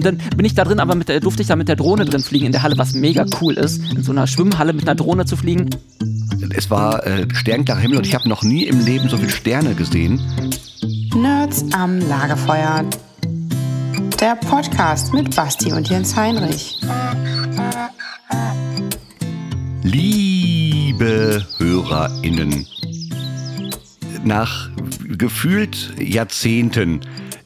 dann 0.00 0.18
bin 0.36 0.44
ich 0.44 0.54
da 0.54 0.64
drin, 0.64 0.80
aber 0.80 0.94
mit 0.94 1.08
der, 1.08 1.20
durfte 1.20 1.42
ich 1.42 1.48
da 1.48 1.56
mit 1.56 1.68
der 1.68 1.76
Drohne 1.76 2.04
drin 2.04 2.20
fliegen 2.20 2.46
in 2.46 2.52
der 2.52 2.62
Halle, 2.62 2.78
was 2.78 2.94
mega 2.94 3.24
cool 3.40 3.54
ist, 3.54 3.80
in 3.94 4.02
so 4.02 4.12
einer 4.12 4.26
Schwimmhalle 4.26 4.72
mit 4.72 4.88
einer 4.88 4.94
Drohne 4.94 5.24
zu 5.24 5.36
fliegen. 5.36 5.70
Es 6.56 6.70
war 6.70 7.06
äh, 7.06 7.26
sternklarer 7.32 7.80
Himmel 7.80 7.98
und 7.98 8.06
ich 8.06 8.14
habe 8.14 8.28
noch 8.28 8.42
nie 8.42 8.64
im 8.64 8.84
Leben 8.84 9.08
so 9.08 9.16
viele 9.16 9.30
Sterne 9.30 9.74
gesehen. 9.74 10.20
Nerds 11.14 11.64
am 11.72 11.98
Lagerfeuer. 12.08 12.84
Der 14.20 14.36
Podcast 14.36 15.12
mit 15.14 15.34
Basti 15.34 15.72
und 15.72 15.88
Jens 15.88 16.16
Heinrich. 16.16 16.80
Liebe 19.82 21.44
HörerInnen, 21.58 22.66
nach 24.24 24.70
gefühlt 25.08 25.94
Jahrzehnten 25.98 27.00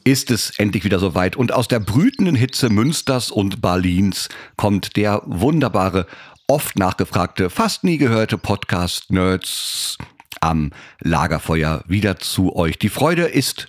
ist 0.05 0.31
es 0.31 0.51
endlich 0.57 0.85
wieder 0.85 0.99
soweit. 0.99 1.35
Und 1.35 1.51
aus 1.51 1.67
der 1.67 1.79
brütenden 1.79 2.35
Hitze 2.35 2.69
Münsters 2.69 3.31
und 3.31 3.61
Berlins 3.61 4.29
kommt 4.55 4.95
der 4.95 5.21
wunderbare, 5.25 6.05
oft 6.47 6.77
nachgefragte, 6.77 7.49
fast 7.49 7.83
nie 7.83 7.97
gehörte 7.97 8.37
Podcast 8.37 9.11
Nerds 9.11 9.97
am 10.41 10.71
Lagerfeuer 11.01 11.83
wieder 11.87 12.17
zu 12.19 12.55
euch. 12.55 12.77
Die 12.77 12.89
Freude 12.89 13.23
ist 13.23 13.67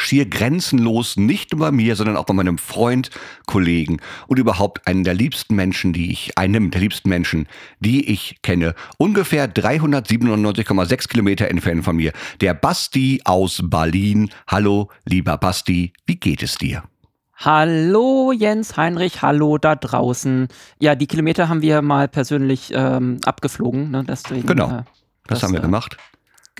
schier 0.00 0.26
grenzenlos, 0.26 1.16
nicht 1.16 1.52
nur 1.52 1.60
bei 1.60 1.70
mir, 1.70 1.96
sondern 1.96 2.16
auch 2.16 2.24
bei 2.24 2.34
meinem 2.34 2.58
Freund, 2.58 3.10
Kollegen 3.46 4.00
und 4.26 4.38
überhaupt 4.38 4.86
einen 4.86 5.04
der 5.04 5.14
liebsten 5.14 5.54
Menschen, 5.54 5.92
die 5.92 6.10
ich, 6.10 6.36
einem 6.36 6.70
der 6.70 6.80
liebsten 6.80 7.08
Menschen, 7.08 7.46
die 7.80 8.08
ich 8.10 8.40
kenne. 8.42 8.74
Ungefähr 8.98 9.52
397,6 9.52 11.08
Kilometer 11.08 11.48
entfernt 11.48 11.84
von 11.84 11.96
mir. 11.96 12.12
Der 12.40 12.54
Basti 12.54 13.20
aus 13.24 13.60
Berlin. 13.62 14.30
Hallo, 14.46 14.88
lieber 15.04 15.36
Basti, 15.36 15.92
wie 16.06 16.16
geht 16.16 16.42
es 16.42 16.56
dir? 16.56 16.82
Hallo 17.36 18.32
Jens 18.32 18.76
Heinrich, 18.76 19.22
hallo 19.22 19.56
da 19.56 19.74
draußen. 19.74 20.48
Ja, 20.78 20.94
die 20.94 21.06
Kilometer 21.06 21.48
haben 21.48 21.62
wir 21.62 21.80
mal 21.80 22.06
persönlich 22.06 22.70
ähm, 22.74 23.18
abgeflogen. 23.24 23.90
Ne? 23.90 24.04
Deswegen, 24.06 24.46
genau, 24.46 24.66
äh, 24.66 24.68
das, 24.68 24.84
das 25.26 25.42
haben 25.44 25.52
wir 25.52 25.60
äh, 25.60 25.62
gemacht 25.62 25.96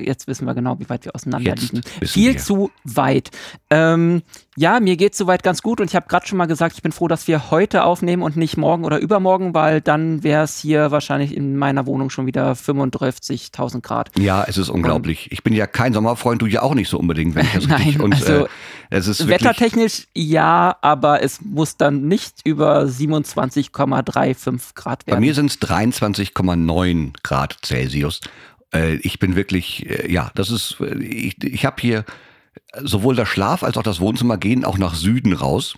jetzt 0.05 0.27
wissen 0.27 0.47
wir 0.47 0.55
genau, 0.55 0.79
wie 0.79 0.89
weit 0.89 1.05
wir 1.05 1.15
auseinander 1.15 1.51
Jetzt 1.51 1.73
liegen. 1.73 1.83
Viel 2.03 2.35
wir. 2.35 2.41
zu 2.41 2.71
weit. 2.85 3.31
Ähm, 3.71 4.23
ja, 4.57 4.81
mir 4.81 4.97
geht's 4.97 5.17
soweit 5.17 5.43
ganz 5.43 5.63
gut 5.63 5.81
und 5.81 5.89
ich 5.89 5.97
habe 5.97 6.07
gerade 6.09 6.27
schon 6.27 6.37
mal 6.39 6.47
gesagt, 6.47 6.75
ich 6.77 6.83
bin 6.83 6.93
froh, 6.93 7.09
dass 7.09 7.27
wir 7.29 7.51
heute 7.51 7.85
aufnehmen 7.85 8.23
und 8.23 8.37
nicht 8.37 8.57
morgen 8.57 8.85
oder 8.85 8.99
übermorgen, 8.99 9.55
weil 9.55 9.81
dann 9.81 10.23
wäre 10.23 10.45
es 10.45 10.59
hier 10.59 10.91
wahrscheinlich 10.91 11.37
in 11.37 11.57
meiner 11.57 11.87
Wohnung 11.87 12.11
schon 12.11 12.27
wieder 12.27 12.53
35.000 12.53 13.81
Grad. 13.81 14.11
Ja, 14.19 14.45
es 14.47 14.59
ist 14.59 14.69
unglaublich. 14.69 15.31
ich 15.33 15.43
bin 15.43 15.55
ja 15.55 15.67
kein 15.67 15.93
Sommerfreund, 15.93 16.43
du 16.43 16.47
ja 16.47 16.63
auch 16.63 16.75
nicht 16.75 16.89
so 16.89 16.99
unbedingt, 16.99 17.35
wenn 17.35 17.47
ich 17.47 17.53
das 17.53 17.69
richtig. 17.71 17.97
Nein, 17.97 18.01
Und 18.01 18.15
also 18.15 18.47
äh, 18.47 18.49
es 18.91 19.07
ist 19.07 19.29
Wettertechnisch 19.29 20.09
ja, 20.15 20.77
aber 20.83 21.23
es 21.23 21.41
muss 21.41 21.77
dann 21.77 22.09
nicht 22.09 22.41
über 22.45 22.83
27,35 22.83 24.75
Grad 24.75 25.05
bei 25.07 25.13
werden. 25.13 25.21
mir 25.21 25.35
sind 25.35 25.51
es 25.51 25.61
23,9 25.61 27.13
Grad 27.23 27.57
Celsius. 27.65 28.21
Äh, 28.73 28.95
ich 28.97 29.19
bin 29.19 29.37
wirklich, 29.37 29.89
äh, 29.89 30.11
ja, 30.11 30.31
das 30.35 30.51
ist, 30.51 30.77
äh, 30.81 31.03
ich, 31.03 31.43
ich 31.43 31.65
habe 31.65 31.81
hier 31.81 32.05
sowohl 32.83 33.17
das 33.17 33.29
Schlaf 33.29 33.63
als 33.63 33.77
auch 33.77 33.83
das 33.83 34.01
Wohnzimmer 34.01 34.37
gehen 34.37 34.65
auch 34.65 34.79
nach 34.79 34.95
Süden 34.95 35.33
raus. 35.33 35.77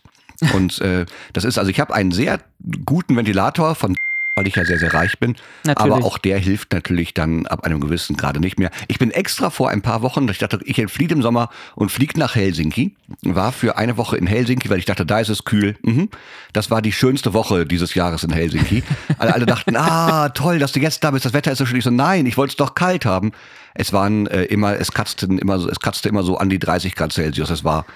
Und 0.54 0.80
äh, 0.80 1.06
das 1.32 1.44
ist, 1.44 1.58
also 1.58 1.70
ich 1.70 1.78
habe 1.78 1.94
einen 1.94 2.10
sehr 2.10 2.40
guten 2.84 3.16
Ventilator 3.16 3.74
von 3.74 3.96
weil 4.34 4.46
ich 4.46 4.56
ja 4.56 4.64
sehr, 4.64 4.78
sehr 4.78 4.94
reich 4.94 5.18
bin. 5.18 5.36
Natürlich. 5.64 5.92
Aber 5.92 6.04
auch 6.04 6.18
der 6.18 6.38
hilft 6.38 6.72
natürlich 6.72 7.14
dann 7.14 7.46
ab 7.46 7.64
einem 7.64 7.80
gewissen 7.80 8.16
Grade 8.16 8.40
nicht 8.40 8.58
mehr. 8.58 8.70
Ich 8.88 8.98
bin 8.98 9.10
extra 9.10 9.50
vor 9.50 9.70
ein 9.70 9.82
paar 9.82 10.02
Wochen, 10.02 10.28
ich 10.28 10.38
dachte, 10.38 10.60
ich 10.64 10.78
entfliehe 10.78 11.10
im 11.10 11.22
Sommer 11.22 11.50
und 11.74 11.90
fliege 11.90 12.18
nach 12.18 12.34
Helsinki. 12.34 12.94
War 13.22 13.52
für 13.52 13.76
eine 13.76 13.96
Woche 13.96 14.16
in 14.16 14.26
Helsinki, 14.26 14.70
weil 14.70 14.78
ich 14.78 14.84
dachte, 14.84 15.04
da 15.04 15.20
ist 15.20 15.28
es 15.28 15.44
kühl. 15.44 15.76
Mhm. 15.82 16.08
Das 16.52 16.70
war 16.70 16.82
die 16.82 16.92
schönste 16.92 17.34
Woche 17.34 17.66
dieses 17.66 17.94
Jahres 17.94 18.24
in 18.24 18.32
Helsinki. 18.32 18.82
alle, 19.18 19.34
alle 19.34 19.46
dachten, 19.46 19.76
ah, 19.76 20.30
toll, 20.30 20.58
dass 20.58 20.72
du 20.72 20.80
jetzt 20.80 21.04
da 21.04 21.10
bist, 21.10 21.24
das 21.24 21.32
Wetter 21.32 21.52
ist 21.52 21.58
so 21.58 21.66
schön. 21.66 21.78
Ich 21.78 21.84
so, 21.84 21.90
nein, 21.90 22.26
ich 22.26 22.36
wollte 22.36 22.52
es 22.52 22.56
doch 22.56 22.74
kalt 22.74 23.04
haben. 23.04 23.32
Es 23.74 23.92
waren 23.92 24.26
äh, 24.26 24.44
immer, 24.44 24.78
es 24.78 24.92
kratzten 24.92 25.38
immer 25.38 25.58
so, 25.58 25.68
es 25.68 25.80
kratzte 25.80 26.08
immer 26.08 26.22
so 26.22 26.36
an 26.36 26.48
die 26.48 26.58
30 26.58 26.94
Grad 26.94 27.12
Celsius. 27.12 27.50
Es 27.50 27.64
war, 27.64 27.86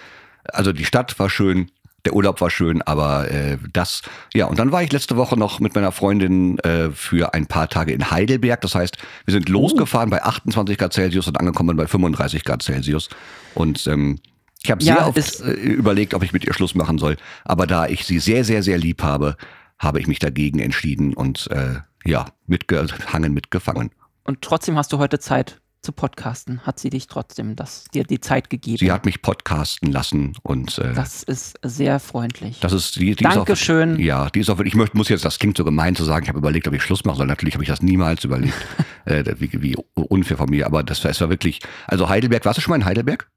also 0.52 0.72
die 0.72 0.84
Stadt 0.84 1.18
war 1.18 1.28
schön, 1.28 1.70
der 2.06 2.14
Urlaub 2.14 2.40
war 2.40 2.50
schön, 2.50 2.82
aber 2.82 3.30
äh, 3.30 3.58
das, 3.72 4.02
ja, 4.32 4.46
und 4.46 4.58
dann 4.58 4.70
war 4.70 4.82
ich 4.82 4.92
letzte 4.92 5.16
Woche 5.16 5.36
noch 5.36 5.58
mit 5.58 5.74
meiner 5.74 5.90
Freundin 5.90 6.58
äh, 6.60 6.90
für 6.92 7.34
ein 7.34 7.46
paar 7.46 7.68
Tage 7.68 7.92
in 7.92 8.10
Heidelberg. 8.10 8.60
Das 8.60 8.76
heißt, 8.76 8.96
wir 9.24 9.32
sind 9.32 9.48
losgefahren 9.48 10.08
bei 10.08 10.22
28 10.22 10.78
Grad 10.78 10.92
Celsius 10.92 11.26
und 11.26 11.38
angekommen 11.38 11.76
bei 11.76 11.88
35 11.88 12.44
Grad 12.44 12.62
Celsius. 12.62 13.08
Und 13.54 13.88
ähm, 13.88 14.20
ich 14.62 14.70
habe 14.70 14.82
Ja, 14.84 14.94
sehr 14.94 15.08
oft 15.08 15.40
äh, 15.40 15.52
überlegt, 15.52 16.14
ob 16.14 16.22
ich 16.22 16.32
mit 16.32 16.44
ihr 16.44 16.54
Schluss 16.54 16.76
machen 16.76 16.98
soll. 16.98 17.16
Aber 17.44 17.66
da 17.66 17.88
ich 17.88 18.06
sie 18.06 18.20
sehr, 18.20 18.44
sehr, 18.44 18.62
sehr 18.62 18.78
lieb 18.78 19.02
habe, 19.02 19.36
habe 19.78 19.98
ich 20.00 20.06
mich 20.06 20.20
dagegen 20.20 20.60
entschieden 20.60 21.12
und 21.12 21.50
äh, 21.50 21.80
ja, 22.04 22.26
mitgehangen, 22.46 23.34
mitgefangen. 23.34 23.90
Und 24.22 24.42
trotzdem 24.42 24.76
hast 24.76 24.92
du 24.92 24.98
heute 24.98 25.18
Zeit 25.18 25.60
zu 25.86 25.92
podcasten. 25.92 26.60
Hat 26.66 26.78
sie 26.78 26.90
dich 26.90 27.06
trotzdem 27.06 27.56
das, 27.56 27.84
dir 27.94 28.04
die 28.04 28.20
Zeit 28.20 28.50
gegeben? 28.50 28.78
Sie 28.78 28.92
hat 28.92 29.06
mich 29.06 29.22
podcasten 29.22 29.92
lassen 29.92 30.34
und 30.42 30.78
äh, 30.78 30.92
das 30.92 31.22
ist 31.22 31.58
sehr 31.62 32.00
freundlich. 32.00 32.58
Das 32.60 32.72
ist 32.72 32.96
die, 32.96 33.14
die 33.14 33.24
Dankeschön. 33.24 33.92
Ist 33.92 33.96
auch, 33.96 34.00
ja, 34.00 34.30
die 34.30 34.40
ist 34.40 34.50
auch. 34.50 34.58
Ich 34.60 34.74
möchte, 34.74 34.96
muss 34.96 35.08
jetzt, 35.08 35.24
das 35.24 35.38
klingt 35.38 35.56
so 35.56 35.64
gemein 35.64 35.94
zu 35.94 36.04
sagen, 36.04 36.24
ich 36.24 36.28
habe 36.28 36.38
überlegt, 36.38 36.66
ob 36.66 36.74
ich 36.74 36.82
Schluss 36.82 37.04
mache 37.04 37.18
soll. 37.18 37.26
Natürlich 37.26 37.54
habe 37.54 37.62
ich 37.62 37.70
das 37.70 37.82
niemals 37.82 38.24
überlegt. 38.24 38.54
äh, 39.04 39.24
wie, 39.38 39.50
wie 39.62 39.76
unfair 39.94 40.36
von 40.36 40.50
mir, 40.50 40.66
aber 40.66 40.82
das 40.82 41.02
war, 41.04 41.10
es 41.10 41.20
war 41.20 41.30
wirklich. 41.30 41.60
Also 41.86 42.08
Heidelberg, 42.08 42.44
warst 42.44 42.58
du 42.58 42.62
schon 42.62 42.72
mal 42.72 42.76
in 42.76 42.84
Heidelberg? 42.84 43.30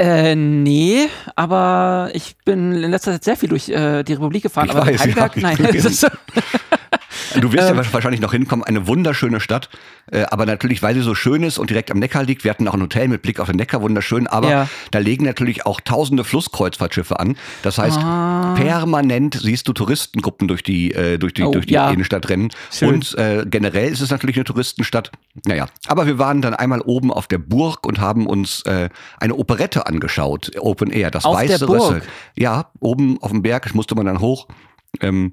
Äh, 0.00 0.34
nee, 0.34 1.08
aber 1.36 2.10
ich 2.12 2.36
bin 2.44 2.72
in 2.72 2.90
letzter 2.90 3.12
Zeit 3.12 3.24
sehr 3.24 3.36
viel 3.36 3.48
durch 3.48 3.68
äh, 3.68 4.02
die 4.02 4.12
Republik 4.14 4.42
gefahren. 4.42 4.66
Ich 4.66 4.74
aber 4.74 4.86
weiß, 4.86 5.00
Heidelberg, 5.00 5.36
ja, 5.36 5.42
nein. 5.42 5.56
Du 7.40 7.52
wirst 7.52 7.70
Ähm. 7.70 7.76
ja 7.76 7.92
wahrscheinlich 7.92 8.20
noch 8.20 8.32
hinkommen. 8.32 8.64
Eine 8.64 8.86
wunderschöne 8.86 9.40
Stadt, 9.40 9.68
äh, 10.10 10.22
aber 10.30 10.46
natürlich, 10.46 10.82
weil 10.82 10.94
sie 10.94 11.02
so 11.02 11.14
schön 11.14 11.42
ist 11.42 11.58
und 11.58 11.70
direkt 11.70 11.90
am 11.90 11.98
Neckar 11.98 12.22
liegt. 12.22 12.44
Wir 12.44 12.50
hatten 12.50 12.66
auch 12.68 12.74
ein 12.74 12.82
Hotel 12.82 13.08
mit 13.08 13.22
Blick 13.22 13.40
auf 13.40 13.48
den 13.48 13.56
Neckar, 13.56 13.82
wunderschön. 13.82 14.26
Aber 14.26 14.48
Ja. 14.50 14.68
da 14.90 14.98
legen 14.98 15.24
natürlich 15.24 15.66
auch 15.66 15.80
tausende 15.80 16.24
Flusskreuzfahrtschiffe 16.24 17.18
an. 17.20 17.36
Das 17.62 17.78
heißt, 17.78 17.98
Ah. 17.98 18.54
permanent 18.56 19.38
siehst 19.42 19.68
du 19.68 19.72
Touristengruppen 19.72 20.48
durch 20.48 20.62
die 20.62 20.92
äh, 20.94 21.18
durch 21.18 21.34
die 21.34 21.42
Oh, 21.42 21.52
durch 21.52 21.66
die 21.66 21.74
ja. 21.74 21.90
Innenstadt 21.90 22.28
rennen. 22.28 22.50
Schön. 22.72 22.88
Und 22.94 23.14
äh, 23.18 23.44
generell 23.48 23.90
ist 23.92 24.00
es 24.00 24.10
natürlich 24.10 24.36
eine 24.36 24.44
Touristenstadt. 24.44 25.10
Naja, 25.46 25.66
aber 25.86 26.06
wir 26.06 26.18
waren 26.18 26.42
dann 26.42 26.54
einmal 26.54 26.80
oben 26.80 27.12
auf 27.12 27.26
der 27.26 27.38
Burg 27.38 27.86
und 27.86 28.00
haben 28.00 28.26
uns 28.26 28.62
äh, 28.62 28.88
eine 29.20 29.34
Operette 29.34 29.86
angeschaut, 29.86 30.50
Open 30.58 30.90
Air, 30.90 31.10
das 31.10 31.24
Auf 31.24 31.36
weiße? 31.36 31.68
Rössel. 31.68 32.02
Ja, 32.36 32.70
oben 32.80 33.18
auf 33.22 33.30
dem 33.30 33.42
Berg, 33.42 33.74
musste 33.74 33.94
man 33.94 34.06
dann 34.06 34.20
hoch. 34.20 34.48
Ähm, 35.00 35.32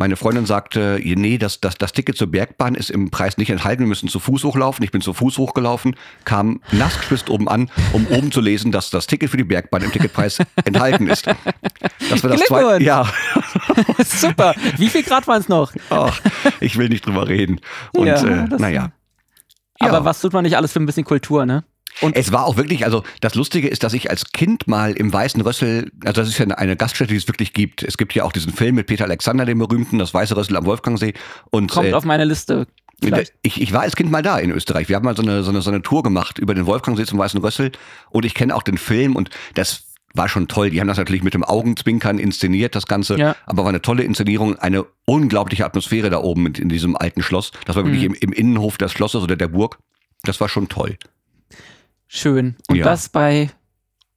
meine 0.00 0.14
Freundin 0.16 0.46
sagte, 0.46 1.00
nee, 1.04 1.38
das, 1.38 1.60
das, 1.60 1.76
das 1.76 1.92
Ticket 1.92 2.16
zur 2.16 2.28
Bergbahn 2.28 2.76
ist 2.76 2.88
im 2.88 3.10
Preis 3.10 3.36
nicht 3.36 3.50
enthalten, 3.50 3.82
wir 3.82 3.88
müssen 3.88 4.08
zu 4.08 4.20
Fuß 4.20 4.44
hochlaufen. 4.44 4.84
Ich 4.84 4.92
bin 4.92 5.00
zu 5.00 5.12
Fuß 5.12 5.38
hochgelaufen, 5.38 5.96
kam 6.24 6.60
nass 6.70 6.96
gespitzt 6.96 7.28
oben 7.28 7.48
an, 7.48 7.68
um 7.92 8.06
oben 8.06 8.30
zu 8.30 8.40
lesen, 8.40 8.70
dass 8.70 8.90
das 8.90 9.08
Ticket 9.08 9.28
für 9.28 9.36
die 9.36 9.44
Bergbahn 9.44 9.82
im 9.82 9.90
Ticketpreis 9.90 10.38
enthalten 10.64 11.08
ist. 11.08 11.26
Das 11.26 12.22
war 12.22 12.30
das 12.30 12.40
zweite. 12.42 12.82
Ja, 12.84 13.12
super. 14.04 14.54
Wie 14.76 14.88
viel 14.88 15.02
Grad 15.02 15.26
waren 15.26 15.40
es 15.40 15.48
noch? 15.48 15.72
ach, 15.90 16.20
ich 16.60 16.78
will 16.78 16.88
nicht 16.88 17.04
drüber 17.04 17.26
reden. 17.28 17.60
Und 17.92 18.06
Ja, 18.06 18.22
äh, 18.24 18.46
naja. 18.56 18.92
Aber 19.80 19.98
Ja. 19.98 20.04
was 20.04 20.20
tut 20.20 20.32
man 20.32 20.44
nicht 20.44 20.56
alles 20.56 20.72
für 20.72 20.80
ein 20.80 20.86
bisschen 20.86 21.04
Kultur, 21.04 21.44
ne? 21.44 21.64
Und 22.00 22.16
Es 22.16 22.32
war 22.32 22.44
auch 22.46 22.56
wirklich, 22.56 22.84
also 22.84 23.02
das 23.20 23.34
Lustige 23.34 23.68
ist, 23.68 23.82
dass 23.82 23.92
ich 23.92 24.10
als 24.10 24.32
Kind 24.32 24.68
mal 24.68 24.92
im 24.92 25.12
Weißen 25.12 25.40
Rössel, 25.40 25.90
also 26.04 26.20
das 26.20 26.28
ist 26.28 26.38
ja 26.38 26.46
eine- 26.46 26.76
Gaststätte, 26.76 27.12
die 27.12 27.16
es 27.18 27.26
wirklich 27.28 27.52
gibt. 27.52 27.82
Es 27.82 27.96
gibt 27.96 28.14
ja 28.14 28.24
auch 28.24 28.32
diesen 28.32 28.52
Film 28.52 28.76
mit 28.76 28.86
Peter 28.86 29.04
Alexander, 29.04 29.44
dem 29.44 29.58
berühmten, 29.58 29.98
das 29.98 30.14
Weiße 30.14 30.36
Rössel 30.36 30.56
am 30.56 30.64
Wolfgangsee. 30.66 31.14
Und 31.50 31.70
kommt 31.70 31.88
äh, 31.88 31.92
auf 31.94 32.04
meine 32.04 32.24
Liste. 32.24 32.66
Vielleicht. 33.02 33.32
Ich, 33.42 33.60
ich 33.60 33.72
war 33.72 33.82
als 33.82 33.94
Kind 33.94 34.10
mal 34.10 34.22
da 34.22 34.38
in 34.38 34.50
Österreich. 34.50 34.88
Wir 34.88 34.96
haben 34.96 35.04
mal 35.04 35.16
so 35.16 35.22
eine, 35.22 35.42
so 35.44 35.50
eine, 35.50 35.62
so 35.62 35.70
eine 35.70 35.82
Tour 35.82 36.02
gemacht 36.02 36.38
über 36.38 36.54
den 36.54 36.66
Wolfgangsee 36.66 37.04
zum 37.04 37.18
Weißen 37.18 37.40
Rössel 37.40 37.70
und 38.10 38.24
ich 38.24 38.34
kenne 38.34 38.54
auch 38.56 38.62
den 38.64 38.76
Film 38.78 39.14
und 39.14 39.30
das 39.54 39.84
war 40.14 40.28
schon 40.28 40.48
toll. 40.48 40.70
Die 40.70 40.80
haben 40.80 40.88
das 40.88 40.96
natürlich 40.98 41.22
mit 41.22 41.34
dem 41.34 41.44
Augenzwinkern 41.44 42.18
inszeniert, 42.18 42.74
das 42.74 42.86
Ganze. 42.86 43.16
Ja. 43.16 43.36
Aber 43.46 43.62
war 43.62 43.68
eine 43.68 43.82
tolle 43.82 44.02
Inszenierung, 44.02 44.56
eine 44.58 44.84
unglaubliche 45.04 45.64
Atmosphäre 45.64 46.10
da 46.10 46.18
oben 46.18 46.46
in, 46.46 46.54
in 46.54 46.68
diesem 46.70 46.96
alten 46.96 47.22
Schloss. 47.22 47.52
Das 47.66 47.76
war 47.76 47.84
wirklich 47.84 48.02
Mhm. 48.08 48.14
im, 48.14 48.30
im 48.30 48.32
Innenhof 48.32 48.78
des 48.78 48.90
Schlosses 48.90 49.22
oder 49.22 49.36
der 49.36 49.48
Burg. 49.48 49.78
Das 50.24 50.40
war 50.40 50.48
schon 50.48 50.68
toll. 50.68 50.96
Schön. 52.08 52.56
Und 52.68 52.76
Ja. 52.76 52.84
das 52.84 53.08
bei 53.10 53.50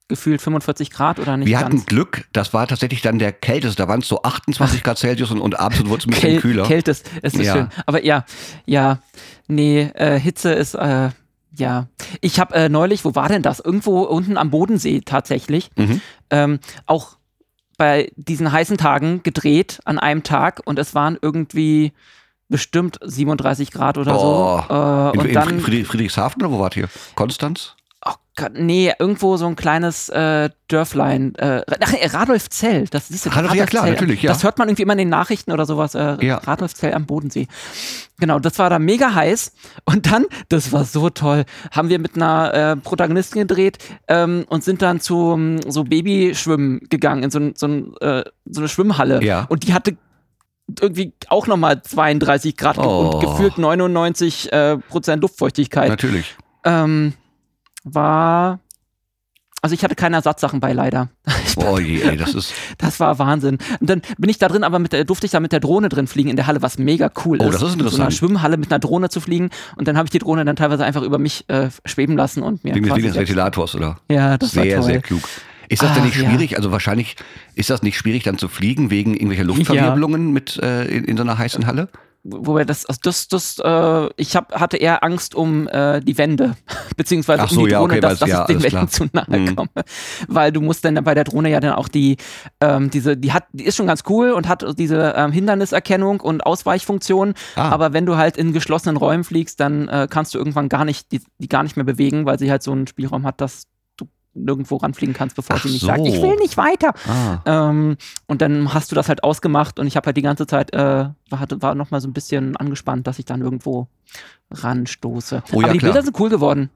gefühlt 0.08 0.42
45 0.42 0.90
Grad 0.90 1.18
oder 1.18 1.36
nicht 1.36 1.46
Wir 1.48 1.58
ganz? 1.60 1.64
hatten 1.66 1.86
Glück, 1.86 2.26
das 2.32 2.52
war 2.52 2.66
tatsächlich 2.66 3.00
dann 3.00 3.18
der 3.18 3.32
kälteste. 3.32 3.80
Da 3.82 3.88
waren 3.88 4.00
es 4.00 4.08
so 4.08 4.22
28 4.22 4.82
Grad 4.82 4.98
Celsius 4.98 5.30
und, 5.30 5.40
und 5.40 5.58
abends 5.58 5.86
wurde 5.86 6.00
es 6.00 6.06
ein 6.06 6.10
bisschen 6.10 6.30
Käl 6.32 6.40
kühler. 6.40 6.66
Kältest, 6.66 7.08
es 7.22 7.34
ist 7.34 7.44
Ja. 7.46 7.54
schön. 7.54 7.68
Aber 7.86 8.04
ja, 8.04 8.24
ja, 8.66 8.98
nee, 9.48 9.82
äh, 9.94 10.18
Hitze 10.18 10.52
ist, 10.52 10.74
äh, 10.74 11.10
ja. 11.56 11.86
Ich 12.20 12.38
habe 12.40 12.54
äh, 12.54 12.68
neulich, 12.68 13.04
wo 13.04 13.14
war 13.14 13.28
denn 13.28 13.42
das? 13.42 13.60
Irgendwo 13.60 14.02
unten 14.02 14.36
am 14.36 14.50
Bodensee 14.50 15.00
tatsächlich, 15.02 15.70
Mhm. 15.76 16.00
ähm, 16.30 16.60
auch 16.86 17.16
bei 17.78 18.10
diesen 18.16 18.52
heißen 18.52 18.76
Tagen 18.76 19.22
gedreht 19.22 19.80
an 19.86 19.98
einem 19.98 20.22
Tag 20.22 20.60
und 20.66 20.78
es 20.78 20.94
waren 20.94 21.18
irgendwie 21.22 21.92
bestimmt 22.48 22.98
37 23.02 23.70
Grad 23.70 23.96
oder 23.96 24.14
Oh. 24.20 24.62
so. 24.68 24.74
Äh, 24.74 25.14
In, 25.14 25.20
und 25.20 25.26
in 25.26 25.34
dann 25.34 25.60
Friedrich, 25.60 25.86
Friedrichshafen 25.86 26.42
oder 26.42 26.52
wo 26.52 26.58
wart 26.58 26.76
ihr? 26.76 26.88
Konstanz? 27.14 27.76
Oh 28.04 28.14
Gott, 28.36 28.52
nee, 28.54 28.92
irgendwo 28.98 29.36
so 29.36 29.46
ein 29.46 29.54
kleines 29.56 30.08
äh, 30.08 30.50
Dörflein. 30.66 31.34
Äh, 31.36 31.62
ach, 31.80 31.92
äh, 31.92 32.06
Radolfzell. 32.06 32.86
Das 32.90 33.10
ist 33.10 33.26
Radolf, 33.34 33.54
ja 33.54 33.66
klar, 33.66 33.86
natürlich, 33.86 34.22
ja. 34.22 34.32
Das 34.32 34.42
hört 34.42 34.58
man 34.58 34.68
irgendwie 34.68 34.82
immer 34.82 34.92
in 34.94 34.98
den 34.98 35.08
Nachrichten 35.10 35.52
oder 35.52 35.66
sowas. 35.66 35.94
Äh, 35.94 36.16
Ja. 36.24 36.38
Radolfzell 36.38 36.94
am 36.94 37.06
Bodensee. 37.06 37.46
Genau, 38.18 38.38
das 38.40 38.58
war 38.58 38.70
da 38.70 38.78
mega 38.80 39.14
heiß. 39.14 39.52
Und 39.84 40.10
dann, 40.10 40.24
das 40.48 40.72
war 40.72 40.84
so 40.84 41.10
toll, 41.10 41.44
haben 41.70 41.90
wir 41.90 41.98
mit 42.00 42.16
einer 42.16 42.54
äh, 42.54 42.76
Protagonistin 42.76 43.46
gedreht 43.46 43.78
ähm, 44.08 44.46
und 44.48 44.64
sind 44.64 44.82
dann 44.82 44.98
zu 45.00 45.58
so 45.68 45.84
Babyschwimmen 45.84 46.80
gegangen 46.88 47.22
in 47.24 47.30
so, 47.30 47.38
ein, 47.38 47.54
so, 47.56 47.66
ein, 47.66 47.94
äh, 48.00 48.24
so 48.46 48.60
eine 48.62 48.68
Schwimmhalle. 48.68 49.22
Ja. 49.22 49.44
Und 49.48 49.64
die 49.66 49.74
hatte 49.74 49.96
irgendwie 50.80 51.12
auch 51.28 51.46
nochmal 51.46 51.82
32 51.82 52.56
Grad 52.56 52.78
Oh. 52.78 53.10
und 53.10 53.20
gefühlt 53.20 53.58
99 53.58 54.52
äh, 54.52 54.78
Prozent 54.78 55.22
Luftfeuchtigkeit. 55.22 55.88
Natürlich. 55.90 56.34
Ähm, 56.64 57.12
war. 57.84 58.60
Also 59.64 59.74
ich 59.74 59.84
hatte 59.84 59.94
keine 59.94 60.16
Ersatzsachen 60.16 60.58
bei 60.60 60.72
leider. 60.72 61.08
Oh 61.56 61.78
je, 61.78 62.00
ey, 62.00 62.16
das 62.16 62.34
ist. 62.34 62.54
Das 62.78 62.98
war 62.98 63.18
Wahnsinn. 63.18 63.58
Und 63.78 63.90
dann 63.90 64.00
bin 64.16 64.30
ich 64.30 64.38
da 64.38 64.48
drin, 64.48 64.64
aber 64.64 64.78
mit 64.78 64.94
der, 64.94 65.04
durfte 65.04 65.26
ich 65.26 65.32
da 65.32 65.38
mit 65.38 65.52
der 65.52 65.60
Drohne 65.60 65.90
drin 65.90 66.06
fliegen 66.06 66.30
in 66.30 66.36
der 66.36 66.46
Halle, 66.46 66.62
was 66.62 66.78
mega 66.78 67.10
cool 67.26 67.36
Oh, 67.42 67.50
ist. 67.50 67.56
das 67.60 67.62
ist 67.62 67.62
In 67.62 67.68
so 67.68 67.74
einer 67.74 67.84
interessant. 67.90 68.14
Schwimmhalle 68.14 68.56
mit 68.56 68.72
einer 68.72 68.78
Drohne 68.78 69.10
zu 69.10 69.20
fliegen. 69.20 69.50
Und 69.76 69.86
dann 69.86 69.98
habe 69.98 70.06
ich 70.06 70.10
die 70.10 70.18
Drohne 70.18 70.46
dann 70.46 70.56
teilweise 70.56 70.82
einfach 70.86 71.02
über 71.02 71.18
mich 71.18 71.44
äh, 71.50 71.68
schweben 71.84 72.16
lassen 72.16 72.42
und 72.42 72.64
mir 72.64 72.74
Wegen 72.74 72.86
des 72.88 73.14
Ventilators, 73.14 73.74
oder? 73.74 73.98
Ja, 74.10 74.38
das 74.38 74.52
sehr, 74.52 74.64
war 74.64 74.72
toll. 74.76 74.82
sehr 74.92 75.02
klug. 75.02 75.20
Ist 75.68 75.82
das 75.82 75.92
denn 75.92 76.00
Ach, 76.02 76.06
nicht 76.06 76.16
ja. 76.16 76.30
schwierig? 76.30 76.56
Also 76.56 76.72
wahrscheinlich 76.72 77.16
ist 77.54 77.68
das 77.68 77.82
nicht 77.82 77.98
schwierig, 77.98 78.22
dann 78.22 78.38
zu 78.38 78.48
fliegen 78.48 78.88
wegen 78.90 79.12
irgendwelcher 79.12 79.44
Luftverwirbelungen 79.44 80.32
mit 80.32 80.56
äh, 80.56 80.84
in, 80.86 81.04
in 81.04 81.16
so 81.18 81.22
einer 81.22 81.36
heißen 81.36 81.66
Halle? 81.66 81.90
Wobei 82.24 82.64
das, 82.64 82.86
also 82.86 83.00
das, 83.02 83.26
das, 83.26 83.58
äh, 83.58 84.08
ich 84.16 84.36
hab, 84.36 84.52
hatte 84.52 84.76
eher 84.76 85.02
Angst 85.02 85.34
um 85.34 85.66
äh, 85.66 86.00
die 86.00 86.16
Wände, 86.18 86.54
beziehungsweise 86.96 87.48
so, 87.48 87.60
um 87.60 87.66
die 87.66 87.72
ja, 87.72 87.78
Drohne, 87.80 87.94
okay, 87.94 88.00
dass, 88.00 88.20
dass 88.20 88.28
ja, 88.28 88.40
ich 88.42 88.46
den 88.46 88.62
Wänden 88.62 88.70
klar. 88.70 88.88
zu 88.88 89.06
nahe 89.12 89.40
Mhm. 89.40 89.56
komme. 89.56 89.70
Weil 90.28 90.52
du 90.52 90.60
musst 90.60 90.84
dann 90.84 91.02
bei 91.02 91.14
der 91.14 91.24
Drohne 91.24 91.50
ja 91.50 91.58
dann 91.58 91.72
auch 91.72 91.88
die, 91.88 92.18
ähm, 92.60 92.90
diese, 92.90 93.16
die 93.16 93.32
hat, 93.32 93.46
die 93.52 93.64
ist 93.64 93.74
schon 93.76 93.88
ganz 93.88 94.04
cool 94.08 94.30
und 94.30 94.48
hat 94.48 94.64
diese 94.78 95.14
ähm, 95.16 95.32
Hinderniserkennung 95.32 96.20
und 96.20 96.46
Ausweichfunktion. 96.46 97.34
Ah. 97.56 97.70
Aber 97.70 97.92
wenn 97.92 98.06
du 98.06 98.16
halt 98.16 98.36
in 98.36 98.52
geschlossenen 98.52 98.96
Räumen 98.96 99.24
fliegst, 99.24 99.58
dann 99.58 99.88
äh, 99.88 100.06
kannst 100.08 100.34
du 100.34 100.38
irgendwann 100.38 100.68
gar 100.68 100.84
nicht, 100.84 101.10
die, 101.10 101.22
die 101.38 101.48
gar 101.48 101.64
nicht 101.64 101.76
mehr 101.76 101.84
bewegen, 101.84 102.24
weil 102.24 102.38
sie 102.38 102.52
halt 102.52 102.62
so 102.62 102.70
einen 102.70 102.86
Spielraum 102.86 103.26
hat, 103.26 103.40
dass 103.40 103.64
nirgendwo 104.34 104.76
ranfliegen 104.76 105.14
kannst, 105.14 105.36
bevor 105.36 105.56
Ach 105.56 105.62
sie 105.62 105.68
nicht 105.70 105.80
so. 105.82 105.88
sagt, 105.88 106.06
ich 106.06 106.20
will 106.22 106.36
nicht 106.36 106.56
weiter. 106.56 106.94
Ah. 107.06 107.68
Ähm, 107.70 107.96
und 108.26 108.40
dann 108.42 108.72
hast 108.72 108.90
du 108.90 108.94
das 108.94 109.08
halt 109.08 109.24
ausgemacht 109.24 109.78
und 109.78 109.86
ich 109.86 109.96
habe 109.96 110.06
halt 110.06 110.16
die 110.16 110.22
ganze 110.22 110.46
Zeit, 110.46 110.72
äh, 110.72 110.78
war, 110.78 111.14
war 111.30 111.74
noch 111.74 111.90
mal 111.90 112.00
so 112.00 112.08
ein 112.08 112.12
bisschen 112.14 112.56
angespannt, 112.56 113.06
dass 113.06 113.18
ich 113.18 113.24
dann 113.26 113.42
irgendwo 113.42 113.88
ranstoße. 114.50 115.42
Oh 115.52 115.60
ja, 115.60 115.64
Aber 115.66 115.72
die 115.72 115.78
klar. 115.80 115.92
Bilder 115.92 116.04
sind 116.04 116.18
cool 116.18 116.30
geworden. 116.30 116.70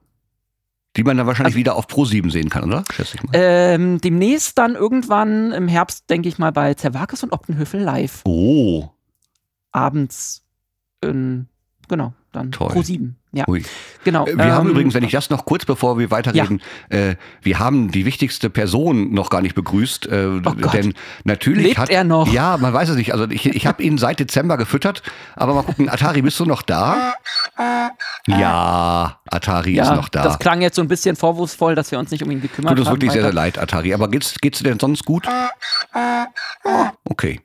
Die 0.96 1.02
man 1.04 1.16
dann 1.16 1.26
wahrscheinlich 1.26 1.52
Also- 1.54 1.58
wieder 1.58 1.76
auf 1.76 1.88
Pro 1.88 2.04
7 2.06 2.30
sehen 2.30 2.48
kann, 2.48 2.64
oder? 2.64 2.84
Schätze 2.92 3.16
ich 3.16 3.22
mal. 3.22 3.32
Ähm, 3.34 4.00
demnächst 4.00 4.56
dann 4.56 4.74
irgendwann 4.74 5.52
im 5.52 5.68
Herbst, 5.68 6.08
denke 6.08 6.28
ich 6.28 6.38
mal, 6.38 6.52
bei 6.52 6.74
Zerwakis 6.74 7.22
und 7.22 7.32
Optenhöfel 7.32 7.80
live. 7.80 8.22
oh. 8.24 8.88
Abends 9.72 10.42
in, 11.02 11.48
genau, 11.88 12.14
dann 12.36 12.52
Toll. 12.52 12.68
Pro 12.68 12.82
7. 12.82 13.16
Ja, 13.32 13.44
Ui. 13.48 13.62
genau. 14.04 14.26
Äh, 14.26 14.36
Wir 14.38 14.54
haben 14.54 14.66
ähm, 14.66 14.72
übrigens, 14.72 14.94
wenn 14.94 15.02
ich 15.04 15.10
das 15.12 15.28
noch 15.28 15.44
kurz 15.44 15.64
bevor 15.66 15.98
wir 15.98 16.10
weiterreden, 16.10 16.62
äh, 16.88 17.16
wir 17.42 17.58
haben 17.58 17.90
die 17.90 18.06
wichtigste 18.06 18.48
Person 18.48 19.12
noch 19.12 19.28
gar 19.28 19.42
nicht 19.42 19.54
begrüßt, 19.54 20.06
äh, 20.06 20.40
Oh 20.44 20.52
Gott. 20.52 20.72
denn 20.72 20.94
natürlich 21.24 21.64
Lebt 21.66 21.78
hat 21.78 21.90
er 21.90 22.04
noch? 22.04 22.32
Ja, 22.32 22.56
man 22.56 22.72
weiß 22.72 22.90
es 22.90 22.96
nicht. 22.96 23.12
Also 23.12 23.28
ich, 23.28 23.44
ich 23.46 23.66
habe 23.66 23.82
ihn 23.82 23.98
seit 23.98 24.20
Dezember 24.20 24.56
gefüttert, 24.56 25.02
aber 25.34 25.52
mal 25.54 25.62
gucken, 25.64 25.88
Atari, 25.90 26.22
bist 26.22 26.38
du 26.40 26.46
noch 26.46 26.62
da? 26.62 27.14
Ja, 28.26 29.20
Atari 29.30 29.74
ja, 29.74 29.84
ist 29.84 29.94
noch 29.96 30.08
da. 30.08 30.22
das 30.22 30.38
klang 30.38 30.62
jetzt 30.62 30.76
so 30.76 30.82
ein 30.82 30.88
bisschen 30.88 31.16
vorwurfsvoll, 31.16 31.74
dass 31.74 31.90
wir 31.90 31.98
uns 31.98 32.10
nicht 32.10 32.22
um 32.22 32.30
ihn 32.30 32.40
gekümmert 32.40 32.70
Tut 32.70 32.78
uns 32.80 32.88
haben. 32.88 32.94
wirklich 32.96 33.12
sehr, 33.12 33.22
weiter. 33.22 33.32
sehr 33.32 33.34
leid, 33.34 33.58
Atari. 33.58 33.92
Aber 33.94 34.08
geht's, 34.08 34.34
geht's 34.40 34.58
dir 34.58 34.64
denn 34.70 34.78
sonst 34.80 35.04
gut? 35.04 35.26
Okay. 37.04 37.40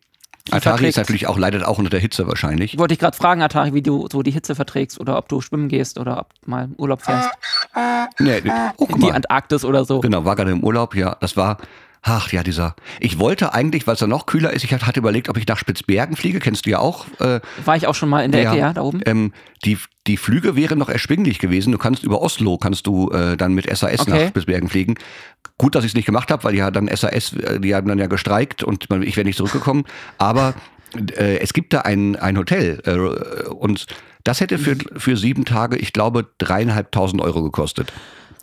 Atari 0.49 0.61
verträgt- 0.61 0.89
ist 0.89 0.97
natürlich 0.97 1.27
auch, 1.27 1.37
leidet 1.37 1.63
auch 1.63 1.77
unter 1.77 1.89
der 1.91 1.99
Hitze 1.99 2.25
wahrscheinlich. 2.27 2.77
Wollte 2.77 2.93
ich 2.93 2.99
gerade 2.99 3.15
fragen, 3.15 3.41
Atari, 3.41 3.73
wie 3.73 3.81
du 3.81 4.07
so 4.11 4.23
die 4.23 4.31
Hitze 4.31 4.55
verträgst 4.55 4.99
oder 4.99 5.17
ob 5.17 5.29
du 5.29 5.39
schwimmen 5.41 5.67
gehst 5.69 5.99
oder 5.99 6.19
ob 6.19 6.33
du 6.41 6.49
mal 6.49 6.63
im 6.65 6.73
Urlaub 6.77 7.01
fährst. 7.03 7.29
Nee. 8.19 8.41
Oh, 8.45 8.51
guck 8.77 8.89
in 8.91 8.95
die 9.01 9.07
mal. 9.07 9.13
Antarktis 9.15 9.63
oder 9.63 9.85
so. 9.85 9.99
Genau, 10.01 10.25
war 10.25 10.35
gerade 10.35 10.51
im 10.51 10.63
Urlaub, 10.63 10.95
ja. 10.95 11.15
Das 11.19 11.37
war, 11.37 11.57
ach 12.01 12.31
ja, 12.31 12.43
dieser. 12.43 12.75
Ich 12.99 13.19
wollte 13.19 13.53
eigentlich, 13.53 13.85
weil 13.87 13.93
es 13.93 13.99
da 13.99 14.07
noch 14.07 14.25
kühler 14.25 14.51
ist, 14.53 14.63
ich 14.63 14.73
hatte 14.73 14.99
überlegt, 14.99 15.29
ob 15.29 15.37
ich 15.37 15.47
nach 15.47 15.57
Spitzbergen 15.57 16.15
fliege, 16.15 16.39
kennst 16.39 16.65
du 16.65 16.71
ja 16.71 16.79
auch. 16.79 17.05
Äh, 17.19 17.39
War 17.65 17.75
ich 17.75 17.87
auch 17.87 17.95
schon 17.95 18.09
mal 18.09 18.23
in 18.23 18.31
der 18.31 18.41
Ecke, 18.41 18.57
ja, 18.57 18.73
da 18.73 18.81
oben. 18.81 19.01
Ähm, 19.05 19.33
die, 19.63 19.77
die 20.07 20.17
Flüge 20.17 20.55
wären 20.55 20.79
noch 20.79 20.89
erschwinglich 20.89 21.39
gewesen. 21.39 21.71
Du 21.71 21.77
kannst 21.77 22.03
über 22.03 22.21
Oslo, 22.21 22.57
kannst 22.57 22.87
du 22.87 23.11
äh, 23.11 23.37
dann 23.37 23.53
mit 23.53 23.65
SAS 23.75 24.01
Okay. 24.01 24.09
nach 24.09 24.27
Spitzbergen 24.29 24.69
fliegen. 24.69 24.95
Gut, 25.57 25.75
dass 25.75 25.83
ich 25.83 25.91
es 25.91 25.95
nicht 25.95 26.05
gemacht 26.05 26.31
habe, 26.31 26.43
weil 26.43 26.55
ja 26.55 26.71
dann 26.71 26.87
SAS, 26.87 27.33
äh, 27.33 27.59
die 27.59 27.75
haben 27.75 27.87
dann 27.87 27.99
ja 27.99 28.07
gestreikt 28.07 28.63
und 28.63 28.87
ich 29.03 29.15
wäre 29.15 29.25
nicht 29.25 29.37
zurückgekommen. 29.37 29.83
Aber 30.17 30.55
äh, 30.95 31.37
es 31.37 31.53
gibt 31.53 31.73
da 31.73 31.81
ein, 31.81 32.15
ein 32.15 32.37
Hotel 32.37 32.81
äh, 32.85 33.47
und 33.49 33.85
das 34.23 34.39
hätte 34.39 34.57
für, 34.59 34.75
für 34.97 35.17
sieben 35.17 35.45
Tage, 35.45 35.77
ich 35.77 35.93
glaube, 35.93 36.27
dreieinhalbtausend 36.37 37.21
Euro 37.21 37.41
gekostet. 37.43 37.91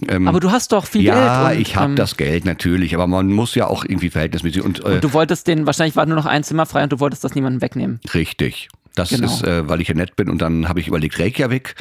Ähm, 0.06 0.28
Aber 0.28 0.38
du 0.40 0.50
hast 0.52 0.72
doch 0.72 0.86
viel 0.86 1.02
ja, 1.02 1.46
Geld. 1.48 1.56
und, 1.56 1.62
ich 1.62 1.76
habe 1.76 1.86
ähm, 1.90 1.96
das 1.96 2.16
Geld 2.16 2.44
natürlich, 2.44 2.94
aber 2.94 3.06
man 3.06 3.28
muss 3.32 3.54
ja 3.56 3.66
auch 3.66 3.84
irgendwie 3.84 4.10
verhältnismäßig 4.10 4.62
und, 4.62 4.80
äh, 4.84 4.94
Und 4.94 5.04
du 5.04 5.12
wolltest 5.12 5.46
den, 5.48 5.66
wahrscheinlich 5.66 5.96
war 5.96 6.06
nur 6.06 6.16
noch 6.16 6.26
ein 6.26 6.44
Zimmer 6.44 6.66
frei 6.66 6.84
und 6.84 6.92
du 6.92 7.00
wolltest 7.00 7.24
das 7.24 7.34
niemandem 7.34 7.62
wegnehmen. 7.62 8.00
richtig. 8.14 8.68
Das 8.94 9.10
Genau. 9.10 9.26
ist, 9.26 9.42
äh, 9.44 9.68
weil 9.68 9.80
ich 9.80 9.88
ja 9.88 9.94
nett 9.94 10.16
bin 10.16 10.28
und 10.28 10.42
dann 10.42 10.68
habe 10.68 10.80
ich 10.80 10.88
überlegt 10.88 11.18
Reykjavik. 11.20 11.74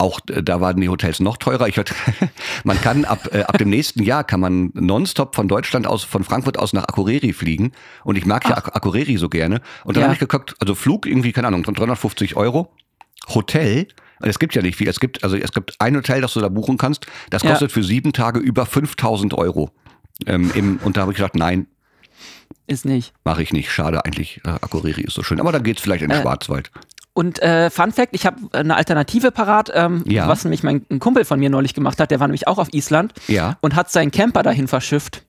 Auch 0.00 0.20
äh, 0.30 0.42
da 0.42 0.60
waren 0.60 0.78
die 0.80 0.88
Hotels 0.88 1.18
noch 1.18 1.36
teurer. 1.38 1.66
Ich 1.66 1.76
hatte, 1.78 1.94
man 2.64 2.80
kann 2.80 3.04
ab, 3.04 3.30
äh, 3.32 3.40
ab 3.42 3.56
dem 3.58 3.68
nächsten 3.70 4.02
Jahr 4.02 4.22
kann 4.22 4.38
man 4.40 4.70
nonstop 4.74 5.34
von 5.34 5.48
Deutschland 5.48 5.86
aus, 5.86 6.04
von 6.04 6.24
Frankfurt 6.24 6.58
aus 6.58 6.72
nach 6.74 6.84
Akureyri 6.84 7.32
fliegen. 7.32 7.72
Und 8.04 8.16
ich 8.16 8.26
mag 8.26 8.48
ja 8.48 8.56
Ak 8.58 8.76
Akureyri 8.76 9.16
so 9.16 9.28
gerne. 9.28 9.60
Und 9.84 9.96
dann 9.96 10.02
Ja. 10.02 10.08
habe 10.08 10.14
ich 10.14 10.20
geguckt, 10.20 10.54
also 10.60 10.74
Flug 10.74 11.06
irgendwie, 11.06 11.32
keine 11.32 11.48
Ahnung, 11.48 11.62
350 11.64 12.36
Euro. 12.36 12.70
Hotel, 13.34 13.88
es 14.20 14.38
gibt 14.38 14.54
ja 14.54 14.62
nicht 14.62 14.76
viel. 14.76 14.88
Es 14.88 15.00
gibt, 15.00 15.22
also 15.24 15.36
es 15.36 15.52
gibt 15.52 15.74
ein 15.80 15.96
Hotel, 15.96 16.20
das 16.20 16.32
du 16.34 16.40
da 16.40 16.48
buchen 16.48 16.76
kannst. 16.78 17.06
Das 17.30 17.42
Ja. 17.42 17.50
kostet 17.50 17.72
für 17.72 17.82
sieben 17.82 18.12
Tage 18.12 18.38
über 18.40 18.66
5000 18.66 19.34
Euro. 19.34 19.70
Ähm, 20.26 20.50
im, 20.54 20.76
und 20.84 20.96
da 20.96 21.02
habe 21.02 21.12
ich 21.12 21.16
gesagt, 21.16 21.36
nein, 21.36 21.66
Ist 22.66 22.84
nicht. 22.84 23.12
mache 23.24 23.42
ich 23.42 23.52
nicht. 23.52 23.70
Schade 23.70 24.04
eigentlich. 24.04 24.40
Äh, 24.44 24.48
Akureyri 24.50 25.02
ist 25.02 25.14
so 25.14 25.22
schön. 25.22 25.40
Aber 25.40 25.52
dann 25.52 25.62
geht's 25.62 25.80
vielleicht 25.80 26.02
in 26.02 26.10
den 26.10 26.18
Äh, 26.18 26.22
Schwarzwald. 26.22 26.70
Und 27.14 27.40
äh, 27.42 27.70
Fun 27.70 27.92
Fact, 27.92 28.10
ich 28.12 28.26
habe 28.26 28.36
eine 28.52 28.76
Alternative 28.76 29.30
parat, 29.32 29.70
ähm, 29.74 30.04
Ja. 30.06 30.28
was 30.28 30.44
nämlich 30.44 30.62
mein 30.62 30.84
ein 30.90 30.98
Kumpel 31.00 31.24
von 31.24 31.38
mir 31.40 31.50
neulich 31.50 31.74
gemacht 31.74 31.98
hat, 32.00 32.10
der 32.10 32.20
war 32.20 32.28
nämlich 32.28 32.46
auch 32.46 32.58
auf 32.58 32.72
Island 32.72 33.12
Ja. 33.26 33.56
und 33.60 33.74
hat 33.74 33.90
seinen 33.90 34.10
Camper 34.10 34.42
dahin 34.42 34.68
verschifft. 34.68 35.24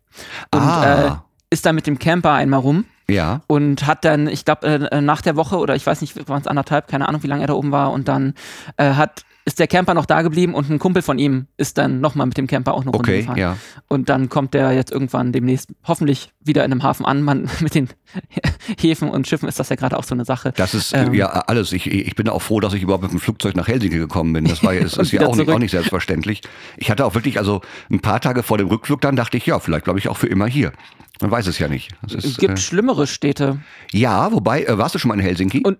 Und 0.53 0.59
Ah. 0.61 1.07
äh, 1.07 1.53
ist 1.53 1.65
dann 1.65 1.75
mit 1.75 1.87
dem 1.87 1.97
Camper 1.97 2.33
einmal 2.33 2.59
rum 2.59 2.85
Ja. 3.09 3.41
und 3.47 3.85
hat 3.87 4.05
dann, 4.05 4.27
ich 4.27 4.45
glaube, 4.45 4.67
äh, 4.91 5.01
nach 5.01 5.21
der 5.21 5.35
Woche 5.35 5.57
oder 5.57 5.75
ich 5.75 5.85
weiß 5.85 6.01
nicht, 6.01 6.27
waren 6.29 6.41
es 6.41 6.47
anderthalb, 6.47 6.87
keine 6.87 7.07
Ahnung, 7.07 7.23
wie 7.23 7.27
lange 7.27 7.41
er 7.43 7.47
da 7.47 7.53
oben 7.53 7.71
war 7.71 7.91
und 7.91 8.07
dann 8.07 8.33
äh, 8.77 8.93
hat 8.93 9.23
ist 9.45 9.57
der 9.57 9.67
Camper 9.67 9.95
noch 9.95 10.05
da 10.05 10.21
geblieben 10.21 10.53
und 10.53 10.69
ein 10.69 10.77
Kumpel 10.77 11.01
von 11.01 11.17
ihm 11.17 11.47
ist 11.57 11.79
dann 11.79 12.01
nochmal 12.01 12.27
mit 12.27 12.37
dem 12.37 12.45
Camper 12.45 12.73
auch 12.75 12.81
eine 12.81 12.91
Runde 12.91 12.99
Okay, 13.09 13.21
gefahren. 13.21 13.37
ja. 13.37 13.57
Und 13.87 14.07
dann 14.09 14.29
kommt 14.29 14.53
der 14.53 14.73
jetzt 14.73 14.91
irgendwann 14.91 15.31
demnächst 15.31 15.71
hoffentlich 15.87 16.31
wieder 16.43 16.63
in 16.65 16.71
einem 16.71 16.83
Hafen 16.83 17.03
an. 17.03 17.23
Man, 17.23 17.49
mit 17.59 17.73
den 17.73 17.89
Häfen 18.79 19.09
und 19.09 19.27
Schiffen 19.27 19.49
ist 19.49 19.59
das 19.59 19.69
ja 19.69 19.75
gerade 19.75 19.97
auch 19.97 20.03
so 20.03 20.13
eine 20.13 20.23
Sache. 20.25 20.51
Das 20.55 20.75
ist 20.75 20.93
Ähm. 20.93 21.15
ja 21.15 21.27
alles. 21.29 21.71
Ich, 21.71 21.87
ich 21.89 22.13
bin 22.15 22.29
auch 22.29 22.41
froh, 22.43 22.59
dass 22.59 22.73
ich 22.73 22.83
überhaupt 22.83 23.01
mit 23.03 23.11
dem 23.11 23.19
Flugzeug 23.19 23.55
nach 23.55 23.67
Helsinki 23.67 23.97
gekommen 23.97 24.33
bin. 24.33 24.45
Das 24.45 24.63
war 24.63 24.73
ja, 24.73 24.81
Und 24.83 24.97
ist 24.99 25.11
ja 25.11 25.25
auch 25.25 25.35
nicht, 25.35 25.49
auch 25.49 25.57
nicht 25.57 25.71
selbstverständlich. 25.71 26.41
Ich 26.77 26.91
hatte 26.91 27.03
auch 27.05 27.15
wirklich, 27.15 27.39
also 27.39 27.61
ein 27.89 28.01
paar 28.01 28.19
Tage 28.19 28.43
vor 28.43 28.59
dem 28.59 28.67
Rückflug, 28.67 29.01
dann 29.01 29.15
dachte 29.15 29.37
ich, 29.37 29.47
ja, 29.47 29.57
vielleicht 29.59 29.85
bleibe 29.85 29.97
ich 29.97 30.09
auch 30.09 30.17
für 30.17 30.27
immer 30.27 30.45
hier. 30.45 30.73
Man 31.21 31.31
weiß 31.31 31.47
es 31.47 31.59
ja 31.59 31.67
nicht. 31.67 31.91
Es 32.05 32.13
ist, 32.13 32.37
gibt 32.37 32.53
äh, 32.53 32.61
schlimmere 32.61 33.07
Städte. 33.07 33.59
ja, 33.91 34.31
wobei, 34.31 34.63
äh, 34.63 34.77
warst 34.77 34.95
du 34.95 34.99
schon 34.99 35.09
mal 35.09 35.15
in 35.15 35.21
Helsinki? 35.21 35.61
Und 35.63 35.77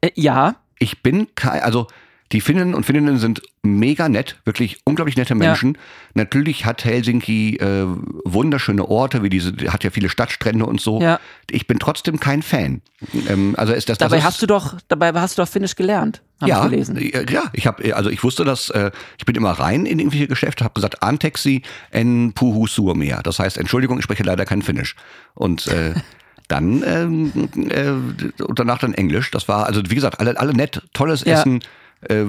äh, 0.00 0.10
ja, 0.14 0.56
ich 0.78 1.02
bin 1.02 1.28
kein, 1.34 1.62
also 1.62 1.86
die 2.32 2.40
Finnen 2.40 2.74
und 2.74 2.84
Finninnen 2.84 3.18
sind 3.18 3.42
mega 3.62 4.08
nett, 4.08 4.36
wirklich 4.44 4.80
unglaublich 4.84 5.16
nette 5.16 5.34
Menschen. 5.34 5.76
Natürlich 6.14 6.64
hat 6.64 6.84
Helsinki 6.84 7.56
äh, 7.56 7.86
wunderschöne 8.24 8.88
Orte, 8.88 9.22
wie 9.22 9.28
diese, 9.28 9.52
hat 9.68 9.84
ja 9.84 9.90
viele 9.90 10.08
Stadtstrände 10.08 10.64
und 10.64 10.80
so. 10.80 11.00
Ja. 11.00 11.20
Ich 11.50 11.66
bin 11.66 11.78
trotzdem 11.78 12.18
kein 12.18 12.42
Fan. 12.42 12.80
Ähm, 13.28 13.54
also 13.58 13.74
ist 13.74 13.88
das, 13.88 13.98
das 13.98 14.08
dabei 14.08 14.18
ist, 14.18 14.24
hast 14.24 14.42
du 14.42 14.46
doch, 14.46 14.78
dabei 14.88 15.12
hast 15.12 15.36
du 15.36 15.42
doch 15.42 15.48
Finnisch 15.48 15.76
gelernt, 15.76 16.22
habe 16.40 16.50
ja, 16.50 16.64
ich 16.64 16.70
gelesen. 16.70 16.96
äh, 16.96 17.30
ja, 17.30 17.44
ich 17.52 17.66
habe, 17.66 17.94
also 17.94 18.08
ich 18.08 18.24
wusste 18.24 18.44
das, 18.44 18.70
äh, 18.70 18.90
ich 19.18 19.26
bin 19.26 19.34
immer 19.34 19.52
rein 19.52 19.84
in 19.84 19.98
irgendwelche 19.98 20.28
Geschäfte, 20.28 20.64
habe 20.64 20.74
gesagt, 20.74 21.02
Anteksi 21.02 21.62
en 21.90 22.32
puhu 22.32 22.66
suomea. 22.66 23.22
Das 23.22 23.38
heißt, 23.38 23.58
Entschuldigung, 23.58 23.98
ich 23.98 24.04
spreche 24.04 24.22
leider 24.22 24.46
kein 24.46 24.62
Finnisch. 24.62 24.96
Und 25.34 25.66
äh, 25.66 25.94
dann 26.48 26.82
ähm, 26.86 27.48
äh, 27.70 28.42
und 28.42 28.58
danach 28.58 28.78
dann 28.78 28.94
Englisch. 28.94 29.30
Das 29.30 29.48
war, 29.48 29.66
also 29.66 29.82
wie 29.88 29.94
gesagt, 29.94 30.20
alle, 30.20 30.38
alle 30.38 30.52
nett, 30.52 30.82
tolles 30.92 31.24
Ja. 31.24 31.40
Essen, 31.40 31.62
äh, 32.08 32.24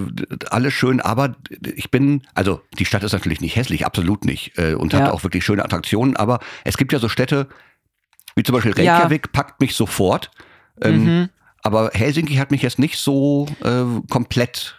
alles 0.50 0.74
schön, 0.74 1.00
aber 1.02 1.36
ich 1.76 1.90
bin, 1.92 2.22
also 2.34 2.62
die 2.78 2.86
Stadt 2.86 3.04
ist 3.04 3.14
natürlich 3.14 3.42
nicht 3.42 3.56
hässlich, 3.56 3.86
absolut 3.86 4.26
nicht. 4.26 4.58
Äh, 4.58 4.76
und 4.76 4.94
hat 4.94 5.08
Ja. 5.08 5.12
auch 5.12 5.24
wirklich 5.24 5.44
schöne 5.44 5.64
Attraktionen, 5.64 6.16
aber 6.16 6.40
es 6.64 6.78
gibt 6.78 6.94
ja 6.94 7.00
so 7.00 7.10
Städte, 7.10 7.48
wie 8.36 8.44
zum 8.44 8.54
Beispiel 8.54 8.74
Ja. 8.84 8.94
Reykjavik, 8.96 9.32
packt 9.32 9.62
mich 9.62 9.76
sofort. 9.76 10.32
Ähm, 10.82 11.04
Mhm. 11.04 11.30
aber 11.64 11.92
Helsinki 11.94 12.36
hat 12.36 12.52
mich 12.52 12.62
jetzt 12.62 12.80
nicht 12.80 12.98
so 12.98 13.48
äh, 13.64 13.84
komplett 14.10 14.76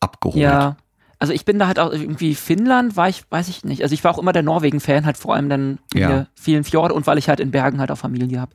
abgeholt. 0.00 0.36
Ja. 0.42 0.76
Also 1.18 1.32
ich 1.32 1.44
bin 1.44 1.58
da 1.58 1.66
halt 1.66 1.78
auch 1.78 1.92
irgendwie 1.92 2.34
Finnland, 2.34 2.96
war 2.96 3.08
ich, 3.08 3.22
weiß 3.30 3.48
ich 3.48 3.64
nicht. 3.64 3.82
Also 3.82 3.94
ich 3.94 4.02
war 4.04 4.12
auch 4.14 4.18
immer 4.18 4.32
der 4.32 4.42
Norwegen-Fan, 4.42 5.06
halt 5.06 5.16
vor 5.16 5.34
allem 5.34 5.48
dann 5.48 5.78
Ja. 5.94 6.26
vielen 6.34 6.64
Fjorde 6.64 6.94
und 6.94 7.06
weil 7.06 7.18
ich 7.18 7.28
halt 7.28 7.40
in 7.40 7.50
Bergen 7.50 7.80
halt 7.80 7.90
auch 7.90 7.98
Familie 7.98 8.40
habe. 8.40 8.52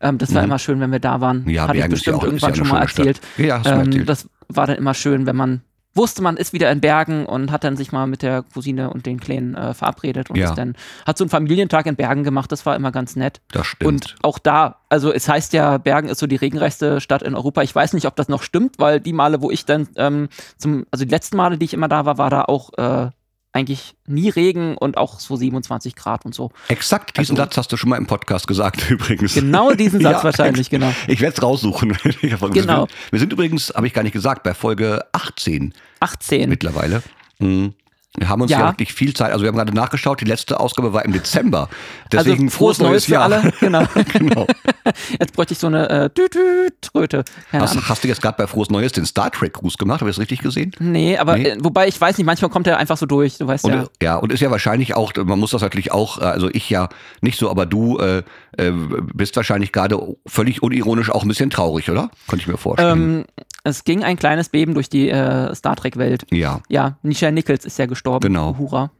Ähm, 0.00 0.18
das 0.18 0.34
war 0.34 0.42
Mhm. 0.42 0.48
immer 0.48 0.58
schön, 0.58 0.80
wenn 0.80 0.92
wir 0.92 0.98
da 1.00 1.20
waren. 1.20 1.48
Ja, 1.48 1.62
Hatte 1.62 1.72
ich 1.74 1.80
Bergen 1.80 1.92
ja 1.92 1.94
bestimmt 1.94 2.22
irgendwann 2.22 2.54
schon 2.54 2.68
mal 2.68 2.80
erzählt. 2.82 3.20
Ja, 3.36 3.62
ähm, 3.64 3.86
erzählt. 3.86 4.08
Das 4.08 4.28
war 4.48 4.66
dann 4.66 4.76
immer 4.76 4.94
schön, 4.94 5.26
wenn 5.26 5.36
man 5.36 5.62
wusste, 5.94 6.22
man 6.22 6.36
ist 6.36 6.52
wieder 6.52 6.70
in 6.70 6.80
Bergen 6.80 7.26
und 7.26 7.50
hat 7.50 7.64
dann 7.64 7.76
sich 7.76 7.90
mal 7.92 8.06
mit 8.06 8.22
der 8.22 8.42
Cousine 8.54 8.90
und 8.90 9.06
den 9.06 9.18
Kleinen 9.18 9.54
äh, 9.54 9.74
verabredet 9.74 10.30
und 10.30 10.36
Ja. 10.36 10.54
dann 10.54 10.76
hat 11.06 11.18
so 11.18 11.24
einen 11.24 11.30
Familientag 11.30 11.86
in 11.86 11.96
Bergen 11.96 12.22
gemacht. 12.24 12.52
Das 12.52 12.64
war 12.64 12.76
immer 12.76 12.92
ganz 12.92 13.16
nett. 13.16 13.40
Das 13.52 13.66
stimmt. 13.66 13.88
Und 13.88 14.16
auch 14.22 14.38
da, 14.38 14.76
also 14.88 15.12
es 15.12 15.28
heißt 15.28 15.52
ja, 15.52 15.78
Bergen 15.78 16.08
ist 16.08 16.18
so 16.18 16.26
die 16.26 16.36
regenreichste 16.36 17.00
Stadt 17.00 17.22
in 17.22 17.34
Europa. 17.34 17.62
Ich 17.62 17.74
weiß 17.74 17.92
nicht, 17.92 18.06
ob 18.06 18.14
das 18.16 18.28
noch 18.28 18.42
stimmt, 18.42 18.78
weil 18.78 19.00
die 19.00 19.12
Male, 19.12 19.42
wo 19.42 19.50
ich 19.50 19.64
dann 19.64 19.88
ähm, 19.96 20.28
zum, 20.58 20.86
also 20.90 21.04
die 21.04 21.10
letzten 21.10 21.36
Male, 21.36 21.58
die 21.58 21.64
ich 21.64 21.74
immer 21.74 21.88
da 21.88 22.04
war, 22.06 22.18
war 22.18 22.30
da 22.30 22.42
auch 22.44 22.70
äh, 22.78 23.10
eigentlich 23.52 23.94
nie 24.06 24.28
Regen 24.28 24.76
und 24.76 24.96
auch 24.96 25.18
so 25.18 25.34
27 25.36 25.96
Grad 25.96 26.24
und 26.24 26.34
so. 26.34 26.50
Exakt 26.68 27.18
diesen 27.18 27.32
Also- 27.32 27.42
Satz 27.42 27.56
hast 27.56 27.72
du 27.72 27.76
schon 27.76 27.90
mal 27.90 27.96
im 27.96 28.06
Podcast 28.06 28.46
gesagt, 28.46 28.88
übrigens. 28.90 29.34
Genau 29.34 29.72
diesen 29.74 30.00
Satz 30.02 30.18
Ja, 30.18 30.24
wahrscheinlich, 30.24 30.70
genau. 30.70 30.92
Ich 31.08 31.20
werde 31.20 31.34
es 31.36 31.42
raussuchen. 31.42 31.96
Genau. 32.52 32.86
Wir 33.10 33.18
sind 33.18 33.32
übrigens, 33.32 33.72
habe 33.74 33.86
ich 33.86 33.92
gar 33.92 34.02
nicht 34.02 34.12
gesagt, 34.12 34.42
bei 34.44 34.54
Folge 34.54 35.04
18 35.12 35.74
18. 36.00 36.48
mittlerweile. 36.48 37.02
Mhm. 37.38 37.74
Wir 38.16 38.28
haben 38.28 38.42
uns 38.42 38.50
ja. 38.50 38.58
Ja. 38.58 38.68
wirklich 38.70 38.92
viel 38.92 39.14
Zeit, 39.14 39.30
also 39.30 39.44
wir 39.44 39.48
haben 39.48 39.56
gerade 39.56 39.72
nachgeschaut, 39.72 40.20
die 40.20 40.24
letzte 40.24 40.58
Ausgabe 40.58 40.92
war 40.92 41.04
im 41.04 41.12
Dezember. 41.12 41.68
Deswegen 42.12 42.46
also 42.46 42.56
frohes 42.56 42.78
Neues 42.80 43.04
für 43.04 43.12
Jahr. 43.12 43.22
alle. 43.24 43.52
Genau. 43.60 43.84
genau. 44.12 44.46
Jetzt 45.20 45.32
bräuchte 45.32 45.52
ich 45.52 45.60
so 45.60 45.68
eine 45.68 45.88
äh, 45.88 46.10
Tütü-Tröte. 46.10 47.24
Keine 47.50 47.62
Ahnung. 47.62 47.76
Hast, 47.76 47.88
hast 47.88 48.04
du 48.04 48.08
jetzt 48.08 48.20
gerade 48.20 48.36
bei 48.36 48.48
Frohes 48.48 48.68
Neues 48.68 48.90
den 48.92 49.06
Star 49.06 49.30
Trek 49.30 49.52
Gruß 49.52 49.78
gemacht? 49.78 50.00
Habe 50.00 50.10
ich 50.10 50.16
das 50.16 50.20
richtig 50.20 50.40
gesehen? 50.40 50.72
Nee, 50.80 51.18
aber 51.18 51.36
Nee. 51.36 51.50
Äh, 51.50 51.56
wobei 51.60 51.86
ich 51.86 52.00
weiß 52.00 52.18
nicht, 52.18 52.26
manchmal 52.26 52.50
kommt 52.50 52.66
er 52.66 52.78
einfach 52.78 52.96
so 52.96 53.06
durch, 53.06 53.38
du 53.38 53.46
weißt 53.46 53.64
Und, 53.64 53.72
ja. 53.72 53.86
ja. 54.02 54.16
und 54.16 54.32
ist 54.32 54.40
ja 54.40 54.50
wahrscheinlich 54.50 54.96
auch, 54.96 55.12
man 55.16 55.38
muss 55.38 55.52
das 55.52 55.62
natürlich 55.62 55.92
auch, 55.92 56.18
äh, 56.18 56.24
also 56.24 56.48
ich 56.52 56.68
ja 56.68 56.88
nicht 57.20 57.38
so, 57.38 57.48
aber 57.48 57.66
du 57.66 57.98
äh, 57.98 58.22
äh, 58.56 58.72
bist 59.14 59.36
wahrscheinlich 59.36 59.72
gerade 59.72 60.16
völlig 60.26 60.62
unironisch 60.62 61.10
auch 61.10 61.22
ein 61.22 61.28
bisschen 61.28 61.50
traurig, 61.50 61.88
oder? 61.90 62.10
Könnte 62.26 62.42
ich 62.42 62.48
mir 62.48 62.56
vorstellen. 62.56 63.20
Ähm, 63.20 63.24
es 63.62 63.84
ging 63.84 64.02
ein 64.02 64.16
kleines 64.16 64.48
Beben 64.48 64.74
durch 64.74 64.88
die 64.88 65.10
äh, 65.10 65.54
Star 65.54 65.76
Trek-Welt. 65.76 66.26
ja, 66.30 66.60
Ja, 66.68 66.96
Nichelle 67.02 67.32
Nichols 67.32 67.64
ist 67.64 67.78
ja 67.78 67.86
gestorben. 67.86 67.99
Genau. 68.20 68.56
Hurra. 68.58 68.90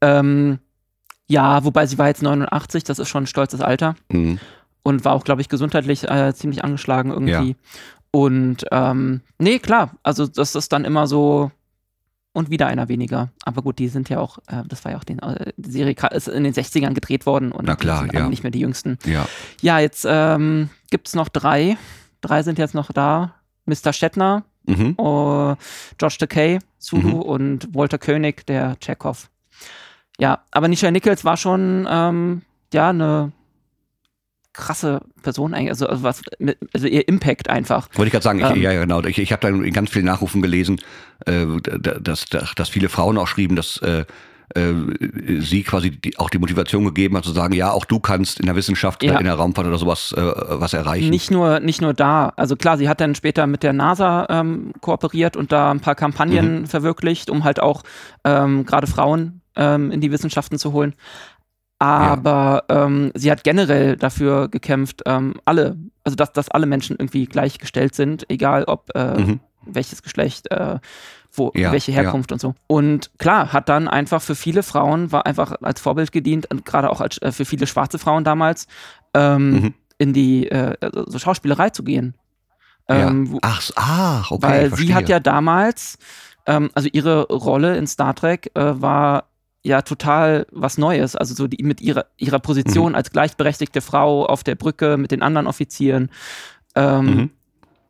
Ähm, 0.00 0.58
ja, 1.26 1.64
wobei 1.64 1.86
sie 1.86 1.98
war 1.98 2.08
jetzt 2.08 2.22
89, 2.22 2.84
das 2.84 2.98
ist 2.98 3.08
schon 3.08 3.24
ein 3.24 3.26
stolzes 3.26 3.60
Alter. 3.60 3.94
mhm. 4.10 4.38
Und 4.84 5.04
war 5.04 5.12
auch, 5.12 5.24
glaube 5.24 5.42
ich, 5.42 5.50
gesundheitlich 5.50 6.08
äh, 6.08 6.32
ziemlich 6.34 6.64
angeschlagen 6.64 7.10
irgendwie. 7.10 7.56
Und 8.10 8.64
ähm, 8.70 9.20
nee, 9.38 9.58
klar, 9.58 9.90
also 10.02 10.26
das 10.26 10.54
ist 10.54 10.72
dann 10.72 10.86
immer 10.86 11.06
so 11.06 11.50
und 12.32 12.50
wieder 12.50 12.68
einer 12.68 12.88
weniger. 12.88 13.30
Aber 13.44 13.62
gut, 13.62 13.78
die 13.78 13.88
sind 13.88 14.08
ja 14.08 14.18
auch, 14.18 14.38
äh, 14.46 14.62
das 14.66 14.84
war 14.84 14.92
ja 14.92 14.98
auch 14.98 15.04
den, 15.04 15.18
äh, 15.18 15.52
die 15.56 15.70
Serie 15.70 15.94
ist 16.12 16.28
in 16.28 16.44
den 16.44 16.54
60ern 16.54 16.94
gedreht 16.94 17.26
worden 17.26 17.52
und 17.52 17.66
Na 17.66 17.76
klar, 17.76 18.02
sind 18.02 18.14
ja. 18.14 18.28
nicht 18.28 18.42
mehr 18.44 18.52
die 18.52 18.60
jüngsten. 18.60 18.98
ja. 19.04 19.26
Ja, 19.60 19.78
jetzt 19.78 20.06
ähm, 20.08 20.70
gibt 20.90 21.08
es 21.08 21.14
noch 21.14 21.28
drei. 21.28 21.76
Drei 22.20 22.42
sind 22.42 22.58
jetzt 22.58 22.74
noch 22.74 22.92
da. 22.92 23.34
Mr. 23.66 23.92
Shatner, 23.92 24.44
Mhm. 24.68 24.90
äh, 24.98 25.56
George 25.98 26.16
Takei, 26.18 26.58
Zulu 26.78 27.08
Mhm. 27.08 27.22
und 27.22 27.74
Walter 27.74 27.98
König, 27.98 28.46
der 28.46 28.76
Chekhov. 28.80 29.30
Ja, 30.20 30.42
aber 30.50 30.68
Nichelle 30.68 30.92
Nichols 30.92 31.24
war 31.24 31.36
schon 31.36 31.86
ähm, 31.90 32.42
ja 32.72 32.90
eine 32.90 33.32
krasse 34.52 35.00
Person 35.22 35.54
eigentlich, 35.54 35.70
also, 35.70 35.86
also 35.86 36.02
was 36.02 36.22
mit, 36.40 36.58
also 36.74 36.88
ihr 36.88 37.06
Impact 37.06 37.48
einfach. 37.48 37.88
Wollte 37.94 38.08
ich 38.08 38.12
gerade 38.12 38.24
sagen, 38.24 38.40
ich, 38.40 38.46
Ähm. 38.46 38.60
ja, 38.60 38.72
genau. 38.72 39.02
Ich, 39.04 39.18
ich 39.18 39.30
habe 39.30 39.40
da 39.40 39.48
in 39.48 39.72
ganz 39.72 39.90
vielen 39.90 40.06
Nachrufen 40.06 40.42
gelesen, 40.42 40.80
äh, 41.26 41.46
dass, 42.00 42.24
dass, 42.26 42.54
dass 42.56 42.68
viele 42.68 42.88
Frauen 42.88 43.18
auch 43.18 43.28
schrieben, 43.28 43.54
dass 43.56 43.76
äh, 43.82 44.04
äh, 44.54 44.72
sie 45.40 45.62
quasi 45.62 45.90
die, 45.90 46.18
auch 46.18 46.30
die 46.30 46.38
Motivation 46.38 46.84
gegeben 46.84 47.16
hat, 47.16 47.24
zu 47.24 47.32
sagen, 47.32 47.54
ja, 47.54 47.70
auch 47.70 47.84
du 47.84 48.00
kannst 48.00 48.40
in 48.40 48.46
der 48.46 48.56
Wissenschaft, 48.56 49.02
Ja. 49.02 49.18
in 49.18 49.24
der 49.24 49.34
Raumfahrt 49.34 49.66
oder 49.66 49.78
sowas 49.78 50.12
äh, 50.16 50.20
was 50.22 50.72
erreichen. 50.72 51.10
Nicht 51.10 51.30
nur, 51.30 51.60
nicht 51.60 51.80
nur 51.82 51.94
da. 51.94 52.32
Also 52.36 52.56
klar, 52.56 52.78
sie 52.78 52.88
hat 52.88 53.00
dann 53.00 53.14
später 53.14 53.46
mit 53.46 53.62
der 53.62 53.72
NASA 53.72 54.26
ähm, 54.30 54.72
kooperiert 54.80 55.36
und 55.36 55.52
da 55.52 55.70
ein 55.70 55.80
paar 55.80 55.94
Mhm. 55.94 55.98
Kampagnen 55.98 56.66
verwirklicht, 56.66 57.30
um 57.30 57.44
halt 57.44 57.60
auch 57.60 57.82
ähm, 58.24 58.64
gerade 58.66 58.86
Frauen 58.86 59.40
ähm, 59.56 59.90
in 59.90 60.00
die 60.00 60.10
Wissenschaften 60.12 60.58
zu 60.58 60.72
holen. 60.72 60.94
Aber 61.80 62.64
ähm, 62.68 63.12
sie 63.14 63.30
hat 63.30 63.44
generell 63.44 63.96
dafür 63.96 64.48
gekämpft, 64.48 65.02
ähm, 65.06 65.34
alle, 65.44 65.76
also 66.02 66.16
dass, 66.16 66.32
dass 66.32 66.50
alle 66.50 66.66
Menschen 66.66 66.96
irgendwie 66.98 67.26
gleichgestellt 67.26 67.94
sind, 67.94 68.28
egal 68.30 68.64
ob 68.64 68.90
äh, 68.96 69.18
Mhm. 69.20 69.40
welches 69.64 70.02
Geschlecht, 70.02 70.50
äh, 70.50 70.78
wo, 71.32 71.52
Ja, 71.54 71.72
welche 71.72 71.92
ja. 71.92 72.02
Herkunft 72.02 72.32
und 72.32 72.40
so. 72.40 72.54
Und 72.66 73.10
klar, 73.18 73.52
hat 73.52 73.68
dann 73.68 73.86
einfach 73.88 74.20
für 74.22 74.34
viele 74.34 74.62
Frauen, 74.62 75.12
war 75.12 75.26
einfach 75.26 75.54
als 75.62 75.80
Vorbild 75.80 76.10
gedient, 76.12 76.48
gerade 76.64 76.90
auch 76.90 77.00
als, 77.00 77.18
äh, 77.18 77.32
für 77.32 77.44
viele 77.44 77.66
schwarze 77.66 77.98
Frauen 77.98 78.24
damals, 78.24 78.66
ähm, 79.14 79.50
Mhm. 79.52 79.74
in 79.98 80.12
die 80.12 80.48
äh, 80.48 80.76
also 80.80 81.04
so 81.10 81.18
Schauspielerei 81.18 81.70
zu 81.70 81.82
gehen. 81.84 82.14
Ja. 82.88 83.08
Ähm, 83.08 83.30
wo- 83.32 83.38
Ach, 83.42 83.62
ach, 83.76 84.30
okay. 84.30 84.42
weil 84.42 84.74
sie 84.74 84.94
hat 84.94 85.08
ja 85.10 85.20
damals, 85.20 85.98
ähm, 86.46 86.70
also 86.74 86.88
ihre 86.92 87.24
Rolle 87.28 87.76
in 87.76 87.86
Star 87.86 88.14
Trek 88.14 88.50
äh, 88.54 88.80
war 88.80 89.24
ja 89.62 89.82
total 89.82 90.46
was 90.52 90.78
Neues. 90.78 91.14
Also 91.14 91.34
so 91.34 91.46
die, 91.48 91.62
mit 91.62 91.80
ihrer, 91.82 92.06
ihrer 92.16 92.38
Mhm. 92.38 92.42
Position 92.42 92.94
als 92.94 93.10
gleichberechtigte 93.12 93.80
Frau 93.82 94.24
auf 94.24 94.42
der 94.44 94.54
Brücke 94.54 94.96
mit 94.96 95.10
den 95.10 95.22
anderen 95.22 95.46
Offizieren. 95.46 96.10
Ähm, 96.74 97.04
Mhm. 97.06 97.30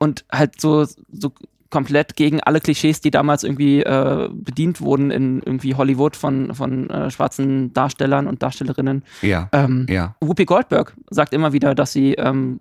Und 0.00 0.24
halt 0.32 0.60
so, 0.60 0.84
so 0.84 1.32
komplett 1.70 2.16
gegen 2.16 2.40
alle 2.40 2.60
Klischees, 2.60 3.00
die 3.00 3.10
damals 3.10 3.44
irgendwie 3.44 3.82
äh, 3.82 4.28
bedient 4.32 4.80
wurden 4.80 5.10
in 5.10 5.42
irgendwie 5.44 5.74
Hollywood 5.74 6.16
von, 6.16 6.54
von 6.54 6.88
äh, 6.88 7.10
schwarzen 7.10 7.72
Darstellern 7.74 8.26
und 8.26 8.42
Darstellerinnen. 8.42 9.04
Ja, 9.22 9.48
Ähm, 9.52 9.86
ja. 9.88 10.14
Whoopi 10.20 10.44
Goldberg 10.44 10.94
sagt 11.10 11.34
immer 11.34 11.52
wieder, 11.52 11.74
dass 11.74 11.92
sie, 11.92 12.14
ähm, 12.14 12.60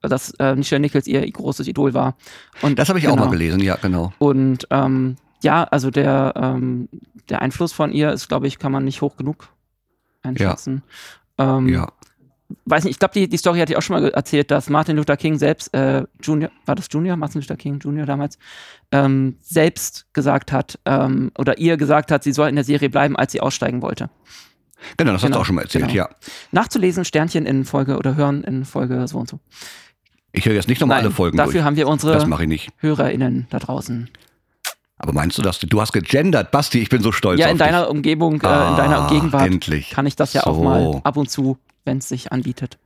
dass 0.00 0.32
äh, 0.40 0.56
Michelle 0.56 0.80
Nichols 0.80 1.06
ihr 1.06 1.30
großes 1.30 1.68
Idol 1.68 1.94
war. 1.94 2.16
Und 2.62 2.78
Das 2.78 2.88
habe 2.88 2.98
ich 2.98 3.06
auch 3.06 3.12
genau. 3.12 3.26
mal 3.26 3.30
gelesen, 3.30 3.60
ja, 3.60 3.76
genau. 3.76 4.12
Und 4.18 4.66
ähm, 4.70 5.16
ja, 5.42 5.64
also 5.64 5.90
der, 5.90 6.32
ähm, 6.36 6.88
der 7.28 7.42
Einfluss 7.42 7.72
von 7.72 7.92
ihr 7.92 8.12
ist, 8.12 8.28
glaube 8.28 8.46
ich, 8.48 8.58
kann 8.58 8.72
man 8.72 8.84
nicht 8.84 9.02
hoch 9.02 9.16
genug 9.16 9.48
einschätzen. 10.22 10.82
Ähm, 11.38 11.68
Ja. 11.68 11.88
Weiß 12.64 12.84
nicht, 12.84 12.92
ich 12.92 12.98
glaube, 12.98 13.14
die, 13.14 13.28
die 13.28 13.36
Story 13.36 13.58
hatte 13.60 13.72
ich 13.72 13.78
auch 13.78 13.82
schon 13.82 14.00
mal 14.00 14.10
erzählt, 14.10 14.50
dass 14.50 14.68
Martin 14.70 14.96
Luther 14.96 15.16
King 15.16 15.38
selbst, 15.38 15.72
äh, 15.74 16.04
Junior, 16.22 16.50
war 16.66 16.74
das 16.74 16.86
Junior? 16.90 17.16
Martin 17.16 17.40
Luther 17.40 17.56
King 17.56 17.78
Junior 17.80 18.06
damals, 18.06 18.38
ähm, 18.90 19.36
selbst 19.40 20.06
gesagt 20.12 20.52
hat, 20.52 20.78
ähm, 20.84 21.30
oder 21.38 21.58
ihr 21.58 21.76
gesagt 21.76 22.10
hat, 22.10 22.22
sie 22.24 22.32
soll 22.32 22.48
in 22.48 22.54
der 22.56 22.64
Serie 22.64 22.90
bleiben, 22.90 23.16
als 23.16 23.32
sie 23.32 23.40
aussteigen 23.40 23.82
wollte. 23.82 24.10
Genau, 24.96 25.12
das 25.12 25.22
hast 25.22 25.22
du 25.22 25.26
Genau, 25.28 25.40
auch 25.40 25.44
schon 25.44 25.54
mal 25.54 25.62
erzählt, 25.62 25.84
genau. 25.88 25.94
ja. 25.96 26.08
Nachzulesen, 26.50 27.04
Sternchen 27.04 27.46
in 27.46 27.64
Folge 27.64 27.96
oder 27.96 28.16
hören 28.16 28.42
in 28.42 28.64
Folge 28.64 29.06
so 29.06 29.18
und 29.18 29.28
so. 29.28 29.38
Ich 30.32 30.46
höre 30.46 30.54
jetzt 30.54 30.68
nicht 30.68 30.80
nochmal 30.80 31.00
alle 31.00 31.10
Folgen 31.10 31.36
dafür 31.36 31.52
durch. 31.52 31.64
haben 31.64 31.76
wir 31.76 31.86
unsere 31.88 32.26
mache 32.26 32.42
ich 32.44 32.48
nicht. 32.48 32.70
HörerInnen 32.78 33.46
da 33.50 33.58
draußen. 33.58 34.08
Aber 34.98 35.12
meinst 35.12 35.36
du 35.36 35.42
das? 35.42 35.58
Du 35.58 35.80
hast 35.80 35.92
gegendert, 35.92 36.50
Basti, 36.52 36.78
ich 36.78 36.88
bin 36.88 37.02
so 37.02 37.10
stolz 37.12 37.38
Ja, 37.40 37.46
auf 37.46 37.52
in 37.52 37.58
dich. 37.58 37.66
deiner 37.66 37.90
Umgebung, 37.90 38.34
äh, 38.34 38.36
in 38.46 38.46
Ah, 38.46 38.76
deiner 38.76 39.08
Gegenwart 39.08 39.46
endlich. 39.46 39.90
kann 39.90 40.06
ich 40.06 40.14
das 40.16 40.32
ja 40.32 40.44
auch 40.46 40.54
So. 40.54 40.62
mal 40.62 41.00
ab 41.04 41.16
und 41.16 41.28
zu, 41.28 41.58
wenn 41.84 41.98
es 41.98 42.08
sich 42.08 42.32
anbietet. 42.32 42.78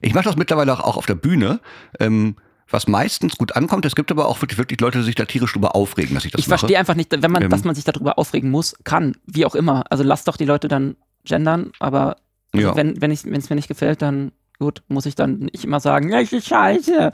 Ich 0.00 0.14
mache 0.14 0.24
das 0.24 0.36
mittlerweile 0.36 0.72
auch- 0.84 0.96
auf 0.96 1.06
der 1.06 1.14
Bühne, 1.14 1.60
ähm, 2.00 2.36
was 2.68 2.86
meistens 2.88 3.36
gut 3.38 3.54
ankommt. 3.56 3.84
Es 3.86 3.94
gibt 3.94 4.10
aber 4.10 4.26
auch 4.26 4.40
wirklich, 4.42 4.58
wirklich 4.58 4.80
Leute, 4.80 4.98
die 4.98 5.04
sich 5.04 5.14
da 5.14 5.24
tierisch 5.24 5.52
drüber 5.52 5.74
aufregen, 5.76 6.14
dass 6.14 6.24
ich 6.24 6.32
das 6.32 6.40
Ich 6.40 6.48
mache. 6.48 6.58
verstehe 6.60 6.78
einfach 6.78 6.94
nicht, 6.96 7.10
wenn 7.12 7.30
man, 7.30 7.42
Ähm. 7.44 7.50
dass 7.50 7.64
man 7.64 7.74
sich 7.74 7.84
darüber 7.84 8.18
aufregen 8.18 8.50
muss, 8.50 8.74
kann, 8.84 9.16
wie 9.26 9.46
auch 9.46 9.54
immer. 9.54 9.84
Also 9.90 10.02
lass 10.04 10.24
doch 10.24 10.36
die 10.36 10.44
Leute 10.44 10.68
dann 10.68 10.96
gendern, 11.24 11.70
aber 11.78 12.16
also 12.52 12.68
Ja. 12.68 12.76
wenn 12.76 13.00
wenn 13.00 13.10
ich- 13.10 13.24
es 13.24 13.48
mir 13.50 13.56
nicht 13.56 13.68
gefällt, 13.68 14.02
dann 14.02 14.32
gut, 14.58 14.82
muss 14.88 15.06
ich 15.06 15.14
dann 15.14 15.38
nicht 15.38 15.64
immer 15.64 15.80
sagen, 15.80 16.10
ja, 16.10 16.20
ich 16.20 16.32
ist 16.32 16.46
scheiße. 16.48 17.12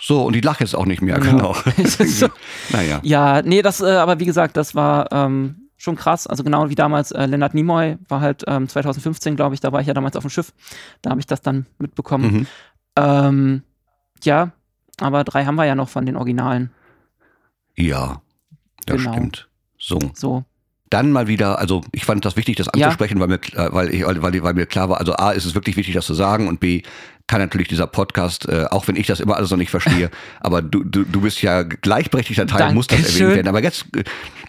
So, 0.00 0.22
und 0.22 0.32
die 0.34 0.40
lache 0.40 0.62
jetzt 0.62 0.76
auch 0.76 0.86
nicht 0.86 1.02
mehr, 1.02 1.18
Genau. 1.18 1.54
genau. 1.76 1.88
So. 2.06 2.28
naja. 2.70 3.00
Ja, 3.02 3.42
nee, 3.42 3.62
das, 3.62 3.80
äh, 3.80 3.86
aber 3.96 4.20
wie 4.20 4.26
gesagt, 4.26 4.56
das 4.56 4.74
war 4.76 5.10
ähm, 5.12 5.57
schon 5.78 5.96
krass. 5.96 6.26
Also 6.26 6.44
genau 6.44 6.68
wie 6.68 6.74
damals 6.74 7.12
äh, 7.12 7.24
Leonard 7.26 7.54
Nimoy 7.54 7.96
war 8.08 8.20
halt 8.20 8.44
ähm, 8.46 8.68
2015, 8.68 9.36
glaube 9.36 9.54
ich, 9.54 9.60
da 9.60 9.72
war 9.72 9.80
ich 9.80 9.86
ja 9.86 9.94
damals 9.94 10.16
auf 10.16 10.22
dem 10.24 10.30
Schiff. 10.30 10.52
Da 11.02 11.10
habe 11.10 11.20
ich 11.20 11.26
das 11.26 11.40
dann 11.40 11.64
mitbekommen. 11.78 12.32
Mhm. 12.32 12.46
Ähm, 12.96 13.62
ja, 14.24 14.50
aber 15.00 15.24
drei 15.24 15.44
haben 15.46 15.54
wir 15.54 15.64
ja 15.64 15.74
noch 15.76 15.88
von 15.88 16.04
den 16.04 16.16
Originalen. 16.16 16.70
Ja, 17.76 18.20
das 18.86 18.98
Genau. 18.98 19.12
stimmt. 19.12 19.48
So. 19.78 19.98
So. 20.14 20.44
Dann 20.90 21.12
mal 21.12 21.28
wieder, 21.28 21.58
also 21.58 21.82
ich 21.92 22.04
fand 22.04 22.24
das 22.24 22.36
wichtig, 22.36 22.56
das 22.56 22.68
Ja. 22.74 22.86
anzusprechen, 22.86 23.20
weil, 23.20 23.28
mir, 23.28 23.38
klar- 23.38 23.72
weil, 23.72 23.94
ich, 23.94 24.04
weil, 24.04 24.42
weil 24.42 24.54
mir 24.54 24.66
klar 24.66 24.88
war, 24.88 24.98
also 24.98 25.12
A, 25.14 25.30
ist 25.32 25.44
es 25.44 25.54
wirklich 25.54 25.76
wichtig, 25.76 25.94
das 25.94 26.06
zu 26.06 26.14
sagen 26.14 26.48
und 26.48 26.60
B, 26.60 26.82
kann 27.28 27.40
natürlich 27.40 27.68
dieser 27.68 27.86
Podcast, 27.86 28.48
äh, 28.48 28.64
auch 28.70 28.88
wenn 28.88 28.96
ich 28.96 29.06
das 29.06 29.20
immer 29.20 29.36
alles 29.36 29.50
noch 29.50 29.58
nicht 29.58 29.70
verstehe, 29.70 30.10
aber 30.40 30.62
du, 30.62 30.82
du, 30.82 31.04
du 31.04 31.20
bist 31.20 31.40
ja 31.42 31.62
gleichberechtigter 31.62 32.46
Teil, 32.46 32.74
muss 32.74 32.88
das 32.88 33.14
erwähnt 33.14 33.36
werden. 33.36 33.48
Aber 33.48 33.62
jetzt 33.62 33.84
äh, 33.94 34.02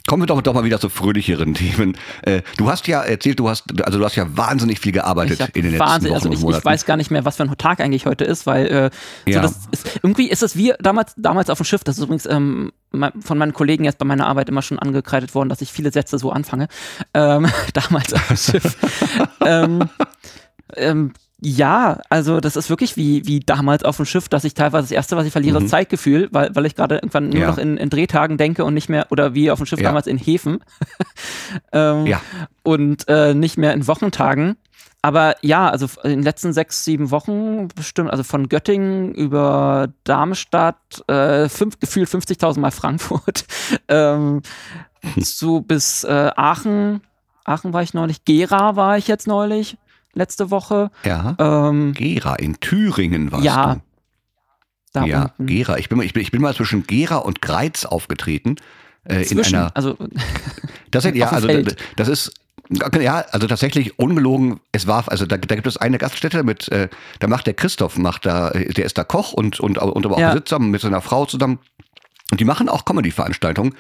kommen 0.08 0.24
wir 0.24 0.28
doch, 0.28 0.42
doch 0.42 0.54
mal 0.54 0.64
wieder 0.64 0.80
zu 0.80 0.90
fröhlicheren 0.90 1.54
Themen. 1.54 1.96
Äh, 2.24 2.42
du 2.58 2.70
hast 2.70 2.88
ja 2.88 3.02
erzählt, 3.02 3.40
du 3.40 3.50
hast, 3.50 3.66
also 3.84 4.00
du 4.00 4.06
hast 4.06 4.16
ja 4.16 4.26
wahnsinnig 4.36 4.80
viel 4.80 4.94
gearbeitet 4.94 5.40
in 5.54 5.64
den 5.64 5.72
letzten 5.74 5.86
Wahnsinn, 5.86 6.10
Wochen 6.10 6.16
also 6.16 6.30
ich, 6.30 6.36
und 6.36 6.42
Monaten. 6.42 6.62
Ich 6.62 6.66
weiß 6.66 6.86
gar 6.86 6.98
nicht 6.98 7.12
mehr, 7.12 7.26
was 7.26 7.36
für 7.36 7.44
ein 7.44 7.58
Tag 7.58 7.82
eigentlich 7.82 8.06
heute 8.06 8.24
ist, 8.24 8.48
weil 8.48 8.92
äh, 9.26 9.32
ja. 9.32 9.48
so 9.48 9.54
ist, 9.72 10.00
irgendwie 10.02 10.30
ist 10.30 10.42
es 10.42 10.56
wie 10.56 10.74
damals, 10.80 11.14
damals 11.18 11.50
auf 11.50 11.60
dem 11.60 11.66
Schiff, 11.66 11.84
das 11.84 11.98
ist 11.98 12.04
übrigens 12.04 12.26
ähm, 12.26 12.72
von 12.92 13.38
meinen 13.38 13.54
Kollegen 13.54 13.84
jetzt 13.84 14.00
bei 14.00 14.06
meiner 14.06 14.26
Arbeit 14.26 14.50
immer 14.50 14.62
schon 14.62 14.80
angekreidet 14.80 15.36
worden, 15.36 15.50
dass 15.50 15.62
ich 15.62 15.72
viele 15.72 15.92
Sätze 15.92 16.18
so 16.18 16.32
anfange. 16.32 16.70
Ähm, 17.14 17.48
damals 17.74 18.14
auf 18.14 18.28
dem 18.28 18.38
Schiff. 18.38 18.78
ähm, 19.46 19.90
ähm, 20.76 21.14
ja, 21.42 22.02
also 22.10 22.42
das 22.42 22.56
ist 22.58 22.70
wirklich 22.70 22.98
wie, 22.98 23.26
wie 23.26 23.40
damals 23.40 23.86
auf 23.86 23.96
dem 23.96 24.06
Schiff, 24.06 24.28
dass 24.28 24.44
ich 24.44 24.54
teilweise 24.56 24.84
das 24.84 24.92
Erste, 24.92 25.16
was 25.16 25.26
ich 25.26 25.32
verliere, 25.32 25.60
mhm. 25.60 25.66
ist 25.66 25.72
Zeitgefühl, 25.72 26.28
weil, 26.32 26.54
weil 26.54 26.66
ich 26.66 26.76
gerade 26.76 26.96
irgendwann 26.96 27.30
nur 27.30 27.40
ja. 27.40 27.48
noch 27.48 27.58
in, 27.58 27.78
in 27.78 27.90
Drehtagen 27.90 28.38
denke 28.38 28.66
und 28.66 28.74
nicht 28.74 28.90
mehr, 28.90 29.08
oder 29.10 29.34
wie 29.34 29.50
auf 29.50 29.60
dem 29.60 29.66
Schiff 29.66 29.80
ja. 29.80 29.88
damals 29.88 30.08
in 30.08 30.18
Häfen. 30.18 30.60
ähm, 31.72 32.06
ja. 32.06 32.22
Und 32.64 33.08
äh, 33.08 33.34
nicht 33.34 33.58
mehr 33.58 33.74
in 33.74 33.88
Wochentagen. 33.88 34.58
Aber 35.02 35.36
ja, 35.42 35.70
also 35.70 35.88
in 36.04 36.10
den 36.10 36.24
letzten 36.24 36.52
sechs, 36.52 36.84
sieben 36.84 37.10
Wochen 37.10 37.70
bestimmt, 37.70 38.10
also 38.10 38.24
von 38.24 38.50
Göttingen 38.50 39.14
über 39.14 39.94
Darmstadt, 40.04 41.08
äh, 41.08 41.48
fünf, 41.48 41.80
gefühlt 41.80 42.10
50.000 42.10 42.60
Mal 42.60 42.72
Frankfurt, 42.72 43.46
ähm, 43.88 44.42
zu 45.22 45.62
bis 45.62 46.04
äh, 46.04 46.32
Aachen. 46.36 47.00
Aachen 47.46 47.72
war 47.72 47.82
ich 47.82 47.94
neulich, 47.94 48.26
Gera 48.26 48.76
war 48.76 48.98
ich 48.98 49.08
jetzt 49.08 49.26
neulich 49.26 49.78
letzte 50.20 50.52
Woche. 50.52 50.92
Ja. 51.04 51.36
Ähm, 51.40 51.94
Gera 51.94 52.36
in 52.36 52.60
Thüringen 52.60 53.32
warst 53.32 53.44
ja, 53.44 53.76
du. 53.76 53.82
Da 54.94 55.06
ja, 55.06 55.22
unten. 55.24 55.48
Gera. 55.48 55.78
Ich 55.78 55.90
bin, 55.90 56.00
ich, 56.02 56.14
bin, 56.14 56.22
ich 56.22 56.32
bin 56.32 56.42
mal 56.42 56.54
zwischen 56.54 56.86
Gera 56.86 57.18
und 57.18 57.42
Greiz 57.42 57.86
aufgetreten. 57.86 58.58
Äh, 59.06 59.24
in 59.24 59.44
einer. 59.44 59.76
Also, 59.76 59.98
das, 60.92 61.06
ja, 61.06 61.30
also 61.30 61.48
das 61.96 62.08
ist. 62.08 62.34
Ja, 63.02 63.26
also 63.32 63.48
tatsächlich 63.48 63.98
ungelogen, 63.98 64.60
es 64.72 64.86
war, 64.86 65.04
also 65.08 65.26
da, 65.26 65.38
da 65.38 65.56
gibt 65.56 65.66
es 65.66 65.78
eine 65.78 65.98
Gaststätte 65.98 66.44
mit, 66.44 66.72
äh, 66.72 66.88
da 67.18 67.26
macht 67.26 67.48
der 67.48 67.56
Christoph, 67.56 67.98
macht 67.98 68.28
da, 68.28 68.52
der 68.52 68.86
ist 68.86 68.96
da 68.96 69.04
Koch 69.04 69.34
und, 69.34 69.60
und, 69.60 69.80
und 69.80 70.06
aber 70.06 70.16
auch 70.16 70.20
ja. 70.20 70.34
Besitzer 70.34 70.60
mit 70.60 70.80
seiner 70.80 71.02
Frau 71.02 71.26
zusammen. 71.26 71.58
Und 72.30 72.40
die 72.40 72.46
machen 72.46 72.70
auch 72.70 72.86
Comedy-Veranstaltungen. 72.86 73.74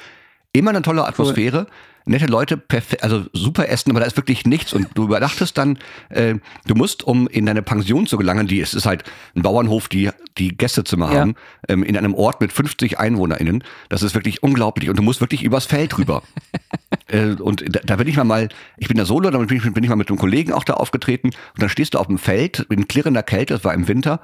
Immer 0.54 0.72
eine 0.72 0.82
tolle 0.82 1.06
Atmosphäre. 1.06 1.68
Cool 1.68 1.74
nette 2.10 2.26
Leute, 2.26 2.58
perfekt, 2.58 3.04
also 3.04 3.26
super 3.34 3.70
essen, 3.70 3.92
aber 3.92 4.00
da 4.00 4.06
ist 4.06 4.18
wirklich 4.18 4.46
nichts. 4.46 4.74
Und 4.74 4.88
du 4.96 5.06
überdachtest 5.06 5.58
dann, 5.58 5.78
äh, 6.10 6.36
du 6.66 6.76
musst, 6.76 7.04
um 7.04 7.28
in 7.28 7.46
deine 7.46 7.62
Pension 7.62 8.08
zu 8.08 8.18
gelangen, 8.18 8.48
die 8.48 8.60
es 8.60 8.74
ist 8.74 8.86
halt 8.86 9.04
ein 9.36 9.42
Bauernhof, 9.42 9.88
die 9.88 10.10
die 10.38 10.50
Gästezimmer 10.50 11.12
ja. 11.14 11.20
haben, 11.20 11.36
ähm, 11.68 11.84
in 11.84 11.98
einem 11.98 12.14
Ort 12.14 12.42
mit 12.42 12.52
50 12.52 13.00
EinwohnerInnen. 13.00 13.64
Das 13.90 14.04
ist 14.04 14.16
wirklich 14.16 14.44
unglaublich. 14.44 14.90
Und 14.90 14.98
du 14.98 15.04
musst 15.04 15.22
wirklich 15.22 15.44
übers 15.44 15.66
Feld 15.66 15.98
rüber. 15.98 16.24
äh, 17.08 17.34
und 17.34 17.64
da, 17.76 17.80
da, 17.84 17.96
bin 17.98 18.08
ich 18.08 18.18
mal 18.18 18.24
mal, 18.24 18.50
ich 18.78 18.88
bin 18.88 18.98
da 18.98 19.06
solo, 19.06 19.30
damit 19.30 19.50
bin 19.50 19.58
ich, 19.58 19.74
bin 19.74 19.84
ich 19.84 19.90
mal 19.90 19.96
mit 19.96 20.10
einem 20.10 20.18
Kollegen 20.18 20.54
auch 20.54 20.64
da 20.64 20.74
aufgetreten. 20.74 21.28
Und 21.28 21.62
dann 21.62 21.70
stehst 21.70 21.94
du 21.94 22.00
auf 22.00 22.08
dem 22.08 22.18
Feld 22.18 22.66
in 22.70 22.88
klirrender 22.88 23.24
Kälte, 23.24 23.54
das 23.54 23.64
war 23.64 23.74
im 23.74 23.88
Winter. 23.88 24.22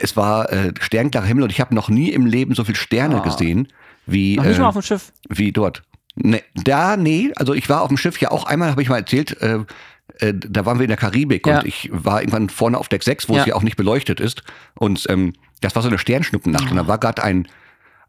Es 0.00 0.16
war 0.16 0.52
äh, 0.52 0.72
sternklarer 0.80 1.26
Himmel 1.26 1.44
und 1.44 1.50
ich 1.50 1.60
habe 1.60 1.74
noch 1.74 1.88
nie 1.88 2.10
im 2.10 2.26
Leben 2.26 2.54
so 2.54 2.64
viele 2.64 2.76
Sterne 2.76 3.20
oh. 3.20 3.22
gesehen 3.22 3.68
wie, 4.06 4.36
noch 4.36 4.44
nicht 4.44 4.58
äh, 4.58 4.60
mal 4.60 4.68
auf 4.68 4.74
dem 4.74 4.82
Schiff. 4.82 5.12
wie 5.28 5.52
dort. 5.52 5.82
Nee, 6.16 6.42
da, 6.54 6.96
nee, 6.96 7.30
also 7.36 7.52
ich 7.52 7.68
war 7.68 7.82
auf 7.82 7.88
dem 7.88 7.98
Schiff 7.98 8.18
ja 8.18 8.30
auch 8.30 8.44
einmal, 8.44 8.70
habe 8.70 8.82
ich 8.82 8.88
mal 8.88 8.98
erzählt, 8.98 9.40
äh, 9.42 9.58
äh, 10.18 10.32
da 10.34 10.64
waren 10.64 10.78
wir 10.78 10.84
in 10.84 10.88
der 10.88 10.96
Karibik 10.96 11.46
ja. 11.46 11.58
und 11.58 11.66
ich 11.66 11.90
war 11.92 12.20
irgendwann 12.20 12.48
vorne 12.48 12.78
auf 12.78 12.88
Deck 12.88 13.02
6, 13.02 13.28
wo 13.28 13.34
ja. 13.34 13.40
es 13.40 13.46
ja 13.46 13.54
auch 13.54 13.62
nicht 13.62 13.76
beleuchtet 13.76 14.18
ist. 14.18 14.42
Und 14.74 15.04
ähm, 15.10 15.34
das 15.60 15.74
war 15.74 15.82
so 15.82 15.88
eine 15.88 15.98
Sternschnuppennacht. 15.98 16.66
Oh. 16.68 16.70
Und 16.70 16.76
da 16.76 16.86
war 16.86 16.98
gerade 16.98 17.22
ein, 17.22 17.46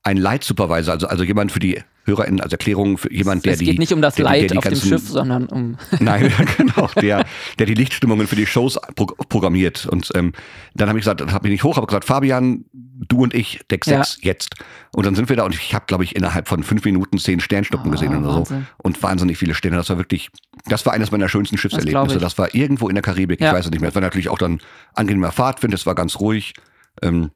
ein 0.04 0.18
Light-Supervisor, 0.18 0.94
also, 0.94 1.08
also 1.08 1.24
jemand 1.24 1.52
für 1.52 1.60
die 1.60 1.82
HörerInnen, 2.08 2.42
als 2.42 2.52
Erklärung 2.52 2.98
für 2.98 3.12
jemand, 3.12 3.46
der 3.46 3.54
es 3.54 3.60
die. 3.60 3.66
Es 3.66 3.72
geht 3.72 3.80
nicht 3.80 3.94
um 3.94 4.02
das 4.02 4.18
Light 4.18 4.56
auf 4.58 4.64
ganzen, 4.64 4.90
dem 4.90 4.98
Schiff, 4.98 5.08
sondern 5.08 5.46
um. 5.48 5.78
Nein, 6.00 6.32
genau, 6.58 6.90
der, 7.00 7.26
der 7.60 7.66
die 7.66 7.74
Lichtstimmungen 7.74 8.26
für 8.28 8.36
die 8.36 8.46
Shows 8.46 8.80
pro 8.96 9.06
programmiert. 9.06 9.86
Und 9.86 10.10
ähm, 10.16 10.34
dann 10.74 10.90
habe 10.90 10.98
ich 10.98 11.04
gesagt, 11.04 11.22
habe 11.32 11.48
ich 11.48 11.52
nicht 11.52 11.64
hoch, 11.64 11.78
habe 11.78 11.88
gesagt, 11.88 12.06
Fabian, 12.06 12.66
du 12.74 13.24
und 13.24 13.34
ich, 13.34 13.60
Deck 13.70 13.86
6 13.86 14.20
ja. 14.22 14.32
jetzt. 14.32 14.56
Und 14.94 15.06
dann 15.06 15.16
sind 15.16 15.30
wir 15.30 15.36
da 15.36 15.44
und 15.44 15.54
ich 15.54 15.74
habe, 15.74 15.86
glaube 15.86 16.04
ich, 16.04 16.16
innerhalb 16.16 16.48
von 16.48 16.64
fünf 16.64 16.84
Minuten 16.86 17.18
zehn 17.20 17.40
Sternschnuppen 17.40 17.90
oh, 17.90 17.92
gesehen 17.92 18.16
oder 18.18 18.32
so. 18.32 18.40
Wahnsinn. 18.40 18.68
Und 18.78 19.04
wahnsinnig 19.04 19.38
viele 19.38 19.54
Sterne. 19.54 19.78
Das 19.78 19.90
war 19.90 19.98
wirklich, 19.98 20.30
das 20.66 20.86
war 20.86 20.94
eines 20.94 21.12
meiner 21.12 21.30
schönsten 21.30 21.58
Schiffserlebnisse. 21.58 22.16
Das, 22.16 22.34
das 22.34 22.38
war 22.38 22.56
irgendwo 22.56 22.90
in 22.90 22.96
der 22.96 23.04
Karibik, 23.04 23.40
ja. 23.40 23.50
ich 23.50 23.54
weiß 23.54 23.66
es 23.66 23.72
nicht 23.72 23.82
mehr. 23.82 23.90
Es 23.90 23.96
war 23.96 24.02
natürlich 24.02 24.30
auch 24.30 24.38
dann 24.38 24.60
angenehmer 24.96 25.32
Fahrtwind, 25.32 25.74
es 25.74 25.86
war 25.86 25.96
ganz 25.96 26.20
ruhig. 26.20 26.54
Ähm, 27.02 27.32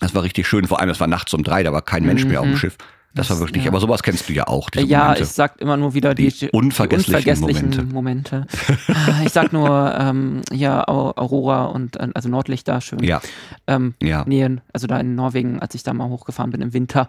das 0.00 0.14
war 0.14 0.22
richtig 0.22 0.48
schön, 0.48 0.66
vor 0.66 0.80
allem, 0.80 0.88
es 0.88 0.98
war 0.98 1.06
nachts 1.06 1.34
um 1.34 1.42
drei, 1.42 1.62
da 1.62 1.72
war 1.72 1.82
kein 1.82 2.04
Mensch 2.04 2.24
mhm. 2.24 2.30
mehr 2.30 2.40
auf 2.40 2.46
dem 2.46 2.56
Schiff. 2.56 2.76
Das, 3.12 3.28
war 3.30 3.40
wirklich, 3.40 3.64
ja. 3.64 3.70
aber 3.70 3.80
sowas 3.80 4.02
kennst 4.02 4.28
du 4.28 4.32
ja 4.32 4.46
auch. 4.46 4.68
ja, 4.74 5.00
Momente. 5.00 5.22
ich 5.22 5.28
sag 5.30 5.60
immer 5.60 5.76
nur 5.76 5.94
wieder 5.94 6.14
die, 6.14 6.28
die 6.28 6.50
unvergesslichen, 6.50 7.16
unvergesslichen, 7.16 7.92
Momente. 7.92 8.42
Momente. 8.42 8.46
Ah, 8.88 9.22
ich 9.24 9.32
sag 9.32 9.52
nur, 9.52 9.94
ähm, 9.98 10.42
ja, 10.52 10.86
Aurora 10.86 11.66
und 11.66 11.96
äh, 11.96 12.08
also 12.14 12.28
Nordlichter, 12.28 12.80
schön. 12.80 13.02
Ja. 13.02 13.20
Ähm, 13.66 13.94
ja. 14.02 14.24
Nähen, 14.26 14.60
also 14.72 14.86
da 14.86 14.98
in 14.98 15.14
Norwegen, 15.14 15.60
als 15.60 15.74
ich 15.74 15.82
da 15.82 15.92
mal 15.92 16.08
hochgefahren 16.08 16.50
bin 16.50 16.60
im 16.60 16.72
Winter. 16.72 17.08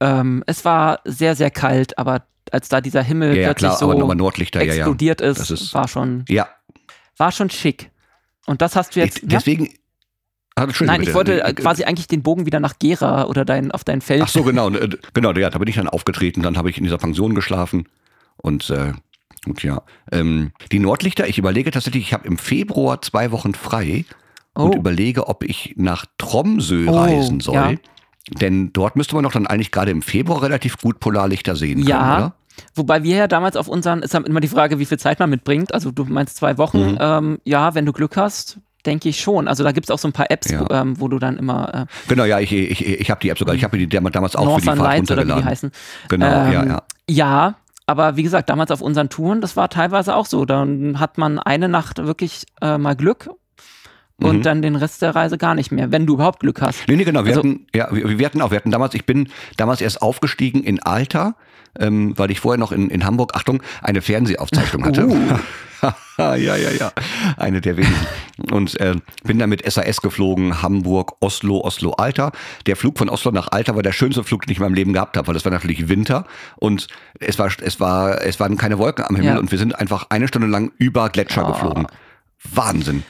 Ähm, 0.00 0.42
es 0.46 0.64
war 0.64 1.00
sehr, 1.04 1.36
sehr 1.36 1.50
kalt, 1.50 1.98
aber 1.98 2.26
als 2.52 2.68
da 2.68 2.80
dieser 2.80 3.02
Himmel 3.02 3.36
ja, 3.36 3.48
plötzlich 3.48 3.76
klar, 3.76 3.78
so 3.78 4.14
Nordlichter, 4.14 4.60
explodiert 4.60 5.20
ja, 5.20 5.28
ist, 5.28 5.50
ist, 5.50 5.74
war 5.74 5.88
schon, 5.88 6.24
ja. 6.28 6.48
war 7.16 7.32
schon 7.32 7.50
schick. 7.50 7.90
Und 8.46 8.62
das 8.62 8.76
hast 8.76 8.94
du 8.96 9.00
jetzt. 9.00 9.18
Ich, 9.22 9.28
deswegen, 9.28 9.68
Ah, 10.58 10.66
Nein, 10.80 11.02
ich 11.02 11.12
wollte 11.12 11.44
äh, 11.44 11.52
quasi 11.52 11.84
eigentlich 11.84 12.06
den 12.06 12.22
Bogen 12.22 12.46
wieder 12.46 12.60
nach 12.60 12.78
Gera 12.78 13.26
oder 13.26 13.44
dein, 13.44 13.70
auf 13.72 13.84
dein 13.84 14.00
Feld. 14.00 14.22
Ach 14.22 14.28
so, 14.28 14.42
genau. 14.42 14.70
Äh, 14.70 14.88
genau, 15.12 15.32
ja, 15.32 15.50
da 15.50 15.58
bin 15.58 15.68
ich 15.68 15.76
dann 15.76 15.86
aufgetreten. 15.86 16.42
Dann 16.42 16.56
habe 16.56 16.70
ich 16.70 16.78
in 16.78 16.84
dieser 16.84 16.96
Pension 16.96 17.34
geschlafen. 17.34 17.86
Und, 18.38 18.70
äh, 18.70 18.94
und 19.46 19.62
ja, 19.62 19.82
ähm, 20.10 20.52
die 20.72 20.78
Nordlichter, 20.78 21.28
ich 21.28 21.36
überlege 21.36 21.70
tatsächlich, 21.70 22.04
ich 22.04 22.12
habe 22.14 22.26
im 22.26 22.38
Februar 22.38 23.02
zwei 23.02 23.32
Wochen 23.32 23.52
frei 23.52 24.06
oh. 24.54 24.62
und 24.62 24.74
überlege, 24.74 25.28
ob 25.28 25.44
ich 25.44 25.74
nach 25.76 26.06
Tromsø 26.16 26.86
oh, 26.86 27.00
reisen 27.00 27.40
soll. 27.40 27.54
Ja. 27.54 27.74
Denn 28.40 28.72
dort 28.72 28.96
müsste 28.96 29.14
man 29.14 29.24
doch 29.24 29.32
dann 29.32 29.46
eigentlich 29.46 29.70
gerade 29.70 29.90
im 29.90 30.00
Februar 30.00 30.42
relativ 30.42 30.78
gut 30.78 31.00
Polarlichter 31.00 31.54
sehen 31.54 31.80
können, 31.80 31.88
ja. 31.88 32.16
oder? 32.16 32.34
Wobei 32.74 33.02
wir 33.02 33.16
ja 33.16 33.28
damals 33.28 33.56
auf 33.56 33.68
unseren, 33.68 34.00
ist 34.00 34.14
immer 34.14 34.40
die 34.40 34.48
Frage, 34.48 34.78
wie 34.78 34.86
viel 34.86 34.98
Zeit 34.98 35.20
man 35.20 35.28
mitbringt. 35.28 35.74
Also 35.74 35.90
du 35.90 36.04
meinst 36.04 36.38
zwei 36.38 36.56
Wochen. 36.56 36.92
Mhm. 36.92 36.98
Ähm, 36.98 37.38
ja, 37.44 37.74
wenn 37.74 37.84
du 37.84 37.92
Glück 37.92 38.16
hast, 38.16 38.58
denke 38.86 39.08
ich 39.08 39.20
schon. 39.20 39.48
Also 39.48 39.64
da 39.64 39.72
gibt 39.72 39.86
es 39.86 39.90
auch 39.90 39.98
so 39.98 40.08
ein 40.08 40.12
paar 40.12 40.30
Apps, 40.30 40.50
ja. 40.50 40.60
wo, 40.60 40.72
ähm, 40.72 40.98
wo, 41.00 41.08
du 41.08 41.18
dann 41.18 41.36
immer. 41.36 41.74
Äh, 41.74 42.08
genau, 42.08 42.24
ja, 42.24 42.40
ich, 42.40 42.52
ich, 42.52 42.84
ich 42.86 43.10
habe 43.10 43.20
die 43.20 43.28
App 43.28 43.38
sogar. 43.38 43.54
Ich 43.54 43.64
habe 43.64 43.76
die 43.78 43.88
damals 43.88 44.36
auch 44.36 44.44
Northern 44.44 44.60
für 44.60 44.60
die 44.60 44.66
Fahrt 44.66 44.78
Lights 44.78 45.10
runtergeladen. 45.10 45.32
Oder 45.32 45.36
wie 45.36 45.42
die 45.42 45.48
heißen. 45.48 45.70
Genau, 46.08 46.26
ähm, 46.26 46.52
ja, 46.52 46.64
ja. 46.64 46.82
Ja, 47.08 47.54
aber 47.86 48.16
wie 48.16 48.22
gesagt, 48.22 48.50
damals 48.50 48.70
auf 48.70 48.80
unseren 48.80 49.08
Touren, 49.08 49.40
das 49.40 49.56
war 49.56 49.68
teilweise 49.68 50.14
auch 50.14 50.26
so. 50.26 50.44
Dann 50.44 50.98
hat 50.98 51.18
man 51.18 51.38
eine 51.38 51.68
Nacht 51.68 51.98
wirklich 51.98 52.44
äh, 52.60 52.78
mal 52.78 52.96
Glück 52.96 53.30
und 54.20 54.38
mhm. 54.38 54.42
dann 54.42 54.62
den 54.62 54.76
Rest 54.76 55.02
der 55.02 55.14
Reise 55.14 55.38
gar 55.38 55.54
nicht 55.54 55.70
mehr, 55.70 55.92
wenn 55.92 56.06
du 56.06 56.14
überhaupt 56.14 56.40
Glück 56.40 56.62
hast. 56.62 56.88
Nee, 56.88 56.96
nee, 56.96 57.04
genau. 57.04 57.24
Wir, 57.24 57.36
also, 57.36 57.40
hatten, 57.40 57.66
ja, 57.74 57.88
wir, 57.92 58.18
wir 58.18 58.26
hatten 58.26 58.40
auch, 58.40 58.50
wir 58.50 58.56
hatten 58.56 58.70
damals, 58.70 58.94
ich 58.94 59.06
bin 59.06 59.28
damals 59.56 59.80
erst 59.80 60.02
aufgestiegen 60.02 60.64
in 60.64 60.82
Alter, 60.82 61.36
ähm, 61.78 62.18
weil 62.18 62.30
ich 62.30 62.40
vorher 62.40 62.58
noch 62.58 62.72
in, 62.72 62.90
in 62.90 63.04
Hamburg, 63.04 63.34
Achtung, 63.34 63.62
eine 63.82 64.02
Fernsehaufzeichnung 64.02 64.84
hatte. 64.84 65.06
Uh. 65.06 65.16
ja, 66.18 66.36
ja, 66.36 66.56
ja. 66.56 66.92
Eine 67.36 67.60
der 67.60 67.76
wenigen. 67.76 67.94
Und 68.50 68.78
äh, 68.80 68.94
bin 69.24 69.38
dann 69.38 69.50
mit 69.50 69.70
SAS 69.70 70.00
geflogen, 70.00 70.62
Hamburg, 70.62 71.16
Oslo, 71.20 71.60
Oslo, 71.60 71.92
Alter. 71.92 72.32
Der 72.66 72.76
Flug 72.76 72.98
von 72.98 73.08
Oslo 73.08 73.30
nach 73.30 73.48
Alter 73.48 73.74
war 73.74 73.82
der 73.82 73.92
schönste 73.92 74.24
Flug, 74.24 74.46
den 74.46 74.52
ich 74.52 74.58
in 74.58 74.64
meinem 74.64 74.74
Leben 74.74 74.92
gehabt 74.92 75.16
habe, 75.16 75.28
weil 75.28 75.36
es 75.36 75.44
war 75.44 75.52
natürlich 75.52 75.88
Winter 75.88 76.26
und 76.56 76.88
es 77.18 77.38
war, 77.38 77.50
es 77.62 77.80
war, 77.80 78.22
es 78.22 78.38
waren 78.40 78.56
keine 78.56 78.78
Wolken 78.78 79.04
am 79.04 79.16
Himmel 79.16 79.34
ja. 79.34 79.38
und 79.38 79.50
wir 79.50 79.58
sind 79.58 79.78
einfach 79.78 80.06
eine 80.10 80.28
Stunde 80.28 80.48
lang 80.48 80.72
über 80.78 81.08
Gletscher 81.08 81.48
oh. 81.48 81.52
geflogen. 81.52 81.86
Wahnsinn. 82.52 83.02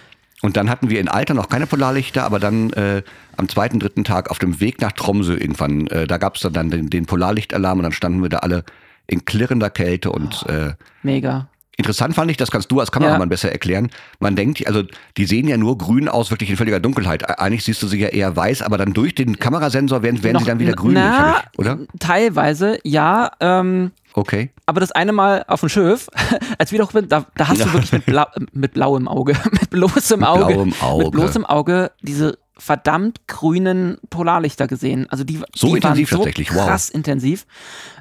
Und 0.43 0.57
dann 0.57 0.69
hatten 0.69 0.91
wir 0.91 1.01
in 1.01 1.09
Alter 1.09 1.35
noch 1.35 1.49
keine 1.49 1.67
Polarlichter, 1.67 2.25
aber 2.25 2.39
dann 2.39 2.71
äh, 2.75 3.03
am 3.37 3.49
zweiten, 3.49 3.81
dritten 3.81 4.05
Tag 4.05 4.31
auf 4.31 4.39
dem 4.39 4.61
Weg 4.61 4.81
nach 4.81 4.93
Tromsø 4.93 5.35
irgendwann, 5.35 5.87
äh, 5.89 6.07
da 6.07 6.19
gab 6.19 6.37
es 6.37 6.43
dann 6.43 6.71
den, 6.71 6.91
den 6.91 7.07
Polarlichtalarm 7.07 7.79
und 7.79 7.85
dann 7.85 7.93
standen 7.93 8.23
wir 8.23 8.29
da 8.29 8.39
alle 8.39 8.65
in 9.07 9.25
klirrender 9.25 9.71
Kälte 9.71 10.11
und 10.11 10.45
oh, 10.47 10.53
äh, 10.53 10.75
mega. 11.03 11.49
Interessant 11.79 12.15
fand 12.15 12.31
ich, 12.31 12.39
das 12.39 12.51
kannst 12.51 12.73
du 12.73 12.81
als 12.81 12.91
Kameramann 12.91 13.23
ja. 13.23 13.27
besser 13.27 13.53
erklären. 13.53 13.91
Man 14.19 14.35
denkt, 14.35 14.67
also 14.67 14.83
die 15.19 15.27
sehen 15.27 15.47
ja 15.47 15.59
nur 15.59 15.77
grün 15.77 16.09
aus, 16.09 16.31
wirklich 16.31 16.49
in 16.49 16.57
völliger 16.57 16.81
Dunkelheit. 16.81 17.39
Eigentlich 17.39 17.65
siehst 17.65 17.83
du 17.83 17.87
sie 17.87 17.99
ja 17.99 18.09
eher 18.09 18.35
weiß, 18.35 18.63
aber 18.63 18.79
dann 18.79 18.95
durch 18.95 19.15
den 19.15 19.39
Kamerasensor 19.39 20.03
werden, 20.03 20.23
werden 20.23 20.35
Noch, 20.35 20.41
sie 20.41 20.47
dann 20.47 20.59
wieder 20.59 20.73
grün, 20.73 20.95
na, 20.95 21.43
oder? 21.59 21.79
Teilweise, 21.99 22.79
ja. 22.83 23.31
Ähm, 23.41 23.91
okay. 24.15 24.51
Aber 24.65 24.81
das 24.81 24.91
eine 24.93 25.13
Mal 25.13 25.45
auf 25.49 25.61
dem 25.61 25.69
Schiff, 25.69 26.09
als 26.59 26.73
wir 26.73 26.79
doch 26.79 26.93
da, 26.93 27.27
da 27.37 27.49
hast 27.49 27.61
du 27.61 27.71
wirklich 27.75 27.93
mit, 27.93 28.07
Blau, 28.07 28.25
mit 28.53 28.73
blauem 28.73 29.07
Auge, 29.07 29.35
mit 29.51 29.69
bloßem 29.69 30.25
Auge, 30.25 30.47
mit 30.47 30.55
blauem 30.55 30.75
Auge, 30.81 31.05
mit 31.05 31.13
bloßem 31.13 31.45
Auge 31.45 31.91
diese 32.01 32.39
verdammt 32.59 33.27
grünen 33.29 33.99
Polarlichter 34.11 34.67
gesehen. 34.67 35.07
Also 35.11 35.25
die, 35.25 35.41
So 35.55 35.69
die 35.69 35.75
intensiv 35.77 36.11
waren 36.13 36.19
so 36.19 36.25
tatsächlich, 36.25 36.55
wow. 36.55 36.67
krass 36.67 36.89
intensiv. 36.89 37.47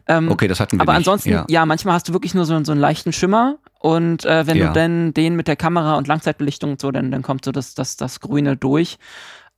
Ähm, 0.07 0.29
Okay, 0.31 0.47
das 0.47 0.59
hatten 0.59 0.77
wir 0.77 0.81
aber 0.81 0.93
nicht. 0.93 0.99
ansonsten, 0.99 1.29
ja. 1.29 1.45
ja. 1.49 1.65
manchmal 1.65 1.95
hast 1.95 2.07
du 2.07 2.13
wirklich 2.13 2.33
nur 2.33 2.45
so, 2.45 2.63
so 2.63 2.71
einen 2.71 2.81
leichten 2.81 3.11
Schimmer 3.11 3.57
und 3.79 4.23
äh, 4.25 4.47
wenn 4.47 4.57
Ja. 4.57 4.67
du 4.67 4.73
dann 4.73 5.13
den 5.13 5.35
mit 5.35 5.47
der 5.47 5.55
Kamera 5.55 5.95
und 5.97 6.07
Langzeitbelichtung 6.07 6.71
und 6.71 6.81
so, 6.81 6.91
dann, 6.91 7.11
dann 7.11 7.21
kommt 7.21 7.43
so 7.45 7.51
das, 7.51 7.75
das, 7.75 7.97
das 7.97 8.19
Grüne 8.19 8.55
durch. 8.55 8.97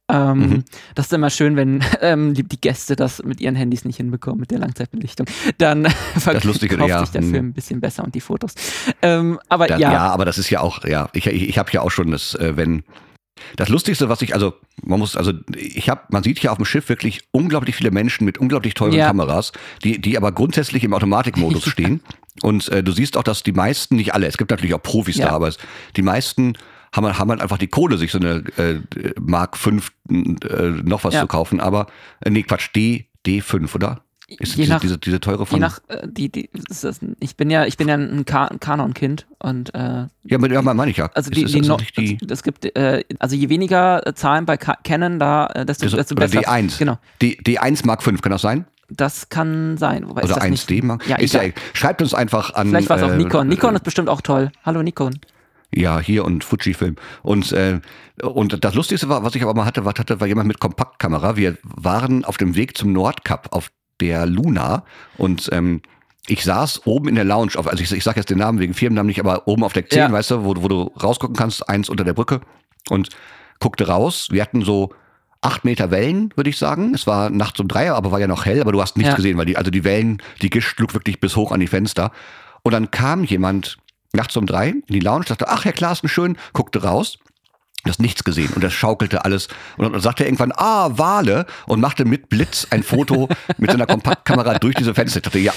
Ähm, 0.10 0.38
Mhm. 0.40 0.64
Das 0.96 1.08
ist 1.08 1.14
immer 1.14 1.30
schön, 1.30 1.58
wenn 1.58 1.84
ähm, 2.02 2.34
die, 2.34 2.44
Gäste 2.44 2.96
das 2.96 3.22
mit 3.24 3.42
ihren 3.42 3.56
Handys 3.56 3.84
nicht 3.84 3.98
hinbekommen, 3.98 4.40
mit 4.40 4.52
der 4.52 4.60
Langzeitbelichtung. 4.60 5.28
Dann 5.58 5.86
verkauft 6.18 6.46
Lustige, 6.46 6.78
sich 6.78 6.88
ja, 6.88 7.04
der. 7.04 7.24
Film 7.24 7.48
ein 7.50 7.54
bisschen 7.54 7.82
besser 7.82 8.04
und 8.06 8.16
die 8.16 8.22
Fotos. 8.22 8.54
Ähm, 9.02 9.38
aber 9.50 9.68
Da, 9.68 9.78
ja, 9.78 9.92
ja. 9.92 10.08
aber 10.10 10.24
das 10.26 10.38
ist 10.38 10.50
ja 10.50 10.62
auch, 10.62 10.86
ja, 10.86 11.10
ich, 11.14 11.28
ich, 11.28 11.50
ich 11.50 11.58
habe 11.58 11.70
ja 11.74 11.82
auch 11.82 11.92
schon 11.92 12.12
das, 12.12 12.36
äh, 12.36 12.56
wenn 12.56 12.84
das 13.56 13.69
Lustigste, 13.69 14.10
was 14.10 14.21
ich, 14.21 14.34
also 14.34 14.54
man 14.84 15.00
muss, 15.00 15.15
also 15.15 15.34
ich 15.56 15.89
habe, 15.89 16.02
man 16.10 16.23
sieht 16.23 16.39
hier 16.39 16.52
auf 16.52 16.58
dem 16.58 16.65
Schiff 16.65 16.89
wirklich 16.89 17.21
unglaublich 17.32 17.76
viele 17.76 17.91
Menschen 17.91 18.26
mit 18.26 18.38
unglaublich 18.38 18.73
teuren 18.73 18.93
Ja. 18.93 19.08
Kameras, 19.08 19.52
die, 19.84 20.00
die 20.00 20.17
aber 20.17 20.32
grundsätzlich 20.32 20.84
im 20.84 20.93
Automatikmodus 20.93 21.63
stehen. 21.69 22.02
Und 22.43 22.69
äh, 22.69 22.84
du 22.84 22.91
siehst 22.91 23.17
auch, 23.17 23.23
dass 23.23 23.43
die 23.43 23.52
meisten, 23.54 23.95
nicht 23.95 24.13
alle, 24.13 24.28
es 24.28 24.38
gibt 24.38 24.52
natürlich 24.52 24.73
auch 24.76 24.84
Profis 24.84 25.17
Ja. 25.17 25.28
da, 25.28 25.32
aber 25.34 25.47
es, 25.47 25.58
die 25.95 26.02
meisten 26.04 26.54
haben, 26.95 27.17
haben 27.17 27.30
halt 27.32 27.41
einfach 27.41 27.58
die 27.58 27.67
Kohle, 27.67 27.97
sich 27.97 28.12
so 28.12 28.19
eine 28.19 28.43
äh, 28.58 28.80
Mark 29.19 29.58
5 29.58 29.91
äh, 30.10 30.13
noch 30.84 31.04
was 31.04 31.13
Ja. 31.15 31.21
zu 31.21 31.28
kaufen. 31.28 31.60
Aber, 31.60 31.88
äh, 32.21 32.30
nee, 32.30 32.43
Quatsch, 32.43 32.69
D, 32.76 33.08
D5, 33.26 33.76
oder? 33.76 34.04
Ist 34.30 34.56
Je 34.56 34.63
diese, 34.63 34.74
nach- 34.74 34.82
diese, 34.82 34.98
diese 34.98 35.22
teure 35.22 35.44
je 35.44 35.46
von. 35.46 35.60
nach, 35.60 35.80
äh, 35.88 36.06
die, 36.06 36.30
die, 36.30 36.50
ist 36.70 36.84
das, 36.84 37.00
ich 37.22 37.38
bin 37.38 37.50
ja, 37.50 37.66
ich 37.66 37.78
bin 37.78 37.88
ja 37.88 37.96
ein, 37.96 38.26
Ka 38.26 38.46
ein 38.46 38.60
Kanon-Kind 38.60 39.26
und 39.40 39.74
äh, 39.74 40.08
ja, 40.24 40.38
mit, 40.38 40.52
ja, 40.52 40.62
meine 40.62 40.92
ich 40.92 40.98
ja. 40.98 41.10
also 41.13 41.32
Ist 41.32 41.38
die, 41.38 41.44
das 41.44 41.52
die, 41.54 41.70
also 41.72 41.78
die 41.98 42.18
es 42.30 42.44
gibt, 42.44 42.66
äh, 42.76 43.06
also 43.20 43.38
je 43.38 43.48
weniger 43.48 44.04
Zahlen 44.16 44.46
bei 44.46 44.58
Ka 44.58 44.76
Canon, 44.84 45.18
da, 45.18 45.48
äh, 45.48 45.66
desto, 45.66 45.86
diese, 45.86 45.96
desto 45.96 46.16
besser. 46.16 46.42
D1. 46.42 46.78
Genau, 46.78 46.98
D, 47.22 47.38
D1 47.42 47.86
Mark 47.86 48.04
5, 48.04 48.22
kann 48.22 48.32
das 48.34 48.42
sein? 48.42 48.66
das 48.90 49.30
kann 49.30 49.78
sein. 49.78 50.08
Wobei 50.08 50.22
ist 50.22 50.32
Oder 50.32 50.40
das 50.40 50.50
nicht, 50.50 50.70
1D 50.70 50.84
Mark? 50.84 51.08
Ja, 51.08 51.18
ist 51.18 51.34
ja, 51.34 51.42
schreibt 51.74 52.02
uns 52.02 52.13
einfach 52.13 52.54
an. 52.54 52.70
Vielleicht 52.70 52.90
war 52.90 52.98
es 52.98 53.04
auch 53.04 53.10
äh, 53.12 53.18
Nikon. 53.18 53.48
Nikon 53.48 53.76
ist 53.76 53.84
bestimmt 53.84 54.10
auch 54.10 54.22
toll. 54.22 54.52
Hallo 54.63 54.82
Nikon. 54.82 55.20
Ja, 55.74 56.00
hier 56.00 56.24
und 56.24 56.44
Fujifilm. 56.46 56.96
Und, 57.24 57.52
äh, 57.52 57.82
und 58.24 58.63
das 58.63 58.74
Lustigste 58.74 59.10
war, 59.10 59.24
was 59.24 59.36
ich 59.36 59.44
aber 59.44 59.54
mal 59.54 59.66
hatte, 59.66 59.84
was 59.84 59.96
hatte, 60.00 60.20
war 60.22 60.28
jemand 60.28 60.48
mit 60.48 60.60
Kompaktkamera. 60.60 61.36
Wir 61.36 61.58
waren 61.63 62.24
auf 62.24 62.38
dem 62.38 62.56
Weg 62.56 62.78
zum 62.78 62.94
Nordkap 62.94 63.50
auf 63.52 63.70
der 64.02 64.26
Luna 64.26 64.84
und 65.18 65.50
ähm, 65.52 65.82
ich 66.28 66.44
saß 66.44 66.86
oben 66.86 67.08
in 67.08 67.16
der 67.16 67.24
Lounge, 67.24 67.54
auf, 67.56 67.68
also 67.68 67.82
ich, 67.82 67.92
ich 67.92 68.04
sage 68.04 68.20
jetzt 68.20 68.30
den 68.30 68.38
Namen 68.40 68.60
wegen 68.60 68.74
Firmennamen 68.74 69.08
nicht, 69.08 69.20
aber 69.22 69.48
oben 69.48 69.64
auf 69.64 69.72
Deck 69.74 69.90
10, 69.92 70.00
Ja. 70.00 70.12
weißt 70.12 70.32
du, 70.32 70.44
wo, 70.44 70.56
wo 70.58 70.68
du 70.68 70.92
rausgucken 71.02 71.36
kannst, 71.38 71.68
eins 71.70 71.90
unter 71.90 72.04
der 72.04 72.14
Brücke 72.14 72.42
und 72.90 73.10
guckte 73.60 73.88
raus. 73.88 74.28
Wir 74.30 74.42
hatten 74.42 74.62
so 74.64 74.90
acht 75.42 75.64
Meter 75.64 75.90
Wellen, 75.90 76.34
würde 76.36 76.50
ich 76.50 76.58
sagen. 76.58 76.94
Es 76.94 77.08
war 77.08 77.30
nachts 77.30 77.60
um 77.62 77.68
drei, 77.70 77.92
aber 77.92 78.12
war 78.12 78.20
ja 78.20 78.28
noch 78.28 78.46
hell, 78.46 78.60
aber 78.60 78.72
du 78.74 78.82
hast 78.82 78.98
nichts 78.98 79.12
Ja. 79.12 79.16
gesehen, 79.16 79.38
weil 79.38 79.46
die, 79.46 79.56
also 79.56 79.72
die 79.72 79.84
Wellen, 79.86 80.22
die 80.42 80.50
Gischt 80.50 80.76
schlug 80.76 80.94
wirklich 80.94 81.20
bis 81.22 81.36
hoch 81.38 81.52
an 81.54 81.60
die 81.62 81.68
Fenster. 81.68 82.12
Und 82.64 82.74
dann 82.74 82.92
kam 82.92 83.24
jemand 83.24 83.78
nachts 84.14 84.36
um 84.36 84.46
drei 84.46 84.70
in 84.70 84.84
die 84.90 85.00
Lounge, 85.00 85.26
dachte, 85.26 85.48
ach, 85.48 85.64
Herr 85.64 85.72
Klaassen, 85.74 86.10
schön, 86.10 86.38
guckte 86.54 86.84
raus. 86.84 87.20
Du 87.84 87.90
hast 87.90 88.02
nichts 88.02 88.24
gesehen 88.24 88.52
und 88.54 88.63
das 88.63 88.74
schaukelte 88.74 89.24
alles. 89.24 89.48
Und 89.78 89.92
dann 89.92 90.02
sagte 90.02 90.24
er 90.24 90.28
irgendwann, 90.28 90.52
ah, 90.56 90.90
Wale 90.98 91.46
und 91.68 91.80
machte 91.80 92.04
mit 92.06 92.28
Blitz 92.28 92.68
ein 92.70 92.84
Foto 92.84 93.30
mit 93.58 93.72
seiner 93.72 93.86
Kompaktkamera 93.86 94.60
durch 94.60 94.76
diese 94.76 94.94
Fenster. 94.94 95.18
Ich 95.18 95.24
dachte, 95.24 95.40
ja, 95.40 95.54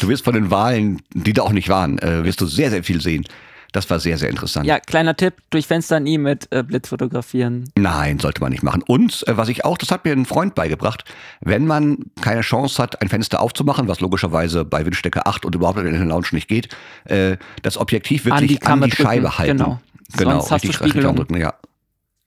du 0.00 0.08
wirst 0.08 0.24
von 0.24 0.34
den 0.34 0.50
Walen, 0.50 1.02
die 1.14 1.32
da 1.32 1.42
auch 1.42 1.52
nicht 1.52 1.68
waren, 1.68 1.98
äh, 1.98 2.24
wirst 2.24 2.40
du 2.40 2.46
sehr, 2.46 2.70
sehr 2.70 2.82
viel 2.82 3.00
sehen. 3.00 3.24
Das 3.72 3.90
war 3.90 4.00
sehr, 4.00 4.16
sehr 4.16 4.30
interessant. 4.30 4.66
Ja, 4.66 4.80
kleiner 4.80 5.14
Tipp, 5.14 5.34
durch 5.50 5.66
Fenster 5.66 6.00
nie 6.00 6.16
mit 6.16 6.50
äh, 6.50 6.62
Blitz 6.62 6.88
fotografieren. 6.88 7.70
Nein, 7.76 8.18
sollte 8.18 8.40
man 8.40 8.50
nicht 8.50 8.62
machen. 8.62 8.82
Und 8.86 9.28
äh, 9.28 9.36
was 9.36 9.50
ich 9.50 9.64
auch, 9.66 9.76
das 9.76 9.90
hat 9.90 10.06
mir 10.06 10.12
ein 10.12 10.24
Freund 10.24 10.54
beigebracht, 10.54 11.04
wenn 11.42 11.66
man 11.66 11.98
keine 12.22 12.40
Chance 12.40 12.82
hat, 12.82 13.02
ein 13.02 13.10
Fenster 13.10 13.42
aufzumachen, 13.42 13.86
was 13.86 14.00
logischerweise 14.00 14.64
bei 14.64 14.86
Windstärke 14.86 15.26
8 15.26 15.44
und 15.44 15.54
überhaupt 15.54 15.78
in 15.78 15.92
der 15.92 16.04
Lounge 16.06 16.28
nicht 16.32 16.48
geht, 16.48 16.70
äh, 17.04 17.36
das 17.62 17.76
Objektiv 17.76 18.24
An 18.24 18.40
wirklich 18.40 18.58
die 18.58 18.66
an 18.66 18.80
die, 18.80 18.90
Scheibe 18.90 19.24
drücken, 19.24 19.38
halten. 19.38 19.58
genau. 19.58 19.80
Genau, 20.16 20.40
Sonst 20.40 20.50
hast 20.52 20.64
du 20.64 20.72
Spiegelung. 20.72 21.16
drücken, 21.16 21.36
ja. 21.36 21.54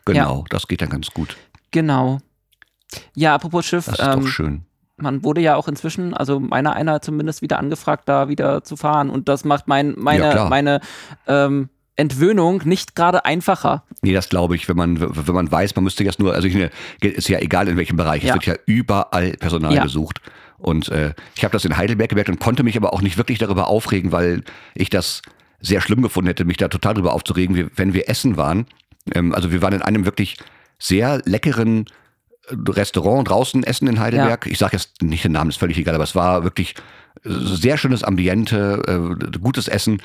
Genau, 0.06 0.46
das 0.50 0.68
geht 0.68 0.82
dann 0.82 0.90
ganz 0.90 1.08
gut. 1.12 1.38
Genau. 1.72 2.20
Ja, 3.16 3.36
apropos 3.36 3.66
Schiff, 3.66 3.86
Das 3.86 4.00
ist 4.00 4.06
doch 4.06 4.14
ähm, 4.18 4.28
schön. 4.28 4.66
man 4.98 5.24
wurde 5.24 5.42
ja 5.42 5.56
auch 5.56 5.68
inzwischen, 5.68 6.14
also 6.14 6.40
meiner 6.40 6.74
einer 6.74 7.02
zumindest 7.02 7.42
wieder 7.42 7.58
angefragt, 7.60 8.10
da 8.10 8.28
wieder 8.28 8.64
zu 8.64 8.76
fahren. 8.76 9.10
Und 9.10 9.30
das 9.30 9.46
macht 9.46 9.68
mein, 9.68 9.94
meine, 9.98 10.24
Ja, 10.36 10.50
meine 10.50 10.82
ähm, 11.28 11.70
Entwöhnung 11.96 12.62
nicht 12.66 12.96
gerade 12.96 13.26
einfacher. 13.26 13.84
Nee, 14.02 14.14
das 14.14 14.30
glaube 14.30 14.56
ich, 14.56 14.68
wenn 14.68 14.76
man, 14.78 15.00
wenn 15.00 15.36
man 15.36 15.52
weiß, 15.52 15.76
man 15.76 15.84
müsste 15.84 16.04
jetzt 16.04 16.20
nur, 16.20 16.34
also 16.34 16.48
ich, 16.48 16.56
ist 17.02 17.30
ja 17.30 17.40
egal 17.40 17.68
in 17.68 17.78
welchem 17.78 17.96
Bereich, 17.98 18.24
Ja. 18.24 18.30
es 18.30 18.34
wird 18.36 18.46
ja 18.46 18.56
überall 18.66 19.32
Personal 19.34 19.74
Ja. 19.74 19.84
gesucht. 19.84 20.20
Und 20.58 20.90
äh, 20.90 21.14
ich 21.36 21.44
habe 21.44 21.52
das 21.54 21.66
in 21.66 21.78
Heidelberg 21.78 22.10
gemerkt 22.10 22.30
und 22.30 22.40
konnte 22.40 22.64
mich 22.64 22.76
aber 22.78 22.94
auch 22.94 23.02
nicht 23.02 23.18
wirklich 23.18 23.40
darüber 23.40 23.68
aufregen, 23.68 24.12
weil 24.12 24.44
ich 24.76 24.90
das 24.90 25.22
sehr 25.62 25.82
schlimm 25.82 26.02
gefunden 26.02 26.28
hätte, 26.28 26.46
mich 26.46 26.58
da 26.58 26.68
total 26.68 26.96
darüber 26.96 27.14
aufzuregen, 27.14 27.56
wie, 27.56 27.68
wenn 27.76 27.94
wir 27.94 28.10
essen 28.10 28.38
waren. 28.38 28.66
Ähm, 29.14 29.34
also 29.34 29.52
wir 29.52 29.62
waren 29.62 29.74
in 29.74 29.82
einem 29.82 30.06
wirklich 30.06 30.38
sehr 30.80 31.22
leckeren 31.26 31.86
äh, 32.48 32.56
Restaurant 32.70 33.30
draußen 33.30 33.64
essen 33.64 33.88
in 33.88 34.00
Heidelberg. 34.00 34.48
Ich 34.48 34.58
sage 34.58 34.78
jetzt 34.78 35.02
nicht 35.02 35.24
den 35.24 35.34
Namen, 35.34 35.50
ist 35.50 35.60
völlig 35.60 35.78
egal, 35.78 35.96
aber 35.96 36.04
es 36.04 36.16
war 36.16 36.44
wirklich 36.44 36.76
äh, 37.24 37.30
sehr 37.30 37.78
schönes 37.78 38.04
Ambiente, 38.04 38.82
äh, 38.88 39.38
gutes 39.40 39.68
Essen. 39.68 40.02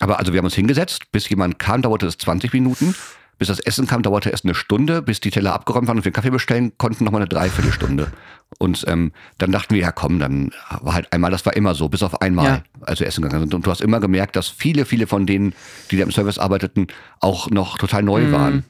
Aber 0.00 0.18
also 0.18 0.32
wir 0.32 0.38
haben 0.38 0.46
uns 0.46 0.54
hingesetzt, 0.54 1.10
bis 1.12 1.28
jemand 1.28 1.58
kam, 1.58 1.82
dauerte 1.82 2.06
es 2.06 2.18
20 2.18 2.52
Minuten. 2.52 2.94
Bis 3.38 3.48
das 3.48 3.60
Essen 3.60 3.86
kam, 3.86 4.02
dauerte 4.02 4.32
es 4.32 4.44
eine 4.44 4.54
Stunde, 4.54 5.00
bis 5.00 5.20
die 5.20 5.30
Teller 5.30 5.54
abgeräumt 5.54 5.86
waren 5.86 5.98
und 5.98 6.04
wir 6.04 6.08
einen 6.08 6.14
Kaffee 6.14 6.30
bestellen 6.30 6.72
konnten, 6.76 7.04
nochmal 7.04 7.20
eine 7.22 7.28
Dreiviertelstunde. 7.28 8.08
Und 8.58 8.84
ähm, 8.88 9.12
dann 9.36 9.52
dachten 9.52 9.74
wir, 9.74 9.82
ja 9.82 9.92
komm, 9.92 10.18
dann 10.18 10.52
war 10.80 10.94
halt 10.94 11.12
einmal, 11.12 11.30
das 11.30 11.44
war 11.46 11.54
immer 11.54 11.74
so, 11.74 11.88
bis 11.88 12.02
auf 12.02 12.22
einmal, 12.22 12.44
Ja. 12.46 12.62
als 12.80 12.98
wir 13.00 13.06
essen 13.06 13.22
gegangen 13.22 13.42
sind. 13.42 13.54
Und 13.54 13.66
du 13.66 13.70
hast 13.70 13.82
immer 13.82 14.00
gemerkt, 14.00 14.36
dass 14.36 14.48
viele, 14.48 14.84
viele 14.86 15.06
von 15.06 15.26
denen, 15.26 15.52
die 15.90 15.96
da 15.98 16.02
im 16.04 16.10
Service 16.10 16.38
arbeiteten, 16.38 16.86
auch 17.20 17.50
noch 17.50 17.78
total 17.78 18.02
neu 18.02 18.22
Mhm. 18.22 18.32
waren. 18.32 18.64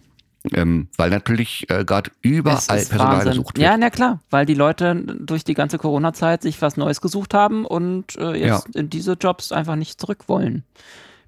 Ähm, 0.52 0.88
weil 0.96 1.10
natürlich 1.10 1.68
äh, 1.68 1.84
gerade 1.84 2.10
überall 2.22 2.56
Personal 2.66 3.08
Wahnsinn. 3.16 3.30
gesucht 3.32 3.56
wird. 3.56 3.64
Ja, 3.66 3.76
na 3.76 3.90
klar, 3.90 4.20
weil 4.30 4.46
die 4.46 4.54
Leute 4.54 4.94
durch 5.20 5.42
die 5.44 5.54
ganze 5.54 5.78
Corona-Zeit 5.78 6.42
sich 6.42 6.62
was 6.62 6.76
Neues 6.76 7.00
gesucht 7.00 7.34
haben 7.34 7.64
und 7.66 8.16
äh, 8.16 8.34
jetzt 8.34 8.74
in 8.76 8.88
diese 8.88 9.14
Jobs 9.14 9.50
einfach 9.52 9.74
nicht 9.76 10.00
zurück 10.00 10.24
wollen. 10.28 10.62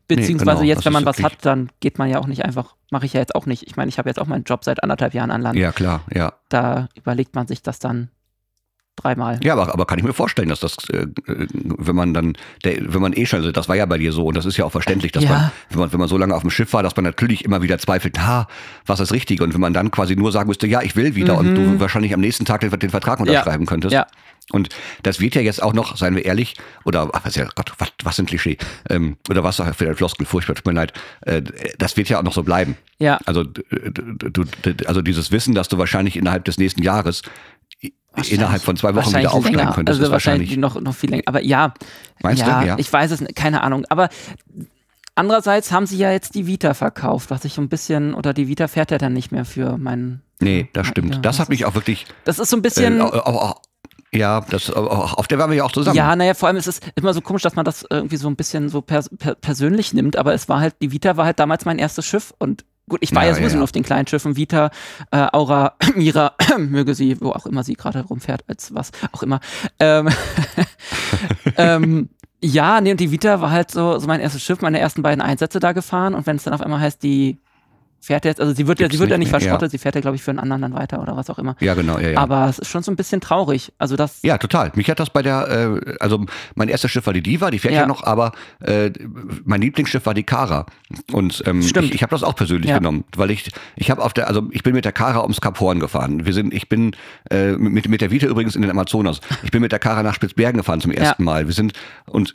Beziehungsweise 0.06 0.60
genau, 0.62 0.68
jetzt, 0.68 0.84
wenn 0.84 0.92
man 0.92 1.04
was 1.06 1.22
hat, 1.22 1.34
dann 1.42 1.70
geht 1.80 1.98
man 1.98 2.08
ja 2.08 2.18
auch 2.18 2.26
nicht 2.26 2.44
einfach, 2.44 2.74
mache 2.90 3.06
ich 3.06 3.12
ja 3.12 3.20
jetzt 3.20 3.34
auch 3.34 3.46
nicht. 3.46 3.64
Ich 3.64 3.76
meine, 3.76 3.88
ich 3.88 3.98
habe 3.98 4.08
jetzt 4.08 4.18
auch 4.18 4.26
meinen 4.26 4.44
Job 4.44 4.64
seit 4.64 4.82
anderthalb 4.82 5.12
Jahren 5.14 5.30
an 5.30 5.42
Land. 5.42 5.58
ja, 5.58 5.70
klar, 5.72 6.00
ja. 6.12 6.32
Da 6.48 6.88
überlegt 6.94 7.34
man 7.34 7.46
sich 7.46 7.62
das 7.62 7.78
dann 7.78 8.10
dreimal. 9.02 9.40
Ja, 9.42 9.54
aber, 9.54 9.72
aber 9.72 9.86
kann 9.86 9.98
ich 9.98 10.04
mir 10.04 10.12
vorstellen, 10.12 10.48
dass 10.48 10.60
das, 10.60 10.76
äh, 10.90 11.06
wenn 11.26 11.96
man 11.96 12.14
dann, 12.14 12.34
der, 12.64 12.92
wenn 12.92 13.02
man 13.02 13.12
eh 13.12 13.26
schon, 13.26 13.38
also 13.40 13.52
das 13.52 13.68
war 13.68 13.76
ja 13.76 13.86
bei 13.86 13.98
dir 13.98 14.12
so 14.12 14.26
und 14.26 14.36
das 14.36 14.46
ist 14.46 14.56
ja 14.56 14.64
auch 14.64 14.72
verständlich, 14.72 15.12
dass 15.12 15.24
Ja. 15.24 15.30
man, 15.30 15.50
wenn 15.70 15.78
man, 15.80 15.92
wenn 15.92 16.00
man 16.00 16.08
so 16.08 16.18
lange 16.18 16.34
auf 16.34 16.42
dem 16.42 16.50
Schiff 16.50 16.72
war, 16.72 16.82
dass 16.82 16.96
man 16.96 17.04
natürlich 17.04 17.44
immer 17.44 17.62
wieder 17.62 17.78
zweifelt, 17.78 18.20
ha, 18.20 18.46
was 18.86 19.00
ist 19.00 19.10
das 19.10 19.14
Richtige? 19.14 19.44
Und 19.44 19.54
wenn 19.54 19.60
man 19.60 19.72
dann 19.72 19.90
quasi 19.90 20.16
nur 20.16 20.32
sagen 20.32 20.48
müsste, 20.48 20.66
ja, 20.66 20.82
ich 20.82 20.96
will 20.96 21.14
wieder 21.14 21.36
und 21.38 21.54
du 21.54 21.80
wahrscheinlich 21.80 22.14
am 22.14 22.20
nächsten 22.20 22.44
Tag 22.44 22.60
den, 22.60 22.70
den 22.70 22.90
Vertrag 22.90 23.20
unterschreiben 23.20 23.66
könntest. 23.66 23.92
Mhm. 23.92 23.96
Ja. 23.96 24.06
Und 24.52 24.68
das 25.04 25.20
wird 25.20 25.36
ja 25.36 25.42
jetzt 25.42 25.62
auch 25.62 25.72
noch, 25.72 25.96
seien 25.96 26.16
wir 26.16 26.24
ehrlich, 26.24 26.56
oder 26.84 27.08
was, 27.12 27.36
ja, 27.36 27.46
Gott, 27.54 27.72
was, 27.78 27.92
was 28.02 28.18
ein 28.18 28.26
Klischee, 28.26 28.56
ähm, 28.88 29.16
oder 29.28 29.44
was 29.44 29.56
für 29.56 29.88
ein 29.88 29.94
Floskel, 29.94 30.26
furchtbar, 30.26 30.56
tut 30.56 30.66
mir 30.66 30.72
leid, 30.72 30.92
äh, 31.20 31.42
das 31.78 31.96
wird 31.96 32.08
ja 32.08 32.18
auch 32.18 32.24
noch 32.24 32.32
so 32.32 32.42
bleiben. 32.42 32.76
Ja. 32.98 33.20
Also, 33.26 33.44
du, 33.44 34.44
also 34.86 35.02
dieses 35.02 35.30
Wissen, 35.30 35.54
dass 35.54 35.68
du 35.68 35.78
wahrscheinlich 35.78 36.16
innerhalb 36.16 36.44
des 36.46 36.58
nächsten 36.58 36.82
Jahres 36.82 37.22
innerhalb 38.28 38.62
von 38.62 38.76
zwei 38.76 38.94
Wochen 38.94 39.14
wieder 39.14 39.32
aufsteigen 39.32 39.58
länger. 39.58 39.72
könntest, 39.72 40.00
Also 40.00 40.12
wahrscheinlich 40.12 40.50
wahrscheinlich. 40.50 40.74
noch, 40.74 40.80
noch 40.80 40.94
viel 40.94 41.10
länger. 41.10 41.22
Aber 41.26 41.42
ja, 41.42 41.74
Meinst 42.22 42.42
du? 42.42 42.46
ja, 42.46 42.62
Ja. 42.64 42.74
ich 42.78 42.92
weiß 42.92 43.10
es 43.12 43.24
keine 43.34 43.62
Ahnung. 43.62 43.84
Aber 43.88 44.08
andererseits 45.14 45.72
haben 45.72 45.86
sie 45.86 45.98
ja 45.98 46.10
jetzt 46.12 46.34
die 46.34 46.46
Vita 46.46 46.74
verkauft, 46.74 47.30
was 47.30 47.44
ich 47.44 47.54
so 47.54 47.62
ein 47.62 47.68
bisschen, 47.68 48.14
oder 48.14 48.32
die 48.32 48.48
Vita 48.48 48.68
fährt 48.68 48.90
ja 48.90 48.98
dann 48.98 49.12
nicht 49.12 49.32
mehr 49.32 49.44
für 49.44 49.76
meinen. 49.78 50.22
Nee, 50.40 50.68
das 50.72 50.86
Ja, 50.86 50.90
stimmt. 50.92 51.14
ja, 51.16 51.20
das 51.20 51.36
das 51.36 51.40
hat 51.40 51.48
mich 51.50 51.64
auch 51.64 51.74
wirklich. 51.74 52.06
Das 52.24 52.38
ist 52.38 52.50
so 52.50 52.56
ein 52.56 52.60
Äh, 52.60 52.62
bisschen. 52.62 53.00
auch, 53.00 53.12
auch, 53.12 53.62
ja, 54.12 54.40
das, 54.50 54.70
auf 54.70 55.28
der 55.28 55.38
waren 55.38 55.50
wir 55.50 55.58
ja 55.58 55.64
auch 55.64 55.72
zusammen. 55.72 55.96
Ja, 55.96 56.16
naja, 56.16 56.34
vor 56.34 56.48
allem 56.48 56.56
ist 56.56 56.66
es 56.66 56.80
immer 56.96 57.14
so 57.14 57.20
komisch, 57.20 57.42
dass 57.42 57.54
man 57.54 57.64
das 57.64 57.86
irgendwie 57.88 58.16
so 58.16 58.28
ein 58.28 58.34
bisschen 58.36 58.68
so 58.68 58.80
pers 58.80 59.08
per 59.18 59.34
persönlich 59.36 59.92
nimmt, 59.92 60.16
aber 60.16 60.34
es 60.34 60.48
war 60.48 60.60
halt, 60.60 60.74
die 60.82 60.90
Vita 60.92 61.16
war 61.16 61.26
halt 61.26 61.38
damals 61.38 61.64
mein 61.64 61.78
erstes 61.78 62.06
Schiff 62.06 62.34
und 62.38 62.64
gut, 62.90 62.98
ich 63.02 63.14
war 63.14 63.22
Ja, 63.22 63.30
ja 63.30 63.34
sowieso 63.36 63.56
ja, 63.56 63.62
auf 63.62 63.72
den 63.72 63.82
kleinen 63.82 64.06
Schiffen, 64.06 64.36
Vita, 64.36 64.70
äh, 65.10 65.26
Aura, 65.32 65.74
Mira, 65.96 66.34
möge 66.58 66.94
sie, 66.94 67.18
wo 67.20 67.30
auch 67.30 67.46
immer 67.46 67.64
sie 67.64 67.74
gerade 67.74 68.02
rumfährt, 68.02 68.44
als 68.48 68.74
was 68.74 68.90
auch 69.12 69.22
immer. 69.22 69.40
Ähm, 69.78 70.10
ähm, 71.56 72.10
ja, 72.42 72.80
nee, 72.80 72.90
und 72.90 73.00
die 73.00 73.10
Vita 73.10 73.40
war 73.40 73.50
halt 73.50 73.70
so, 73.70 73.98
so 73.98 74.06
mein 74.06 74.20
erstes 74.20 74.42
Schiff, 74.42 74.60
meine 74.60 74.78
ersten 74.78 75.02
beiden 75.02 75.20
Einsätze 75.20 75.60
da 75.60 75.72
gefahren. 75.72 76.14
Und 76.14 76.26
wenn 76.26 76.36
es 76.36 76.44
dann 76.44 76.54
auf 76.54 76.60
einmal 76.60 76.80
heißt, 76.80 77.02
die 77.02 77.38
fährt 78.00 78.24
jetzt, 78.24 78.40
also 78.40 78.54
sie 78.54 78.66
wird 78.66 78.80
ja, 78.80 78.88
sie 78.90 78.98
wird 78.98 79.10
ja 79.10 79.18
nicht 79.18 79.26
nicht 79.26 79.32
mehr, 79.32 79.40
ja. 79.40 79.46
verschrottet, 79.48 79.70
sie 79.70 79.78
fährt 79.78 79.94
ja, 79.94 80.00
glaube 80.00 80.16
ich, 80.16 80.22
für 80.22 80.30
einen 80.30 80.40
anderen 80.40 80.62
dann 80.62 80.74
weiter 80.74 81.02
oder 81.02 81.16
was 81.16 81.28
auch 81.28 81.38
immer. 81.38 81.54
Ja, 81.60 81.74
genau, 81.74 81.98
ja, 81.98 82.10
ja. 82.10 82.18
Aber 82.18 82.48
es 82.48 82.58
ist 82.58 82.68
schon 82.68 82.82
so 82.82 82.90
ein 82.90 82.96
bisschen 82.96 83.20
traurig. 83.20 83.72
Also 83.78 83.96
das, 83.96 84.20
Ja, 84.22 84.38
total. 84.38 84.72
Mich 84.74 84.88
hat 84.90 84.98
das 84.98 85.10
bei 85.10 85.22
der, 85.22 85.80
äh, 85.86 85.96
also 86.00 86.24
mein 86.54 86.68
erstes 86.68 86.90
Schiff 86.90 87.04
war 87.06 87.12
die 87.12 87.22
Diva, 87.22 87.50
die 87.50 87.58
fährt 87.58 87.74
ja, 87.74 87.80
Ja. 87.82 87.86
noch, 87.86 88.02
aber 88.04 88.32
äh, 88.60 88.90
mein 89.44 89.60
Lieblingsschiff 89.60 90.06
war 90.06 90.14
die 90.14 90.22
Kara. 90.24 90.66
Und 91.12 91.42
ähm, 91.46 91.62
Stimmt. 91.62 91.86
ich, 91.88 91.94
ich 91.96 92.02
habe 92.02 92.10
das 92.10 92.22
auch 92.22 92.34
persönlich 92.34 92.70
Ja. 92.70 92.78
genommen, 92.78 93.04
weil 93.16 93.30
ich, 93.30 93.50
ich 93.76 93.90
habe 93.90 94.02
auf 94.02 94.12
der, 94.14 94.28
also 94.28 94.48
ich 94.50 94.62
bin 94.62 94.74
mit 94.74 94.84
der 94.84 94.92
Kara 94.92 95.20
ums 95.22 95.40
Kap 95.40 95.60
Horn 95.60 95.78
gefahren. 95.80 96.24
Wir 96.24 96.32
sind, 96.32 96.54
ich 96.54 96.68
bin 96.68 96.96
äh, 97.30 97.52
mit, 97.52 97.88
mit 97.88 98.00
der 98.00 98.10
Vita 98.10 98.26
übrigens 98.26 98.56
in 98.56 98.62
den 98.62 98.70
Amazonas. 98.70 99.20
Ich 99.42 99.50
bin 99.50 99.60
mit 99.60 99.72
der 99.72 99.78
Kara 99.78 100.02
nach 100.02 100.14
Spitzbergen 100.14 100.56
gefahren 100.58 100.80
zum 100.80 100.90
ersten 100.92 101.22
Mal. 101.24 101.46
Wir 101.46 101.54
sind 101.54 101.74
und 102.06 102.34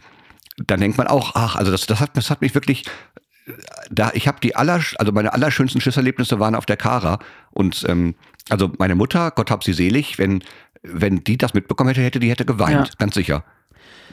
dann 0.57 0.79
denkt 0.79 0.97
man 0.97 1.07
auch, 1.07 1.31
ach, 1.35 1.55
also 1.57 1.71
das, 1.71 1.85
das 1.85 1.99
hat, 1.99 2.11
das 2.15 2.29
hat 2.29 2.41
mich 2.41 2.53
wirklich 2.55 2.83
da 3.91 4.11
ich 4.13 4.27
habe 4.27 4.39
die 4.41 4.55
aller, 4.55 4.81
also 4.97 5.11
meine 5.11 5.33
allerschönsten 5.33 5.79
Schiffserlebnisse 5.81 6.39
waren 6.39 6.55
auf 6.55 6.65
der 6.65 6.77
Kara 6.77 7.19
und 7.51 7.85
ähm, 7.87 8.15
also 8.49 8.71
meine 8.77 8.95
Mutter, 8.95 9.31
Gott 9.31 9.51
hab 9.51 9.63
sie 9.63 9.73
selig, 9.73 10.17
wenn 10.17 10.43
wenn 10.83 11.23
die 11.23 11.37
das 11.37 11.53
mitbekommen 11.53 11.89
hätte, 11.89 12.01
hätte 12.01 12.19
die 12.19 12.29
hätte 12.29 12.45
geweint, 12.45 12.87
Ja. 12.87 12.93
ganz 12.97 13.15
sicher. 13.15 13.43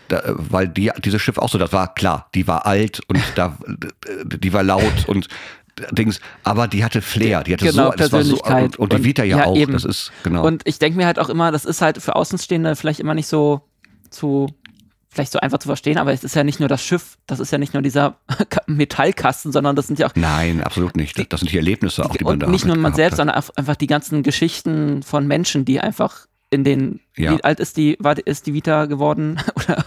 Da, 0.08 0.18
äh, 0.20 0.34
weil 0.36 0.68
die 0.68 0.90
dieses 1.04 1.20
Schiff 1.22 1.38
auch 1.38 1.48
so, 1.48 1.58
das 1.58 1.72
war 1.72 1.94
klar, 1.94 2.28
die 2.34 2.46
war 2.46 2.66
alt 2.66 3.00
und 3.08 3.20
da 3.34 3.56
die 4.24 4.52
war 4.52 4.62
laut 4.62 5.06
und 5.06 5.28
Dings, 5.92 6.20
aber 6.44 6.68
die 6.68 6.84
hatte 6.84 7.00
Flair, 7.00 7.42
die 7.42 7.54
hatte 7.54 7.64
Genau, 7.64 7.90
so, 7.92 7.96
das 7.96 8.12
war 8.12 8.22
so 8.22 8.36
Persönlichkeit. 8.36 8.78
und, 8.78 8.92
und 8.92 8.98
die 9.00 9.04
Vita 9.04 9.24
ja, 9.24 9.38
ja, 9.38 9.44
auch, 9.46 9.56
eben. 9.56 9.72
das 9.72 9.84
ist 9.86 10.12
genau. 10.22 10.46
Und 10.46 10.62
ich 10.66 10.78
denke 10.78 10.98
mir 10.98 11.06
halt 11.06 11.18
auch 11.18 11.30
immer, 11.30 11.50
das 11.50 11.64
ist 11.64 11.80
halt 11.80 12.02
für 12.02 12.14
Außenstehende 12.14 12.76
vielleicht 12.76 13.00
immer 13.00 13.14
nicht 13.14 13.26
so 13.26 13.62
zu, 14.10 14.48
vielleicht 15.12 15.32
so 15.32 15.38
einfach 15.40 15.58
zu 15.58 15.68
verstehen, 15.68 15.98
aber 15.98 16.12
es 16.12 16.24
ist 16.24 16.34
ja 16.34 16.42
nicht 16.44 16.58
nur 16.60 16.68
das 16.68 16.82
Schiff, 16.82 17.18
das 17.26 17.38
ist 17.38 17.52
ja 17.52 17.58
nicht 17.58 17.74
nur 17.74 17.82
dieser 17.82 18.16
Metallkasten, 18.66 19.52
sondern 19.52 19.76
das 19.76 19.86
sind 19.86 19.98
ja 19.98 20.06
auch 20.06 20.12
Nein, 20.14 20.62
absolut 20.62 20.96
nicht. 20.96 21.32
Das 21.32 21.40
sind 21.40 21.52
die 21.52 21.56
Erlebnisse 21.58 22.04
auch, 22.04 22.16
die 22.16 22.24
man 22.24 22.34
und 22.34 22.40
da 22.40 22.46
nicht 22.48 22.64
nur 22.64 22.76
man 22.76 22.94
selbst, 22.94 23.12
hat. 23.12 23.16
sondern 23.18 23.36
auch 23.36 23.50
einfach 23.56 23.76
die 23.76 23.86
ganzen 23.86 24.22
Geschichten 24.22 25.02
von 25.02 25.26
Menschen, 25.26 25.64
die 25.64 25.80
einfach 25.80 26.26
in 26.50 26.64
den, 26.64 27.00
Ja. 27.16 27.32
wie 27.36 27.44
alt 27.44 27.60
ist 27.60 27.78
die, 27.78 27.96
war, 27.98 28.14
ist 28.26 28.46
die 28.46 28.52
Vita 28.52 28.84
geworden? 28.86 29.38
Oder 29.54 29.84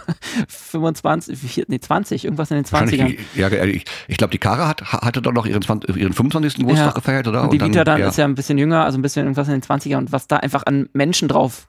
25, 0.47 1.43
wie 1.43 1.47
viel- 1.47 1.65
nee, 1.67 1.79
20, 1.79 2.25
irgendwas 2.25 2.49
in 2.51 2.57
den 2.57 2.65
20ern. 2.65 2.71
Wahrscheinlich, 2.71 3.19
ja, 3.35 3.51
ich, 3.63 3.85
ich 4.07 4.17
glaube, 4.17 4.31
die 4.31 4.37
Kara 4.39 4.67
hat, 4.67 4.81
hatte 4.83 5.21
doch 5.21 5.31
noch 5.33 5.45
ihren, 5.45 5.61
20, 5.61 5.95
ihren 5.95 6.13
25. 6.13 6.59
Geburtstag 6.59 6.87
Ja. 6.87 6.91
gefeiert, 6.93 7.27
oder? 7.27 7.43
Und 7.43 7.53
die 7.53 7.57
dann- 7.59 7.69
Vita 7.71 7.83
dann 7.83 8.01
ist 8.01 8.17
ja 8.17 8.25
ein 8.25 8.35
bisschen 8.35 8.57
jünger, 8.57 8.83
also 8.85 8.97
ein 8.97 9.01
bisschen 9.03 9.23
irgendwas 9.25 9.47
in 9.47 9.53
den 9.53 9.61
20ern 9.61 9.97
und 9.97 10.11
was 10.11 10.27
da 10.27 10.37
einfach 10.37 10.63
an 10.65 10.89
Menschen 10.93 11.27
drauf 11.27 11.67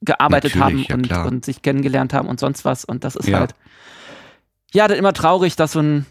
gearbeitet 0.00 0.54
Natürlich, 0.56 0.88
haben 0.90 1.06
ja, 1.08 1.22
und, 1.24 1.32
und 1.32 1.44
sich 1.44 1.62
kennengelernt 1.62 2.14
haben 2.14 2.28
und 2.28 2.38
sonst 2.40 2.64
was. 2.64 2.84
Und 2.84 3.04
das 3.04 3.16
ist 3.16 3.28
Ja. 3.28 3.38
halt, 3.40 3.54
ja, 4.72 4.86
dann 4.88 4.98
immer 4.98 5.12
traurig, 5.12 5.56
dass 5.56 5.72
so 5.72 5.80
ein 5.80 6.06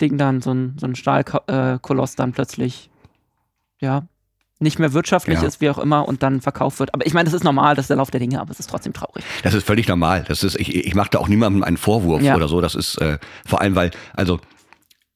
Ding 0.00 0.16
dann, 0.18 0.40
so 0.40 0.52
ein, 0.52 0.76
so 0.78 0.86
ein 0.86 0.94
Stahlkoloss 0.96 2.16
dann 2.16 2.32
plötzlich, 2.32 2.90
ja, 3.80 4.04
nicht 4.60 4.78
mehr 4.78 4.92
wirtschaftlich 4.92 5.40
Ja. 5.40 5.46
ist, 5.46 5.60
wie 5.60 5.68
auch 5.68 5.78
immer, 5.78 6.08
und 6.08 6.22
dann 6.22 6.40
verkauft 6.40 6.78
wird. 6.78 6.94
Aber 6.94 7.04
ich 7.06 7.12
meine, 7.12 7.24
das 7.24 7.34
ist 7.34 7.44
normal, 7.44 7.74
das 7.74 7.84
ist 7.84 7.88
der 7.90 7.96
Lauf 7.98 8.10
der 8.10 8.20
Dinge, 8.20 8.40
aber 8.40 8.50
es 8.52 8.60
ist 8.60 8.70
trotzdem 8.70 8.92
traurig. 8.92 9.24
Das 9.42 9.52
ist 9.52 9.66
völlig 9.66 9.86
normal. 9.88 10.24
Das 10.26 10.42
ist, 10.42 10.58
ich, 10.58 10.74
ich 10.74 10.94
mache 10.94 11.10
da 11.10 11.18
auch 11.18 11.28
niemandem 11.28 11.62
einen 11.64 11.76
Vorwurf 11.76 12.22
Ja. 12.22 12.34
oder 12.36 12.48
so. 12.48 12.60
Das 12.60 12.74
ist 12.74 12.96
äh, 13.00 13.18
vor 13.46 13.60
allem, 13.60 13.74
weil, 13.74 13.90
also 14.14 14.40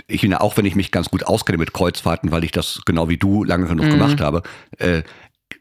ich 0.06 0.20
finde 0.22 0.40
auch, 0.40 0.56
wenn 0.56 0.64
ich 0.66 0.74
mich 0.74 0.90
ganz 0.90 1.08
gut 1.08 1.24
auskenne 1.26 1.58
mit 1.58 1.72
Kreuzfahrten, 1.72 2.30
weil 2.30 2.42
ich 2.44 2.50
das 2.50 2.80
genau 2.84 3.08
wie 3.08 3.16
du 3.16 3.44
lange 3.44 3.66
genug 3.66 3.86
Mhm. 3.86 3.90
gemacht 3.90 4.20
habe, 4.20 4.42
äh, 4.78 5.02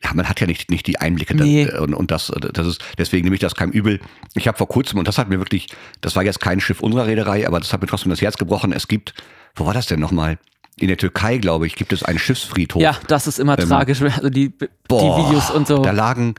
ja, 0.03 0.11
man 0.13 0.27
hat 0.29 0.39
ja 0.39 0.47
nicht, 0.47 0.69
nicht 0.69 0.85
die 0.87 0.99
Einblicke 0.99 1.35
da- 1.35 1.43
Nee. 1.43 1.69
und, 1.71 1.93
und 1.93 2.11
das, 2.11 2.31
das 2.53 2.67
ist, 2.67 2.83
deswegen 2.97 3.23
nehme 3.25 3.35
ich 3.35 3.39
das 3.41 3.55
keinem 3.55 3.71
übel. 3.71 3.99
Ich 4.35 4.47
habe 4.47 4.57
vor 4.57 4.67
kurzem, 4.67 4.99
und 4.99 5.07
das 5.07 5.17
hat 5.17 5.27
mir 5.29 5.39
wirklich, 5.39 5.67
das 6.01 6.15
war 6.15 6.23
jetzt 6.23 6.39
kein 6.39 6.59
Schiff 6.59 6.79
unserer 6.81 7.07
Reederei, 7.07 7.47
aber 7.47 7.59
das 7.59 7.73
hat 7.73 7.81
mir 7.81 7.87
trotzdem 7.87 8.09
das 8.11 8.21
Herz 8.21 8.37
gebrochen. 8.37 8.71
Es 8.73 8.87
gibt, 8.87 9.13
wo 9.55 9.65
war 9.65 9.73
das 9.73 9.87
denn 9.87 9.99
nochmal? 9.99 10.37
In 10.79 10.89
der 10.89 10.97
Türkei, 10.97 11.39
glaube 11.39 11.65
ich, 11.65 11.75
gibt 11.75 11.91
es 11.91 12.03
einen 12.03 12.19
Schiffsfriedhof. 12.19 12.81
Ja, 12.81 12.95
das 13.07 13.25
ist 13.25 13.39
immer 13.39 13.57
Ähm, 13.57 13.67
tragisch, 13.67 14.01
also 14.03 14.29
die, 14.29 14.49
die 14.49 14.67
Boah, 14.87 15.25
Videos 15.27 15.49
und 15.49 15.67
so. 15.67 15.79
Da 15.81 15.89
lagen, 15.89 16.35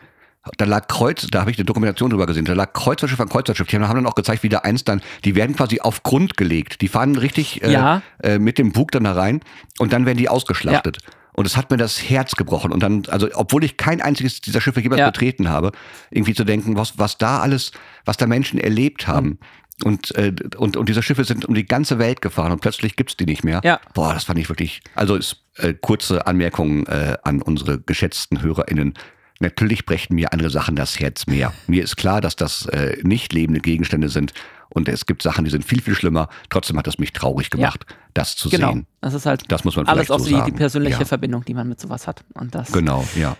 da 0.59 0.65
lag 0.65 0.87
Kreuz, 0.87 1.27
da 1.29 1.41
habe 1.41 1.51
ich 1.51 1.59
eine 1.59 1.65
Dokumentation 1.65 2.11
drüber 2.11 2.27
gesehen, 2.27 2.45
da 2.45 2.53
lag 2.53 2.73
Kreuzfahrtschiff 2.73 3.19
an 3.21 3.29
Kreuzfahrtschiff. 3.29 3.67
Die 3.67 3.77
haben 3.77 3.83
dann 3.97 4.07
auch 4.07 4.15
gezeigt, 4.15 4.45
wie 4.45 4.49
da 4.49 4.59
eins 4.61 4.85
dann, 4.85 5.03
die 5.25 5.35
werden 5.35 5.57
quasi 5.57 5.81
auf 5.81 6.05
Grund 6.05 6.37
gelegt. 6.37 6.81
Die 6.83 6.87
fahren 6.89 7.17
richtig 7.17 7.65
äh, 7.65 7.73
Ja. 7.73 8.03
äh, 8.23 8.39
mit 8.39 8.59
dem 8.59 8.71
Bug 8.71 8.93
dann 8.93 9.03
da 9.05 9.13
rein 9.15 9.41
und 9.81 9.93
dann 9.93 10.07
werden 10.07 10.19
die 10.19 10.29
ausgeschlachtet. 10.29 10.99
Und 11.39 11.47
es 11.47 11.57
hat 11.57 11.71
mir 11.71 11.77
das 11.77 12.03
Herz 12.11 12.35
gebrochen. 12.35 12.73
Und 12.73 12.83
dann, 12.83 13.05
also 13.07 13.29
obwohl 13.35 13.63
ich 13.63 13.77
kein 13.77 14.01
einziges 14.01 14.41
dieser 14.41 14.61
Schiffe 14.61 14.81
jemals 14.81 14.99
Ja. 14.99 15.07
betreten 15.07 15.49
habe, 15.49 15.71
irgendwie 16.11 16.35
zu 16.35 16.43
denken, 16.43 16.75
was, 16.75 16.99
was 16.99 17.17
da 17.17 17.39
alles, 17.39 17.71
was 18.05 18.17
da 18.17 18.27
Menschen 18.27 18.59
erlebt 18.59 19.07
haben. 19.07 19.39
Und, 19.85 20.13
äh, 20.17 20.35
und, 20.57 20.77
und 20.77 20.89
diese 20.89 21.01
Schiffe 21.01 21.23
sind 21.23 21.45
um 21.45 21.55
die 21.55 21.65
ganze 21.65 22.01
Welt 22.01 22.23
gefahren 22.23 22.51
und 22.51 22.61
plötzlich 22.61 22.97
gibt's 22.97 23.17
die 23.17 23.25
nicht 23.25 23.45
mehr. 23.45 23.61
Ja. 23.63 23.79
Boah, 23.95 24.15
das 24.15 24.25
fand 24.25 24.41
ich 24.41 24.49
wirklich. 24.49 24.81
Also 24.97 25.15
ist, 25.15 25.45
äh, 25.59 25.75
kurze 25.75 26.27
Anmerkung 26.27 26.89
äh, 26.89 27.17
an 27.23 27.41
unsere 27.41 27.79
geschätzten 27.79 28.43
HörerInnen. 28.43 28.95
Natürlich 29.39 29.87
brechen 29.87 30.17
mir 30.17 30.33
andere 30.33 30.51
Sachen 30.51 30.75
das 30.75 30.99
Herz 30.99 31.29
mehr. 31.29 31.53
Mir 31.69 31.85
ist 31.85 31.97
klar, 31.97 32.21
dass 32.21 32.35
das 32.35 32.67
äh, 32.67 32.97
nicht 33.05 33.33
lebende 33.33 33.61
Gegenstände 33.61 34.09
sind 34.09 34.33
und 34.71 34.89
es 34.89 35.07
gibt 35.07 35.23
Sachen, 35.23 35.45
die 35.45 35.51
sind 35.51 35.65
viel, 35.65 35.81
viel 35.81 35.95
schlimmer. 35.95 36.29
Trotzdem 36.51 36.77
hat 36.79 36.87
es 36.87 36.99
mich 36.99 37.13
traurig 37.13 37.51
gemacht, 37.51 37.87
das 38.15 38.37
zu 38.37 38.49
genau. 38.51 38.73
sehen. 38.73 38.87
Das 39.01 39.15
ist 39.15 39.27
halt 39.27 39.51
Das 39.51 39.65
muss 39.65 39.77
man 39.77 39.87
alles 39.87 40.11
auch 40.11 40.19
so 40.21 40.27
die, 40.27 40.43
die 40.45 40.53
persönliche 40.57 41.01
Ja. 41.01 41.05
Verbindung, 41.05 41.45
die 41.45 41.55
man 41.55 41.69
mit 41.69 41.81
sowas 41.81 42.07
hat. 42.07 42.25
Und 42.35 42.55
das, 42.55 42.73
Genau, 42.73 43.07
ja. 43.17 43.37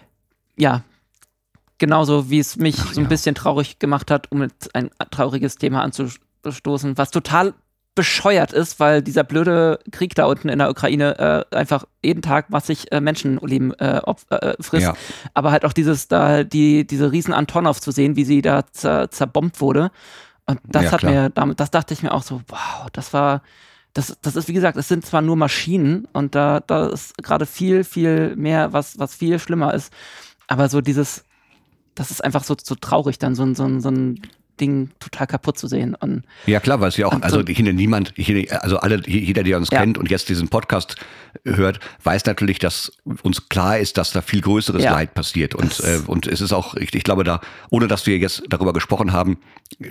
ja, 0.57 0.83
genauso 1.79 2.31
wie 2.31 2.39
es 2.39 2.57
mich 2.57 2.77
Ach, 2.81 2.93
so 2.93 3.01
ein 3.01 3.05
ja. 3.05 3.09
bisschen 3.09 3.35
traurig 3.35 3.79
gemacht 3.79 4.11
hat, 4.11 4.31
um 4.33 4.43
jetzt 4.43 4.75
ein 4.75 4.91
trauriges 5.11 5.57
Thema 5.57 5.83
anzustoßen, 5.83 6.99
was 6.99 7.11
total 7.11 7.55
bescheuert 7.95 8.53
ist, 8.53 8.79
weil 8.79 9.03
dieser 9.03 9.25
blöde 9.25 9.81
Krieg 9.91 10.15
da 10.15 10.27
unten 10.27 10.49
in 10.49 10.61
der 10.61 10.71
Ukraine 10.71 11.47
äh, 11.51 11.57
einfach 11.57 11.85
jeden 12.05 12.23
Tag 12.23 12.49
massig 12.49 12.93
äh, 12.93 13.01
Menschenleben 13.01 13.73
äh, 13.81 14.01
opf- 14.05 14.31
äh, 14.31 14.55
frisst. 14.63 14.85
Ja. 14.87 14.95
Aber 15.35 15.51
halt 15.51 15.65
auch 15.65 15.73
dieses 15.73 16.07
da, 16.07 16.45
die, 16.45 16.87
diese 16.87 17.11
riesen 17.11 17.35
Antonov 17.35 17.81
zu 17.81 17.91
sehen, 17.91 18.15
wie 18.15 18.25
sie 18.25 18.41
da 18.41 18.65
zer, 18.71 19.11
zerbombt 19.11 19.61
wurde. 19.61 19.91
Und 20.49 20.61
das 20.73 20.85
Ja, 20.85 20.91
hat 20.93 21.01
klar. 21.01 21.13
mir 21.13 21.31
damit, 21.31 21.61
das 21.61 21.71
dachte 21.71 21.93
ich 21.95 22.03
mir 22.03 22.13
auch 22.13 22.23
so, 22.23 22.41
wow, 22.49 22.89
das 22.93 23.13
war, 23.13 23.43
das, 23.93 24.17
das 24.23 24.35
ist, 24.37 24.49
wie 24.49 24.55
gesagt, 24.55 24.77
es 24.79 24.89
sind 24.89 25.05
zwar 25.05 25.21
nur 25.23 25.37
Maschinen 25.37 26.07
und 26.13 26.35
da, 26.35 26.61
da 26.61 26.89
ist 26.89 27.17
gerade 27.19 27.47
viel, 27.47 27.85
viel 27.85 28.35
mehr, 28.37 28.73
was, 28.73 28.99
was 28.99 29.15
viel 29.15 29.39
schlimmer 29.39 29.75
ist. 29.75 29.93
Aber 30.47 30.69
so 30.69 30.81
dieses, 30.81 31.25
das 31.95 32.11
ist 32.11 32.25
einfach 32.25 32.45
so, 32.45 32.57
so 32.63 32.75
traurig, 32.77 33.19
dann 33.19 33.35
so, 33.35 33.43
ein- 33.45 33.55
so, 33.55 33.65
ein- 33.65 33.81
so 33.81 33.91
ein 33.91 34.21
Ding 34.61 34.91
total 35.01 35.27
kaputt 35.27 35.59
zu 35.59 35.67
sehen. 35.67 35.95
Und 35.95 36.25
Ja 36.47 36.61
klar, 36.61 36.81
weil 36.81 36.89
es 36.89 36.97
ja 36.99 37.07
auch, 37.07 37.23
also 37.23 37.41
so- 37.41 37.47
finde 37.47 37.73
niemand, 37.73 38.13
finde, 38.17 38.63
also 38.63 38.79
alle, 38.79 39.01
jeder, 39.09 39.43
der 39.43 39.57
uns 39.57 39.71
Ja. 39.71 39.81
kennt 39.81 39.97
und 39.99 40.11
jetzt 40.11 40.29
diesen 40.29 40.49
Podcast 40.49 40.97
hört, 41.45 41.81
weiß 42.05 42.27
natürlich, 42.27 42.59
dass 42.59 42.93
uns 43.23 43.49
klar 43.49 43.79
ist, 43.79 43.97
dass 43.97 44.13
da 44.13 44.21
viel 44.21 44.41
größeres 44.41 44.83
Ja. 44.83 44.93
Leid 44.93 45.15
passiert. 45.15 45.55
Und, 45.55 45.71
Das- 45.79 45.81
äh, 45.81 46.01
und 46.07 46.27
es 46.27 46.41
ist 46.41 46.53
auch, 46.53 46.75
ich, 46.75 46.95
ich 46.95 47.05
glaube 47.05 47.25
da, 47.25 47.41
ohne 47.71 47.89
dass 47.89 48.07
wir 48.07 48.19
jetzt 48.19 48.43
darüber 48.49 48.73
gesprochen 48.73 49.13
haben, 49.13 49.39
äh, 49.81 49.89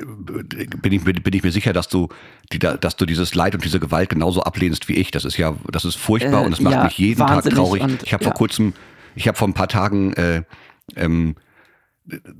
bin 0.82 0.92
ich, 0.94 1.04
bin 1.04 1.34
ich 1.34 1.44
mir 1.44 1.52
sicher, 1.52 1.74
dass 1.74 1.88
du, 1.88 2.10
die, 2.52 2.60
da- 2.60 2.78
dass 2.78 2.96
du 2.98 3.06
dieses 3.06 3.34
Leid 3.36 3.56
und 3.56 3.64
diese 3.64 3.80
Gewalt 3.80 4.10
genauso 4.10 4.44
ablehnst 4.44 4.88
wie 4.90 4.94
ich. 4.96 5.12
Das 5.12 5.26
ist 5.26 5.38
ja, 5.38 5.56
das 5.72 5.86
ist 5.86 5.96
furchtbar 5.98 6.44
Äh, 6.44 6.46
und 6.46 6.54
es 6.54 6.60
macht 6.62 6.74
ja, 6.74 6.84
mich 6.84 6.98
jeden 6.98 7.26
Tag 7.26 7.44
traurig. 7.50 7.82
und- 7.84 8.04
Ich 8.04 8.14
habe 8.14 8.24
vor 8.24 8.34
kurzem, 8.34 8.74
ich 9.16 9.28
habe 9.28 9.38
vor 9.38 9.48
ein 9.48 9.54
paar 9.54 9.68
Tagen 9.68 10.14
äh, 10.14 10.44
ähm, 10.96 11.36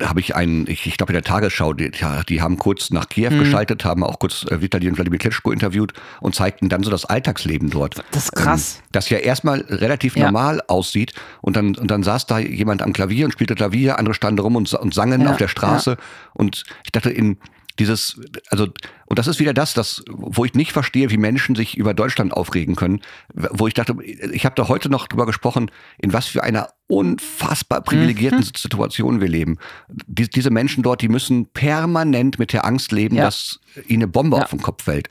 habe 0.02 0.20
ich 0.22 0.36
einen, 0.36 0.66
ich, 0.68 0.86
ich 0.88 0.96
glaube 0.98 1.12
in 1.12 1.16
der 1.16 1.24
Tagesschau, 1.24 1.74
die, 1.74 1.92
ja, 2.00 2.24
die 2.24 2.42
haben 2.42 2.58
kurz 2.58 2.90
nach 2.92 3.10
Kiew 3.10 3.32
Mhm. 3.32 3.40
geschaltet, 3.40 3.84
haben 3.84 4.04
auch 4.04 4.18
kurz 4.20 4.46
äh, 4.50 4.62
Vitali 4.62 4.88
und 4.88 4.96
Wladimir 4.98 5.20
Klitschko 5.20 5.52
interviewt 5.52 5.94
und 6.22 6.36
zeigten 6.36 6.70
dann 6.70 6.84
so 6.84 6.90
das 6.90 7.04
Alltagsleben 7.06 7.70
dort. 7.70 8.02
das 8.12 8.26
ist 8.26 8.32
krass. 8.32 8.76
Ähm, 8.78 8.84
das 8.94 9.10
ja 9.10 9.18
erstmal 9.18 9.60
relativ 9.68 10.16
Ja. 10.16 10.26
normal 10.26 10.62
aussieht 10.68 11.14
und 11.42 11.56
dann, 11.58 11.76
und 11.76 11.92
dann 11.92 12.04
saß 12.04 12.26
da 12.28 12.40
jemand 12.40 12.82
am 12.82 12.94
Klavier 12.94 13.26
und 13.26 13.32
spielte 13.34 13.56
Klavier, 13.56 14.00
andere 14.00 14.14
standen 14.14 14.40
rum 14.40 14.56
und, 14.56 14.74
und 14.74 14.94
sangen 14.94 15.22
Ja, 15.22 15.32
auf 15.32 15.38
der 15.38 15.48
Straße 15.50 15.98
und 16.34 16.64
ich 16.86 16.92
dachte 16.94 17.10
in 17.10 17.38
dieses, 17.80 18.20
also, 18.50 18.68
und 19.06 19.20
das 19.20 19.28
ist 19.28 19.40
wieder 19.40 19.54
das, 19.54 19.74
das, 19.74 20.04
wo 20.10 20.46
ich 20.46 20.54
nicht 20.54 20.72
verstehe, 20.72 21.10
wie 21.10 21.18
Menschen 21.18 21.56
sich 21.56 21.78
über 21.78 21.94
Deutschland 21.94 22.34
aufregen 22.34 22.76
können, 22.76 23.02
wo 23.34 23.68
ich 23.68 23.74
dachte, 23.74 23.96
ich 24.04 24.46
habe 24.46 24.56
da 24.56 24.68
heute 24.68 24.90
noch 24.90 25.08
drüber 25.08 25.26
gesprochen, 25.26 25.72
in 25.98 26.14
was 26.14 26.28
für 26.28 26.44
einer 26.44 26.70
unfassbar 26.88 27.82
privilegierten 27.82 28.40
Mhm. 28.40 28.52
Situation 28.56 29.22
wir 29.22 29.28
leben. 29.28 29.58
Die, 29.90 30.28
diese 30.30 30.50
Menschen 30.50 30.84
dort, 30.84 31.02
die 31.02 31.10
müssen 31.10 31.46
permanent 31.48 32.40
mit 32.40 32.54
der 32.54 32.66
Angst 32.66 32.92
leben, 32.92 33.16
Ja. 33.16 33.26
dass 33.26 33.60
ihnen 33.88 34.04
eine 34.04 34.08
Bombe 34.08 34.38
Ja. 34.38 34.44
auf 34.44 34.50
den 34.50 34.62
Kopf 34.62 34.84
fällt 34.84 35.10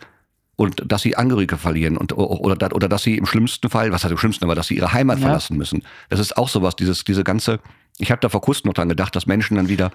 und 0.57 0.83
dass 0.91 1.03
sie 1.03 1.17
Angehörige 1.17 1.57
verlieren 1.59 1.97
und 1.97 2.13
oder, 2.17 2.75
oder 2.75 2.89
dass 2.89 3.03
sie 3.03 3.17
im 3.19 3.27
schlimmsten 3.27 3.69
Fall, 3.71 3.93
was 3.93 4.05
heißt 4.05 4.13
im 4.13 4.19
schlimmsten, 4.19 4.45
aber 4.45 4.55
dass 4.55 4.67
sie 4.69 4.77
ihre 4.77 4.93
Heimat 4.93 5.19
Ja. 5.19 5.27
verlassen 5.27 5.57
müssen. 5.57 5.83
Das 6.09 6.19
ist 6.21 6.37
auch 6.37 6.49
sowas, 6.49 6.77
dieses 6.77 7.05
diese 7.05 7.25
ganze. 7.25 7.61
Ich 7.99 8.11
habe 8.11 8.21
da 8.21 8.29
vor 8.29 8.41
kurzem 8.43 8.69
noch 8.69 8.75
dran 8.75 8.89
gedacht, 8.89 9.15
dass 9.17 9.27
Menschen 9.27 9.57
dann 9.57 9.69
wieder 9.69 9.91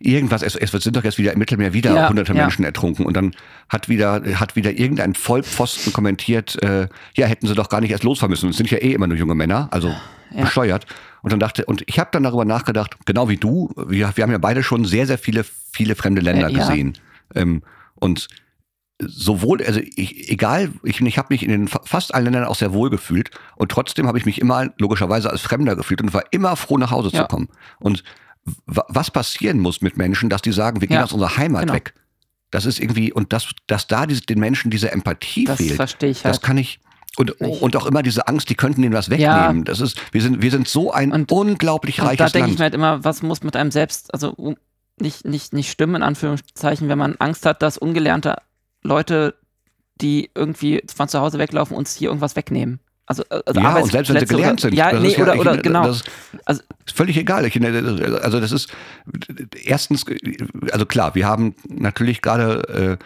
irgendwas, 0.00 0.42
es, 0.42 0.56
es 0.56 0.70
sind 0.70 0.96
doch 0.96 1.04
jetzt 1.04 1.18
wieder 1.18 1.32
im 1.32 1.38
Mittelmeer 1.38 1.72
wieder 1.72 1.94
Ja, 1.94 2.08
hunderte 2.08 2.32
ja. 2.32 2.42
Menschen 2.42 2.64
ertrunken 2.64 3.04
und 3.06 3.14
dann 3.16 3.34
hat 3.68 3.88
wieder 3.88 4.22
hat 4.40 4.56
wieder 4.56 4.72
irgendein 4.72 5.14
Vollpfosten 5.14 5.92
kommentiert, 5.92 6.60
äh, 6.62 6.88
ja 7.16 7.26
hätten 7.26 7.46
sie 7.46 7.54
doch 7.54 7.68
gar 7.68 7.80
nicht 7.80 7.90
erst 7.90 8.04
losfahren 8.04 8.30
müssen. 8.30 8.48
Es 8.50 8.56
sind 8.56 8.70
ja 8.70 8.78
eh 8.78 8.92
immer 8.92 9.06
nur 9.06 9.16
junge 9.16 9.34
Männer, 9.34 9.68
also 9.70 10.00
Ja. 10.30 10.42
bescheuert. 10.42 10.86
Und 11.22 11.32
dann 11.32 11.40
dachte 11.40 11.64
und 11.66 11.82
ich 11.86 11.98
habe 11.98 12.08
dann 12.12 12.22
darüber 12.22 12.44
nachgedacht, 12.46 12.96
genau 13.04 13.28
wie 13.28 13.36
du, 13.36 13.70
wir, 13.76 14.10
wir 14.16 14.22
haben 14.24 14.30
ja 14.32 14.38
beide 14.38 14.62
schon 14.62 14.84
sehr 14.84 15.06
sehr 15.06 15.18
viele 15.18 15.44
viele 15.44 15.94
fremde 15.96 16.22
Länder 16.22 16.48
Äh, 16.48 16.52
gesehen 16.54 16.96
ähm, 17.34 17.62
und 17.96 18.28
sowohl, 19.02 19.62
also 19.64 19.80
ich, 19.80 20.30
egal, 20.30 20.70
ich, 20.82 21.00
ich 21.00 21.18
habe 21.18 21.28
mich 21.30 21.42
in 21.42 21.50
den 21.50 21.68
fast 21.68 22.14
allen 22.14 22.24
Ländern 22.24 22.44
auch 22.44 22.54
sehr 22.54 22.72
wohl 22.74 22.90
gefühlt 22.90 23.30
und 23.56 23.70
trotzdem 23.70 24.06
habe 24.06 24.18
ich 24.18 24.26
mich 24.26 24.40
immer 24.40 24.68
logischerweise 24.78 25.30
als 25.30 25.40
Fremder 25.40 25.74
gefühlt 25.76 26.02
und 26.02 26.12
war 26.12 26.24
immer 26.32 26.54
froh, 26.56 26.76
nach 26.78 26.90
Hause 26.90 27.10
Ja. 27.12 27.22
zu 27.22 27.28
kommen. 27.28 27.48
Und 27.78 28.02
was 28.66 29.10
passieren 29.10 29.58
muss 29.58 29.80
mit 29.80 29.96
Menschen, 29.96 30.30
dass 30.30 30.42
die 30.42 30.52
sagen, 30.52 30.80
wir 30.80 30.88
gehen 30.88 30.96
Ja, 30.96 31.04
aus 31.04 31.12
unserer 31.12 31.36
Heimat 31.36 31.62
genau. 31.62 31.74
weg. 31.74 31.94
Das 32.50 32.66
ist 32.66 32.80
irgendwie, 32.80 33.12
und 33.12 33.32
dass, 33.32 33.48
dass 33.66 33.86
da 33.86 34.06
diese, 34.06 34.22
den 34.22 34.40
Menschen 34.40 34.70
diese 34.70 34.90
Empathie 34.90 35.44
Das 35.44 35.58
fehlt, 35.58 35.74
verstehe 35.76 36.10
ich 36.10 36.24
halt. 36.24 36.34
das 36.34 36.42
kann 36.42 36.58
ich. 36.58 36.80
Und, 37.16 37.40
nicht. 37.40 37.60
und 37.62 37.76
auch 37.76 37.86
immer 37.86 38.02
diese 38.02 38.26
Angst, 38.28 38.48
die 38.50 38.54
könnten 38.54 38.82
denen 38.82 38.94
was 38.94 39.10
wegnehmen. 39.10 39.64
Das 39.64 39.80
ist, 39.80 40.00
wir 40.12 40.22
sind, 40.22 40.42
wir 40.42 40.50
sind 40.50 40.66
so 40.68 40.92
ein 40.92 41.12
Und- 41.12 41.30
unglaublich 41.30 41.98
Und 41.98 42.04
da 42.04 42.10
reiches 42.10 42.32
denke 42.32 42.46
Land. 42.46 42.52
ich 42.54 42.58
mir 42.58 42.64
halt 42.64 42.74
immer, 42.74 43.04
was 43.04 43.22
muss 43.22 43.42
mit 43.42 43.56
einem 43.56 43.70
selbst, 43.70 44.12
also 44.14 44.56
nicht, 44.98 45.24
nicht, 45.26 45.52
nicht 45.52 45.70
stimmen, 45.70 45.96
in 45.96 46.02
Anführungszeichen, 46.02 46.88
wenn 46.88 46.98
man 46.98 47.16
Angst 47.16 47.46
hat, 47.46 47.62
dass 47.62 47.78
ungelernte 47.78 48.36
Leute, 48.82 49.34
die 50.00 50.30
irgendwie 50.34 50.82
von 50.94 51.08
zu 51.08 51.20
Hause 51.20 51.38
weglaufen, 51.38 51.76
uns 51.76 51.94
hier 51.94 52.08
irgendwas 52.08 52.36
wegnehmen. 52.36 52.80
Also, 53.10 53.24
also 53.28 53.60
ja, 53.60 53.76
und 53.76 53.90
selbst 53.90 54.14
wenn 54.14 54.20
sie 54.20 54.26
gelernt 54.36 54.60
oder, 54.60 54.68
sind. 54.70 54.74
Ja, 54.74 54.92
nee, 54.92 55.08
ist 55.08 55.16
ja, 55.16 55.24
oder, 55.24 55.36
oder 55.40 55.56
genau. 55.56 55.84
Das, 55.84 56.04
Also- 56.44 56.62
ist 56.86 56.96
völlig 56.96 57.16
egal. 57.16 57.44
Ich, 57.44 57.60
also 57.60 58.38
das 58.38 58.52
ist 58.52 58.70
erstens, 59.64 60.04
also 60.70 60.86
klar, 60.86 61.16
wir 61.16 61.26
haben 61.26 61.56
natürlich 61.68 62.22
gerade 62.22 62.98
äh, 63.00 63.04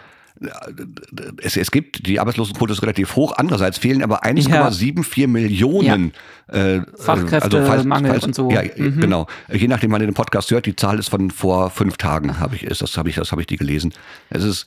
es, 1.41 1.57
es 1.57 1.71
gibt, 1.71 2.05
die 2.05 2.19
Arbeitslosenquote 2.19 2.73
ist 2.73 2.83
relativ 2.83 3.15
hoch, 3.15 3.33
andererseits 3.35 3.79
fehlen 3.79 4.03
aber 4.03 4.23
1,74 4.23 5.27
Millionen 5.27 6.11
äh, 6.49 6.81
Fachkräftemangel 6.97 8.19
und 8.23 8.35
so. 8.35 8.51
Ja, 8.51 8.61
Mhm. 8.75 8.99
genau. 8.99 9.27
Je 9.51 9.67
nachdem, 9.67 9.91
wann 9.91 10.01
ihr 10.01 10.07
den 10.07 10.13
Podcast 10.13 10.51
hört, 10.51 10.67
die 10.67 10.75
Zahl 10.75 10.99
ist 10.99 11.09
von 11.09 11.31
vor 11.31 11.71
fünf 11.71 11.97
Tagen, 11.97 12.39
habe 12.39 12.55
ich, 12.57 12.63
ist, 12.63 12.81
das 12.83 12.95
habe 12.97 13.09
ich, 13.09 13.15
das 13.15 13.31
habe 13.31 13.41
ich 13.41 13.47
die 13.47 13.55
gelesen. 13.57 13.91
Es 14.29 14.43
ist, 14.43 14.65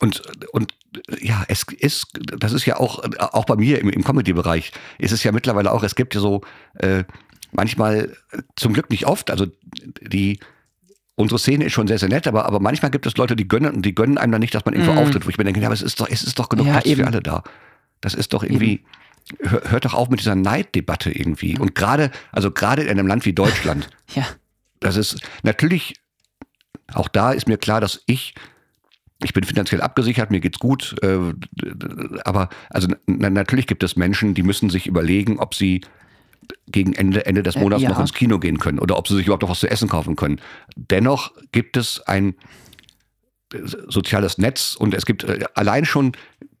und, 0.00 0.20
und 0.52 0.74
ja, 1.20 1.44
es 1.48 1.64
ist, 1.78 2.06
das 2.38 2.52
ist 2.52 2.66
ja 2.66 2.76
auch, 2.78 3.02
auch 3.18 3.44
bei 3.44 3.56
mir 3.56 3.80
im, 3.80 3.88
im 3.90 4.04
Comedy-Bereich, 4.04 4.72
ist 4.98 5.12
es 5.12 5.22
ja 5.24 5.32
mittlerweile 5.32 5.72
auch, 5.72 5.82
es 5.82 5.94
gibt 5.94 6.14
ja 6.14 6.20
so 6.20 6.42
äh, 6.74 7.04
manchmal, 7.52 8.12
äh, 8.32 8.42
zum 8.56 8.72
Glück 8.72 8.90
nicht 8.90 9.06
oft, 9.06 9.30
also 9.30 9.46
die, 10.02 10.40
unsere 11.14 11.38
Szene 11.38 11.64
ist 11.64 11.72
schon 11.72 11.86
sehr, 11.86 11.98
sehr 11.98 12.08
nett, 12.08 12.26
aber, 12.26 12.44
aber 12.46 12.60
manchmal 12.60 12.90
gibt 12.90 13.06
es 13.06 13.16
Leute, 13.16 13.36
die 13.36 13.48
gönnen 13.48 13.74
und 13.74 13.82
die 13.82 13.94
gönnen 13.94 14.18
einem 14.18 14.32
dann 14.32 14.40
nicht, 14.40 14.54
dass 14.54 14.64
man 14.64 14.74
irgendwo 14.74 14.92
Mm. 14.92 14.98
auftritt, 14.98 15.24
wo 15.24 15.30
ich 15.30 15.38
mir 15.38 15.44
denke, 15.44 15.60
ja, 15.60 15.66
aber 15.68 15.74
es 15.74 15.82
ist 15.82 15.98
doch, 16.00 16.08
es 16.10 16.22
ist 16.22 16.38
doch 16.38 16.48
genug 16.48 16.66
Ja, 16.66 16.72
Platz 16.74 16.86
eben. 16.86 17.00
für 17.02 17.06
alle 17.06 17.20
da. 17.20 17.42
Das 18.02 18.12
ist 18.14 18.32
doch 18.34 18.42
irgendwie, 18.42 18.84
hör, 19.40 19.62
hört 19.70 19.84
doch 19.86 19.94
auf 19.94 20.10
mit 20.10 20.20
dieser 20.20 20.34
Neiddebatte 20.34 21.10
irgendwie. 21.10 21.58
Und 21.58 21.74
gerade, 21.74 22.10
also 22.32 22.50
gerade 22.50 22.82
in 22.82 22.90
einem 22.90 23.06
Land 23.06 23.24
wie 23.24 23.32
Deutschland, 23.32 23.88
ja, 24.14 24.26
das 24.80 24.96
ist 24.96 25.20
natürlich, 25.42 25.94
auch 26.92 27.08
da 27.08 27.32
ist 27.32 27.48
mir 27.48 27.56
klar, 27.56 27.80
dass 27.80 28.02
ich, 28.06 28.34
ich 29.22 29.32
bin 29.32 29.44
finanziell 29.44 29.80
abgesichert, 29.80 30.30
mir 30.30 30.40
geht's 30.40 30.58
gut, 30.58 30.94
äh, 31.02 31.34
aber 32.24 32.48
also 32.70 32.88
na, 33.06 33.30
natürlich 33.30 33.66
gibt 33.66 33.82
es 33.82 33.96
Menschen, 33.96 34.34
die 34.34 34.42
müssen 34.42 34.68
sich 34.70 34.86
überlegen, 34.86 35.38
ob 35.38 35.54
sie 35.54 35.80
gegen 36.68 36.92
Ende, 36.92 37.26
Ende 37.26 37.42
des 37.42 37.56
Äh, 37.56 37.60
Monats 37.60 37.82
ja. 37.82 37.88
noch 37.88 37.98
ins 38.00 38.12
Kino 38.12 38.38
gehen 38.38 38.58
können 38.58 38.78
oder 38.78 38.96
ob 38.98 39.08
sie 39.08 39.16
sich 39.16 39.26
überhaupt 39.26 39.42
noch 39.42 39.50
was 39.50 39.60
zu 39.60 39.70
essen 39.70 39.88
kaufen 39.88 40.16
können. 40.16 40.40
Dennoch 40.76 41.32
gibt 41.52 41.76
es 41.76 42.00
ein 42.06 42.34
äh, 43.54 43.58
soziales 43.88 44.38
Netz 44.38 44.76
und 44.78 44.94
es 44.94 45.06
gibt 45.06 45.24
äh, 45.24 45.44
allein 45.54 45.84
schon 45.84 46.12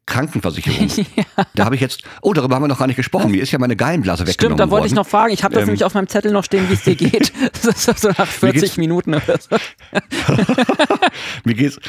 Krankenversicherung. 0.06 0.88
Da 1.54 1.64
habe 1.64 1.74
ich 1.74 1.80
jetzt, 1.80 2.02
oh, 2.22 2.32
darüber 2.32 2.54
haben 2.54 2.62
wir 2.62 2.68
noch 2.68 2.78
gar 2.78 2.86
nicht 2.86 2.96
gesprochen. 2.96 3.30
Mir 3.30 3.42
ist 3.42 3.50
ja 3.50 3.58
meine 3.58 3.76
Gallenblase 3.76 4.26
weggenommen 4.26 4.56
Stimmt, 4.56 4.60
da 4.60 4.70
wollte 4.70 4.86
ich 4.86 4.94
noch 4.94 5.06
fragen. 5.06 5.32
Ich 5.32 5.42
habe 5.42 5.54
das 5.54 5.62
Ähm, 5.62 5.68
nämlich 5.68 5.84
auf 5.84 5.94
meinem 5.94 6.06
Zettel 6.06 6.32
noch 6.32 6.44
stehen, 6.44 6.68
wie 6.68 6.74
es 6.74 6.82
dir 6.82 6.94
geht. 6.94 7.32
Das 7.64 7.88
ist 7.88 8.00
so 8.00 8.08
nach 8.08 8.26
40 8.26 8.78
Minuten 8.78 9.14
oder 9.14 9.38
so. 9.38 9.56
mir 11.44 11.54
geht's 11.54 11.80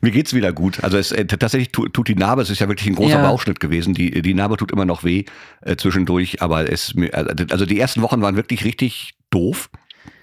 mir 0.00 0.10
geht's 0.10 0.34
wieder 0.34 0.52
gut. 0.52 0.82
Also 0.82 0.96
es 0.96 1.12
äh, 1.12 1.24
tatsächlich 1.26 1.70
tu, 1.72 1.88
tut 1.88 2.08
die 2.08 2.14
Narbe, 2.14 2.42
es 2.42 2.50
ist 2.50 2.60
ja 2.60 2.68
wirklich 2.68 2.88
ein 2.88 2.94
großer 2.94 3.20
Ja. 3.22 3.28
Bauchschnitt 3.28 3.60
gewesen. 3.60 3.94
Die 3.94 4.22
die 4.22 4.34
Narbe 4.34 4.56
tut 4.56 4.70
immer 4.72 4.84
noch 4.84 5.04
weh 5.04 5.24
äh, 5.62 5.76
zwischendurch, 5.76 6.42
aber 6.42 6.70
es 6.70 6.94
mir- 6.94 7.12
also 7.14 7.66
die 7.66 7.78
ersten 7.78 8.02
Wochen 8.02 8.20
waren 8.22 8.36
wirklich 8.36 8.64
richtig 8.64 9.12
doof, 9.30 9.70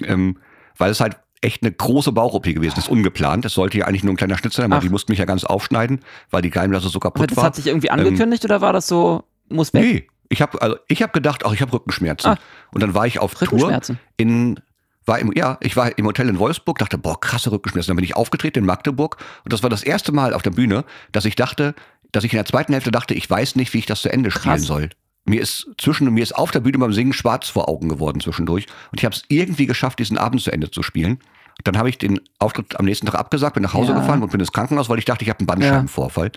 ähm, 0.04 0.38
weil 0.78 0.92
es 0.92 1.00
halt 1.00 1.18
echt 1.42 1.64
eine 1.64 1.72
große 1.72 2.12
Bauch-OP 2.12 2.44
gewesen 2.54 2.78
ist, 2.78 2.88
ungeplant. 2.88 3.46
Es 3.46 3.54
sollte 3.56 3.78
ja 3.80 3.86
eigentlich 3.86 4.04
nur 4.04 4.14
ein 4.14 4.18
kleiner 4.18 4.38
Schnitzel 4.38 4.62
sein, 4.62 4.72
aber 4.72 4.78
Ach. 4.80 4.84
die 4.84 4.90
mussten 4.90 5.12
mich 5.12 5.18
ja 5.20 5.26
ganz 5.26 5.44
aufschneiden, 5.44 6.02
weil 6.30 6.42
die 6.44 6.52
Gallenblase 6.52 6.88
so 6.90 7.00
Aber 7.00 7.12
kaputt 7.12 7.32
das 7.32 7.38
war. 7.38 7.46
hat 7.46 7.56
sich 7.56 7.66
irgendwie 7.68 7.90
angekündigt 7.90 8.46
oder 8.46 8.62
war 8.62 8.74
das 8.74 8.88
so, 8.88 9.24
muss 9.50 9.74
weg? 9.74 9.82
Nee, 9.84 10.08
ich 10.30 10.42
habe 10.42 10.62
also 10.62 10.76
ich 10.88 11.02
habe 11.02 11.12
gedacht, 11.14 11.44
ach, 11.46 11.54
ich 11.54 11.62
habe 11.62 11.74
Rückenschmerzen. 11.74 12.32
Ah. 12.32 12.38
Und 12.72 12.82
dann 12.84 12.94
war 12.94 13.08
ich 13.08 13.18
auf 13.20 13.34
Tour 13.34 13.42
Rückenschmerzen? 13.54 14.00
in 14.18 14.60
war 15.06 15.20
im, 15.20 15.32
ja, 15.36 15.58
ich 15.62 15.76
war 15.76 15.98
im 15.98 16.06
Hotel 16.06 16.30
in 16.30 16.40
Wolfsburg, 16.40 16.78
dachte, 16.78 16.98
boah, 16.98 17.20
krasse 17.20 17.52
Rückenschmerzen. 17.52 17.90
Dann 17.90 17.96
bin 17.98 18.06
ich 18.06 18.16
aufgetreten 18.16 18.60
in 18.60 18.66
Magdeburg 18.66 19.18
und 19.44 19.52
das 19.54 19.64
war 19.64 19.70
das 19.70 19.84
erste 19.84 20.12
Mal 20.12 20.34
auf 20.34 20.42
der 20.44 20.52
Bühne, 20.52 20.86
dass 21.12 21.26
ich 21.26 21.36
dachte, 21.36 21.74
dass 22.12 22.24
ich 22.24 22.34
in 22.34 22.38
der 22.38 22.46
zweiten 22.46 22.74
Hälfte 22.74 22.92
dachte, 22.92 23.14
ich 23.14 23.30
weiß 23.30 23.56
nicht, 23.56 23.74
wie 23.74 23.80
ich 23.80 23.86
das 23.86 24.02
zu 24.02 24.12
Ende 24.12 24.32
spielen 24.32 24.56
Krass. 24.56 24.64
soll. 24.66 24.90
Mir 25.26 25.42
ist 25.42 25.68
zwischen 25.78 26.12
mir 26.14 26.24
ist 26.24 26.36
auf 26.36 26.52
der 26.52 26.60
Bühne 26.62 26.78
beim 26.80 26.94
Singen 26.94 27.14
schwarz 27.14 27.48
vor 27.48 27.70
Augen 27.70 27.90
geworden 27.90 28.20
zwischendurch 28.20 28.66
und 28.92 29.00
ich 29.00 29.06
habe 29.06 29.16
es 29.16 29.24
irgendwie 29.28 29.66
geschafft, 29.68 30.00
diesen 30.00 30.18
Abend 30.18 30.42
zu 30.42 30.52
Ende 30.52 30.70
zu 30.72 30.84
spielen. 30.84 31.20
Dann 31.64 31.78
habe 31.78 31.90
ich 31.90 31.98
den 32.00 32.20
Auftritt 32.40 32.80
am 32.80 32.86
nächsten 32.86 33.06
Tag 33.06 33.16
abgesagt, 33.16 33.54
bin 33.54 33.64
nach 33.64 33.74
Hause 33.74 33.92
Ja. 33.92 34.00
gefahren 34.00 34.24
und 34.24 34.32
bin 34.32 34.40
ins 34.40 34.52
Krankenhaus, 34.52 34.90
weil 34.90 34.98
ich 35.00 35.06
dachte, 35.06 35.24
ich 35.24 35.30
habe 35.30 35.40
einen 35.40 35.48
Bandscheibenvorfall. 35.48 36.32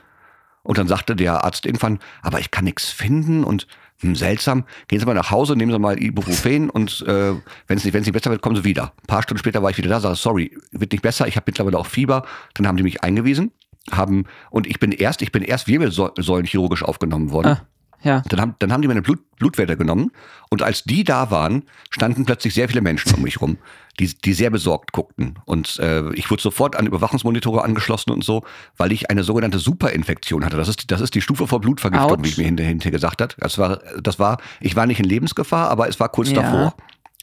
Und 0.62 0.78
dann 0.78 0.88
sagte 0.88 1.14
der 1.16 1.44
Arzt 1.44 1.66
irgendwann, 1.66 1.98
aber 2.22 2.40
ich 2.40 2.50
kann 2.50 2.64
nichts 2.64 2.90
finden 2.90 3.44
und 3.44 3.66
hm, 4.04 4.16
seltsam, 4.16 4.64
gehen 4.88 5.00
Sie 5.00 5.06
mal 5.06 5.14
nach 5.14 5.30
Hause, 5.30 5.56
nehmen 5.56 5.72
Sie 5.72 5.78
mal 5.78 6.02
Ibuprofen 6.02 6.70
und 6.70 7.04
äh, 7.06 7.32
wenn 7.66 7.78
es 7.78 7.84
nicht, 7.84 7.94
wenn 7.94 8.00
es 8.00 8.06
nicht 8.06 8.14
besser 8.14 8.30
wird, 8.30 8.42
kommen 8.42 8.56
Sie 8.56 8.64
wieder. 8.64 8.92
Ein 9.02 9.06
paar 9.06 9.22
Stunden 9.22 9.38
später 9.38 9.62
war 9.62 9.70
ich 9.70 9.78
wieder 9.78 9.88
da, 9.88 10.00
sage, 10.00 10.16
sorry, 10.16 10.56
wird 10.72 10.92
nicht 10.92 11.02
besser, 11.02 11.26
ich 11.26 11.36
habe 11.36 11.44
mittlerweile 11.46 11.78
auch 11.78 11.86
Fieber. 11.86 12.24
Dann 12.54 12.66
haben 12.66 12.76
die 12.76 12.82
mich 12.82 13.02
eingewiesen, 13.02 13.52
haben, 13.90 14.24
und 14.50 14.66
ich 14.66 14.78
bin 14.80 14.92
erst, 14.92 15.22
ich 15.22 15.32
bin 15.32 15.42
erst 15.42 15.68
wirbelsäulenchirurgisch 15.68 16.82
aufgenommen 16.82 17.30
worden. 17.30 17.48
Ah, 17.48 17.66
ja. 18.04 18.22
Dann 18.28 18.40
haben, 18.40 18.54
dann 18.60 18.72
haben 18.72 18.82
die 18.82 18.88
meine 18.88 19.02
Blut, 19.02 19.18
Blutwerte 19.38 19.76
genommen 19.76 20.12
und 20.50 20.62
als 20.62 20.84
die 20.84 21.02
da 21.04 21.30
waren, 21.30 21.64
standen 21.90 22.24
plötzlich 22.24 22.54
sehr 22.54 22.68
viele 22.68 22.80
Menschen 22.80 23.12
um 23.14 23.22
mich 23.22 23.40
rum, 23.40 23.58
die, 23.98 24.06
die 24.14 24.32
sehr 24.32 24.50
besorgt 24.50 24.92
guckten. 24.92 25.38
Und 25.44 25.78
äh, 25.78 26.12
ich 26.14 26.30
wurde 26.30 26.42
sofort 26.42 26.76
an 26.76 26.86
Überwachungsmonitore 26.86 27.62
angeschlossen 27.64 28.10
und 28.10 28.24
so, 28.24 28.44
weil 28.76 28.92
ich 28.92 29.10
eine 29.10 29.24
sogenannte 29.24 29.58
Superinfektion 29.58 30.44
hatte. 30.44 30.56
Das 30.56 30.68
ist, 30.68 30.90
das 30.90 31.00
ist 31.00 31.14
die 31.14 31.20
Stufe 31.20 31.46
vor 31.46 31.60
Blutvergiftung, 31.60 32.10
Autsch. 32.10 32.24
wie 32.24 32.28
ich 32.28 32.38
mir 32.38 32.44
hinterher, 32.44 32.70
hinterher 32.70 32.92
gesagt 32.92 33.20
hat. 33.20 33.36
Das 33.38 33.58
war, 33.58 33.80
das 34.00 34.18
war, 34.18 34.38
ich 34.60 34.76
war 34.76 34.86
nicht 34.86 35.00
in 35.00 35.06
Lebensgefahr, 35.06 35.68
aber 35.70 35.88
es 35.88 35.98
war 36.00 36.08
kurz 36.08 36.30
Ja. 36.30 36.42
davor. 36.42 36.74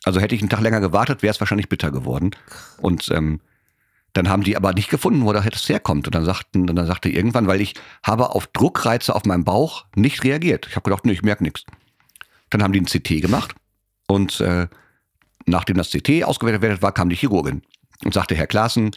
Also 0.04 0.20
hätte 0.20 0.34
ich 0.34 0.42
einen 0.42 0.50
Tag 0.50 0.62
länger 0.62 0.80
gewartet, 0.80 1.22
wäre 1.22 1.32
es 1.32 1.40
wahrscheinlich 1.40 1.70
bitter 1.70 1.92
geworden. 1.92 2.32
Und 2.80 3.10
ähm, 3.12 3.40
dann 4.14 4.30
haben 4.30 4.44
die 4.44 4.58
aber 4.58 4.74
nicht 4.74 4.90
gefunden, 4.90 5.24
wo 5.26 5.32
das 5.34 5.70
herkommt. 5.70 6.08
Und 6.08 6.16
dann 6.16 6.26
sagten, 6.26 6.68
dann 6.68 6.86
sagte 6.86 7.10
irgendwann, 7.10 7.48
weil 7.48 7.62
ich 7.62 7.76
habe 8.04 8.32
auf 8.32 8.48
Druckreize 8.48 9.16
auf 9.16 9.26
meinem 9.26 9.44
Bauch 9.46 9.86
nicht 9.96 10.24
reagiert. 10.24 10.68
Ich 10.68 10.76
habe 10.76 10.84
gedacht, 10.84 11.06
nee, 11.06 11.14
ich 11.14 11.24
merke 11.24 11.44
nichts. 11.44 11.64
Dann 12.50 12.62
haben 12.62 12.74
die 12.74 12.82
ein 12.82 12.86
CT 12.86 13.22
gemacht 13.22 13.56
und 14.08 14.42
äh, 14.42 14.68
nachdem 15.46 15.78
das 15.78 15.90
CT 15.90 16.24
ausgewertet 16.26 16.82
war, 16.82 16.92
kam 16.92 17.10
die 17.10 17.16
Chirurgin 17.16 17.62
und 18.04 18.14
sagte, 18.14 18.36
Herr 18.36 18.48
Klaassen, 18.48 18.92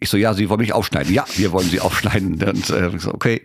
ich 0.00 0.08
so, 0.08 0.16
ja, 0.16 0.34
Sie 0.34 0.48
wollen 0.48 0.60
mich 0.60 0.72
aufschneiden. 0.72 1.12
Ja, 1.12 1.24
wir 1.36 1.52
wollen 1.52 1.68
Sie 1.68 1.80
aufschneiden. 1.80 2.42
Und 2.42 2.70
äh, 2.70 2.88
ich 2.88 3.02
so, 3.02 3.12
okay. 3.12 3.44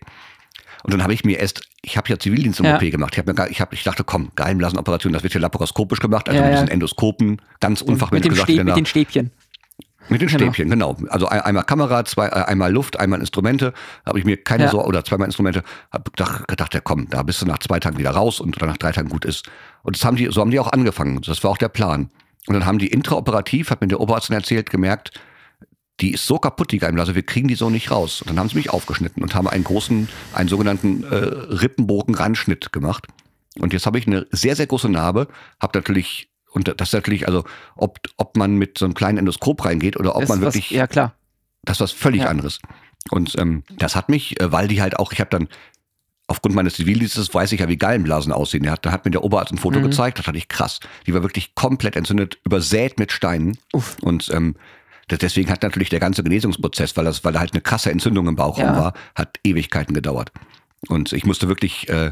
Und 0.84 0.94
dann 0.94 1.04
habe 1.04 1.14
ich 1.14 1.26
mir 1.26 1.40
erst, 1.40 1.62
ich 1.82 1.98
habe 1.98 2.08
ja 2.10 2.18
Zivildienst 2.18 2.62
im 2.62 2.66
Ja. 2.66 2.76
OP 2.76 2.82
gemacht. 2.90 3.18
Ich, 3.18 3.26
mir, 3.26 3.50
ich, 3.50 3.60
hab, 3.60 3.74
ich 3.74 3.84
dachte, 3.84 4.06
komm, 4.06 4.32
Gallenblasenoperation, 4.36 5.12
das 5.12 5.24
wird 5.24 5.34
hier 5.34 5.42
laparoskopisch 5.42 6.00
gemacht, 6.00 6.30
also 6.30 6.40
Ja, 6.42 6.48
ja. 6.48 6.54
bisschen 6.54 6.70
Endoskopen, 6.70 7.42
ganz 7.60 7.82
Mit 7.82 7.90
unfachmännisch 7.90 8.30
gesagt. 8.30 8.50
Stäb, 8.52 8.64
mit 8.64 8.78
den 8.78 8.86
Stäbchen. 8.86 9.32
Mit 10.08 10.22
den 10.22 10.28
Genau. 10.28 10.40
Stäbchen, 10.46 10.70
genau. 10.70 10.98
Also 11.10 11.28
ein, 11.28 11.42
einmal 11.42 11.64
Kamera, 11.66 12.06
zwei, 12.06 12.28
äh, 12.28 12.32
einmal 12.46 12.72
Luft, 12.72 13.00
einmal 13.00 13.20
Instrumente. 13.20 13.74
Habe 14.06 14.18
ich 14.20 14.26
mir 14.26 14.38
keine 14.38 14.64
Ja. 14.64 14.70
Sorge, 14.72 14.88
oder 14.88 15.04
zweimal 15.04 15.26
Instrumente, 15.28 15.64
habe 15.92 16.10
gedacht, 16.12 16.48
gedacht, 16.48 16.74
ja 16.74 16.80
komm, 16.80 17.10
da 17.10 17.22
bist 17.24 17.42
du 17.42 17.46
nach 17.46 17.60
zwei 17.60 17.80
Tagen 17.80 17.98
wieder 17.98 18.12
raus 18.12 18.40
und 18.40 18.56
oder 18.58 18.68
nach 18.68 18.78
drei 18.78 18.92
Tagen 18.92 19.10
gut 19.10 19.26
ist. 19.26 19.50
Und 19.84 19.96
das 19.96 20.06
haben 20.06 20.16
die, 20.16 20.28
so 20.32 20.42
haben 20.42 20.52
die 20.52 20.60
auch 20.60 20.72
angefangen. 20.72 21.22
Das 21.22 21.44
war 21.44 21.52
auch 21.52 21.58
der 21.58 21.70
Plan. 21.70 22.10
Und 22.48 22.54
dann 22.54 22.66
haben 22.66 22.80
die 22.80 22.88
intraoperativ, 22.88 23.70
hat 23.70 23.82
mir 23.82 23.88
der 23.88 24.00
Oberarzt 24.00 24.30
dann 24.30 24.38
erzählt, 24.38 24.70
gemerkt, 24.70 25.12
die 26.00 26.14
ist 26.14 26.26
so 26.26 26.40
kaputt, 26.40 26.72
die 26.72 26.78
Gallenblase, 26.80 27.14
wir 27.14 27.24
kriegen 27.24 27.48
die 27.50 27.56
so 27.56 27.70
nicht 27.70 27.92
raus. 27.92 28.22
Und 28.22 28.30
dann 28.30 28.40
haben 28.40 28.50
sie 28.50 28.56
mich 28.56 28.70
aufgeschnitten 28.70 29.22
und 29.22 29.36
haben 29.36 29.48
einen 29.48 29.66
großen, 29.66 30.08
einen 30.34 30.50
sogenannten 30.50 31.04
äh, 31.04 31.16
Rippenbogen-Randschnitt 31.16 32.72
gemacht. 32.72 33.08
Und 33.60 33.74
jetzt 33.74 33.86
habe 33.86 34.00
ich 34.00 34.08
eine 34.08 34.26
sehr, 34.32 34.56
sehr 34.56 34.68
große 34.68 34.90
Narbe, 34.90 35.28
habe 35.62 35.78
natürlich, 35.78 36.30
und 36.52 36.68
das 36.80 36.90
ist 36.90 36.94
natürlich, 36.94 37.28
also 37.28 37.44
ob, 37.76 38.00
ob 38.18 38.38
man 38.38 38.56
mit 38.56 38.78
so 38.78 38.86
einem 38.86 38.94
kleinen 38.94 39.18
Endoskop 39.20 39.64
reingeht 39.66 39.98
oder 39.98 40.16
ob 40.16 40.24
Ist 40.24 40.30
man 40.30 40.42
was- 40.42 40.56
wirklich 40.56 40.72
ja, 40.72 40.88
klar. 40.88 41.14
das 41.64 41.78
ist 41.78 41.82
was 41.82 41.92
völlig 41.92 42.22
Ja. 42.22 42.28
anderes. 42.30 42.60
Und 43.12 43.38
ähm, 43.40 43.64
das 43.78 43.96
hat 43.96 44.10
mich, 44.10 44.40
äh, 44.42 44.52
weil 44.52 44.68
die 44.68 44.82
halt 44.82 44.98
auch, 45.00 45.12
ich 45.14 45.20
habe 45.20 45.30
dann 45.30 45.48
aufgrund 46.28 46.54
meines 46.54 46.76
Zivildienstes 46.76 47.34
weiß 47.34 47.52
ich 47.54 47.60
ja, 47.62 47.68
wie 47.68 47.78
Gallenblasen 47.78 48.32
aussehen. 48.32 48.70
Hat, 48.70 48.86
da 48.86 48.92
hat 48.92 49.06
mir 49.06 49.12
der 49.12 49.24
Oberarzt 49.24 49.52
ein 49.52 49.58
Foto 49.58 49.80
Mhm. 49.80 49.84
gezeigt, 49.86 50.20
das 50.20 50.26
fand 50.26 50.38
ich 50.38 50.48
krass. 50.48 50.80
Die 51.08 51.14
war 51.14 51.24
wirklich 51.24 51.56
komplett 51.56 51.96
entzündet, 51.96 52.38
übersät 52.46 53.00
mit 53.00 53.12
Steinen. 53.12 53.58
Uff. 53.74 53.98
Und 54.02 54.30
ähm, 54.32 54.56
deswegen 55.10 55.50
hat 55.50 55.64
natürlich 55.64 55.90
der 55.90 56.00
ganze 56.00 56.22
Genesungsprozess, 56.24 56.96
weil 56.98 57.06
das, 57.06 57.24
weil 57.24 57.34
da 57.34 57.40
halt 57.40 57.54
eine 57.54 57.62
krasse 57.62 57.90
Entzündung 57.92 58.28
im 58.28 58.36
Bauchraum 58.36 58.66
Ja. 58.66 58.78
war, 58.78 58.94
hat 59.16 59.40
Ewigkeiten 59.44 59.96
gedauert. 59.96 60.32
Und 60.88 61.14
ich 61.14 61.26
musste 61.26 61.48
wirklich 61.48 61.90
äh, 61.90 62.12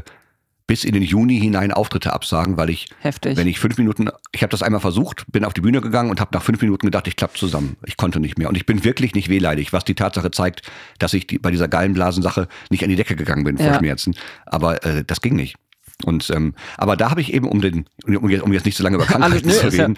bis 0.68 0.84
in 0.84 0.92
den 0.92 1.02
Juni 1.02 1.40
hinein 1.40 1.72
Auftritte 1.72 2.12
absagen, 2.12 2.56
weil 2.56 2.70
ich, 2.70 2.86
Heftig. 3.00 3.36
wenn 3.36 3.48
ich 3.48 3.58
fünf 3.58 3.76
Minuten, 3.78 4.10
ich 4.30 4.42
habe 4.42 4.50
das 4.52 4.62
einmal 4.62 4.80
versucht, 4.80 5.24
bin 5.32 5.44
auf 5.44 5.52
die 5.54 5.60
Bühne 5.62 5.80
gegangen 5.80 6.10
und 6.10 6.20
habe 6.20 6.30
nach 6.32 6.42
fünf 6.44 6.60
Minuten 6.62 6.86
gedacht, 6.86 7.08
ich 7.08 7.16
klappe 7.16 7.36
zusammen. 7.36 7.76
Ich 7.86 7.96
konnte 7.96 8.20
nicht 8.20 8.38
mehr. 8.38 8.48
Und 8.48 8.56
ich 8.56 8.66
bin 8.66 8.84
wirklich 8.84 9.14
nicht 9.16 9.28
wehleidig, 9.28 9.72
was 9.72 9.84
die 9.84 9.94
Tatsache 9.96 10.30
zeigt, 10.30 10.62
dass 11.00 11.12
ich 11.14 11.26
die, 11.26 11.38
bei 11.38 11.50
dieser 11.50 11.66
Gallenblasensache 11.66 12.46
nicht 12.70 12.84
an 12.84 12.90
die 12.90 12.96
Decke 12.96 13.16
gegangen 13.16 13.42
bin 13.42 13.56
vor 13.56 13.66
Ja. 13.66 13.78
Schmerzen. 13.78 14.14
Aber 14.46 14.84
äh, 14.84 15.02
das 15.04 15.20
ging 15.22 15.34
nicht. 15.34 15.56
Und 16.04 16.30
ähm, 16.30 16.54
aber 16.76 16.96
da 16.96 17.10
habe 17.10 17.20
ich 17.20 17.32
eben, 17.34 17.48
um 17.48 17.60
den, 17.60 17.86
um 18.06 18.28
jetzt, 18.30 18.42
um 18.42 18.52
jetzt 18.52 18.64
nicht 18.66 18.76
so 18.76 18.84
lange 18.84 18.96
über 18.96 19.06
Krankheiten 19.06 19.50
zu 19.50 19.66
ist 19.66 19.74
ja- 19.76 19.84
reden, 19.86 19.96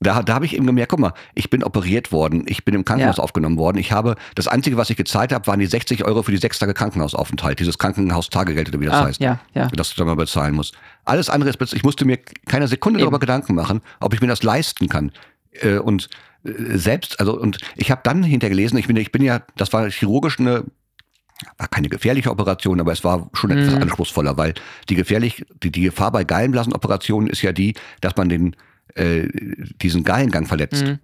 da, 0.00 0.22
da 0.22 0.34
habe 0.34 0.44
ich 0.44 0.54
eben 0.54 0.66
gemerkt, 0.66 0.90
guck 0.90 1.00
mal, 1.00 1.14
ich 1.34 1.48
bin 1.48 1.64
operiert 1.64 2.12
worden, 2.12 2.44
ich 2.46 2.64
bin 2.64 2.74
im 2.74 2.84
Krankenhaus 2.84 3.16
Ja. 3.16 3.22
aufgenommen 3.22 3.56
worden. 3.56 3.78
Ich 3.78 3.92
habe, 3.92 4.16
das 4.34 4.46
Einzige, 4.46 4.76
was 4.76 4.90
ich 4.90 4.96
gezahlt 4.96 5.32
habe, 5.32 5.46
waren 5.46 5.58
die 5.58 5.66
60 5.66 6.04
Euro 6.04 6.22
für 6.22 6.32
die 6.32 6.36
sechs 6.36 6.58
Tage 6.58 6.74
Krankenhausaufenthalt, 6.74 7.58
dieses 7.60 7.78
Krankenhaustagegeld 7.78 8.68
oder 8.68 8.80
wie 8.80 8.86
das 8.86 8.94
ah, 8.94 9.04
heißt 9.06 9.20
ja, 9.20 9.40
ja. 9.54 9.68
das 9.68 9.90
du 9.90 9.96
dann 9.96 10.06
mal 10.08 10.16
bezahlen 10.16 10.54
muss. 10.54 10.72
Alles 11.04 11.30
andere 11.30 11.48
ist, 11.50 11.72
ich 11.72 11.82
musste 11.82 12.04
mir 12.04 12.18
keine 12.46 12.68
Sekunde 12.68 12.98
Eben. 12.98 13.04
darüber 13.06 13.18
Gedanken 13.20 13.54
machen, 13.54 13.80
ob 14.00 14.12
ich 14.12 14.20
mir 14.20 14.26
das 14.26 14.42
leisten 14.42 14.88
kann. 14.88 15.12
Äh, 15.52 15.78
Und 15.78 16.10
äh, 16.44 16.76
selbst, 16.76 17.18
also, 17.18 17.38
und 17.40 17.58
ich 17.76 17.90
habe 17.90 18.02
dann 18.04 18.22
hintergelesen, 18.22 18.78
ich 18.78 18.86
bin, 18.88 18.96
ich 18.96 19.12
bin 19.12 19.22
ja, 19.22 19.40
das 19.56 19.72
war 19.72 19.88
chirurgisch 19.90 20.38
eine, 20.38 20.64
war 21.56 21.68
keine 21.68 21.88
gefährliche 21.88 22.30
Operation, 22.30 22.80
aber 22.80 22.92
es 22.92 23.02
war 23.02 23.30
schon 23.32 23.50
etwas 23.50 23.74
Mhm. 23.74 23.82
anspruchsvoller, 23.82 24.36
weil 24.36 24.52
die 24.90 24.94
gefährlich, 24.94 25.44
die, 25.62 25.70
die 25.72 25.82
Gefahr 25.82 26.12
bei 26.12 26.24
Gallenblasenoperationen 26.24 27.28
ist 27.30 27.40
ja 27.42 27.52
die, 27.52 27.74
dass 28.02 28.16
man 28.16 28.28
den, 28.28 28.56
äh, 28.94 29.28
diesen 29.82 30.04
Gallengang 30.04 30.46
verletzt. 30.46 30.84
Mhm. 30.84 30.98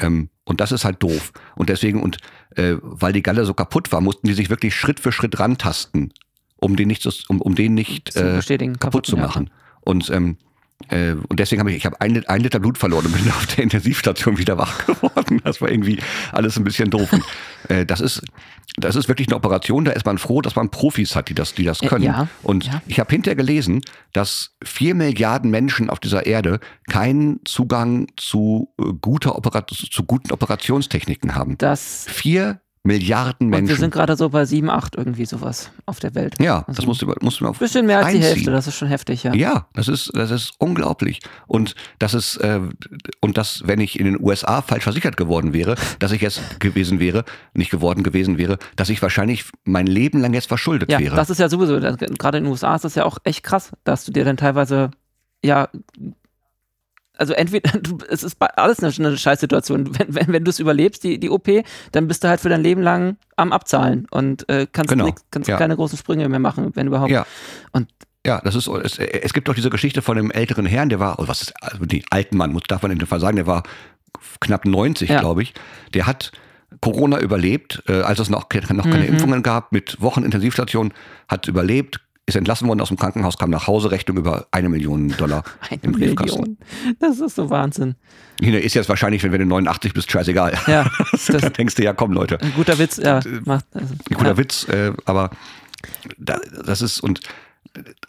Ähm, 0.00 0.28
und 0.44 0.60
das 0.60 0.72
ist 0.72 0.84
halt 0.84 1.02
doof. 1.02 1.32
Und 1.54 1.68
deswegen, 1.68 2.02
und 2.02 2.18
äh, 2.56 2.74
weil 2.80 3.12
die 3.12 3.22
Galle 3.22 3.44
so 3.44 3.54
kaputt 3.54 3.92
war, 3.92 4.00
mussten 4.00 4.26
die 4.26 4.34
sich 4.34 4.50
wirklich 4.50 4.74
Schritt 4.74 5.00
für 5.00 5.12
Schritt 5.12 5.38
rantasten, 5.38 6.12
um 6.56 6.76
den 6.76 6.88
nicht, 6.88 7.06
um, 7.28 7.40
um 7.40 7.54
den 7.54 7.74
nicht 7.74 8.14
äh, 8.16 8.36
bestätigen, 8.36 8.78
kaputt 8.78 9.06
zu 9.06 9.16
ja. 9.16 9.22
machen. 9.22 9.50
Und 9.80 10.10
ähm, 10.10 10.38
äh, 10.88 11.12
und 11.12 11.40
deswegen 11.40 11.60
habe 11.60 11.70
ich, 11.70 11.76
ich 11.78 11.86
habe 11.86 12.00
ein, 12.00 12.24
ein 12.26 12.40
Liter 12.40 12.60
Blut 12.60 12.78
verloren 12.78 13.06
und 13.06 13.12
bin 13.12 13.28
auf 13.30 13.46
der 13.46 13.64
Intensivstation 13.64 14.38
wieder 14.38 14.58
wach 14.58 14.86
geworden. 14.86 15.40
Das 15.44 15.60
war 15.60 15.70
irgendwie 15.70 15.98
alles 16.32 16.56
ein 16.56 16.64
bisschen 16.64 16.90
doof. 16.90 17.12
Und, 17.12 17.24
äh, 17.68 17.86
das 17.86 18.00
ist, 18.00 18.22
das 18.76 18.94
ist 18.94 19.08
wirklich 19.08 19.28
eine 19.28 19.36
Operation. 19.36 19.84
Da 19.84 19.92
ist 19.92 20.04
man 20.06 20.18
froh, 20.18 20.42
dass 20.42 20.54
man 20.54 20.70
Profis 20.70 21.16
hat, 21.16 21.28
die 21.28 21.34
das, 21.34 21.54
die 21.54 21.64
das 21.64 21.80
Äh, 21.82 21.86
können. 21.86 22.04
ja, 22.04 22.28
Und 22.42 22.66
ja. 22.66 22.82
ich 22.86 23.00
habe 23.00 23.10
hinterher 23.10 23.36
gelesen, 23.36 23.80
dass 24.12 24.54
vier 24.62 24.94
Milliarden 24.94 25.50
Menschen 25.50 25.90
auf 25.90 25.98
dieser 25.98 26.26
Erde 26.26 26.60
keinen 26.88 27.40
Zugang 27.44 28.08
zu 28.16 28.72
äh, 28.78 28.92
guter 29.00 29.36
Operat 29.36 29.70
zu 29.70 30.04
guten 30.04 30.30
Operationstechniken 30.32 31.34
haben. 31.34 31.56
Das, 31.58 32.06
Vier 32.08 32.60
Milliarden 32.86 33.48
und 33.48 33.52
wir 33.52 33.58
Menschen. 33.60 33.76
sind 33.76 33.90
gerade 33.92 34.16
so 34.16 34.28
bei 34.30 34.44
7, 34.44 34.70
8 34.70 34.96
irgendwie 34.96 35.26
sowas 35.26 35.70
auf 35.86 35.98
der 36.00 36.14
Welt. 36.14 36.34
ja, 36.40 36.58
Also 36.66 36.72
das 36.76 36.86
musst 36.86 37.02
du, 37.02 37.12
musst 37.20 37.40
du 37.40 37.44
mal 37.44 37.50
Ein 37.50 37.58
bisschen 37.58 37.86
mehr 37.86 37.98
als 37.98 38.08
die 38.08 38.16
einziehen. 38.16 38.34
Hälfte, 38.34 38.50
das 38.52 38.66
ist 38.66 38.76
schon 38.76 38.88
heftig, 38.88 39.22
ja. 39.24 39.34
Ja, 39.34 39.66
das 39.74 39.88
ist, 39.88 40.10
das 40.14 40.30
ist 40.30 40.52
unglaublich. 40.58 41.20
Und 41.46 41.74
das 41.98 42.14
ist, 42.14 42.36
äh, 42.38 42.60
und 43.20 43.36
das, 43.36 43.62
wenn 43.66 43.80
ich 43.80 43.98
in 43.98 44.06
den 44.06 44.20
USA 44.20 44.62
falsch 44.62 44.84
versichert 44.84 45.16
geworden 45.16 45.52
wäre, 45.52 45.74
dass 45.98 46.12
ich 46.12 46.20
jetzt 46.22 46.60
gewesen 46.60 47.00
wäre, 47.00 47.24
nicht 47.54 47.70
geworden 47.70 48.02
gewesen 48.02 48.38
wäre, 48.38 48.58
dass 48.76 48.88
ich 48.88 49.02
wahrscheinlich 49.02 49.44
mein 49.64 49.86
Leben 49.86 50.20
lang 50.20 50.32
jetzt 50.34 50.48
verschuldet 50.48 50.90
Ja, 50.90 50.98
wäre. 51.00 51.16
das 51.16 51.30
ist 51.30 51.38
ja 51.38 51.48
sowieso, 51.48 51.78
gerade 51.80 52.38
in 52.38 52.44
den 52.44 52.50
USA 52.50 52.74
ist 52.76 52.84
das 52.84 52.94
ja 52.94 53.04
auch 53.04 53.18
echt 53.24 53.42
krass, 53.42 53.72
dass 53.84 54.04
du 54.04 54.12
dir 54.12 54.24
dann 54.24 54.36
teilweise, 54.36 54.90
ja, 55.44 55.68
also 57.18 57.32
entweder, 57.32 57.70
du, 57.80 57.98
es 58.08 58.22
ist 58.22 58.36
alles 58.40 58.80
eine, 58.82 58.92
eine 59.08 59.16
Scheißsituation. 59.16 59.98
Wenn, 59.98 60.14
wenn, 60.14 60.28
wenn 60.28 60.44
du 60.44 60.50
es 60.50 60.58
überlebst, 60.58 61.02
die, 61.04 61.18
die 61.18 61.30
OP, 61.30 61.48
dann 61.92 62.08
bist 62.08 62.24
du 62.24 62.28
halt 62.28 62.40
für 62.40 62.48
dein 62.48 62.62
Leben 62.62 62.82
lang 62.82 63.16
am 63.36 63.52
Abzahlen 63.52 64.06
und 64.10 64.48
äh, 64.48 64.66
kannst, 64.70 64.90
Genau, 64.90 65.06
nix, 65.06 65.24
kannst 65.30 65.48
ja. 65.48 65.56
keine 65.56 65.76
großen 65.76 65.98
Sprünge 65.98 66.28
mehr 66.28 66.38
machen, 66.40 66.70
wenn 66.74 66.86
überhaupt. 66.86 67.10
ja. 67.10 67.26
Und 67.72 67.88
Ja, 68.26 68.40
das 68.42 68.54
ist, 68.54 68.66
es, 68.68 68.98
es 68.98 69.32
gibt 69.32 69.48
doch 69.48 69.54
diese 69.54 69.70
Geschichte 69.70 70.02
von 70.02 70.18
einem 70.18 70.30
älteren 70.30 70.66
Herrn, 70.66 70.88
der 70.88 70.98
war, 71.00 71.18
oh, 71.18 71.28
was 71.28 71.42
ist, 71.42 71.54
also 71.62 71.84
die 71.84 72.04
alten 72.10 72.36
Mann, 72.36 72.52
muss, 72.52 72.62
darf 72.68 72.82
man 72.82 72.90
in 72.90 72.98
dem 72.98 73.06
Fall 73.08 73.20
sagen, 73.20 73.36
der 73.36 73.46
war 73.46 73.62
knapp 74.40 74.64
90, 74.64 75.08
Ja. 75.10 75.20
glaube 75.20 75.42
ich. 75.42 75.54
Der 75.94 76.06
hat 76.06 76.32
Corona 76.80 77.20
überlebt, 77.20 77.82
äh, 77.88 78.00
als 78.02 78.18
es 78.18 78.28
noch, 78.28 78.48
noch 78.50 78.84
keine 78.84 79.04
Mhm. 79.04 79.08
Impfungen 79.08 79.42
gab, 79.42 79.72
mit 79.72 80.00
Wochen 80.00 80.24
Intensivstation, 80.24 80.92
hat 81.28 81.46
überlebt, 81.48 82.00
ist 82.26 82.34
entlassen 82.34 82.66
worden 82.66 82.80
aus 82.80 82.88
dem 82.88 82.96
Krankenhaus, 82.96 83.38
kam 83.38 83.50
nach 83.50 83.68
Hause, 83.68 83.92
Rechnung 83.92 84.16
über 84.16 84.48
eine 84.50 84.68
Million 84.68 85.08
Dollar 85.16 85.44
eine 85.70 85.80
im 85.82 85.92
Briefkasten. 85.92 86.40
Million. 86.40 86.58
Das 86.98 87.20
ist 87.20 87.36
so 87.36 87.50
Wahnsinn. 87.50 87.94
Hine, 88.40 88.58
Ist 88.58 88.74
jetzt 88.74 88.88
wahrscheinlich, 88.88 89.22
wenn, 89.22 89.32
wenn 89.32 89.40
du 89.40 89.46
89 89.46 89.94
bist, 89.94 90.10
scheißegal. 90.10 90.58
Ja, 90.66 90.84
da 91.28 91.38
das, 91.38 91.52
denkst 91.52 91.76
du, 91.76 91.84
ja 91.84 91.92
komm 91.92 92.12
Leute, 92.12 92.40
ein 92.40 92.52
guter 92.54 92.78
Witz, 92.78 92.96
ja. 92.96 93.20
Macht, 93.44 93.64
also, 93.72 93.94
ein 93.94 94.16
guter 94.16 94.30
ja. 94.30 94.36
Witz, 94.36 94.68
äh, 94.68 94.92
aber 95.04 95.30
da, 96.18 96.40
das 96.64 96.82
ist 96.82 97.00
und 97.00 97.20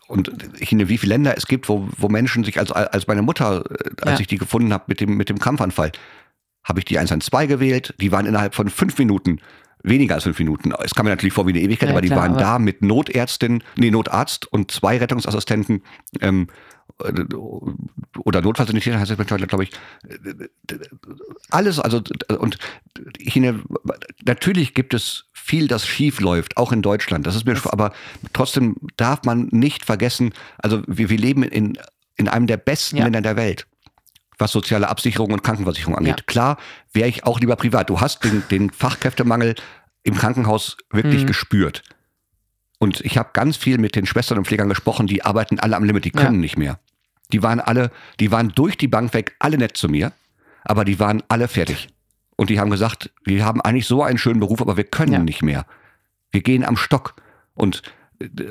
und 0.07 0.31
ich 0.59 0.71
wie 0.71 0.97
viele 0.97 1.13
Länder 1.13 1.35
es 1.35 1.45
gibt, 1.45 1.67
wo, 1.67 1.89
wo 1.97 2.07
Menschen 2.07 2.43
sich, 2.43 2.57
als, 2.57 2.71
als 2.71 3.07
meine 3.07 3.21
Mutter, 3.21 3.65
äh, 3.69 3.89
als 4.01 4.11
Ja. 4.13 4.19
ich 4.21 4.27
die 4.27 4.37
gefunden 4.37 4.73
habe 4.73 4.85
mit 4.87 5.01
dem, 5.01 5.17
mit 5.17 5.29
dem 5.29 5.39
Krampfanfall, 5.39 5.91
habe 6.63 6.79
ich 6.79 6.85
die 6.85 6.97
112 6.97 7.47
gewählt. 7.47 7.93
Die 7.99 8.11
waren 8.11 8.25
innerhalb 8.25 8.55
von 8.55 8.69
fünf 8.69 8.97
Minuten, 8.97 9.39
weniger 9.89 10.15
als 10.15 10.23
fünf 10.23 10.39
Minuten. 10.39 10.73
Es 10.83 10.93
kam 10.95 11.05
mir 11.05 11.11
natürlich 11.11 11.33
vor 11.33 11.45
wie 11.47 11.51
eine 11.51 11.61
Ewigkeit, 11.61 11.89
Ja, 11.89 11.93
aber 11.95 12.01
die 12.01 12.07
klar, 12.09 12.21
waren 12.21 12.31
aber- 12.33 12.41
da 12.41 12.59
mit 12.59 12.81
Notärztin, 12.81 13.63
nee, 13.77 13.91
Notarzt 13.91 14.51
und 14.51 14.71
zwei 14.71 14.97
Rettungsassistenten. 14.97 15.83
Ähm, 16.21 16.47
äh, 17.03 17.23
oder 18.19 18.41
Notfallsanitäter 18.41 18.99
heißt 18.99 19.11
es 19.11 19.47
glaube 19.47 19.63
ich. 19.63 19.71
Alles, 21.49 21.79
also, 21.79 22.01
und 22.39 22.57
ich, 23.17 23.33
finde, 23.33 23.61
natürlich 24.25 24.73
gibt 24.73 24.93
es 24.93 25.25
viel, 25.33 25.67
das 25.67 25.85
schief 25.87 26.19
läuft, 26.19 26.57
auch 26.57 26.71
in 26.71 26.81
Deutschland. 26.81 27.25
Das 27.25 27.35
ist 27.35 27.45
mir, 27.45 27.57
aber 27.71 27.93
trotzdem 28.33 28.75
darf 28.97 29.23
man 29.23 29.47
nicht 29.51 29.85
vergessen, 29.85 30.33
also 30.57 30.81
wir, 30.87 31.09
wir 31.09 31.17
leben 31.17 31.43
in, 31.43 31.77
in 32.15 32.27
einem 32.27 32.47
der 32.47 32.57
besten 32.57 32.97
Ja. 32.97 33.03
Länder 33.05 33.21
der 33.21 33.35
Welt, 33.37 33.67
was 34.37 34.51
soziale 34.51 34.87
Absicherung 34.89 35.31
und 35.31 35.43
Krankenversicherung 35.43 35.95
angeht. 35.97 36.19
Ja. 36.19 36.23
Klar, 36.25 36.57
wäre 36.93 37.09
ich 37.09 37.25
auch 37.25 37.39
lieber 37.39 37.55
privat. 37.55 37.89
Du 37.89 37.99
hast 38.01 38.23
den, 38.23 38.43
den 38.51 38.69
Fachkräftemangel 38.69 39.55
im 40.03 40.15
Krankenhaus 40.15 40.77
wirklich 40.91 41.23
Mhm. 41.23 41.27
gespürt. 41.27 41.83
Und 42.79 43.01
ich 43.01 43.17
habe 43.17 43.29
ganz 43.33 43.57
viel 43.57 43.77
mit 43.79 43.95
den 43.95 44.05
Schwestern 44.05 44.37
und 44.37 44.45
Pflegern 44.47 44.69
gesprochen, 44.69 45.07
die 45.07 45.23
arbeiten 45.25 45.59
alle 45.59 45.75
am 45.75 45.83
Limit, 45.83 46.05
die 46.05 46.11
Ja. 46.15 46.21
können 46.25 46.39
nicht 46.39 46.57
mehr. 46.57 46.79
Die 47.33 47.41
waren 47.43 47.59
alle, 47.59 47.91
die 48.19 48.31
waren 48.31 48.49
durch 48.49 48.77
die 48.77 48.87
Bank 48.87 49.13
weg, 49.13 49.35
alle 49.39 49.57
nett 49.57 49.75
zu 49.75 49.89
mir, 49.89 50.13
aber 50.63 50.85
die 50.85 50.99
waren 50.99 51.23
alle 51.27 51.47
fertig. 51.47 51.89
Und 52.35 52.49
die 52.51 52.59
haben 52.59 52.69
gesagt, 52.69 53.09
wir 53.25 53.43
haben 53.43 53.61
eigentlich 53.61 53.87
so 53.87 54.03
einen 54.03 54.19
schönen 54.19 54.39
Beruf, 54.39 54.61
aber 54.61 54.77
wir 54.77 54.83
können 54.83 55.11
Ja. 55.13 55.19
nicht 55.19 55.41
mehr. 55.41 55.65
Wir 56.31 56.41
gehen 56.41 56.63
am 56.63 56.77
Stock. 56.77 57.15
Und, 57.55 57.81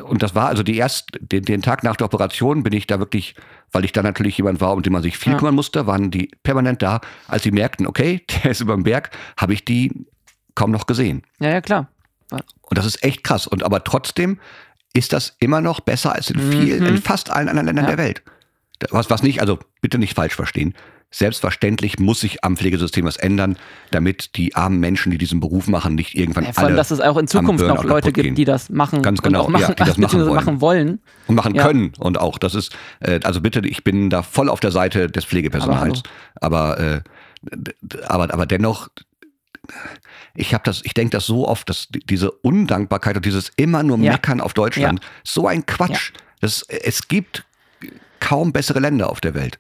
und 0.05 0.23
das 0.23 0.35
war 0.35 0.47
also 0.49 0.63
die 0.63 0.77
erst, 0.77 1.11
den, 1.21 1.43
den 1.45 1.61
Tag 1.63 1.83
nach 1.83 1.97
der 1.97 2.05
Operation 2.07 2.63
bin 2.63 2.73
ich 2.73 2.87
da 2.87 2.99
wirklich, 2.99 3.35
weil 3.73 3.85
ich 3.85 3.93
da 3.93 4.03
natürlich 4.03 4.37
jemand 4.39 4.61
war, 4.61 4.73
um 4.73 4.83
den 4.83 4.93
man 4.93 5.03
sich 5.03 5.19
viel 5.19 5.33
Ja. 5.33 5.39
kümmern 5.39 5.55
musste, 5.57 5.87
waren 5.87 6.11
die 6.11 6.31
permanent 6.45 6.83
da. 6.83 7.01
Als 7.27 7.43
sie 7.43 7.51
merkten, 7.51 7.87
okay, 7.87 8.25
der 8.45 8.53
ist 8.53 8.61
über 8.61 8.75
dem 8.75 8.85
Berg, 8.85 9.11
habe 9.37 9.53
ich 9.55 9.65
die 9.65 10.07
kaum 10.55 10.71
noch 10.71 10.87
gesehen. 10.87 11.23
ja, 11.41 11.51
ja, 11.51 11.61
klar. 11.61 11.89
Und 12.31 12.77
das 12.79 12.87
ist 12.87 13.05
echt 13.05 13.23
krass. 13.23 13.47
Und 13.47 13.63
aber 13.63 13.85
trotzdem 13.85 14.41
ist 14.93 15.13
das 15.13 15.37
immer 15.39 15.61
noch 15.61 15.81
besser 15.81 16.15
als 16.15 16.31
in 16.31 16.49
Mhm. 16.49 16.87
in 16.87 16.99
fast 17.03 17.31
allen 17.31 17.49
anderen 17.49 17.67
Ländern 17.67 17.85
Ja. 17.85 17.91
der 17.95 17.99
Welt. 17.99 18.23
Was, 18.91 19.09
was 19.11 19.23
nicht, 19.23 19.41
also 19.41 19.59
bitte 19.81 19.99
nicht 19.99 20.15
falsch 20.15 20.35
verstehen. 20.35 20.75
Selbstverständlich 21.13 21.99
muss 21.99 22.21
sich 22.21 22.45
am 22.45 22.57
Pflegesystem 22.57 23.05
was 23.07 23.17
ändern, 23.17 23.57
damit 23.93 24.37
die 24.37 24.55
armen 24.57 24.81
Menschen, 24.81 25.11
die 25.13 25.19
diesen 25.19 25.41
Beruf 25.41 25.69
machen, 25.69 25.95
nicht 25.95 26.15
irgendwann 26.17 26.45
Ja, 26.45 26.53
vor 26.53 26.65
allem, 26.65 26.67
alle 26.71 26.77
dass 26.77 26.91
es 26.91 27.01
auch 27.01 27.17
in 27.17 27.29
Zukunft 27.29 27.65
noch 27.65 27.85
Leute 27.85 28.13
gibt, 28.13 28.25
gehen. 28.25 28.35
die 28.35 28.45
das 28.45 28.69
machen 28.71 29.03
Ganz 29.03 29.23
genau, 29.23 29.47
und 29.47 29.55
auch 29.55 29.61
ja, 29.61 29.69
machen, 29.69 29.77
die 29.79 29.85
das 29.85 29.99
machen 29.99 30.21
wollen. 30.27 30.35
machen 30.35 30.61
wollen. 30.61 31.01
und 31.29 31.35
machen 31.37 31.55
Ja. 31.55 31.67
können 31.67 31.93
und 31.99 32.19
auch. 32.19 32.39
Das 32.39 32.55
ist, 32.55 32.77
äh, 33.01 33.21
also 33.23 33.41
bitte, 33.41 33.61
ich 33.61 33.85
bin 33.85 34.11
da 34.11 34.23
voll 34.23 34.49
auf 34.49 34.61
der 34.61 34.73
Seite 34.73 35.09
des 35.09 35.25
Pflegepersonals. 35.25 36.03
Aber, 36.41 36.79
äh, 36.79 37.01
d- 37.43 37.73
d- 37.81 38.03
aber, 38.09 38.35
aber 38.35 38.45
dennoch, 38.45 38.89
ich 40.35 40.55
habe 40.55 40.65
das, 40.65 40.83
ich 40.85 40.93
denke 40.93 41.11
das 41.13 41.25
so 41.27 41.47
oft, 41.49 41.69
dass 41.71 41.87
die- 41.89 42.01
diese 42.01 42.31
Undankbarkeit 42.31 43.17
und 43.17 43.25
dieses 43.25 43.51
immer 43.57 43.83
nur 43.83 43.99
Ja. 43.99 44.13
Meckern 44.13 44.41
auf 44.41 44.55
Deutschland, 44.55 45.01
so 45.25 45.47
ein 45.47 45.65
Quatsch. 45.67 46.13
Das, 46.41 46.63
es 46.69 47.09
gibt 47.09 47.45
kaum 48.21 48.53
bessere 48.53 48.81
Länder 48.81 49.09
auf 49.09 49.21
der 49.21 49.35
Welt. 49.35 49.59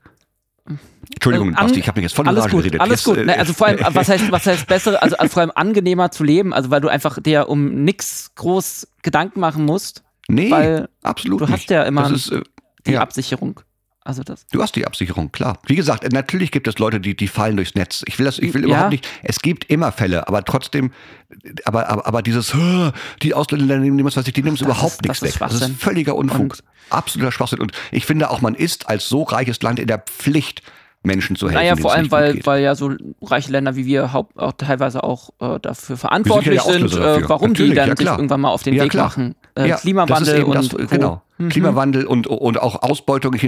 Entschuldigung, 1.14 1.48
Also 1.50 1.58
an- 1.60 1.66
Basti, 1.66 1.80
ich 1.80 1.88
habe 1.88 2.00
mich 2.00 2.10
jetzt 2.10 2.16
voll 2.16 2.26
alles 2.28 2.44
gut, 2.48 2.60
geredet. 2.62 2.80
Alles 2.80 3.04
Jetzt, 3.04 3.04
gut. 3.04 3.18
äh, 3.18 3.32
also 3.32 3.52
vor 3.52 3.66
allem, 3.68 3.78
was 3.90 4.08
heißt, 4.08 4.30
was 4.32 4.46
heißt 4.46 4.66
bessere, 4.66 5.00
also 5.02 5.16
vor 5.28 5.40
allem 5.42 5.52
angenehmer 5.54 6.10
zu 6.10 6.24
leben, 6.24 6.52
also 6.52 6.70
weil 6.70 6.80
du 6.80 6.88
einfach 6.88 7.20
dir 7.20 7.48
um 7.48 7.84
nichts 7.84 8.32
groß 8.34 8.88
Gedanken 9.02 9.40
machen 9.40 9.64
musst, 9.64 10.02
nee, 10.28 10.50
weil 10.50 10.88
absolut 11.02 11.40
du 11.40 11.48
hast 11.48 11.70
ja 11.70 11.84
immer 11.84 12.10
ist, 12.10 12.32
äh, 12.32 12.42
die 12.86 12.92
ja. 12.92 13.00
Absicherung. 13.00 13.60
Also 14.06 14.22
das. 14.22 14.46
Du 14.52 14.62
hast 14.62 14.76
die 14.76 14.86
Absicherung, 14.86 15.32
klar. 15.32 15.58
Wie 15.66 15.74
gesagt, 15.74 16.10
natürlich 16.12 16.52
gibt 16.52 16.68
es 16.68 16.78
Leute, 16.78 17.00
die, 17.00 17.16
die 17.16 17.26
fallen 17.28 17.56
durchs 17.56 17.74
Netz. 17.74 18.02
Ich 18.06 18.18
will 18.18 18.26
das, 18.26 18.38
ich 18.38 18.54
will 18.54 18.62
Ja. 18.62 18.68
überhaupt 18.68 18.90
nicht. 18.92 19.08
Es 19.24 19.40
gibt 19.40 19.64
immer 19.70 19.90
Fälle, 19.92 20.28
aber 20.28 20.44
trotzdem, 20.44 20.92
aber, 21.64 21.88
aber, 21.88 22.06
aber 22.06 22.22
dieses, 22.22 22.54
"Hö, 22.54 22.92
die 23.22 23.34
Ausländer 23.34 23.78
nehmen 23.78 24.04
was 24.04 24.16
weiß 24.16 24.26
ich, 24.28 24.32
die 24.32 24.42
nehmen 24.42 24.56
Das 24.56 24.62
überhaupt 24.64 24.92
ist- 24.94 25.02
nichts 25.02 25.20
das 25.20 25.34
weg. 25.34 25.38
Das 25.40 25.60
ist 25.60 25.82
völliger 25.82 26.14
Unfug. 26.14 26.38
Und- 26.40 26.62
Absoluter 26.90 27.32
Schwachsinn. 27.32 27.58
Und 27.58 27.72
ich 27.90 28.06
finde 28.06 28.30
auch, 28.30 28.40
man 28.40 28.54
ist 28.54 28.88
als 28.88 29.08
so 29.08 29.24
reiches 29.24 29.60
Land 29.62 29.80
in 29.80 29.88
der 29.88 29.98
Pflicht, 29.98 30.62
Menschen 31.02 31.36
zu 31.36 31.46
helfen. 31.48 31.62
Naja, 31.62 31.76
vor 31.76 31.92
allem, 31.92 32.10
weil, 32.10 32.40
weil 32.44 32.62
ja 32.62 32.74
so 32.74 32.92
reiche 33.22 33.50
Länder 33.52 33.76
wie 33.76 33.86
wir 33.86 34.12
haupt, 34.12 34.36
auch 34.38 34.52
teilweise 34.52 35.04
auch 35.04 35.30
äh, 35.40 35.60
dafür 35.60 35.96
verantwortlich 35.96 36.60
sind, 36.62 36.92
äh, 36.94 37.28
warum 37.28 37.50
Natürlich, 37.50 37.70
die 37.72 37.76
dann 37.76 37.88
ja, 37.90 37.96
sich 37.96 38.06
irgendwann 38.06 38.40
mal 38.40 38.50
auf 38.50 38.62
den 38.64 38.74
Ja, 38.74 38.84
Weg 38.84 38.94
machen. 38.94 39.34
Äh, 39.56 39.68
Ja, 39.68 39.76
Klimawandel 39.76 40.42
und 40.44 40.54
das, 40.54 40.88
genau. 40.90 41.22
Mhm. 41.38 41.48
Klimawandel 41.50 42.06
und, 42.06 42.26
und 42.26 42.58
auch 42.60 42.82
Ausbeutung. 42.82 43.34
Ich 43.34 43.46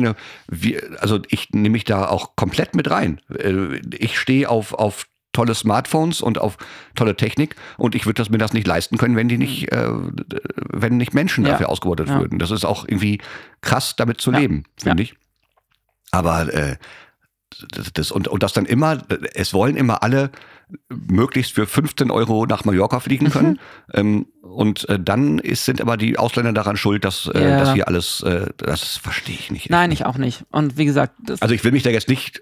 also 1.00 1.20
ich 1.28 1.50
nehme 1.50 1.70
mich 1.70 1.84
da 1.84 2.06
auch 2.08 2.36
komplett 2.36 2.74
mit 2.74 2.90
rein. 2.90 3.20
Äh, 3.36 3.80
Ich 3.98 4.18
stehe 4.18 4.48
auf, 4.48 4.74
auf 4.74 5.06
tolle 5.32 5.54
Smartphones 5.54 6.20
und 6.20 6.38
auf 6.40 6.56
tolle 6.94 7.14
Technik 7.16 7.54
und 7.76 7.94
ich 7.94 8.06
würde 8.06 8.14
das, 8.20 8.30
mir 8.30 8.38
das 8.38 8.52
nicht 8.52 8.66
leisten 8.66 8.98
können, 8.98 9.14
wenn 9.14 9.28
die 9.28 9.38
nicht, 9.38 9.70
äh, 9.72 9.88
wenn 10.72 10.96
nicht 10.96 11.14
Menschen 11.14 11.44
Ja. 11.44 11.52
dafür 11.52 11.68
ausgebeutet 11.68 12.08
Ja. 12.08 12.18
würden. 12.20 12.38
Das 12.38 12.50
ist 12.50 12.64
auch 12.64 12.84
irgendwie 12.88 13.20
krass, 13.60 13.94
damit 13.96 14.20
zu 14.20 14.32
Ja. 14.32 14.38
leben, 14.38 14.64
finde 14.82 15.02
ich. 15.04 15.14
Aber 16.10 16.52
äh, 16.52 16.76
das, 17.70 17.92
das, 17.92 18.10
und, 18.10 18.28
und 18.28 18.42
das 18.42 18.52
dann 18.52 18.66
immer, 18.66 18.98
es 19.34 19.54
wollen 19.54 19.76
immer 19.76 20.02
alle 20.02 20.30
möglichst 20.90 21.52
für 21.54 21.66
15 21.66 22.10
Euro 22.10 22.44
nach 22.46 22.64
Mallorca 22.64 23.00
fliegen 23.00 23.26
Mhm. 23.26 23.30
können. 23.30 23.58
Ähm, 23.94 24.26
und 24.42 24.88
äh, 24.88 24.98
dann 24.98 25.38
ist, 25.38 25.64
sind 25.64 25.80
aber 25.80 25.96
die 25.96 26.18
Ausländer 26.18 26.52
daran 26.52 26.76
schuld, 26.76 27.04
dass, 27.04 27.30
äh, 27.34 27.40
Ja. 27.42 27.58
dass 27.58 27.72
hier 27.74 27.86
alles, 27.88 28.22
äh, 28.22 28.46
das 28.56 28.96
verstehe 28.96 29.34
ich 29.34 29.50
nicht. 29.50 29.70
Nein, 29.70 29.90
ich 29.92 30.04
auch 30.06 30.18
nicht. 30.18 30.44
Und 30.50 30.76
wie 30.78 30.84
gesagt, 30.84 31.14
das, 31.22 31.40
Also 31.42 31.54
ich 31.54 31.62
will 31.64 31.72
mich 31.72 31.82
da 31.82 31.90
jetzt 31.90 32.08
nicht, 32.08 32.40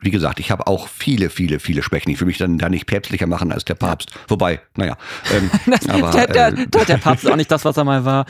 wie 0.00 0.10
gesagt, 0.10 0.40
ich 0.40 0.50
habe 0.50 0.66
auch 0.66 0.88
viele, 0.88 1.30
viele, 1.30 1.60
viele 1.60 1.82
Schwächen. 1.82 2.10
Ich 2.10 2.20
will 2.20 2.26
mich 2.26 2.38
dann 2.38 2.58
da 2.58 2.68
nicht 2.68 2.86
päpstlicher 2.86 3.26
machen 3.26 3.52
als 3.52 3.64
der 3.64 3.74
Papst. 3.74 4.10
Wobei, 4.28 4.60
naja. 4.76 4.96
Ähm, 5.34 5.50
aber, 5.88 6.10
der, 6.10 6.26
der, 6.26 6.48
äh, 6.48 6.66
der, 6.66 6.84
der 6.84 6.96
Papst 6.98 7.24
ist 7.24 7.30
auch 7.30 7.36
nicht 7.36 7.50
das, 7.50 7.64
was 7.64 7.76
er 7.76 7.84
mal 7.84 8.04
war. 8.04 8.26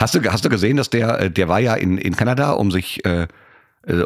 Hast 0.00 0.14
du, 0.14 0.22
hast 0.32 0.44
du 0.44 0.48
gesehen, 0.48 0.76
dass 0.76 0.90
der, 0.90 1.20
äh, 1.20 1.30
der 1.30 1.48
war 1.48 1.60
ja 1.60 1.74
in, 1.74 1.98
in 1.98 2.16
Kanada, 2.16 2.52
um 2.52 2.70
sich, 2.70 3.04
äh, 3.04 3.26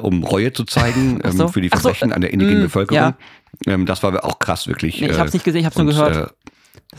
um 0.03 0.24
Reue 0.24 0.53
zu 0.53 0.64
zeigen 0.64 1.20
Ach 1.24 1.32
so. 1.32 1.45
ähm, 1.45 1.49
für 1.49 1.61
die 1.62 1.70
Ach 1.72 1.78
so, 1.78 1.88
Verbrechen 1.88 2.12
an 2.12 2.20
der 2.20 2.32
indigenen 2.34 2.61
mm, 2.61 2.64
Bevölkerung. 2.64 3.14
Ähm, 3.67 3.87
das 3.87 4.03
war 4.03 4.25
auch 4.25 4.39
krass, 4.39 4.67
wirklich. 4.67 5.01
Nee, 5.01 5.09
ich 5.09 5.17
äh, 5.17 5.19
hab's 5.19 5.33
nicht 5.33 5.45
gesehen, 5.45 5.61
ich 5.61 5.67
hab's 5.67 5.77
nur 5.77 5.87
und, 5.87 5.95
gehört. 5.95 6.35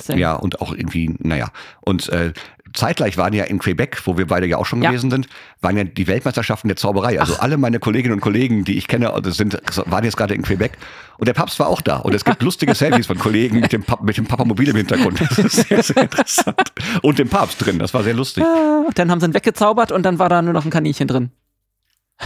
Äh, 0.09 0.18
ja, 0.18 0.34
und 0.34 0.62
auch 0.62 0.74
irgendwie, 0.74 1.14
naja. 1.20 1.49
Und 1.82 2.07
äh, 2.09 2.34
zeitgleich 2.74 3.18
waren 3.18 3.34
ja 3.34 3.43
in 3.43 3.59
Quebec, 3.59 4.01
wo 4.05 4.18
wir 4.18 4.28
beide 4.28 4.45
ja 4.47 4.57
auch 4.57 4.66
schon 4.66 4.82
Ja. 4.82 4.89
gewesen 4.89 5.12
sind, 5.12 5.28
waren 5.59 5.76
ja 5.76 5.84
die 5.84 6.07
Weltmeisterschaften 6.07 6.70
der 6.70 6.78
Zauberei. 6.78 7.20
Also 7.20 7.36
alle 7.38 7.57
meine 7.57 7.80
Kolleginnen 7.80 8.14
und 8.14 8.22
Kollegen, 8.22 8.64
die 8.64 8.78
ich 8.78 8.88
kenne, 8.88 9.12
also 9.12 9.30
sind, 9.32 9.59
waren 9.88 10.03
jetzt 10.05 10.16
gerade 10.16 10.34
in 10.34 10.43
Quebec. 10.43 10.78
Und 11.18 11.28
der 11.28 11.34
Papst 11.34 11.59
war 11.59 11.68
auch 11.68 11.82
da. 11.82 11.97
Und 11.97 12.14
es 12.14 12.24
gibt 12.24 12.41
lustige 12.41 12.74
Selfies 12.74 13.07
von 13.07 13.18
Kollegen 13.18 13.59
mit 13.59 13.74
dem, 13.74 13.84
Pap 13.84 14.01
mit 14.03 14.16
dem 14.18 14.26
Papamobil 14.26 14.70
im 14.70 14.76
Hintergrund. 14.78 15.20
Das 15.20 15.38
ist 15.38 15.68
sehr, 15.68 15.84
sehr 15.84 16.03
interessant. 16.03 16.72
Und 17.01 17.20
dem 17.20 17.28
Papst 17.30 17.64
drin. 17.66 17.78
Das 17.80 17.93
war 17.93 18.03
sehr 18.03 18.14
lustig. 18.14 18.43
Ah, 18.45 18.86
Dann 18.95 19.12
haben 19.12 19.20
sie 19.20 19.28
ihn 19.28 19.34
weggezaubert 19.34 19.91
und 19.91 20.03
dann 20.03 20.18
war 20.20 20.30
da 20.30 20.41
nur 20.41 20.53
noch 20.53 20.64
ein 20.66 20.72
Kaninchen 20.72 21.07
drin. 21.07 21.32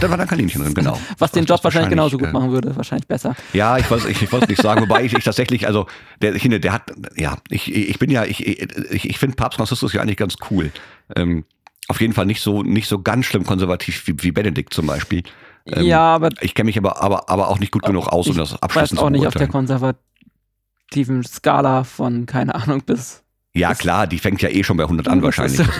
Da 0.00 0.10
war 0.10 0.16
dann 0.16 0.28
Kaninchen 0.28 0.62
drin, 0.62 0.74
genau. 0.74 0.98
Was 1.18 1.32
den 1.32 1.44
Job 1.44 1.62
wahrscheinlich 1.64 1.90
genauso 1.90 2.18
gut 2.18 2.28
äh, 2.28 2.32
machen 2.32 2.52
würde. 2.52 2.76
Wahrscheinlich 2.76 3.06
besser. 3.06 3.34
Ja, 3.52 3.78
ich 3.78 3.90
wollte 3.90 4.08
ich, 4.08 4.22
ich 4.22 4.32
wollte 4.32 4.44
es 4.44 4.50
nicht 4.50 4.62
sagen, 4.62 4.82
wobei 4.82 5.04
ich, 5.04 5.14
ich 5.14 5.24
tatsächlich, 5.24 5.66
also 5.66 5.86
der, 6.20 6.34
ich 6.34 6.42
finde, 6.42 6.60
der 6.60 6.72
hat, 6.72 6.92
ja, 7.16 7.36
ich, 7.48 7.74
ich 7.74 7.98
bin 7.98 8.10
ja, 8.10 8.24
ich, 8.24 8.46
ich, 8.46 9.08
ich 9.08 9.18
finde 9.18 9.36
Papst 9.36 9.56
Franziskus 9.56 9.92
ja 9.92 10.02
eigentlich 10.02 10.16
ganz 10.16 10.36
cool. 10.50 10.70
Ähm, 11.14 11.44
auf 11.88 12.00
jeden 12.00 12.12
Fall 12.12 12.26
nicht 12.26 12.40
so, 12.40 12.62
nicht 12.62 12.88
so 12.88 13.00
ganz 13.00 13.26
schlimm 13.26 13.44
konservativ 13.44 14.06
wie, 14.06 14.14
wie 14.22 14.32
Benedikt 14.32 14.74
zum 14.74 14.86
Beispiel. 14.86 15.22
Ähm, 15.66 15.84
ja, 15.84 16.00
aber 16.00 16.30
Ich 16.40 16.54
kenne 16.54 16.66
mich 16.66 16.78
aber, 16.78 17.02
aber, 17.02 17.28
aber 17.28 17.48
auch 17.48 17.58
nicht 17.58 17.72
gut 17.72 17.82
genug 17.82 18.08
aus, 18.08 18.26
um 18.26 18.32
ich 18.32 18.38
das 18.38 18.60
abschließend 18.62 19.00
auch 19.00 19.04
zu 19.06 19.10
nicht 19.10 19.26
auf 19.26 19.34
der 19.34 19.48
konservativen 19.48 21.24
Skala 21.24 21.84
von, 21.84 22.26
keine 22.26 22.54
Ahnung, 22.54 22.82
bis. 22.84 23.22
Ja, 23.54 23.74
klar, 23.74 24.06
die 24.06 24.18
fängt 24.18 24.42
ja 24.42 24.50
eh 24.50 24.62
schon 24.62 24.76
bei 24.76 24.84
100 24.84 25.08
an 25.08 25.22
wahrscheinlich. 25.22 25.58
Das 25.58 25.78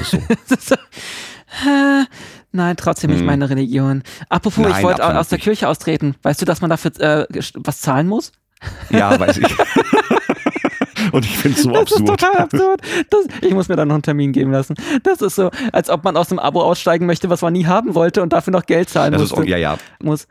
ist 0.50 0.68
so. 0.68 0.76
Nein, 2.52 2.76
trotzdem 2.76 3.10
nicht 3.10 3.20
Hm. 3.20 3.26
meine 3.26 3.48
Religion. 3.50 4.02
Apropos, 4.28 4.64
ich 4.66 4.72
Nein, 4.72 4.82
wollte 4.84 5.02
absolut 5.02 5.20
aus 5.20 5.28
der. 5.28 5.38
Kirche 5.38 5.68
austreten. 5.68 6.14
Weißt 6.22 6.40
du, 6.40 6.44
dass 6.44 6.60
man 6.60 6.70
dafür 6.70 6.98
äh, 7.00 7.26
was 7.54 7.80
zahlen 7.80 8.08
muss? 8.08 8.32
Ja, 8.90 9.18
weiß 9.18 9.36
ich. 9.38 9.46
Und 11.16 11.24
ich 11.24 11.36
finde 11.36 11.56
es 11.56 11.64
so 11.64 11.70
Das 11.70 11.80
absurd. 11.82 12.00
ist 12.00 12.06
total 12.08 12.36
absurd. 12.38 12.80
Das, 13.10 13.26
ich 13.42 13.52
muss 13.54 13.68
mir 13.68 13.76
da 13.76 13.84
noch 13.84 13.94
einen 13.94 14.02
Termin 14.02 14.32
geben 14.32 14.52
lassen. 14.52 14.74
Das 15.02 15.20
ist 15.22 15.34
so, 15.36 15.50
als 15.72 15.90
ob 15.90 16.04
man 16.04 16.16
aus 16.16 16.28
dem 16.28 16.38
Abo 16.38 16.62
aussteigen 16.62 17.06
möchte, 17.06 17.30
was 17.30 17.42
man 17.42 17.52
nie 17.52 17.66
haben 17.66 17.94
wollte 17.94 18.22
und 18.22 18.32
dafür 18.32 18.52
noch 18.52 18.66
Geld 18.66 18.88
zahlen 18.90 19.12
Das 19.12 19.22
ist, 19.22 19.30
musste. 19.30 19.44
auch- 19.44 19.48
ja, 19.48 19.56
ja. 19.56 19.78
muss. 20.02 20.28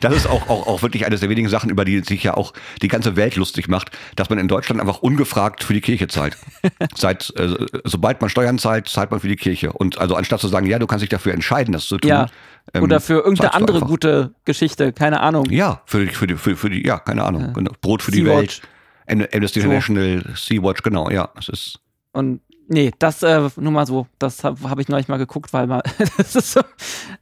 Das 0.00 0.14
ist 0.14 0.26
auch, 0.28 0.48
auch, 0.48 0.66
auch 0.66 0.82
wirklich 0.82 1.06
eines 1.06 1.20
der 1.20 1.28
wenigen 1.30 1.48
Sachen, 1.48 1.70
über 1.70 1.84
die 1.84 2.00
sich 2.00 2.22
ja 2.24 2.34
auch 2.36 2.52
die 2.82 2.88
ganze 2.88 3.14
Welt 3.16 3.36
lustig 3.36 3.68
macht, 3.68 3.92
dass 4.16 4.28
man 4.28 4.38
in 4.38 4.48
Deutschland 4.48 4.80
einfach 4.80 5.00
ungefragt 5.00 5.62
für 5.64 5.72
die 5.74 5.80
Kirche 5.80 6.08
zahlt. 6.08 6.36
Seit, 6.96 7.32
äh, 7.36 7.54
sobald 7.84 8.20
man 8.20 8.28
Steuern 8.30 8.58
zahlt, 8.58 8.88
zahlt 8.88 9.10
man 9.12 9.20
für 9.20 9.28
die 9.28 9.36
Kirche. 9.36 9.72
Und 9.72 9.98
also 9.98 10.16
anstatt 10.16 10.40
zu 10.40 10.48
sagen, 10.48 10.66
ja, 10.66 10.78
du 10.78 10.86
kannst 10.86 11.02
dich 11.02 11.08
dafür 11.08 11.32
entscheiden, 11.34 11.72
das 11.72 11.86
zu 11.86 11.98
tun. 11.98 12.08
Ja. 12.10 12.26
ähm, 12.74 12.82
Oder 12.82 12.98
für 13.00 13.14
irgendeine 13.14 13.54
andere 13.54 13.80
gute 13.80 14.34
Geschichte, 14.44 14.92
keine 14.92 15.20
Ahnung. 15.20 15.46
Ja, 15.50 15.82
für, 15.86 16.04
die- 16.04 16.12
für, 16.12 16.26
die, 16.26 16.34
für, 16.34 16.56
für 16.56 16.68
die, 16.68 16.84
ja, 16.84 16.98
keine 16.98 17.24
Ahnung. 17.24 17.52
Genau. 17.54 17.70
Brot 17.80 18.02
für 18.02 18.10
die 18.10 18.24
Sea-Watch. 18.24 18.36
Welt. 18.38 18.62
Am- 18.64 18.79
Amnesty 19.10 19.60
So. 19.60 19.66
International, 19.66 20.24
Sea-Watch, 20.36 20.82
genau, 20.82 21.10
ja. 21.10 21.28
Das 21.34 21.48
ist, 21.48 21.80
Und 22.12 22.40
nee, 22.68 22.92
das 22.98 23.22
äh, 23.22 23.48
nur 23.56 23.72
mal 23.72 23.86
so, 23.86 24.06
das 24.18 24.44
habe 24.44 24.68
hab 24.68 24.78
ich 24.78 24.88
neulich 24.88 25.08
mal 25.08 25.18
geguckt, 25.18 25.52
weil 25.52 25.66
mal, 25.66 25.82
das 26.16 26.34
ist 26.36 26.52
so, 26.52 26.60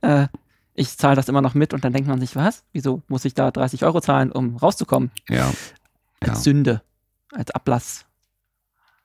äh, 0.02 0.26
ich 0.74 0.96
zahle 0.96 1.16
das 1.16 1.28
immer 1.28 1.40
noch 1.42 1.54
mit 1.54 1.74
und 1.74 1.84
dann 1.84 1.92
denkt 1.92 2.08
man 2.08 2.20
sich, 2.20 2.36
was? 2.36 2.62
Wieso 2.72 3.02
muss 3.08 3.24
ich 3.24 3.34
da 3.34 3.50
30 3.50 3.84
Euro 3.84 4.00
zahlen, 4.00 4.30
um 4.32 4.56
rauszukommen? 4.56 5.10
ja. 5.28 5.50
Als 6.20 6.30
Ja. 6.30 6.34
Sünde, 6.34 6.82
als 7.32 7.52
Ablass. 7.52 8.04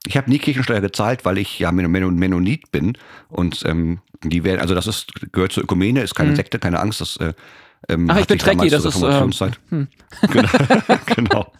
Ich 0.06 0.16
habe 0.16 0.28
nie 0.28 0.38
Kirchensteuer 0.38 0.80
gezahlt, 0.80 1.24
weil 1.24 1.38
ich 1.38 1.58
ja 1.60 1.70
Men 1.72 1.90
Men 1.90 2.14
Mennonit 2.16 2.72
bin. 2.72 2.98
Und 3.28 3.62
ähm, 3.64 4.00
die 4.22 4.42
werden, 4.44 4.60
also 4.60 4.74
das 4.74 4.86
ist, 4.86 5.12
gehört 5.32 5.52
zur 5.52 5.62
Ökumene, 5.62 6.02
ist 6.02 6.14
keine 6.14 6.30
Hm. 6.30 6.36
Sekte, 6.36 6.58
keine 6.58 6.80
Angst. 6.80 7.00
Das, 7.00 7.16
äh, 7.18 7.32
ähm, 7.88 8.10
Ach, 8.10 8.18
ich 8.18 8.26
bin 8.26 8.38
Trekkie, 8.38 8.68
das 8.68 8.84
ist, 8.84 9.00
ähm, 9.00 9.30
hm. 9.70 9.88
genau. 10.30 10.48
genau. 11.06 11.52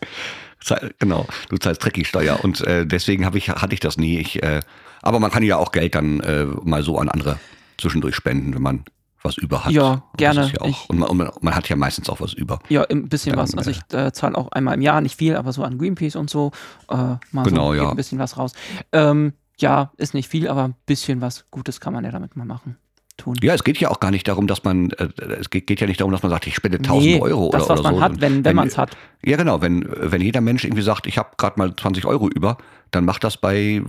Genau, 0.98 1.26
du 1.48 1.56
zahlst 1.58 1.82
Trekkie-Steuer 1.82 2.42
und 2.42 2.60
äh, 2.62 2.86
deswegen 2.86 3.28
ich, 3.36 3.48
hatte 3.50 3.74
ich 3.74 3.80
das 3.80 3.96
nie. 3.98 4.18
Ich, 4.18 4.42
äh, 4.42 4.60
aber 5.02 5.20
man 5.20 5.30
kann 5.30 5.42
ja 5.42 5.56
auch 5.58 5.72
Geld 5.72 5.94
dann 5.94 6.20
äh, 6.20 6.44
mal 6.62 6.82
so 6.82 6.98
an 6.98 7.08
andere 7.08 7.38
zwischendurch 7.78 8.14
spenden, 8.14 8.54
wenn 8.54 8.62
man 8.62 8.84
was 9.22 9.36
über 9.38 9.64
hat. 9.64 9.72
Ja, 9.72 10.02
gerne. 10.16 10.50
Ja 10.54 10.60
auch, 10.60 10.88
und, 10.88 10.98
man, 10.98 11.08
und 11.08 11.16
man- 11.16 11.30
man 11.40 11.54
hat 11.56 11.68
ja 11.68 11.76
meistens 11.76 12.08
auch 12.10 12.20
was 12.20 12.34
über. 12.34 12.58
Ja, 12.68 12.82
ein 12.84 13.08
bisschen 13.08 13.32
Dann, 13.32 13.42
was. 13.42 13.54
Also 13.56 13.70
äh, 13.70 13.72
ich 13.72 13.94
äh, 13.94 14.12
zahle 14.12 14.36
auch 14.36 14.52
einmal 14.52 14.74
im 14.74 14.82
Jahr, 14.82 15.00
nicht 15.00 15.16
viel, 15.16 15.36
aber 15.36 15.52
so 15.52 15.64
an 15.64 15.78
Greenpeace 15.78 16.16
und 16.16 16.28
so. 16.30 16.52
Äh, 16.90 16.94
mal 17.32 17.42
Genau, 17.44 17.68
so 17.74 17.82
ja. 17.82 17.90
ein 17.90 17.96
bisschen 17.96 18.18
was 18.18 18.36
raus. 18.36 18.52
Ähm, 18.92 19.32
ja, 19.58 19.92
ist 19.96 20.14
nicht 20.14 20.28
viel, 20.28 20.48
aber 20.48 20.64
ein 20.64 20.74
bisschen 20.86 21.20
was 21.20 21.46
Gutes 21.50 21.80
kann 21.80 21.92
man 21.94 22.04
ja 22.04 22.10
damit 22.10 22.36
mal 22.36 22.44
machen. 22.44 22.76
Tun. 23.16 23.36
Ja, 23.42 23.54
es 23.54 23.62
geht 23.62 23.78
ja 23.78 23.90
auch 23.90 24.00
gar 24.00 24.10
nicht 24.10 24.26
darum, 24.26 24.48
dass 24.48 24.64
man, 24.64 24.90
äh, 24.90 25.08
es 25.38 25.48
geht, 25.48 25.68
geht 25.68 25.80
ja 25.80 25.86
nicht 25.86 26.00
darum, 26.00 26.10
dass 26.10 26.22
man 26.22 26.30
sagt, 26.30 26.48
ich 26.48 26.54
spende 26.54 26.78
1000 26.78 27.04
Nee, 27.04 27.20
Euro 27.20 27.50
das, 27.52 27.64
oder, 27.64 27.70
was 27.70 27.80
oder 27.80 27.90
man 27.90 27.98
so. 27.98 28.02
hat, 28.02 28.20
wenn, 28.20 28.44
wenn 28.44 28.56
man 28.56 28.66
es 28.66 28.76
hat. 28.76 28.96
Ja, 29.24 29.36
genau. 29.36 29.62
Wenn, 29.62 29.88
wenn 29.88 30.20
jeder 30.20 30.40
Mensch 30.40 30.64
irgendwie 30.64 30.82
sagt, 30.82 31.06
ich 31.06 31.16
habe 31.16 31.30
gerade 31.36 31.58
mal 31.58 31.74
20 31.76 32.06
Euro 32.06 32.28
über, 32.28 32.56
dann 32.90 33.04
macht 33.04 33.22
das 33.22 33.36
bei 33.36 33.82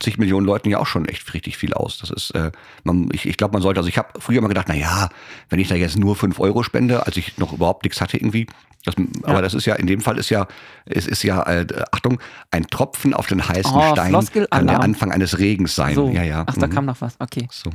zig 0.00 0.18
Millionen 0.18 0.46
Leuten 0.46 0.68
ja 0.68 0.78
auch 0.78 0.86
schon 0.86 1.06
echt 1.06 1.32
richtig 1.32 1.56
viel 1.56 1.72
aus. 1.72 1.98
Das 1.98 2.10
ist, 2.10 2.30
äh, 2.32 2.52
man, 2.84 3.08
ich, 3.12 3.26
ich 3.26 3.36
glaube, 3.38 3.52
man 3.52 3.62
sollte, 3.62 3.80
also 3.80 3.88
ich 3.88 3.96
habe 3.96 4.08
früher 4.18 4.40
mal 4.42 4.48
gedacht, 4.48 4.66
na 4.68 4.74
ja, 4.74 5.08
wenn 5.48 5.58
ich 5.58 5.68
da 5.68 5.74
jetzt 5.74 5.98
nur 5.98 6.14
5 6.14 6.38
Euro 6.38 6.62
spende, 6.62 7.06
als 7.06 7.16
ich 7.16 7.38
noch 7.38 7.52
überhaupt 7.54 7.84
nichts 7.84 8.00
hatte 8.00 8.18
irgendwie, 8.18 8.46
das, 8.84 8.94
aber 9.24 9.42
das 9.42 9.52
ist 9.54 9.66
ja, 9.66 9.74
in 9.74 9.88
dem 9.88 10.00
Fall 10.00 10.16
ist 10.16 10.30
ja, 10.30 10.46
es 10.84 11.08
ist 11.08 11.24
ja, 11.24 11.42
äh, 11.42 11.66
Achtung, 11.90 12.20
ein 12.52 12.66
Tropfen 12.68 13.14
auf 13.14 13.26
den 13.26 13.46
heißen 13.46 13.72
Oh, 13.74 13.92
Stein 13.92 14.48
kann 14.48 14.66
der 14.68 14.80
Anfang 14.80 15.10
eines 15.10 15.38
Regens 15.38 15.74
sein. 15.74 15.94
So. 15.94 16.08
Ja, 16.08 16.22
ja. 16.22 16.44
Ach, 16.46 16.54
da 16.54 16.68
mhm. 16.68 16.70
kam 16.70 16.84
noch 16.84 17.00
was. 17.00 17.16
Okay. 17.18 17.48
So. 17.50 17.70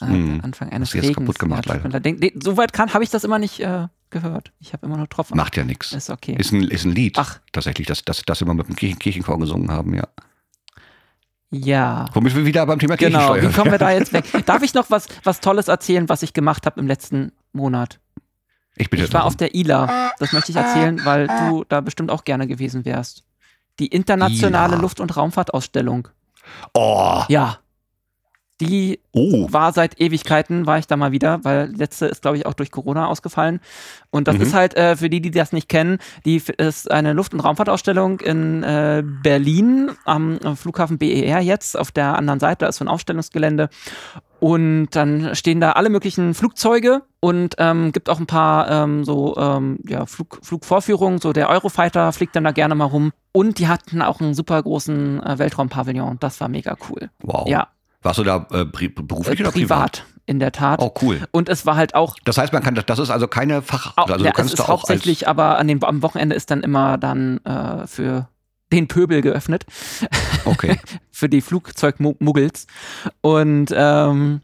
Mhm. 0.00 0.36
der 0.36 0.44
Anfang 0.44 0.70
eines 0.70 0.88
Hast 0.90 1.02
Regens. 1.02 1.16
kaputt 1.16 1.38
gemacht, 1.38 1.66
ja, 1.66 1.74
leider. 1.74 1.88
leid. 1.88 2.04
Den- 2.04 2.20
den- 2.20 2.40
Soweit 2.40 2.72
kann 2.72 2.92
habe 2.92 3.02
ich 3.04 3.10
das 3.10 3.24
immer 3.24 3.38
nicht 3.38 3.60
äh, 3.60 3.88
gehört. 4.10 4.52
Ich 4.60 4.72
habe 4.72 4.86
immer 4.86 4.96
nur 4.98 5.08
Tropfen. 5.08 5.36
Macht 5.36 5.56
ja 5.56 5.64
nichts. 5.64 5.92
Ist 5.92 6.10
okay. 6.10 6.36
Ist 6.38 6.52
ein, 6.52 6.62
ist 6.64 6.84
ein 6.84 6.92
Lied. 6.92 7.16
Ach. 7.18 7.40
Tatsächlich, 7.52 7.86
das, 7.86 8.04
das, 8.04 8.22
das 8.26 8.40
wir 8.40 8.46
mal 8.46 8.54
mit 8.54 8.68
dem 8.68 8.76
Kirchen, 8.76 8.98
Kirchenchor 8.98 9.38
gesungen 9.38 9.70
haben, 9.70 9.94
ja. 9.94 10.06
ja. 11.50 12.06
Womit 12.12 12.34
wir 12.34 12.44
wieder 12.44 12.66
beim 12.66 12.78
Thema 12.78 12.96
Genau, 12.96 13.18
Kirchensteuer 13.32 13.50
wie 13.50 13.54
kommen 13.54 13.70
wir 13.72 13.78
da 13.78 13.90
jetzt 13.90 14.12
weg? 14.12 14.24
Darf 14.46 14.62
ich 14.62 14.74
noch 14.74 14.90
was, 14.90 15.06
was 15.24 15.40
Tolles 15.40 15.68
erzählen, 15.68 16.08
was 16.08 16.22
ich 16.22 16.32
gemacht 16.32 16.66
habe 16.66 16.80
im 16.80 16.86
letzten 16.86 17.32
Monat? 17.52 18.00
Ich 18.76 18.90
bitte 18.90 19.04
Ich 19.04 19.12
war 19.12 19.20
darum. 19.20 19.28
auf 19.28 19.36
der 19.36 19.54
ILA. 19.54 20.10
Das 20.18 20.32
möchte 20.32 20.50
ich 20.52 20.56
erzählen, 20.56 21.00
weil 21.04 21.28
du 21.28 21.64
da 21.68 21.80
bestimmt 21.80 22.10
auch 22.10 22.24
gerne 22.24 22.46
gewesen 22.46 22.84
wärst. 22.84 23.24
Die 23.78 23.86
internationale 23.86 24.74
ILA. 24.74 24.82
Luft- 24.82 25.00
und 25.00 25.16
Raumfahrtausstellung. 25.16 26.08
Oh, 26.74 27.22
Ja. 27.28 27.58
Die 28.60 29.00
oh. 29.12 29.46
war 29.50 29.72
seit 29.72 30.00
Ewigkeiten, 30.00 30.66
war 30.66 30.78
ich 30.78 30.86
da 30.86 30.96
mal 30.96 31.12
wieder, 31.12 31.44
weil 31.44 31.70
letzte 31.76 32.06
ist, 32.06 32.22
glaube 32.22 32.38
ich, 32.38 32.46
auch 32.46 32.54
durch 32.54 32.70
Corona 32.70 33.06
ausgefallen. 33.06 33.60
Und 34.10 34.28
das 34.28 34.36
Mhm. 34.36 34.42
ist 34.42 34.54
halt, 34.54 34.74
äh, 34.76 34.96
für 34.96 35.10
die, 35.10 35.20
die 35.20 35.30
das 35.30 35.52
nicht 35.52 35.68
kennen, 35.68 35.98
die 36.24 36.42
ist 36.56 36.90
eine 36.90 37.12
Luft- 37.12 37.34
und 37.34 37.40
Raumfahrtausstellung 37.40 38.20
in 38.20 38.62
äh, 38.62 39.02
Berlin 39.04 39.90
am 40.04 40.38
Flughafen 40.56 40.96
BER 40.96 41.40
jetzt. 41.40 41.78
Auf 41.78 41.90
der 41.90 42.16
anderen 42.16 42.40
Seite 42.40 42.64
da 42.64 42.68
ist 42.68 42.76
so 42.76 42.84
ein 42.84 42.88
Aufstellungsgelände. 42.88 43.68
Und 44.38 44.88
dann 44.90 45.34
stehen 45.34 45.60
da 45.60 45.72
alle 45.72 45.88
möglichen 45.88 46.34
Flugzeuge 46.34 47.02
und 47.20 47.54
ähm, 47.58 47.92
gibt 47.92 48.10
auch 48.10 48.20
ein 48.20 48.26
paar 48.26 48.70
ähm, 48.70 49.04
so 49.04 49.34
ähm, 49.36 49.78
ja, 49.86 50.04
Flug, 50.06 50.38
Flugvorführungen. 50.42 51.18
So 51.18 51.32
der 51.32 51.48
Eurofighter 51.48 52.12
fliegt 52.12 52.36
dann 52.36 52.44
da 52.44 52.52
gerne 52.52 52.74
mal 52.74 52.84
rum. 52.84 53.12
Und 53.32 53.58
die 53.58 53.68
hatten 53.68 54.02
auch 54.02 54.20
einen 54.20 54.34
super 54.34 54.62
großen 54.62 55.22
äh, 55.22 55.38
Weltraumpavillon. 55.38 56.18
Das 56.20 56.40
war 56.40 56.48
mega 56.48 56.76
cool. 56.90 57.10
Wow. 57.22 57.48
Ja, 57.48 57.68
Warst 58.06 58.20
du 58.20 58.24
da 58.24 58.46
äh, 58.52 58.64
beruflich 58.64 59.40
äh, 59.40 59.42
oder 59.42 59.50
privat? 59.50 59.92
privat, 59.92 60.04
in 60.26 60.38
der 60.38 60.52
Tat. 60.52 60.80
Oh, 60.80 60.94
cool. 61.02 61.26
Und 61.32 61.48
es 61.48 61.66
war 61.66 61.74
halt 61.74 61.96
auch, 61.96 62.16
Das 62.24 62.38
heißt, 62.38 62.52
man 62.52 62.62
kann 62.62 62.76
das, 62.76 62.86
das 62.86 63.00
ist 63.00 63.10
also 63.10 63.26
keine 63.26 63.62
Fach, 63.62 63.94
auch 63.96 64.08
also 64.08 64.24
ja, 64.24 64.30
du 64.30 64.36
kannst 64.36 64.54
es 64.54 64.60
ist 64.60 64.68
hauptsächlich, 64.68 65.26
aber 65.26 65.58
an 65.58 65.66
dem, 65.66 65.82
am 65.82 66.02
Wochenende 66.02 66.36
ist 66.36 66.52
dann 66.52 66.62
immer 66.62 66.98
dann 66.98 67.38
äh, 67.44 67.84
für 67.88 68.28
den 68.72 68.86
Pöbel 68.86 69.22
geöffnet. 69.22 69.66
Okay. 70.44 70.78
für 71.10 71.28
die 71.28 71.40
Flugzeugmuggels. 71.40 72.68
Und 73.22 73.72
ähm, 73.74 74.40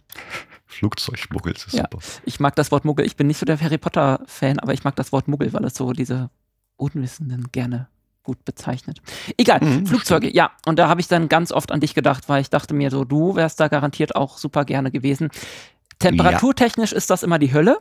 Flugzeugmuggels 0.66 1.66
ist 1.66 1.74
ja, 1.74 1.82
super. 1.82 1.98
ich 2.24 2.40
mag 2.40 2.56
das 2.56 2.72
Wort 2.72 2.84
Muggel. 2.84 3.06
Ich 3.06 3.14
bin 3.14 3.28
nicht 3.28 3.38
so 3.38 3.46
der 3.46 3.60
Harry 3.60 3.78
Potter-Fan, 3.78 4.58
aber 4.58 4.74
ich 4.74 4.82
mag 4.82 4.96
das 4.96 5.12
Wort 5.12 5.28
Muggel, 5.28 5.52
weil 5.52 5.64
es 5.64 5.74
so 5.74 5.92
diese 5.92 6.30
Unwissenden 6.76 7.52
gerne 7.52 7.86
gut 8.22 8.44
bezeichnet. 8.44 8.98
Egal, 9.36 9.60
Mhm, 9.62 9.86
Flugzeuge, 9.86 10.32
ja. 10.32 10.50
Und 10.66 10.78
da 10.78 10.88
habe 10.88 11.00
ich 11.00 11.08
dann 11.08 11.28
ganz 11.28 11.52
oft 11.52 11.72
an 11.72 11.80
dich 11.80 11.94
gedacht, 11.94 12.28
weil 12.28 12.40
ich 12.40 12.50
dachte 12.50 12.74
mir 12.74 12.90
so, 12.90 13.04
du 13.04 13.34
wärst 13.34 13.58
da 13.60 13.68
garantiert 13.68 14.14
auch 14.16 14.38
super 14.38 14.64
gerne 14.64 14.90
gewesen. 14.90 15.30
Temperaturtechnisch 15.98 16.92
ist 16.92 17.10
das 17.10 17.22
immer 17.22 17.38
die 17.38 17.52
Hölle, 17.52 17.80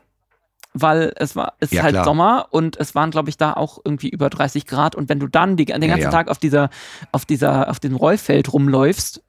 weil 0.73 1.13
es 1.17 1.35
war, 1.35 1.53
es 1.59 1.69
ist 1.71 1.77
Ja, 1.77 1.83
halt 1.83 1.93
klar. 1.93 2.05
Sommer 2.05 2.47
und 2.51 2.77
es 2.77 2.95
waren, 2.95 3.11
glaube 3.11 3.29
ich, 3.29 3.37
da 3.37 3.53
auch 3.53 3.79
irgendwie 3.83 4.09
über 4.09 4.29
30 4.29 4.65
Grad. 4.65 4.95
Und 4.95 5.09
wenn 5.09 5.19
du 5.19 5.27
dann 5.27 5.57
die, 5.57 5.65
den 5.65 5.81
Ja, 5.81 5.87
ganzen 5.87 6.03
ja. 6.03 6.09
Tag 6.11 6.29
auf 6.29 6.37
dieser, 6.37 6.69
auf 7.11 7.25
dieser, 7.25 7.69
auf 7.69 7.79
dem 7.79 7.95
Rollfeld 7.95 8.53
rumläufst, 8.53 9.21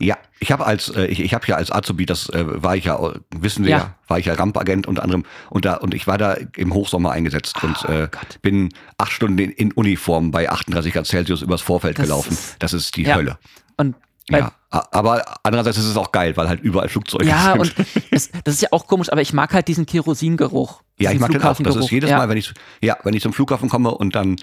Ja, 0.00 0.16
ich 0.40 0.50
habe 0.50 0.64
als 0.66 0.88
äh, 0.88 1.04
ich, 1.06 1.20
ich 1.20 1.34
habe 1.34 1.46
ja 1.46 1.56
als 1.56 1.70
Azubi, 1.70 2.06
das 2.06 2.28
äh, 2.30 2.44
war 2.62 2.74
ich 2.76 2.86
ja, 2.86 2.96
äh, 2.98 3.20
wissen 3.36 3.64
wir 3.64 3.70
Ja. 3.72 3.78
ja, 3.78 3.94
war 4.08 4.18
ich 4.18 4.26
ja 4.26 4.34
Rampagent 4.34 4.86
unter 4.86 5.02
anderem 5.02 5.24
und 5.50 5.64
da 5.66 5.74
und 5.74 5.92
ich 5.94 6.06
war 6.06 6.16
da 6.18 6.34
im 6.56 6.72
Hochsommer 6.72 7.10
eingesetzt 7.12 7.62
und 7.62 7.76
äh, 7.88 8.04
Oh 8.04 8.08
Gott. 8.10 8.40
bin 8.40 8.70
acht 8.98 9.12
Stunden 9.12 9.38
in, 9.38 9.50
in 9.50 9.72
Uniform 9.72 10.30
bei 10.30 10.48
38 10.50 10.92
Grad 10.94 11.06
Celsius 11.06 11.42
übers 11.42 11.60
Vorfeld 11.60 11.98
Das 11.98 12.06
gelaufen. 12.06 12.32
ist- 12.32 12.56
das 12.58 12.72
ist 12.72 12.96
die 12.96 13.02
ja. 13.02 13.16
Hölle. 13.16 13.38
und 13.76 13.94
Ja, 14.30 14.52
aber 14.70 15.22
andererseits 15.42 15.76
ist 15.76 15.84
es 15.84 15.96
auch 15.98 16.10
geil, 16.10 16.36
weil 16.38 16.48
halt 16.48 16.60
überall 16.62 16.88
Flugzeuge 16.88 17.26
Ja, 17.26 17.52
sind. 17.52 17.60
und 17.60 17.74
es, 18.10 18.30
das 18.44 18.54
ist 18.54 18.62
ja 18.62 18.68
auch 18.72 18.86
komisch, 18.86 19.12
aber 19.12 19.20
ich 19.20 19.34
mag 19.34 19.52
halt 19.52 19.68
diesen 19.68 19.84
Kerosingeruch. 19.84 20.82
ja, 20.98 21.10
ich 21.12 21.18
mag 21.20 21.30
den 21.32 21.42
auch. 21.42 21.58
Das 21.60 21.76
ist 21.76 21.90
jedes 21.90 22.08
ja. 22.08 22.16
Mal, 22.16 22.28
wenn 22.30 22.38
ich 22.38 22.52
ja, 22.80 22.96
wenn 23.04 23.12
ich 23.14 23.22
zum 23.22 23.34
Flughafen 23.34 23.68
komme 23.68 23.90
und 23.90 24.14
dann 24.14 24.36
äh, 24.36 24.38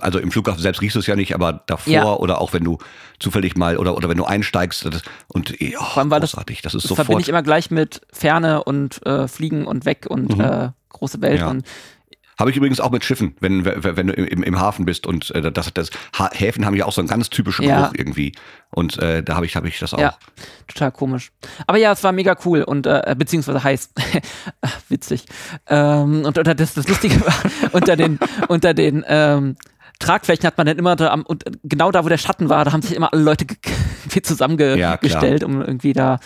also 0.00 0.18
im 0.18 0.30
Flughafen 0.30 0.62
selbst 0.62 0.80
riechst 0.80 0.96
du 0.96 1.00
es 1.00 1.06
ja 1.06 1.14
nicht, 1.16 1.34
aber 1.34 1.62
davor 1.66 1.92
Ja. 1.92 2.04
oder 2.14 2.40
auch 2.40 2.52
wenn 2.54 2.64
du 2.64 2.78
zufällig 3.18 3.56
mal 3.56 3.76
oder 3.76 3.96
oder 3.96 4.08
wenn 4.08 4.16
du 4.16 4.24
einsteigst 4.24 4.86
das, 4.86 5.02
und 5.28 5.54
oh, 5.60 5.84
Vor 5.84 5.98
allem, 5.98 6.10
das- 6.10 6.20
großartig, 6.32 6.62
das 6.62 6.74
ist 6.74 6.84
Das 6.84 6.88
sofort 6.88 7.06
verbinde 7.06 7.22
ich 7.22 7.28
immer 7.28 7.42
gleich 7.42 7.70
mit 7.70 8.00
Ferne 8.12 8.64
und 8.64 9.04
äh, 9.06 9.28
Fliegen 9.28 9.66
und 9.66 9.84
weg 9.84 10.06
und 10.08 10.38
äh, 10.40 10.70
große 10.88 11.20
Welt. 11.20 11.34
Mhm. 11.34 11.38
Ja. 11.40 11.50
Und 11.50 11.66
Habe 12.38 12.50
ich 12.50 12.56
übrigens 12.56 12.80
auch 12.80 12.90
mit 12.90 13.04
Schiffen, 13.04 13.34
wenn, 13.40 13.64
wenn, 13.64 14.06
du 14.06 14.12
im, 14.12 14.42
im 14.42 14.60
Hafen 14.60 14.84
bist 14.84 15.06
und 15.06 15.34
äh, 15.34 15.50
das, 15.50 15.72
das 15.74 15.90
Häfen 16.32 16.64
haben 16.64 16.74
ja 16.76 16.84
auch 16.84 16.92
so 16.92 17.00
einen 17.00 17.08
ganz 17.08 17.30
typischen 17.30 17.64
Ja. 17.64 17.80
Geruch 17.82 17.94
irgendwie. 17.96 18.32
Und 18.70 18.98
äh, 18.98 19.22
da 19.22 19.34
habe 19.34 19.46
ich, 19.46 19.56
hab 19.56 19.64
ich 19.64 19.78
das 19.78 19.94
auch. 19.94 19.98
Ja. 19.98 20.14
total 20.66 20.92
komisch. 20.92 21.32
Aber 21.66 21.78
ja, 21.78 21.92
es 21.92 22.04
war 22.04 22.12
mega 22.12 22.36
cool 22.44 22.62
und 22.62 22.86
äh, 22.86 23.14
beziehungsweise 23.18 23.64
heiß. 23.64 23.90
Witzig. 24.88 25.24
Ähm, 25.66 26.24
und 26.24 26.38
unter 26.38 26.54
das, 26.54 26.74
das 26.74 26.86
Lustige 26.86 27.20
war, 27.26 27.34
unter 27.72 27.96
den, 27.96 28.18
unter 28.48 28.74
den 28.74 29.04
ähm, 29.08 29.56
Tragflächen 29.98 30.46
hat 30.46 30.56
man 30.56 30.66
dann 30.66 30.78
immer 30.78 30.94
da 30.94 31.10
am, 31.10 31.22
und 31.22 31.44
genau 31.64 31.90
da, 31.90 32.04
wo 32.04 32.08
der 32.08 32.18
Schatten 32.18 32.48
war, 32.48 32.64
da 32.64 32.72
haben 32.72 32.82
sich 32.82 32.94
immer 32.94 33.12
alle 33.12 33.22
Leute 33.22 33.46
ge 33.46 33.56
irgendwie 34.14 34.20
Ja, 34.20 34.22
zusammengestellt, 34.22 35.44
um 35.44 35.60
irgendwie 35.60 35.92
da 35.92 36.18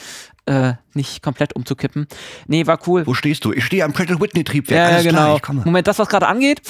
äh, 0.46 0.74
nicht 0.94 1.22
komplett 1.22 1.54
umzukippen. 1.54 2.06
Nee, 2.46 2.66
war 2.66 2.78
cool. 2.86 3.06
Wo 3.06 3.14
stehst 3.14 3.44
du? 3.44 3.52
Ich 3.52 3.64
stehe 3.64 3.84
am 3.84 3.92
Pratt 3.92 4.08
Whitney 4.20 4.44
Triebwerk. 4.44 4.88
Ja, 4.90 4.94
Alles 4.96 5.06
genau. 5.06 5.38
klar. 5.38 5.62
Moment, 5.64 5.86
das, 5.86 5.98
was 5.98 6.08
gerade 6.08 6.26
angeht. 6.26 6.60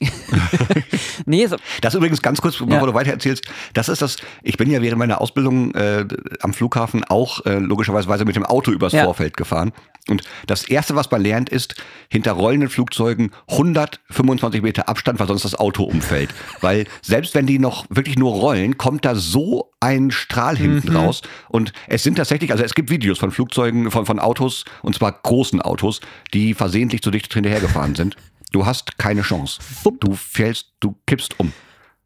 nee, 1.26 1.46
so, 1.46 1.56
Das 1.80 1.94
übrigens 1.94 2.20
ganz 2.20 2.40
kurz, 2.40 2.56
bevor 2.58 2.72
Ja. 2.74 2.84
du 2.86 2.94
weiter 2.94 3.12
erzählst, 3.12 3.44
das 3.74 3.88
ist 3.88 4.02
das, 4.02 4.16
ich 4.42 4.56
bin 4.56 4.70
ja 4.70 4.82
während 4.82 4.98
meiner 4.98 5.20
Ausbildung 5.20 5.72
äh, 5.74 6.04
am 6.40 6.52
Flughafen 6.52 7.04
auch 7.04 7.44
äh, 7.46 7.58
logischerweise 7.58 8.24
mit 8.24 8.36
dem 8.36 8.44
Auto 8.44 8.72
übers 8.72 8.92
Ja. 8.92 9.04
Vorfeld 9.04 9.36
gefahren. 9.36 9.72
Und 10.10 10.22
das 10.46 10.64
Erste, 10.68 10.94
was 10.96 11.10
man 11.10 11.22
lernt, 11.22 11.48
ist, 11.48 11.76
hinter 12.10 12.32
rollenden 12.32 12.68
Flugzeugen 12.68 13.30
125 13.48 14.60
Meter 14.62 14.88
Abstand, 14.88 15.18
weil 15.18 15.26
sonst 15.28 15.44
das 15.44 15.54
Auto 15.54 15.84
umfällt. 15.84 16.30
weil 16.60 16.86
selbst 17.02 17.34
wenn 17.34 17.46
die 17.46 17.58
noch 17.58 17.86
wirklich 17.88 18.18
nur 18.18 18.32
rollen, 18.32 18.76
kommt 18.76 19.04
da 19.04 19.14
so 19.14 19.70
ein 19.80 20.10
Strahl 20.10 20.56
hinten 20.56 20.90
Mhm. 20.90 20.96
raus. 20.96 21.22
Und 21.48 21.72
es 21.88 22.02
sind 22.02 22.16
tatsächlich, 22.16 22.50
also 22.52 22.62
es 22.64 22.74
gibt 22.74 22.90
Videos 22.90 23.18
von 23.18 23.30
Flugzeugen, 23.30 23.90
von, 23.90 24.04
von 24.06 24.18
Autos, 24.18 24.64
und 24.82 24.94
zwar 24.94 25.12
großen 25.12 25.62
Autos, 25.62 26.00
die 26.34 26.54
versehentlich 26.54 27.00
zu 27.02 27.10
dicht 27.10 27.32
hinterhergefahren 27.32 27.94
sind. 27.94 28.16
Du 28.52 28.66
hast 28.66 28.98
keine 28.98 29.22
Chance. 29.22 29.60
Du 30.00 30.14
fällst, 30.14 30.72
du 30.80 30.96
kippst 31.06 31.40
um. 31.40 31.52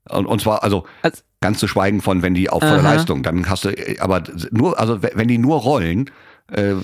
Und, 0.08 0.26
und 0.26 0.40
zwar, 0.40 0.62
also, 0.62 0.86
Also- 1.02 1.22
ganz 1.40 1.58
zu 1.58 1.68
schweigen 1.68 2.00
von, 2.00 2.22
wenn 2.22 2.34
die 2.34 2.48
auf 2.50 2.62
voller 2.62 2.78
Aha. 2.82 2.94
Leistung, 2.94 3.22
dann 3.22 3.48
hast 3.48 3.64
du, 3.64 3.68
äh, 3.68 3.98
aber 4.00 4.22
nur, 4.50 4.78
also 4.78 5.02
wenn 5.02 5.28
die 5.28 5.38
nur 5.38 5.58
rollen, 5.60 6.10
äh, 6.52 6.74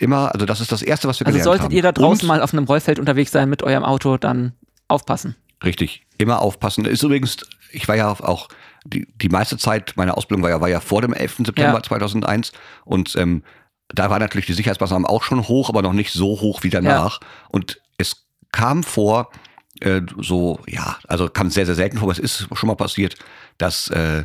immer, 0.00 0.32
also 0.34 0.46
das 0.46 0.60
ist 0.60 0.72
das 0.72 0.82
Erste, 0.82 1.08
was 1.08 1.20
wir 1.20 1.26
also 1.26 1.34
gelernt 1.38 1.44
solltet 1.44 1.64
haben. 1.66 1.74
ihr 1.74 1.82
da 1.82 1.92
draußen 1.92 2.22
Und, 2.22 2.28
mal 2.28 2.42
auf 2.42 2.52
einem 2.52 2.64
Rollfeld 2.64 2.98
unterwegs 2.98 3.30
sein 3.32 3.48
mit 3.48 3.62
eurem 3.62 3.84
Auto, 3.84 4.16
dann 4.16 4.52
aufpassen. 4.88 5.36
Richtig, 5.64 6.04
immer 6.18 6.40
aufpassen. 6.42 6.84
Ist 6.84 7.02
übrigens, 7.02 7.38
ich 7.72 7.88
war 7.88 7.96
ja 7.96 8.10
auch, 8.10 8.48
die, 8.84 9.06
die 9.16 9.28
meiste 9.28 9.56
Zeit 9.58 9.94
meiner 9.96 10.16
Ausbildung 10.16 10.42
war 10.42 10.50
ja, 10.50 10.60
war 10.60 10.68
ja 10.68 10.80
vor 10.80 11.02
dem 11.02 11.12
11. 11.12 11.38
September 11.46 11.74
Ja. 11.78 11.82
2001 11.82 12.52
und 12.84 13.16
ähm, 13.16 13.42
da 13.88 14.10
war 14.10 14.18
natürlich 14.18 14.46
die 14.46 14.52
Sicherheitsmaßnahmen 14.52 15.06
auch 15.06 15.22
schon 15.22 15.46
hoch, 15.46 15.68
aber 15.68 15.82
noch 15.82 15.92
nicht 15.92 16.12
so 16.12 16.40
hoch 16.40 16.64
wie 16.64 16.70
danach. 16.70 17.20
Und 17.48 17.80
es 17.98 18.26
kam 18.50 18.82
vor, 18.82 19.30
äh, 19.80 20.00
so, 20.20 20.58
ja, 20.66 20.96
also 21.06 21.28
kam 21.28 21.50
sehr, 21.50 21.66
sehr 21.66 21.76
selten 21.76 21.98
vor, 21.98 22.06
aber 22.06 22.12
es 22.12 22.18
ist 22.18 22.48
schon 22.52 22.66
mal 22.66 22.74
passiert, 22.74 23.14
dass 23.58 23.88
äh, 23.90 24.24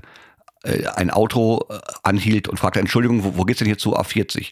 ein 0.95 1.09
Auto 1.09 1.65
äh, 1.69 1.79
anhielt 2.03 2.47
und 2.47 2.57
fragte, 2.57 2.79
Entschuldigung, 2.79 3.23
wo, 3.23 3.37
wo 3.37 3.43
geht's 3.43 3.59
denn 3.59 3.67
hier 3.67 3.77
zu 3.77 3.97
A40? 3.97 4.51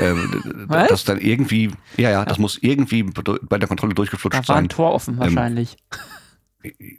ähm, 0.00 0.66
Was? 0.68 0.88
das 0.88 1.04
dann 1.04 1.18
irgendwie, 1.20 1.70
ja, 1.96 2.10
ja, 2.10 2.24
das 2.24 2.38
muss 2.38 2.58
irgendwie 2.60 3.02
bei 3.02 3.58
der 3.58 3.68
Kontrolle 3.68 3.94
durchgeflutscht 3.94 4.44
Da 4.44 4.48
war 4.48 4.56
ein 4.56 4.62
sein. 4.64 4.68
Tor 4.68 4.92
offen 4.92 5.18
wahrscheinlich. 5.18 5.76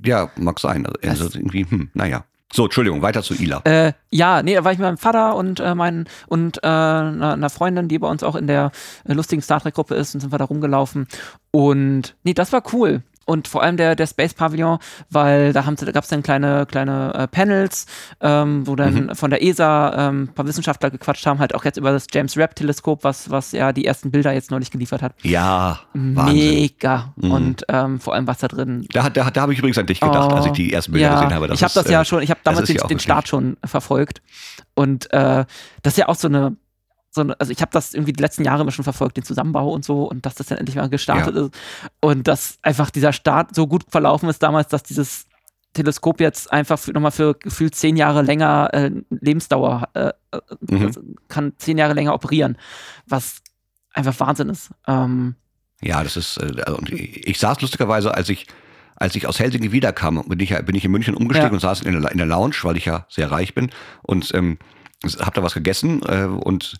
Ja, 0.03 0.29
mag 0.37 0.59
sein. 0.59 0.85
Also 1.03 1.25
Was? 1.25 1.35
irgendwie, 1.35 1.65
hm, 1.69 1.89
naja. 1.93 2.25
So, 2.51 2.63
Entschuldigung, 2.65 3.03
weiter 3.03 3.21
zu 3.21 3.35
Ila. 3.35 3.61
Äh, 3.65 3.93
ja, 4.09 4.41
nee, 4.41 4.55
da 4.55 4.63
war 4.63 4.71
ich 4.71 4.79
mit 4.79 4.87
meinem 4.87 4.97
Vater 4.97 5.35
und 5.35 5.59
äh, 5.59 5.75
mein, 5.75 6.07
und 6.27 6.57
äh, 6.63 6.67
einer, 6.67 7.49
Freundin, 7.51 7.87
die 7.87 7.99
bei 7.99 8.07
uns 8.07 8.23
auch 8.23 8.35
in 8.35 8.47
der 8.47 8.71
äh, 9.05 9.13
lustigen 9.13 9.41
Star 9.43 9.61
Trek 9.61 9.75
Gruppe 9.75 9.93
ist, 9.93 10.15
und 10.15 10.21
sind 10.21 10.31
wir 10.33 10.39
da 10.39 10.45
rumgelaufen. 10.45 11.07
Und 11.51 12.15
nee, 12.23 12.33
das 12.33 12.51
war 12.51 12.63
cool. 12.73 13.03
Und 13.29 13.47
vor 13.47 13.61
allem 13.61 13.77
der, 13.77 13.95
der 13.95 14.07
Space 14.07 14.33
Pavillon, 14.33 14.79
weil 15.11 15.53
da, 15.53 15.61
da 15.61 15.91
gab 15.91 16.03
es 16.03 16.09
dann 16.09 16.23
kleine, 16.23 16.65
kleine 16.65 17.13
äh, 17.13 17.27
Panels, 17.27 17.85
ähm, 18.21 18.65
wo 18.65 18.75
dann 18.75 18.89
Mhm. 18.89 19.15
von 19.15 19.29
der 19.29 19.43
ESA 19.43 20.09
ähm, 20.09 20.23
ein 20.23 20.33
paar 20.33 20.47
Wissenschaftler 20.47 20.89
gequatscht 20.89 21.27
haben, 21.27 21.37
halt 21.39 21.53
auch 21.53 21.63
jetzt 21.63 21.77
über 21.77 21.91
das 21.91 22.07
James 22.11 22.35
Webb 22.37 22.55
Teleskop, 22.55 23.03
was, 23.03 23.29
was 23.29 23.51
ja 23.51 23.71
die 23.71 23.85
ersten 23.85 24.09
Bilder 24.09 24.33
jetzt 24.33 24.49
neulich 24.49 24.71
geliefert 24.71 25.03
hat. 25.03 25.13
Ja. 25.21 25.79
Mega. 25.93 27.13
Mhm. 27.17 27.31
Und 27.31 27.65
ähm, 27.69 27.99
vor 27.99 28.15
allem, 28.15 28.25
was 28.27 28.39
da 28.39 28.47
drin 28.47 28.87
Da, 28.91 29.09
da, 29.09 29.29
da 29.29 29.41
habe 29.41 29.53
ich 29.53 29.59
übrigens 29.59 29.77
an 29.77 29.85
dich 29.85 29.99
gedacht, 29.99 30.31
Oh, 30.31 30.35
als 30.35 30.45
ich 30.47 30.51
die 30.53 30.73
ersten 30.73 30.91
Bilder 30.93 31.07
ja, 31.09 31.15
gesehen 31.15 31.33
habe. 31.35 31.45
ich 31.53 31.61
habe 31.63 31.65
ist, 31.67 31.75
das 31.77 31.87
ja 31.89 32.01
äh, 32.01 32.05
schon, 32.05 32.23
ich 32.23 32.31
habe 32.31 32.39
damals 32.43 32.63
ist 32.69 32.69
den, 32.69 32.81
ja 32.81 32.87
den 32.87 32.99
Start 32.99 33.27
schon 33.27 33.57
verfolgt. 33.63 34.21
Und 34.73 35.11
äh, 35.13 35.45
das 35.83 35.93
ist 35.93 35.97
ja 35.97 36.07
auch 36.07 36.15
so 36.15 36.27
eine, 36.27 36.55
so 37.11 37.21
eine 37.21 37.39
also 37.39 37.51
ich 37.51 37.61
habe 37.61 37.71
das 37.71 37.93
irgendwie 37.93 38.13
die 38.13 38.21
letzten 38.21 38.43
Jahre 38.43 38.61
immer 38.61 38.71
schon 38.71 38.83
verfolgt, 38.83 39.17
den 39.17 39.23
Zusammenbau 39.23 39.69
und 39.71 39.83
so, 39.85 40.03
und 40.03 40.25
dass 40.25 40.35
das 40.35 40.47
dann 40.47 40.57
endlich 40.59 40.75
mal 40.75 40.89
gestartet 40.89 41.35
ist. 41.35 41.51
Und 42.01 42.27
dass 42.27 42.59
einfach 42.61 42.89
dieser 42.91 43.13
Start 43.13 43.55
so 43.55 43.65
gut 43.67 43.83
verlaufen 43.89 44.29
ist 44.29 44.43
damals, 44.43 44.67
dass 44.67 44.83
dieses 44.83 45.25
Teleskop 45.73 46.19
jetzt 46.19 46.51
einfach 46.51 46.79
für, 46.79 46.91
nochmal 46.93 47.11
für 47.11 47.35
gefühlt 47.35 47.75
zehn 47.75 47.95
Jahre 47.95 48.21
länger 48.23 48.69
äh, 48.73 48.91
Lebensdauer 49.09 49.87
äh, 49.93 50.07
äh, 50.31 50.39
Mhm. 50.69 51.15
kann 51.27 51.53
zehn 51.57 51.77
Jahre 51.77 51.93
länger 51.93 52.13
operieren, 52.13 52.57
was 53.07 53.41
einfach 53.93 54.19
Wahnsinn 54.19 54.49
ist. 54.49 54.69
Ähm, 54.87 55.35
Ja, 55.81 56.03
das 56.03 56.17
ist, 56.17 56.37
äh, 56.37 56.61
also, 56.65 56.77
und 56.77 56.91
ich, 56.91 57.27
ich 57.27 57.39
saß 57.39 57.61
lustigerweise, 57.61 58.13
als 58.13 58.29
ich, 58.29 58.47
als 58.95 59.15
ich 59.15 59.25
aus 59.27 59.39
Helsinki 59.39 59.71
wiederkam, 59.71 60.23
bin 60.27 60.39
ich, 60.39 60.49
ja- 60.49 60.61
bin 60.61 60.75
ich 60.75 60.85
in 60.85 60.91
München 60.91 61.15
umgestiegen 61.15 61.49
Ja. 61.51 61.53
und 61.53 61.59
saß 61.61 61.81
in 61.81 62.01
der, 62.01 62.11
in 62.11 62.17
der 62.17 62.27
Lounge, 62.27 62.55
weil 62.63 62.77
ich 62.77 62.85
ja 62.85 63.05
sehr 63.09 63.31
reich 63.31 63.53
bin 63.55 63.71
und 64.03 64.31
ähm, 64.35 64.57
hab 65.19 65.33
da 65.35 65.41
was 65.43 65.53
gegessen 65.53 66.01
äh, 66.03 66.25
und 66.25 66.75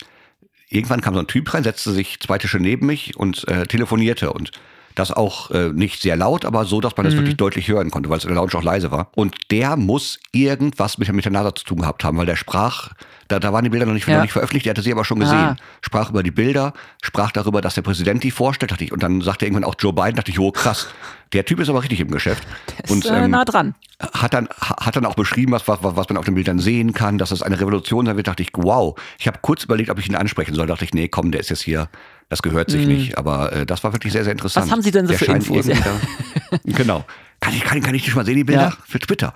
irgendwann 0.70 1.01
kam 1.01 1.13
so 1.13 1.20
ein 1.20 1.28
Typ 1.28 1.53
rein, 1.53 1.63
setzte 1.63 1.91
sich 1.91 2.20
zwei 2.20 2.38
Tische 2.38 2.59
neben 2.59 2.86
mich 2.86 3.15
und 3.17 3.47
äh, 3.47 3.65
telefonierte 3.65 4.32
und 4.34 4.51
das 4.95 5.11
auch 5.11 5.51
äh, 5.51 5.70
nicht 5.70 6.01
sehr 6.01 6.15
laut, 6.17 6.43
aber 6.45 6.65
so, 6.65 6.82
dass 6.82 6.97
man 6.97 7.05
das 7.05 7.13
Mhm. 7.13 7.20
wirklich 7.20 7.38
deutlich 7.38 7.67
hören 7.67 7.89
konnte, 7.91 8.09
weil 8.09 8.17
es 8.17 8.24
in 8.26 8.30
der 8.30 8.36
Lounge 8.38 8.53
auch 8.55 8.63
leise 8.63 8.91
war. 8.91 9.09
Und 9.15 9.36
der 9.51 9.78
muss 9.78 10.20
irgendwas 10.32 10.97
mit, 10.97 11.07
der- 11.07 11.15
mit 11.15 11.26
der 11.26 11.32
NASA 11.32 11.55
zu 11.55 11.63
tun 11.63 11.80
gehabt 11.80 12.03
haben, 12.03 12.17
weil 12.17 12.26
der 12.26 12.36
sprach, 12.36 12.91
da, 13.30 13.40
da 13.40 13.54
waren 13.54 13.64
die 13.64 13.70
Bilder 13.70 13.86
noch 13.86 13.94
nicht, 13.94 14.08
Ja. 14.08 14.16
noch 14.16 14.24
nicht 14.24 14.34
veröffentlicht, 14.34 14.66
der 14.66 14.72
hatte 14.72 14.82
sie 14.82 14.92
aber 14.92 15.06
schon 15.06 15.20
gesehen. 15.20 15.38
Ah. 15.38 15.56
Sprach 15.82 16.10
über 16.10 16.24
die 16.24 16.32
Bilder, 16.32 16.74
sprach 17.02 17.32
darüber, 17.32 17.62
dass 17.62 17.76
der 17.76 17.84
Präsident 17.84 18.24
die 18.24 18.32
vorstellt, 18.32 18.72
dachte 18.72 18.84
ich, 18.84 18.92
und 18.92 19.02
dann 19.02 19.22
sagte 19.22 19.46
irgendwann 19.46 19.64
auch 19.64 19.76
Joe 19.80 19.94
Biden, 19.94 20.16
dachte 20.16 20.32
ich, 20.32 20.40
oh 20.40 20.52
krass, 20.52 20.88
der 21.32 21.46
Typ 21.46 21.60
ist 21.60 21.70
aber 21.70 21.82
richtig 21.84 22.00
im 22.00 22.10
Geschäft. 22.12 22.44
ist 22.84 22.92
und 22.92 23.06
äh, 23.06 23.24
ähm, 23.24 23.32
nah 23.32 23.46
dran. 23.46 23.76
hat 24.14 24.34
dann 24.34 24.50
hat 24.60 24.96
dann 24.96 25.06
auch 25.06 25.16
beschrieben, 25.16 25.52
was, 25.52 25.68
was, 25.68 25.80
was 25.82 26.10
man 26.10 26.18
auf 26.18 26.26
den 26.26 26.36
Bildern 26.36 26.60
sehen 26.60 26.94
kann, 26.94 27.18
dass 27.18 27.32
es 27.32 27.42
eine 27.44 27.60
Revolution 27.60 28.06
sein 28.06 28.18
wird, 28.18 28.28
dachte 28.28 28.44
ich, 28.44 28.50
wow. 28.56 29.00
Ich 29.20 29.28
habe 29.28 29.38
kurz 29.42 29.64
überlegt, 29.64 29.90
ob 29.90 30.00
ich 30.00 30.10
ihn 30.10 30.16
ansprechen 30.16 30.56
soll, 30.56 30.68
dachte 30.68 30.84
ich, 30.86 30.94
nee, 30.94 31.08
komm, 31.08 31.32
der 31.32 31.42
ist 31.42 31.50
jetzt 31.50 31.62
hier, 31.62 31.88
das 32.30 32.42
gehört 32.42 32.72
sich 32.72 32.88
nicht. 32.88 33.18
Aber 33.18 33.54
äh, 33.54 33.66
das 33.66 33.84
war 33.84 33.94
wirklich 33.94 34.14
sehr, 34.14 34.24
sehr 34.24 34.34
interessant. 34.34 34.66
Was 34.66 34.72
haben 34.72 34.82
Sie 34.82 34.92
denn 34.92 35.06
so 35.06 35.12
der 35.12 35.20
für 35.20 35.26
Infos? 35.32 35.68
Da, 35.68 36.58
genau. 36.66 37.06
Kann 37.40 37.54
ich, 37.54 37.64
kann, 37.64 37.82
kann 37.82 37.96
ich 37.96 38.04
dich 38.04 38.16
mal 38.16 38.26
sehen, 38.26 38.36
die 38.36 38.44
Bilder? 38.44 38.62
Ja. 38.70 38.78
Für 38.86 39.00
Twitter. 39.00 39.34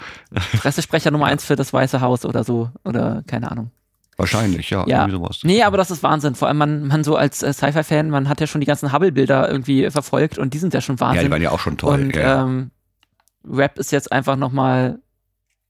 Pressesprecher 0.57 1.09
Nummer 1.11 1.27
eins 1.27 1.45
für 1.45 1.55
das 1.55 1.71
Weiße 1.71 2.01
Haus 2.01 2.25
oder 2.25 2.43
so. 2.43 2.69
Oder 2.83 3.23
keine 3.27 3.49
Ahnung. 3.49 3.71
Wahrscheinlich, 4.23 4.69
ja, 4.69 4.85
Ja. 4.87 5.01
irgendwie 5.01 5.17
sowas. 5.17 5.39
Nee, 5.43 5.63
aber 5.63 5.77
das 5.77 5.91
ist 5.91 6.03
Wahnsinn. 6.03 6.35
Vor 6.35 6.47
allem 6.47 6.57
man, 6.57 6.87
man 6.87 7.03
so 7.03 7.15
als 7.15 7.43
äh, 7.43 7.53
Sci-Fi-Fan, 7.53 8.09
man 8.09 8.29
hat 8.29 8.41
ja 8.41 8.47
schon 8.47 8.61
die 8.61 8.67
ganzen 8.67 8.91
Hubble-Bilder 8.91 9.49
irgendwie 9.49 9.89
verfolgt 9.89 10.37
und 10.37 10.53
die 10.53 10.59
sind 10.59 10.73
ja 10.73 10.81
schon 10.81 10.95
ja, 10.97 11.01
Wahnsinn. 11.01 11.25
die 11.25 11.31
waren 11.31 11.41
ja 11.41 11.51
auch 11.51 11.59
schon 11.59 11.77
toll. 11.77 12.01
und 12.01 12.15
ja. 12.15 12.43
ähm, 12.43 12.71
Rap 13.45 13.77
ist 13.77 13.91
jetzt 13.91 14.11
einfach 14.11 14.35
nochmal 14.35 14.99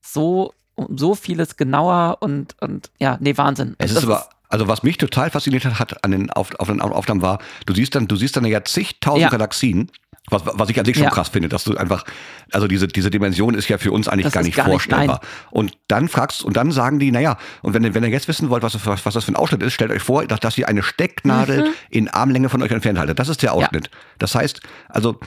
so 0.01 0.53
so 0.95 1.15
vieles 1.15 1.55
genauer 1.57 2.17
und, 2.19 2.55
und 2.61 2.91
ja, 2.99 3.17
nee, 3.19 3.37
Wahnsinn. 3.37 3.75
Es 3.77 3.91
ist 3.91 4.03
aber, 4.03 4.27
also 4.49 4.67
was 4.67 4.83
mich 4.83 4.97
total 4.97 5.29
fasziniert 5.29 5.65
hat, 5.65 5.79
hat 5.79 6.03
an 6.03 6.11
den, 6.11 6.29
auf, 6.31 6.53
auf 6.59 6.67
den 6.67 6.81
Aufnahmen 6.81 7.21
war, 7.21 7.39
du 7.65 7.73
siehst 7.73 7.95
dann, 7.95 8.07
du 8.07 8.15
siehst 8.15 8.35
dann 8.35 8.45
ja 8.45 8.63
zigtausend 8.63 9.23
ja. 9.23 9.29
Galaxien. 9.29 9.91
Was, 10.29 10.43
was 10.45 10.69
ich 10.69 10.79
an 10.79 10.85
sich 10.85 10.95
schon 10.95 11.03
ja. 11.03 11.09
krass 11.09 11.27
finde, 11.27 11.49
dass 11.49 11.65
du 11.65 11.75
einfach, 11.75 12.05
also 12.51 12.67
diese, 12.67 12.87
diese 12.87 13.11
Dimension 13.11 13.55
ist 13.55 13.67
ja 13.67 13.77
für 13.77 13.91
uns 13.91 14.07
eigentlich 14.07 14.23
das 14.23 14.33
gar 14.33 14.41
nicht 14.41 14.55
gar 14.55 14.67
vorstellbar. 14.67 15.19
Nicht, 15.21 15.51
und 15.51 15.77
dann 15.89 16.07
fragst, 16.07 16.43
und 16.43 16.55
dann 16.55 16.71
sagen 16.71 16.97
die, 16.97 17.11
naja, 17.11 17.37
und 17.61 17.73
wenn, 17.73 17.93
wenn 17.93 18.03
ihr 18.03 18.09
jetzt 18.09 18.29
wissen 18.29 18.49
wollt, 18.49 18.63
was, 18.63 18.73
was, 18.85 19.05
was 19.05 19.13
das 19.13 19.25
für 19.25 19.33
ein 19.33 19.35
Ausschnitt 19.35 19.61
ist, 19.63 19.73
stellt 19.73 19.91
euch 19.91 20.01
vor, 20.01 20.25
dass, 20.25 20.39
dass 20.39 20.57
ihr 20.57 20.69
eine 20.69 20.81
Stecknadel 20.81 21.65
mhm. 21.65 21.73
in 21.89 22.07
Armlänge 22.07 22.47
von 22.47 22.63
euch 22.63 22.71
entfernt 22.71 22.99
haltet. 22.99 23.19
Das 23.19 23.27
ist 23.27 23.43
der 23.43 23.53
Ausschnitt. 23.53 23.87
Ja. 23.87 23.99
Das 24.19 24.33
heißt, 24.33 24.61
also 24.87 25.19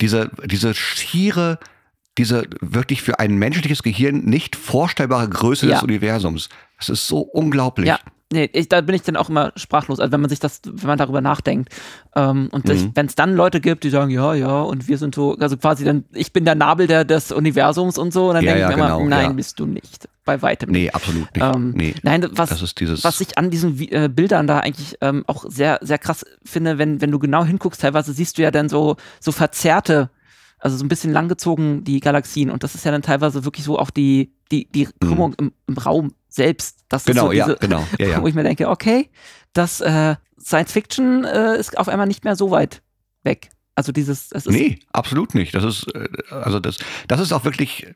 diese, 0.00 0.30
diese 0.44 0.74
schiere, 0.74 1.58
diese 2.18 2.44
wirklich 2.60 3.00
für 3.00 3.18
ein 3.18 3.36
menschliches 3.36 3.82
Gehirn 3.82 4.24
nicht 4.24 4.54
vorstellbare 4.54 5.28
Größe 5.28 5.66
ja. 5.66 5.74
des 5.74 5.82
Universums. 5.82 6.50
Das 6.78 6.90
ist 6.90 7.06
so 7.06 7.20
unglaublich. 7.20 7.88
Ja, 7.88 7.98
nee, 8.32 8.50
ich, 8.52 8.68
da 8.68 8.80
bin 8.80 8.94
ich 8.94 9.02
dann 9.02 9.16
auch 9.16 9.28
immer 9.28 9.52
sprachlos, 9.56 10.00
also 10.00 10.10
wenn 10.12 10.20
man 10.20 10.30
sich 10.30 10.40
das, 10.40 10.60
wenn 10.64 10.86
man 10.86 10.98
darüber 10.98 11.20
nachdenkt. 11.20 11.70
Ähm, 12.16 12.48
und 12.50 12.66
mhm. 12.66 12.90
wenn 12.94 13.06
es 13.06 13.14
dann 13.14 13.36
Leute 13.36 13.60
gibt, 13.60 13.84
die 13.84 13.90
sagen, 13.90 14.10
ja, 14.10 14.34
ja, 14.34 14.62
und 14.62 14.88
wir 14.88 14.98
sind 14.98 15.14
so, 15.14 15.36
also 15.38 15.56
quasi 15.56 15.84
dann, 15.84 16.04
ich 16.12 16.32
bin 16.32 16.44
der 16.44 16.54
Nabel 16.54 16.86
der, 16.86 17.04
des 17.04 17.30
Universums 17.32 17.98
und 17.98 18.12
so, 18.12 18.28
und 18.28 18.34
dann 18.34 18.44
ja, 18.44 18.52
denke 18.52 18.60
ja, 18.60 18.70
ich 18.70 18.76
mir 18.76 18.82
genau, 18.82 19.00
immer, 19.00 19.08
nein, 19.08 19.26
ja. 19.26 19.32
bist 19.32 19.60
du 19.60 19.66
nicht. 19.66 20.08
Bei 20.24 20.40
weitem 20.40 20.70
nicht. 20.70 20.82
Nee, 20.82 20.90
absolut 20.90 21.34
nicht. 21.34 21.44
Ähm, 21.44 21.72
nee. 21.76 21.94
Nein, 22.02 22.28
was, 22.32 22.50
was 22.52 23.20
ich 23.20 23.38
an 23.38 23.50
diesen 23.50 23.76
äh, 23.90 24.08
Bildern 24.08 24.46
da 24.46 24.60
eigentlich 24.60 24.96
ähm, 25.00 25.24
auch 25.26 25.44
sehr, 25.48 25.80
sehr 25.82 25.98
krass 25.98 26.24
finde, 26.44 26.78
wenn, 26.78 27.00
wenn 27.00 27.10
du 27.10 27.18
genau 27.18 27.44
hinguckst, 27.44 27.80
teilweise 27.80 28.12
siehst 28.12 28.38
du 28.38 28.42
ja 28.42 28.52
dann 28.52 28.68
so, 28.68 28.96
so 29.18 29.32
verzerrte 29.32 30.10
also 30.62 30.76
so 30.76 30.84
ein 30.84 30.88
bisschen 30.88 31.12
langgezogen 31.12 31.82
die 31.82 31.98
Galaxien 31.98 32.48
und 32.48 32.62
das 32.62 32.76
ist 32.76 32.84
ja 32.84 32.92
dann 32.92 33.02
teilweise 33.02 33.44
wirklich 33.44 33.64
so 33.64 33.80
auch 33.80 33.90
die, 33.90 34.32
die, 34.52 34.70
die 34.70 34.88
Krümmung 35.00 35.30
mhm. 35.30 35.36
im, 35.46 35.52
im, 35.66 35.78
Raum 35.78 36.12
selbst. 36.34 36.84
Das 36.88 37.04
genau, 37.04 37.26
so 37.26 37.30
diese, 37.32 37.50
ja, 37.50 37.54
genau. 37.54 37.86
Ja, 37.98 38.08
ja. 38.08 38.22
Wo 38.22 38.26
ich 38.26 38.34
mir 38.34 38.42
denke, 38.42 38.68
okay, 38.68 39.10
das 39.52 39.80
äh, 39.80 40.16
Science 40.40 40.72
Fiction 40.72 41.24
äh, 41.24 41.58
ist 41.58 41.76
auf 41.78 41.88
einmal 41.88 42.06
nicht 42.06 42.24
mehr 42.24 42.36
so 42.36 42.50
weit 42.50 42.82
weg. 43.22 43.50
Also 43.74 43.92
dieses, 43.92 44.32
es 44.32 44.46
ist 44.46 44.52
Nee, 44.52 44.80
absolut 44.92 45.34
nicht. 45.34 45.54
Das 45.54 45.64
ist, 45.64 45.94
äh, 45.94 46.08
also 46.30 46.60
das, 46.60 46.78
das 47.08 47.20
ist 47.20 47.32
auch 47.32 47.44
wirklich, 47.44 47.86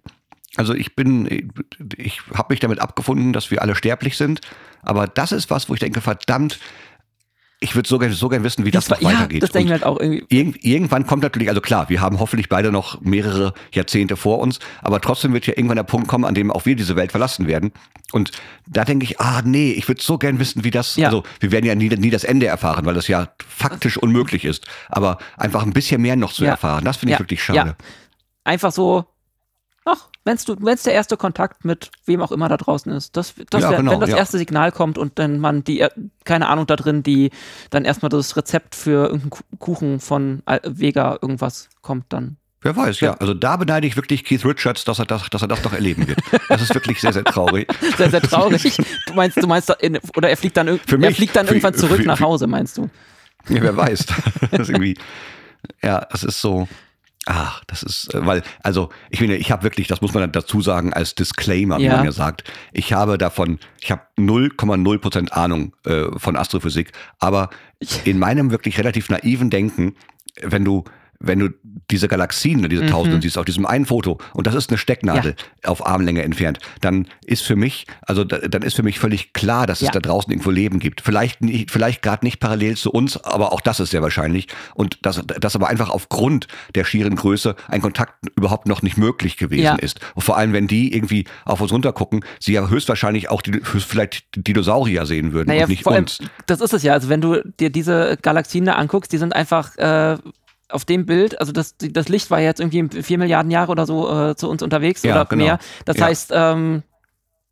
also 0.57 0.75
ich 0.75 0.95
bin, 0.95 1.53
ich 1.97 2.21
habe 2.35 2.53
mich 2.53 2.61
damit 2.61 2.79
abgefunden, 2.81 3.33
dass 3.33 3.51
wir 3.51 3.63
alle 3.63 3.75
sterblich 3.75 4.17
sind, 4.17 4.41
aber 4.83 5.07
das 5.07 5.33
ist 5.33 5.51
was, 5.51 5.69
wo 5.69 5.75
ich 5.75 5.81
denke, 5.81 6.01
verdammt, 6.01 6.59
ich 7.59 7.75
würde 7.75 7.89
so 7.89 7.99
gerne 7.99 8.15
so 8.15 8.29
gern 8.29 8.45
wissen, 8.45 8.67
wie 8.67 8.71
das, 8.71 8.87
das 8.87 9.01
noch 9.01 9.11
ja, 9.11 9.17
weitergeht. 9.17 9.43
Das 9.43 9.51
denke 9.51 9.67
ich 9.67 9.73
halt 9.73 9.85
auch 9.85 9.99
irgendwie. 9.99 10.25
Irg 10.29 10.63
irgendwann 10.63 11.07
kommt 11.07 11.23
natürlich, 11.23 11.49
also 11.49 11.63
klar, 11.63 11.89
wir 11.89 12.03
haben 12.03 12.21
hoffentlich 12.21 12.51
beide 12.51 12.71
noch 12.71 13.01
mehrere 13.01 13.55
Jahrzehnte 13.73 14.17
vor 14.17 14.41
uns, 14.41 14.59
aber 14.83 15.01
trotzdem 15.01 15.33
wird 15.33 15.47
ja 15.47 15.55
irgendwann 15.57 15.77
der 15.77 15.85
Punkt 15.85 16.07
kommen, 16.07 16.27
an 16.27 16.35
dem 16.35 16.51
auch 16.51 16.67
wir 16.67 16.77
diese 16.77 16.97
Welt 16.97 17.13
verlassen 17.13 17.47
werden. 17.47 17.73
Und 18.13 18.33
da 18.67 18.85
denke 18.85 19.05
ich, 19.05 19.21
ah 19.21 19.41
nee, 19.43 19.71
ich 19.71 19.89
würde 19.89 20.03
so 20.03 20.19
gern 20.19 20.39
wissen, 20.39 20.65
wie 20.65 20.71
das, 20.71 20.97
ja. 20.97 21.07
also 21.07 21.23
wir 21.41 21.51
werden 21.51 21.65
ja 21.65 21.75
nie, 21.75 21.89
nie 21.89 22.11
das 22.11 22.25
Ende 22.25 22.47
erfahren, 22.47 22.85
weil 22.85 22.95
das 22.95 23.09
ja 23.09 23.29
faktisch 23.49 23.97
unmöglich 23.97 24.45
ist. 24.45 24.67
Aber 24.89 25.17
einfach 25.39 25.63
ein 25.63 25.73
bisschen 25.73 26.03
mehr 26.03 26.17
noch 26.17 26.33
zu 26.33 26.45
ja. 26.45 26.51
erfahren, 26.51 26.85
das 26.85 26.99
finde 26.99 27.15
ich 27.15 27.21
wirklich 27.21 27.43
schade. 27.43 27.75
Einfach 28.45 28.71
so, 28.71 29.07
wenn 30.27 30.75
es 30.75 30.83
der 30.83 30.93
erste 30.93 31.17
Kontakt 31.17 31.65
mit 31.65 31.91
wem 32.05 32.21
auch 32.21 32.33
immer 32.33 32.49
da 32.49 32.57
draußen 32.57 32.93
ist, 32.93 33.17
das, 33.17 33.35
das 33.51 33.63
ja, 33.63 33.71
wär, 33.71 33.79
genau, 33.79 33.93
wenn 33.93 34.01
das 34.01 34.11
ja. 34.11 34.17
erste 34.17 34.39
Signal 34.39 34.73
kommt 34.73 34.99
und 34.99 35.19
dann 35.19 35.39
man 35.39 35.65
die, 35.65 35.81
äh, 35.81 35.91
keine 36.25 36.49
Ahnung 36.49 36.67
da 36.67 36.77
drin, 36.77 37.03
die 37.03 37.31
dann 37.71 37.85
erstmal 37.85 38.09
das 38.09 38.37
Rezept 38.37 38.75
für 38.75 39.07
irgendeinen 39.07 39.59
Kuchen 39.59 40.01
von 40.01 40.43
Vega 40.65 41.19
irgendwas 41.23 41.69
kommt, 41.81 42.07
dann. 42.09 42.37
Wer 42.63 42.75
weiß, 42.75 42.99
ja. 43.01 43.15
Also 43.15 43.33
da 43.33 43.57
beneide 43.57 43.87
ich 43.87 43.95
wirklich 43.95 44.25
Keith 44.25 44.45
Richards, 44.45 44.85
dass 44.85 44.99
er 44.99 45.07
das, 45.07 45.31
dass 45.31 45.43
er 45.43 45.49
das 45.49 45.63
noch 45.63 45.73
erleben 45.73 46.09
wird. 46.09 46.19
Das 46.49 46.61
ist 46.61 46.75
wirklich 46.75 47.01
sehr, 47.01 47.13
sehr 47.13 47.23
traurig. 47.23 47.69
sehr, 47.97 48.11
sehr 48.11 48.23
traurig. 48.23 48.77
Du 49.07 49.15
meinst, 49.15 49.37
du 49.41 49.47
meinst, 49.47 49.71
oder 50.17 50.29
er 50.29 50.37
fliegt 50.37 50.57
dann, 50.57 50.67
mich, 50.67 50.83
er 50.91 51.15
fliegt 51.15 51.37
dann 51.37 51.47
irgendwann 51.47 51.75
zurück 51.75 52.01
für, 52.01 52.07
nach 52.07 52.21
Hause, 52.21 52.49
meinst 52.49 52.77
du? 52.77 52.91
Ja, 53.49 53.63
wer 53.63 53.77
weiß. 53.77 54.07
Das 54.51 54.61
ist 54.63 54.69
irgendwie, 54.71 54.99
ja, 55.83 56.05
das 56.11 56.25
ist 56.25 56.41
so. 56.41 56.67
Ach, 57.29 57.63
das 57.67 57.83
ist, 57.83 58.15
äh, 58.15 58.25
weil, 58.25 58.43
also 58.63 58.89
ich 59.11 59.19
finde, 59.19 59.37
ich 59.37 59.51
habe 59.51 59.65
wirklich, 59.65 59.89
das 59.89 60.01
muss 60.01 60.15
man 60.15 60.31
dazu 60.31 60.61
sagen, 60.61 60.93
als 60.93 61.17
Disclaimer, 61.17 61.79
wie 61.79 61.89
man 61.89 62.05
ja. 62.05 62.13
sagt, 62.13 62.45
ich 62.73 62.93
habe 62.93 63.19
davon, 63.19 63.59
ich 63.81 63.91
habe 63.91 64.03
0,0 64.17 64.99
Prozent 64.99 65.33
Ahnung 65.33 65.75
äh, 65.85 66.05
von 66.17 66.37
Astrophysik, 66.37 66.93
aber 67.19 67.51
in 68.05 68.21
meinem 68.21 68.53
wirklich 68.53 68.79
relativ 68.79 69.11
naiven 69.11 69.51
Denken, 69.51 69.97
wenn 70.41 70.65
du 70.65 70.85
wenn 71.21 71.39
du 71.39 71.51
diese 71.91 72.09
Galaxien, 72.09 72.69
diese 72.69 72.85
mhm. 72.85 72.91
Tausenden 72.91 73.23
siehst 73.23 73.39
auf 73.39 73.45
diesem 73.45 73.67
einen 73.67 73.87
Foto 73.87 74.19
und 74.33 74.47
das 74.47 74.55
ist 74.55 74.71
eine 74.71 74.79
Stecknadel 74.79 75.35
ja. 75.63 75.71
auf 75.71 75.87
Armlänge 75.87 76.23
entfernt, 76.23 76.59
dann 76.81 77.07
ist 77.25 77.43
für 77.43 77.57
mich, 77.57 77.87
also 78.03 78.25
dann 78.25 78.63
ist 78.63 78.75
für 78.75 78.83
mich 78.83 78.99
völlig 78.99 79.33
klar, 79.33 79.67
dass 79.67 79.81
ja. 79.81 79.89
es 79.89 79.93
da 79.93 80.01
draußen 80.01 80.31
irgendwo 80.31 80.51
Leben 80.51 80.79
gibt. 80.79 81.01
Vielleicht 81.01 81.43
nicht, 81.43 81.71
vielleicht 81.71 82.03
gerade 82.03 82.25
nicht 82.25 82.41
parallel 82.41 82.77
zu 82.77 82.91
uns, 82.91 83.17
aber 83.17 83.53
auch 83.53 83.61
das 83.61 83.81
ist 83.81 83.91
sehr 83.91 84.03
wahrscheinlich 84.03 84.49
und 84.75 84.99
dass, 85.03 85.23
dass 85.27 85.55
aber 85.55 85.69
einfach 85.69 85.91
aufgrund 85.91 86.49
der 86.75 86.85
schieren 86.85 87.17
Größe 87.17 87.57
ein 87.69 87.81
Kontakt 87.81 88.15
überhaupt 88.37 88.67
noch 88.67 88.83
nicht 88.83 88.97
möglich 88.97 89.37
gewesen 89.37 89.63
ja. 89.63 89.75
ist. 89.77 90.01
Und 90.15 90.23
vor 90.23 90.37
allem, 90.37 90.53
wenn 90.53 90.67
die 90.67 90.95
irgendwie 90.95 91.27
auf 91.45 91.61
uns 91.61 91.73
runtergucken, 91.73 92.25
sie 92.41 92.53
ja 92.53 92.69
höchstwahrscheinlich 92.69 93.31
auch 93.31 93.43
die, 93.43 93.61
vielleicht 93.63 94.25
Dinosaurier 94.37 95.07
sehen 95.07 95.33
würden 95.33 95.49
naja, 95.49 95.65
und 95.65 95.71
nicht 95.71 95.87
uns. 95.87 96.19
das 96.47 96.61
ist 96.61 96.73
es 96.73 96.83
ja. 96.83 96.93
Also 96.93 97.09
wenn 97.09 97.21
du 97.21 97.43
dir 97.61 97.71
diese 97.71 98.19
Galaxien 98.21 98.65
da 98.65 98.75
anguckst, 98.75 99.13
die 99.13 99.19
sind 99.19 99.35
einfach 99.35 99.77
äh, 99.77 100.17
auf 100.69 100.85
dem 100.85 101.07
Bild, 101.07 101.41
also 101.41 101.53
das, 101.53 101.77
das 101.79 102.09
Licht 102.09 102.31
war 102.31 102.41
jetzt 102.41 102.61
irgendwie 102.61 103.03
vier 103.03 103.19
Milliarden 103.19 103.51
Jahre 103.51 103.71
oder 103.71 103.87
so 103.87 104.11
äh, 104.11 104.37
zu 104.37 104.49
uns 104.49 104.63
unterwegs 104.63 105.03
ja, 105.03 105.15
oder 105.15 105.25
genau. 105.27 105.45
mehr. 105.45 105.59
Das 105.85 105.99
ja. 105.99 106.07
heißt, 106.07 106.33
ähm, 106.35 106.83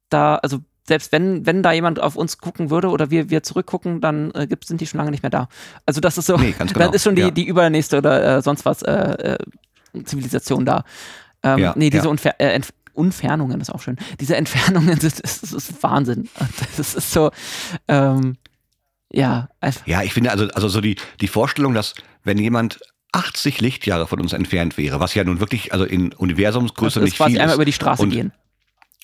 da, 0.09 0.37
also 0.37 0.61
selbst 0.87 1.13
wenn, 1.13 1.47
wenn 1.47 1.63
da 1.63 1.73
jemand 1.73 2.01
auf 2.01 2.17
uns 2.17 2.39
gucken 2.39 2.71
würde 2.71 2.89
oder 2.89 3.11
wir, 3.11 3.31
wir 3.31 3.43
zurückgucken, 3.43 4.01
dann 4.01 4.33
äh, 4.33 4.47
gibt, 4.47 4.67
sind 4.67 4.81
die 4.81 4.87
schon 4.87 4.99
lange 4.99 5.11
nicht 5.11 5.23
mehr 5.23 5.31
da. 5.31 5.49
Also 5.87 6.01
das 6.01 6.19
ist 6.19 6.27
so, 6.27 6.37
nee, 6.37 6.55
genau. 6.59 6.73
dann 6.73 6.93
ist 6.93 7.05
schon 7.05 7.15
die, 7.15 7.23
ja. 7.23 7.31
die 7.31 7.47
übernächste 7.47 7.99
oder 7.99 8.39
äh, 8.39 8.43
sonst 8.43 8.65
was 8.65 8.83
äh, 8.83 8.93
äh, 8.93 9.39
Zivilisation 10.05 10.67
da. 10.67 10.85
Ähm, 11.43 11.59
ja, 11.59 11.73
nee, 11.77 11.91
diese 11.91 12.09
Unfer 12.09 12.39
äh, 12.41 12.61
Unfernungen 12.95 13.61
ist 13.61 13.71
auch 13.71 13.81
schön. 13.81 13.97
Diese 14.21 14.37
Entfernungen, 14.37 14.99
das, 15.01 15.17
das, 15.17 15.41
das 15.41 15.53
ist 15.53 15.83
Wahnsinn. 15.83 16.29
Das 16.77 16.95
ist 16.95 17.13
so, 17.13 17.31
ähm, 17.89 18.37
ja, 19.13 19.49
einfach. 19.61 19.87
Ja, 19.87 20.03
ich 20.03 20.13
finde 20.13 20.31
also, 20.31 20.49
also 20.49 20.69
so 20.69 20.81
die, 20.81 20.97
die 21.21 21.29
Vorstellung, 21.29 21.75
dass 21.75 21.95
wenn 22.25 22.39
jemand 22.39 22.81
80 23.15 23.61
Lichtjahre 23.61 24.07
von 24.07 24.21
uns 24.21 24.33
entfernt 24.33 24.77
wäre, 24.77 25.01
was 25.01 25.15
ja 25.15 25.25
nun 25.25 25.41
wirklich, 25.41 25.73
also 25.73 25.85
in 25.85 26.13
Universumsgröße 26.13 27.01
das 27.01 27.05
nicht 27.05 27.17
quasi 27.17 27.33
viel 27.33 27.41
einmal 27.41 27.57
über 27.57 27.65
die 27.65 27.73
Straße 27.73 28.03
und, 28.03 28.11
gehen. 28.11 28.33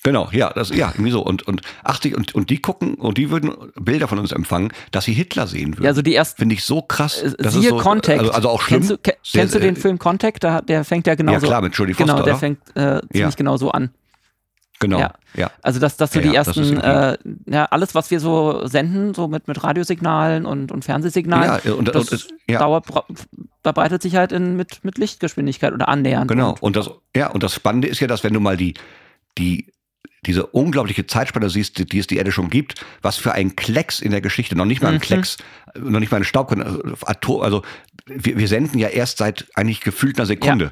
Genau, 0.03 0.29
ja, 0.31 0.51
das, 0.51 0.69
ja, 0.69 0.89
irgendwie 0.89 1.11
so. 1.11 1.21
Und, 1.21 1.47
und 1.47 1.61
80, 1.83 2.17
und, 2.17 2.33
und 2.33 2.49
die 2.49 2.59
gucken, 2.59 2.95
und 2.95 3.19
die 3.19 3.29
würden 3.29 3.53
Bilder 3.79 4.07
von 4.07 4.17
uns 4.17 4.31
empfangen, 4.31 4.73
dass 4.91 5.05
sie 5.05 5.13
Hitler 5.13 5.45
sehen 5.45 5.75
würden. 5.75 5.83
Ja, 5.83 5.89
also 5.89 6.01
die 6.01 6.15
ersten. 6.15 6.39
Finde 6.39 6.55
ich 6.55 6.63
so 6.63 6.81
krass. 6.81 7.21
Äh, 7.21 7.49
siehe 7.49 7.69
so, 7.69 7.77
Contact. 7.77 8.19
Also, 8.19 8.31
also 8.31 8.49
auch 8.49 8.61
schlimm. 8.63 8.79
Kennst 8.79 8.91
du, 8.91 8.97
ke 8.97 9.13
kennst 9.31 9.53
du 9.53 9.59
den 9.59 9.75
Film 9.75 9.99
Contact? 9.99 10.43
Da, 10.43 10.61
der 10.61 10.83
fängt 10.85 11.05
ja 11.05 11.13
genauso. 11.13 11.45
Ja, 11.45 11.51
klar, 11.51 11.61
mit 11.61 11.75
Jodie 11.75 11.93
Foster. 11.93 12.13
Genau, 12.13 12.25
der 12.25 12.35
fängt 12.35 12.59
äh, 12.69 13.01
ziemlich 13.11 13.13
ja. 13.13 13.29
genau 13.29 13.57
so 13.57 13.71
an. 13.71 13.91
Genau. 14.81 14.99
Ja. 14.99 15.13
ja. 15.35 15.51
Also 15.61 15.79
dass, 15.79 15.95
dass 15.95 16.11
so 16.11 16.19
ja, 16.19 16.29
die 16.29 16.35
ersten, 16.35 16.77
äh, 16.77 17.17
ja, 17.45 17.65
alles, 17.65 17.95
was 17.95 18.11
wir 18.11 18.19
so 18.19 18.67
senden, 18.67 19.13
so 19.13 19.27
mit, 19.27 19.47
mit 19.47 19.63
Radiosignalen 19.63 20.45
und, 20.45 20.71
und 20.71 20.83
Fernsehsignalen, 20.83 21.61
ja, 21.63 21.73
und, 21.73 21.87
das 21.87 22.11
und, 22.11 22.27
ja. 22.47 22.59
dauert, 22.59 22.87
verbreitet 23.63 24.01
sich 24.01 24.15
halt 24.15 24.31
in, 24.31 24.57
mit, 24.57 24.83
mit 24.83 24.97
Lichtgeschwindigkeit 24.97 25.71
oder 25.71 25.87
annähernd. 25.87 26.27
Genau. 26.27 26.55
Und, 26.59 26.75
das, 26.75 26.89
ja, 27.15 27.29
und 27.29 27.43
das 27.43 27.53
Spannende 27.53 27.87
ist 27.87 27.99
ja, 27.99 28.07
dass 28.07 28.23
wenn 28.23 28.33
du 28.33 28.39
mal 28.39 28.57
die, 28.57 28.73
die 29.37 29.67
diese 30.25 30.47
unglaubliche 30.47 31.07
Zeitspanne 31.07 31.49
siehst, 31.49 31.77
die, 31.77 31.85
die 31.85 31.99
es 31.99 32.07
die 32.07 32.17
Erde 32.17 32.31
schon 32.31 32.49
gibt, 32.49 32.85
was 33.01 33.17
für 33.17 33.33
ein 33.33 33.55
Klecks 33.55 33.99
in 33.99 34.11
der 34.11 34.21
Geschichte, 34.21 34.55
noch 34.55 34.65
nicht 34.65 34.81
mal 34.81 34.89
ein 34.89 34.95
mhm. 34.95 35.01
Klecks, 35.01 35.37
noch 35.75 35.99
nicht 35.99 36.11
mal 36.11 36.17
ein 36.17 36.23
Staub, 36.23 36.51
Atom, 37.05 37.41
also 37.41 37.63
wir, 38.05 38.37
wir 38.37 38.47
senden 38.47 38.79
ja 38.79 38.87
erst 38.87 39.19
seit 39.19 39.47
eigentlich 39.55 39.81
gefühlt 39.81 40.17
einer 40.17 40.27
Sekunde. 40.27 40.65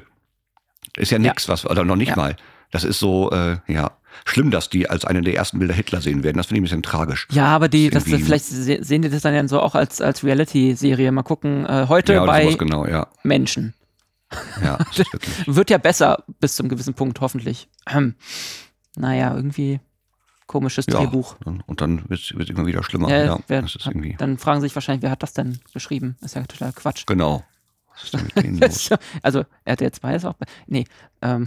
Ja. 0.96 1.02
Ist 1.02 1.10
ja 1.10 1.18
nichts, 1.18 1.48
was, 1.48 1.64
oder 1.66 1.84
noch 1.84 1.96
nicht 1.96 2.16
mal. 2.16 2.36
Das 2.72 2.84
ist 2.84 2.98
so, 2.98 3.30
äh, 3.30 3.58
ja 3.66 3.92
schlimm, 4.24 4.50
dass 4.50 4.70
die 4.70 4.88
als 4.88 5.04
eine 5.04 5.22
der 5.22 5.34
ersten 5.34 5.58
Bilder 5.58 5.74
Hitler 5.74 6.00
sehen 6.00 6.22
werden. 6.22 6.36
Das 6.36 6.46
finde 6.46 6.58
ich 6.58 6.60
ein 6.60 6.64
bisschen 6.64 6.82
tragisch. 6.82 7.26
Ja, 7.30 7.46
aber 7.46 7.68
die, 7.68 7.90
das, 7.90 8.04
das 8.04 8.20
vielleicht 8.20 8.44
sehen 8.44 9.02
die 9.02 9.08
das 9.08 9.22
dann 9.22 9.34
ja 9.34 9.46
so 9.48 9.60
auch 9.60 9.74
als, 9.74 10.00
als 10.00 10.24
Reality-Serie. 10.24 11.12
Mal 11.12 11.22
gucken, 11.22 11.66
äh, 11.66 11.86
heute 11.88 12.14
ja, 12.14 12.24
bei 12.24 12.52
genau, 12.54 12.86
ja. 12.86 13.08
Menschen. 13.22 13.74
Ja, 14.62 14.78
wird 15.46 15.70
ja 15.70 15.78
besser 15.78 16.24
bis 16.38 16.54
zum 16.54 16.68
gewissen 16.68 16.94
Punkt, 16.94 17.20
hoffentlich. 17.20 17.68
Ähm, 17.88 18.14
naja, 18.96 19.34
irgendwie 19.34 19.80
komisches 20.46 20.86
ja, 20.88 20.98
Drehbuch. 20.98 21.36
Und 21.44 21.80
dann 21.80 22.08
wird 22.08 22.20
es 22.20 22.50
immer 22.50 22.66
wieder 22.66 22.82
schlimmer. 22.82 23.08
Ja, 23.08 23.38
wer, 23.46 23.62
hat, 23.62 23.88
dann 24.18 24.38
fragen 24.38 24.60
sie 24.60 24.66
sich 24.66 24.74
wahrscheinlich, 24.74 25.02
wer 25.02 25.10
hat 25.10 25.22
das 25.22 25.32
denn 25.32 25.60
geschrieben? 25.72 26.16
Ist 26.22 26.34
ja 26.34 26.42
total 26.44 26.72
Quatsch. 26.72 27.06
Genau. 27.06 27.44
also 29.22 29.44
RTL 29.64 29.92
2 29.92 30.14
ist 30.14 30.24
auch. 30.24 30.34
Nee, 30.66 30.86
ähm, 31.22 31.46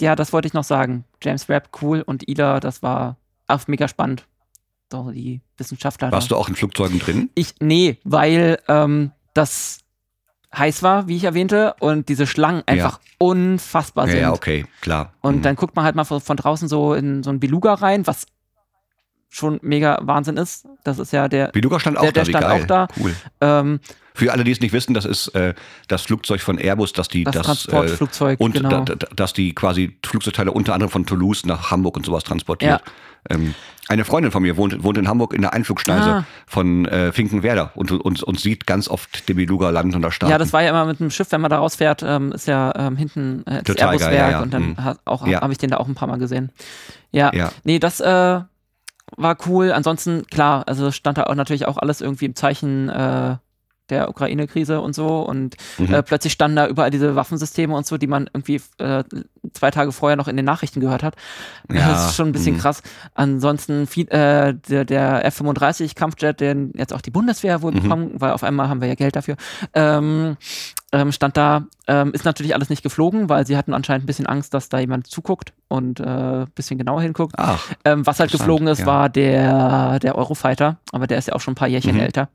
ja, 0.00 0.16
das 0.16 0.32
wollte 0.32 0.46
ich 0.48 0.54
noch 0.54 0.64
sagen. 0.64 1.04
James 1.22 1.48
Webb, 1.48 1.68
cool. 1.82 2.02
Und 2.02 2.28
Ida, 2.28 2.60
das 2.60 2.82
war 2.82 3.16
auch 3.46 3.66
mega 3.68 3.88
spannend. 3.88 4.26
So, 4.92 5.10
die 5.10 5.40
Wissenschaftler. 5.56 6.12
Warst 6.12 6.30
da. 6.30 6.34
du 6.36 6.40
auch 6.40 6.48
in 6.48 6.54
Flugzeugen 6.56 6.98
drin? 6.98 7.30
Ich, 7.34 7.54
nee, 7.60 7.98
weil 8.04 8.58
ähm, 8.68 9.12
das 9.32 9.78
heiß 10.56 10.82
war, 10.84 11.08
wie 11.08 11.16
ich 11.16 11.24
erwähnte, 11.24 11.74
und 11.80 12.08
diese 12.08 12.26
Schlangen 12.28 12.62
einfach 12.66 13.00
unfassbar 13.18 14.06
Ja, 14.06 14.12
sind. 14.12 14.20
ja, 14.20 14.32
okay, 14.32 14.66
klar. 14.80 15.12
Und 15.20 15.36
Mhm. 15.38 15.42
dann 15.42 15.56
guckt 15.56 15.74
man 15.74 15.84
halt 15.84 15.96
mal 15.96 16.04
von, 16.04 16.20
von 16.20 16.36
draußen 16.36 16.68
so 16.68 16.94
in 16.94 17.22
so 17.24 17.30
ein 17.30 17.40
Beluga 17.40 17.74
rein, 17.74 18.06
was 18.06 18.26
schon 19.34 19.58
mega 19.62 19.98
Wahnsinn 20.02 20.36
ist. 20.36 20.66
Das 20.84 20.98
ist 20.98 21.12
ja 21.12 21.28
der, 21.28 21.48
Beluga 21.48 21.80
stand 21.80 21.96
auch 21.98 22.02
der, 22.02 22.12
da, 22.12 22.20
der 22.22 22.26
wie 22.28 22.30
stand 22.30 22.44
auch 22.46 22.66
da. 22.66 22.88
Cool. 23.00 23.14
Ähm, 23.40 23.80
Für 24.14 24.32
alle, 24.32 24.44
die 24.44 24.52
es 24.52 24.60
nicht 24.60 24.72
wissen, 24.72 24.94
das 24.94 25.04
ist 25.04 25.28
äh, 25.34 25.54
das 25.88 26.02
Flugzeug 26.02 26.40
von 26.40 26.56
Airbus, 26.58 26.92
das 26.92 27.08
die 27.08 27.24
Das 27.24 27.34
das, 27.34 27.44
Transportflugzeug, 27.44 28.38
äh, 28.40 28.42
und 28.44 28.52
genau. 28.54 28.82
da, 28.84 28.94
da, 28.94 29.06
dass 29.16 29.32
die 29.32 29.52
quasi 29.54 29.98
Flugzeugteile 30.06 30.52
unter 30.52 30.72
anderem 30.74 30.90
von 30.90 31.04
Toulouse 31.04 31.44
nach 31.46 31.70
Hamburg 31.72 31.96
und 31.96 32.06
sowas 32.06 32.22
transportiert. 32.22 32.80
Ähm, 33.28 33.54
eine 33.88 34.04
Freundin 34.04 34.30
von 34.30 34.42
mir 34.42 34.56
wohnt, 34.56 34.82
wohnt 34.84 34.98
in 34.98 35.08
Hamburg 35.08 35.32
in 35.34 35.40
der 35.42 35.52
Einflugschneise 35.54 36.08
Ah. 36.10 36.24
von 36.46 36.84
äh, 36.86 37.10
Finkenwerder 37.10 37.72
und, 37.74 37.90
und, 37.90 38.22
und 38.22 38.38
sieht 38.40 38.66
ganz 38.66 38.86
oft 38.88 39.28
den 39.28 39.36
Beluga 39.36 39.70
landen 39.70 39.96
und 39.96 40.02
da 40.02 40.10
starten. 40.12 40.30
ja, 40.30 40.38
das 40.38 40.52
war 40.52 40.62
ja 40.62 40.70
immer 40.70 40.84
mit 40.84 41.00
dem 41.00 41.10
Schiff, 41.10 41.32
wenn 41.32 41.40
man 41.40 41.50
da 41.50 41.58
rausfährt, 41.58 42.02
ähm, 42.06 42.32
ist 42.32 42.46
ja 42.46 42.72
ähm, 42.76 42.96
hinten 42.96 43.44
äh, 43.46 43.62
das 43.62 43.76
Airbus-Werk 43.76 44.12
ja, 44.14 44.30
ja. 44.30 44.42
und 44.42 44.54
dann 44.54 44.62
Mhm. 44.68 44.76
Ja. 45.26 45.40
habe 45.40 45.52
ich 45.52 45.58
den 45.58 45.70
da 45.70 45.78
auch 45.78 45.88
ein 45.88 45.94
paar 45.94 46.06
Mal 46.08 46.18
gesehen. 46.18 46.50
Ja, 47.12 47.32
Ja. 47.34 47.50
nee, 47.64 47.78
das 47.78 48.00
äh, 48.00 48.40
war 49.16 49.36
cool. 49.46 49.72
Ansonsten, 49.72 50.24
klar, 50.30 50.64
also 50.66 50.90
stand 50.90 51.18
da 51.18 51.24
auch 51.24 51.34
natürlich 51.34 51.66
auch 51.66 51.76
alles 51.78 52.00
irgendwie 52.00 52.26
im 52.26 52.34
Zeichen 52.34 52.88
äh, 52.88 53.36
der 53.90 54.08
Ukraine-Krise 54.08 54.80
und 54.80 54.94
so 54.94 55.20
und 55.20 55.56
Mhm. 55.76 55.92
äh, 55.92 56.02
plötzlich 56.02 56.32
standen 56.32 56.56
da 56.56 56.66
überall 56.66 56.88
diese 56.90 57.16
Waffensysteme 57.16 57.76
und 57.76 57.84
so, 57.86 57.98
die 57.98 58.06
man 58.06 58.30
irgendwie 58.32 58.62
äh, 58.78 59.04
zwei 59.52 59.70
Tage 59.70 59.92
vorher 59.92 60.16
noch 60.16 60.26
in 60.26 60.36
den 60.36 60.46
Nachrichten 60.46 60.80
gehört 60.80 61.02
hat. 61.02 61.16
Ja, 61.70 61.88
Das 61.90 62.06
ist 62.08 62.16
schon 62.16 62.28
ein 62.28 62.32
bisschen 62.32 62.54
mhm. 62.54 62.60
krass. 62.60 62.82
Ansonsten 63.14 63.86
viel, 63.86 64.08
äh, 64.08 64.54
der, 64.54 64.86
der 64.86 65.26
F-35 65.26 65.94
Kampfjet, 65.96 66.40
den 66.40 66.72
jetzt 66.74 66.94
auch 66.94 67.02
die 67.02 67.10
Bundeswehr 67.10 67.60
wohl 67.60 67.72
Mhm. 67.72 67.82
bekommen, 67.82 68.10
weil 68.14 68.32
auf 68.32 68.42
einmal 68.42 68.70
haben 68.70 68.80
wir 68.80 68.88
ja 68.88 68.94
Geld 68.94 69.16
dafür, 69.16 69.36
ähm, 69.74 70.38
ähm, 70.94 71.10
stand 71.12 71.36
da, 71.36 71.66
ähm, 71.88 72.12
ist 72.12 72.24
natürlich 72.24 72.54
alles 72.54 72.70
nicht 72.70 72.82
geflogen, 72.84 73.28
weil 73.28 73.44
sie 73.46 73.56
hatten 73.56 73.74
anscheinend 73.74 74.04
ein 74.04 74.06
bisschen 74.06 74.26
Angst, 74.26 74.54
dass 74.54 74.68
da 74.68 74.78
jemand 74.78 75.08
zuguckt 75.08 75.52
und 75.68 75.98
äh, 75.98 76.04
ein 76.04 76.50
bisschen 76.54 76.78
genauer 76.78 77.02
hinguckt. 77.02 77.34
Ach, 77.36 77.68
Ähm, 77.84 78.06
was 78.06 78.20
halt 78.20 78.30
geflogen 78.30 78.68
ist, 78.68 78.78
ja. 78.80 78.86
war 78.86 79.08
der, 79.08 79.98
der 79.98 80.14
Eurofighter, 80.16 80.78
aber 80.92 81.06
der 81.08 81.18
ist 81.18 81.26
ja 81.28 81.34
auch 81.34 81.40
schon 81.40 81.52
ein 81.52 81.56
paar 81.56 81.68
Jährchen 81.68 81.94
Mhm. 81.96 82.00
älter. 82.00 82.28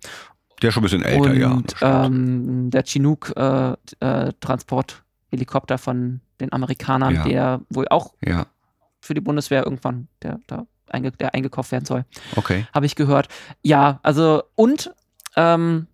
der 0.61 0.67
ist 0.67 0.73
schon 0.73 0.81
ein 0.81 0.89
bisschen 0.91 1.03
älter, 1.03 1.31
und 1.51 1.75
ja. 1.79 2.05
ähm, 2.05 2.69
der 2.69 2.83
Chinook 2.83 3.31
äh, 3.37 3.71
äh, 4.01 4.33
Transporthelikopter 4.41 5.77
von 5.77 6.19
den 6.41 6.51
Amerikanern, 6.51 7.15
Ja. 7.15 7.23
der 7.23 7.61
wohl 7.69 7.87
auch 7.89 8.13
ja, 8.25 8.45
für 9.01 9.13
die 9.13 9.21
Bundeswehr 9.21 9.63
irgendwann, 9.63 10.07
der 10.21 10.39
da 10.47 10.65
einge 10.89 11.11
der 11.11 11.33
eingekauft 11.33 11.71
werden 11.71 11.85
soll, 11.85 12.03
okay. 12.35 12.65
habe 12.73 12.85
ich 12.85 12.95
gehört. 12.95 13.27
Ja, 13.61 13.99
also 14.03 14.43
und 14.55 14.93
ähm, 15.35 15.87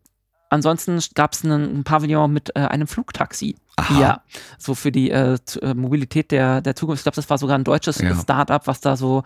ansonsten 0.56 0.99
gab 1.14 1.34
es 1.34 1.43
ein 1.43 1.84
Pavillon 1.84 2.32
mit 2.34 2.49
äh, 2.56 2.60
einem 2.62 2.88
Flugtaxi. 2.88 3.56
Aha. 3.78 3.99
Ja, 4.01 4.22
so 4.58 4.74
für 4.74 4.91
die 4.91 5.12
äh, 5.12 5.38
äh, 5.62 5.74
Mobilität 5.74 6.32
der, 6.32 6.62
der 6.62 6.76
Zukunft. 6.76 7.01
Ich 7.01 7.03
glaube, 7.03 7.16
das 7.18 7.30
war 7.30 7.38
sogar 7.38 7.58
ein 7.58 7.64
deutsches 7.64 7.99
Ja. 7.99 8.16
Start-up, 8.16 8.68
was 8.68 8.82
da 8.82 8.95
so 8.97 9.24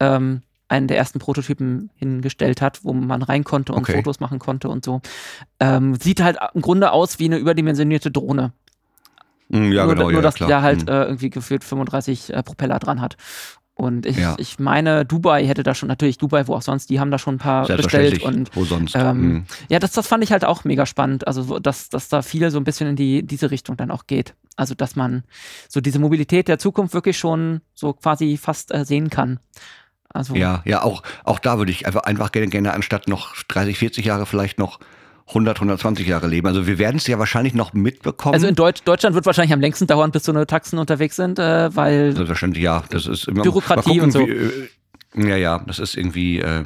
ähm, 0.00 0.42
einen 0.68 0.86
der 0.88 0.96
ersten 0.96 1.18
Prototypen 1.18 1.90
hingestellt 1.96 2.62
hat, 2.62 2.80
wo 2.84 2.92
man 2.92 3.22
rein 3.22 3.44
konnte 3.44 3.72
und 3.72 3.82
Okay. 3.82 3.96
Fotos 3.96 4.20
machen 4.20 4.38
konnte 4.38 4.68
und 4.68 4.84
so. 4.84 5.00
Ähm, 5.58 5.94
sieht 5.96 6.22
halt 6.22 6.38
im 6.54 6.62
Grunde 6.62 6.92
aus 6.92 7.18
wie 7.18 7.24
eine 7.26 7.36
überdimensionierte 7.38 8.10
Drohne. 8.10 8.52
Mm, 9.48 9.72
Ja, 9.72 9.84
nur, 9.84 9.94
genau, 9.94 10.04
nur 10.10 10.12
ja, 10.14 10.20
dass 10.22 10.36
klar. 10.36 10.46
die 10.48 10.50
da 10.52 10.62
halt 10.62 10.86
Mm. 10.86 10.88
äh, 10.88 11.02
irgendwie 11.04 11.30
gefühlt 11.30 11.64
35 11.64 12.32
äh, 12.32 12.42
Propeller 12.42 12.78
dran 12.78 13.00
hat. 13.00 13.16
Und 13.80 14.04
ich, 14.04 14.18
Ja. 14.18 14.34
ich 14.38 14.58
meine, 14.58 15.06
Dubai 15.06 15.46
hätte 15.46 15.62
da 15.62 15.74
schon, 15.74 15.88
natürlich 15.88 16.18
Dubai, 16.18 16.46
wo 16.46 16.54
auch 16.54 16.60
sonst, 16.60 16.90
die 16.90 17.00
haben 17.00 17.10
da 17.10 17.18
schon 17.18 17.36
ein 17.36 17.38
paar 17.38 17.66
bestellt 17.66 18.22
und 18.22 18.54
Wo 18.54 18.64
sonst? 18.66 18.94
ähm, 18.94 19.20
Mm. 19.38 19.46
ja, 19.70 19.78
das, 19.78 19.92
das 19.92 20.06
fand 20.06 20.22
ich 20.22 20.32
halt 20.32 20.44
auch 20.44 20.64
mega 20.64 20.84
spannend. 20.84 21.26
Also, 21.26 21.42
so, 21.42 21.58
dass, 21.58 21.88
dass 21.88 22.10
da 22.10 22.20
viel 22.20 22.50
so 22.50 22.58
ein 22.58 22.64
bisschen 22.64 22.88
in 22.88 22.96
die, 22.96 23.26
diese 23.26 23.50
Richtung 23.50 23.78
dann 23.78 23.90
auch 23.90 24.06
geht. 24.06 24.34
Also, 24.56 24.74
dass 24.74 24.96
man 24.96 25.24
so 25.68 25.80
diese 25.80 25.98
Mobilität 25.98 26.46
der 26.48 26.58
Zukunft 26.58 26.92
wirklich 26.92 27.16
schon 27.16 27.62
so 27.74 27.94
quasi 27.94 28.36
fast 28.36 28.70
äh, 28.74 28.84
sehen 28.84 29.08
kann. 29.08 29.38
Also, 30.12 30.34
Ja, 30.34 30.62
ja, 30.66 30.82
auch, 30.82 31.02
auch 31.24 31.38
da 31.38 31.56
würde 31.56 31.72
ich 31.72 31.86
einfach, 31.86 32.02
einfach 32.02 32.32
gerne, 32.32 32.48
gerne 32.48 32.74
anstatt 32.74 33.08
noch 33.08 33.34
30, 33.48 33.78
40 33.78 34.04
Jahre 34.04 34.26
vielleicht 34.26 34.58
noch 34.58 34.78
100, 35.30 35.56
120 35.58 36.06
Jahre 36.06 36.26
leben. 36.28 36.46
Also 36.46 36.66
wir 36.66 36.78
werden 36.78 36.96
es 36.96 37.06
ja 37.06 37.18
wahrscheinlich 37.18 37.54
noch 37.54 37.72
mitbekommen. 37.72 38.34
also 38.34 38.46
in 38.46 38.54
Deutsch, 38.54 38.82
Deutschland 38.84 39.14
wird 39.14 39.26
wahrscheinlich 39.26 39.52
am 39.52 39.60
längsten 39.60 39.86
dauern, 39.86 40.10
bis 40.10 40.24
so 40.24 40.32
eine 40.32 40.46
Taxen 40.46 40.78
unterwegs 40.78 41.16
sind, 41.16 41.38
äh, 41.38 41.74
weil 41.74 42.12
Selbstverständlich, 42.14 42.62
ja. 42.64 42.84
Das 42.90 43.06
ist 43.06 43.26
immer 43.28 43.42
Bürokratie 43.42 44.00
und 44.00 44.10
so. 44.12 44.26
Wie, 44.26 44.30
äh, 44.32 44.68
ja, 45.28 45.36
ja, 45.36 45.58
das 45.66 45.78
ist 45.78 45.96
irgendwie. 45.96 46.40
Äh, 46.40 46.64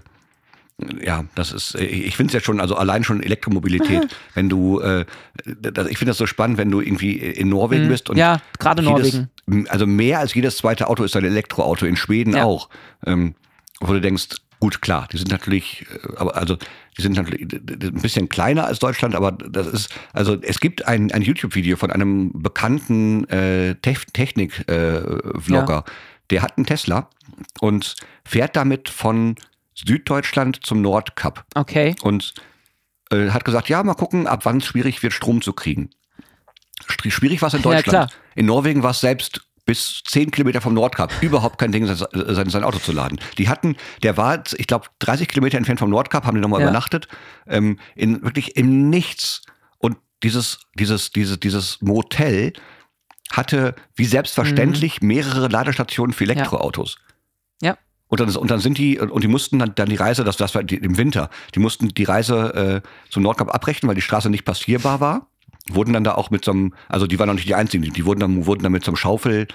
ja, 1.01 1.25
das 1.37 1.53
ist, 1.53 1.77
äh, 1.77 1.85
ich 1.85 2.17
finde 2.17 2.31
es 2.31 2.35
ja 2.35 2.41
schon, 2.41 2.61
also 2.61 2.75
allein 2.75 3.05
schon 3.05 3.23
Elektromobilität, 3.23 4.09
wenn 4.35 4.49
du, 4.49 4.81
äh, 4.81 5.05
das, 5.45 5.87
ich 5.89 5.99
finde 5.99 6.11
das 6.11 6.19
so 6.19 6.27
spannend, 6.27 6.59
wenn 6.59 6.71
du 6.71 6.81
irgendwie 6.81 7.13
in 7.17 7.49
Norwegen 7.49 7.85
Mhm. 7.85 7.89
bist 7.89 8.11
und 8.11 8.17
Ja, 8.17 8.41
gerade 8.59 8.83
Norwegen. 8.83 9.31
Also 9.69 9.87
mehr 9.87 10.19
als 10.19 10.35
jedes 10.35 10.57
zweite 10.57 10.89
Auto 10.89 11.05
ist 11.05 11.15
ein 11.17 11.25
Elektroauto, 11.25 11.87
in 11.87 11.97
Schweden 11.97 12.35
Ja. 12.35 12.45
auch. 12.45 12.69
Ähm, 13.07 13.35
wo 13.81 13.93
du 13.93 14.01
denkst, 14.01 14.29
gut, 14.59 14.83
klar, 14.83 15.07
die 15.13 15.19
sind 15.19 15.31
natürlich, 15.31 15.87
äh, 15.93 16.17
aber 16.17 16.35
also 16.37 16.57
die 16.97 17.03
sind 17.03 17.17
natürlich 17.17 17.43
ein 17.53 18.01
bisschen 18.01 18.29
kleiner 18.29 18.67
als 18.67 18.79
Deutschland, 18.79 19.15
aber 19.15 19.33
das 19.33 19.67
ist, 19.67 19.95
also 20.13 20.37
es 20.41 20.61
gibt 20.61 20.87
ein, 20.87 21.11
ein 21.13 21.23
YouTube-Video 21.23 21.77
von 21.77 21.91
einem 21.91 22.31
bekannten 22.35 23.29
äh, 23.29 23.75
Technik-Vlogger, 23.77 25.85
der 26.31 26.43
hat 26.43 26.57
einen 26.57 26.67
Tesla 26.67 27.09
und 27.61 27.97
fährt 28.25 28.57
damit 28.57 28.89
von 28.89 29.37
Süddeutschland 29.75 30.65
zum 30.65 30.83
Nordkap 30.83 31.45
Okay. 31.55 31.95
und 32.03 32.35
äh, 33.11 33.31
hat 33.31 33.45
gesagt, 33.45 33.69
ja, 33.69 33.83
mal 33.83 33.95
gucken, 33.95 34.27
ab 34.27 34.45
wann 34.45 34.59
es 34.59 34.67
schwierig 34.67 35.03
wird, 35.03 35.13
Strom 35.13 35.43
zu 35.43 35.53
kriegen. 35.53 35.91
Schwierig 37.09 37.43
war 37.43 37.49
es 37.49 37.55
in 37.55 37.61
Ja, 37.61 37.65
Deutschland. 37.71 38.11
klar. 38.11 38.21
in 38.35 38.47
Norwegen 38.47 38.83
war 38.83 38.91
es 38.93 39.01
selbst 39.01 39.44
bis 39.65 40.03
10 40.07 40.31
Kilometer 40.31 40.61
vom 40.61 40.75
Nordkap 40.75 41.13
überhaupt 41.23 41.59
kein 41.59 41.73
Ding, 41.73 41.87
sein, 41.87 42.07
sein, 42.13 42.51
sein 42.51 42.65
Auto 42.65 42.79
zu 42.79 42.93
laden. 42.93 43.19
Die 43.39 43.49
hatten, 43.49 43.77
der 44.03 44.17
war, 44.17 44.43
ich 44.57 44.67
glaube, 44.67 44.87
30 44.99 45.29
Kilometer 45.29 45.57
entfernt 45.57 45.81
vom 45.81 45.91
Nordkap, 45.91 46.25
haben 46.27 46.35
die 46.35 46.41
nochmal 46.41 46.61
Ja. 46.61 46.67
übernachtet, 46.67 47.09
ähm, 47.47 47.79
in 47.95 48.23
wirklich 48.23 48.57
im 48.57 48.91
Nichts. 48.91 49.43
Und 49.79 49.97
dieses, 50.23 50.61
dieses, 50.79 51.11
dieses, 51.13 51.41
dieses 51.41 51.81
Motel 51.81 52.53
hatte 53.33 53.75
wie 53.97 54.05
selbstverständlich 54.05 55.01
mehrere 55.03 55.49
Ladestationen 55.49 56.13
für 56.13 56.25
Elektroautos. 56.25 56.97
Mhm. 57.61 57.67
Ja. 57.67 57.79
Und 58.09 58.21
dann, 58.21 58.37
und 58.37 58.51
dann 58.51 58.61
sind 58.61 58.77
die, 58.79 58.99
und 59.01 59.25
die 59.25 59.29
mussten 59.29 59.59
dann, 59.59 59.75
dann 59.75 59.89
die 59.89 59.97
Reise, 59.97 60.25
das, 60.25 60.37
das 60.37 60.55
war 60.55 60.63
die, 60.63 60.77
im 60.77 60.99
Winter, 60.99 61.31
die 61.55 61.59
mussten 61.59 61.89
die 61.89 62.05
Reise 62.05 62.83
äh, 62.85 63.11
zum 63.11 63.23
Nordkap 63.23 63.53
abbrechen, 63.53 63.89
weil 63.89 63.95
die 63.95 64.03
Straße 64.03 64.29
nicht 64.31 64.45
passierbar 64.45 65.01
war. 65.01 65.29
Wurden 65.71 65.93
dann 65.95 66.05
da 66.05 66.15
auch 66.15 66.31
mit 66.31 66.45
so 66.45 66.51
einem, 66.53 66.75
also 66.89 67.07
die 67.07 67.19
waren 67.19 67.27
noch 67.29 67.35
nicht 67.35 67.49
die 67.49 67.55
einzigen, 67.55 67.85
die, 67.93 68.05
wurden 68.05 68.21
dann, 68.21 68.47
wurden 68.47 68.63
dann 68.63 68.73
mit 68.73 68.85
so 68.85 68.91
einem 68.91 68.97
Schaufel, 68.97 69.49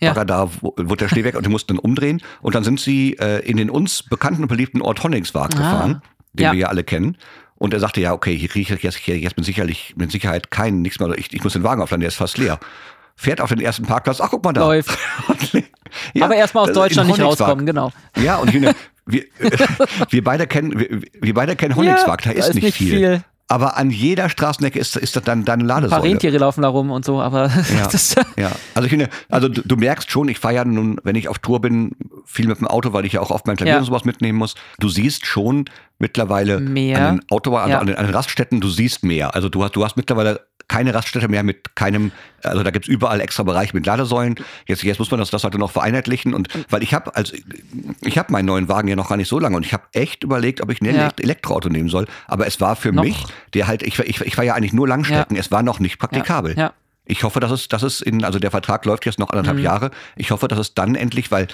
Ja. 0.00 0.12
Bagger 0.14 0.24
da, 0.24 0.50
wurde 0.62 0.96
der 0.96 1.08
Schnee 1.08 1.24
weg 1.24 1.34
und 1.36 1.44
die 1.44 1.50
mussten 1.50 1.74
dann 1.74 1.78
umdrehen. 1.78 2.22
Und 2.40 2.54
dann 2.54 2.64
sind 2.64 2.80
sie 2.80 3.18
äh, 3.18 3.40
in 3.46 3.58
den 3.58 3.68
uns 3.68 4.02
bekannten 4.02 4.42
und 4.42 4.48
beliebten 4.48 4.80
Ort 4.80 5.02
Honningswag 5.02 5.50
Ah. 5.54 5.58
gefahren, 5.58 6.02
den 6.32 6.44
Ja. 6.46 6.52
wir 6.52 6.58
ja 6.60 6.68
alle 6.68 6.82
kennen. 6.84 7.18
Und 7.56 7.74
er 7.74 7.80
sagte, 7.80 8.00
ja, 8.00 8.14
okay, 8.14 8.34
hier 8.34 8.48
kriege 8.48 8.74
ich 8.74 8.82
jetzt, 8.82 8.96
hier 8.96 9.18
jetzt 9.18 9.36
mit, 9.36 9.44
sicherlich, 9.44 9.92
mit 9.98 10.10
Sicherheit 10.10 10.50
keinen, 10.50 10.80
nichts 10.80 10.98
mehr. 10.98 11.10
Ich, 11.18 11.30
ich 11.34 11.44
muss 11.44 11.52
den 11.52 11.62
Wagen 11.62 11.82
aufladen, 11.82 12.00
der 12.00 12.08
ist 12.08 12.14
fast 12.16 12.38
leer. 12.38 12.58
Fährt 13.16 13.42
auf 13.42 13.50
den 13.50 13.60
ersten 13.60 13.84
Parkplatz, 13.84 14.22
ach, 14.22 14.30
guck 14.30 14.42
mal 14.42 14.54
da. 14.54 14.62
Läuft. 14.62 14.96
Ja, 16.14 16.24
Aber 16.26 16.36
erstmal 16.36 16.68
aus 16.68 16.72
Deutschland 16.72 17.08
nicht 17.08 17.20
rauskommen, 17.20 17.66
genau. 17.66 17.90
Ja, 18.16 18.36
und 18.36 18.54
ich 18.54 18.62
wir, 19.06 19.24
wir 20.10 20.22
beide 20.24 20.46
kennen, 20.46 20.78
wir, 20.78 21.02
wir 21.20 21.34
beide 21.34 21.56
kennen 21.56 21.74
Honningswag, 21.74 22.22
da 22.22 22.30
Ja, 22.30 22.38
ist, 22.46 22.54
nicht, 22.54 22.76
viel. 22.76 22.90
viel. 22.96 23.24
Aber 23.50 23.76
an 23.76 23.90
jeder 23.90 24.28
Straßenecke 24.28 24.78
ist, 24.78 24.96
ist 24.96 25.16
das 25.16 25.24
dann 25.24 25.44
deine 25.44 25.64
Ein 25.64 25.66
paar 25.66 25.80
Ladesäule. 25.82 26.02
Rentiere 26.04 26.38
laufen 26.38 26.62
da 26.62 26.68
rum 26.68 26.90
und 26.92 27.04
so, 27.04 27.20
aber 27.20 27.46
Ja. 27.76 27.88
das, 27.90 28.14
Ja, 28.38 28.52
also 28.74 28.84
ich 28.86 28.90
finde, 28.90 29.08
also 29.28 29.48
du, 29.48 29.60
du 29.62 29.76
merkst 29.76 30.08
schon, 30.08 30.28
ich 30.28 30.38
fahre 30.38 30.54
ja 30.54 30.64
nun, 30.64 30.98
wenn 31.02 31.16
ich 31.16 31.28
auf 31.28 31.40
Tour 31.40 31.60
bin, 31.60 31.92
viel 32.24 32.46
mit 32.46 32.58
dem 32.60 32.68
Auto, 32.68 32.92
weil 32.92 33.04
ich 33.04 33.14
ja 33.14 33.20
auch 33.20 33.30
oft 33.32 33.48
mein 33.48 33.56
Klavier 33.56 33.72
Ja. 33.74 33.78
und 33.80 33.84
sowas 33.86 34.04
mitnehmen 34.04 34.38
muss. 34.38 34.54
Du 34.78 34.88
siehst 34.88 35.26
schon 35.26 35.64
mittlerweile 35.98 36.60
Mehr. 36.60 36.98
an 37.08 37.16
den 37.16 37.26
Autobahnen, 37.30 37.64
also 37.64 37.72
Ja. 37.74 37.80
an, 37.80 37.86
den, 37.88 37.96
an 37.96 38.06
den 38.06 38.14
Raststätten, 38.14 38.60
du 38.60 38.68
siehst 38.68 39.02
mehr. 39.04 39.34
Also 39.34 39.48
du 39.48 39.64
hast, 39.64 39.74
du 39.74 39.84
hast 39.84 39.96
mittlerweile 39.96 40.40
keine 40.70 40.94
Raststätte 40.94 41.26
mehr 41.28 41.42
mit 41.42 41.74
keinem, 41.74 42.12
also 42.44 42.62
da 42.62 42.70
gibt's 42.70 42.86
überall 42.88 43.20
extra 43.20 43.42
Bereiche 43.42 43.74
mit 43.74 43.84
Ladesäulen. 43.86 44.36
Jetzt, 44.66 44.84
jetzt 44.84 44.98
muss 45.00 45.10
man 45.10 45.18
das, 45.18 45.30
das 45.30 45.42
halt 45.42 45.54
noch 45.58 45.70
vereinheitlichen 45.72 46.32
und 46.32 46.48
weil 46.70 46.82
ich 46.84 46.94
habe 46.94 47.14
also 47.16 47.34
ich 48.00 48.16
habe 48.16 48.32
meinen 48.32 48.46
neuen 48.46 48.68
Wagen 48.68 48.86
ja 48.88 48.94
noch 48.94 49.08
gar 49.08 49.16
nicht 49.16 49.28
so 49.28 49.38
lange 49.40 49.56
und 49.56 49.66
ich 49.66 49.72
habe 49.72 49.82
echt 49.92 50.22
überlegt, 50.22 50.60
ob 50.60 50.70
ich 50.70 50.80
ein 50.80 50.84
Ja. 50.86 50.92
Elekt- 50.92 51.20
Elektroauto 51.20 51.68
nehmen 51.68 51.88
soll. 51.88 52.06
Aber 52.28 52.46
es 52.46 52.60
war 52.60 52.76
für 52.76 52.92
Noch. 52.92 53.02
mich, 53.02 53.24
der 53.54 53.66
halt, 53.66 53.82
ich, 53.82 53.98
ich, 53.98 54.20
ich 54.20 54.36
war 54.36 54.44
ja 54.44 54.54
eigentlich 54.54 54.72
nur 54.72 54.86
Langstrecken, 54.86 55.36
es 55.36 55.50
war 55.50 55.62
noch 55.64 55.80
nicht 55.80 55.98
praktikabel. 55.98 56.56
Ja. 56.56 56.72
Ich 57.04 57.24
hoffe, 57.24 57.40
dass 57.40 57.50
es, 57.50 57.66
dass 57.66 57.82
es 57.82 58.00
in, 58.00 58.22
also 58.24 58.38
der 58.38 58.52
Vertrag 58.52 58.84
läuft 58.84 59.04
jetzt 59.06 59.18
noch 59.18 59.30
anderthalb 59.30 59.58
Mhm. 59.58 59.64
Jahre. 59.64 59.90
Ich 60.14 60.30
hoffe, 60.30 60.46
dass 60.46 60.58
es 60.60 60.74
dann 60.74 60.94
endlich, 60.94 61.32
weil, 61.32 61.48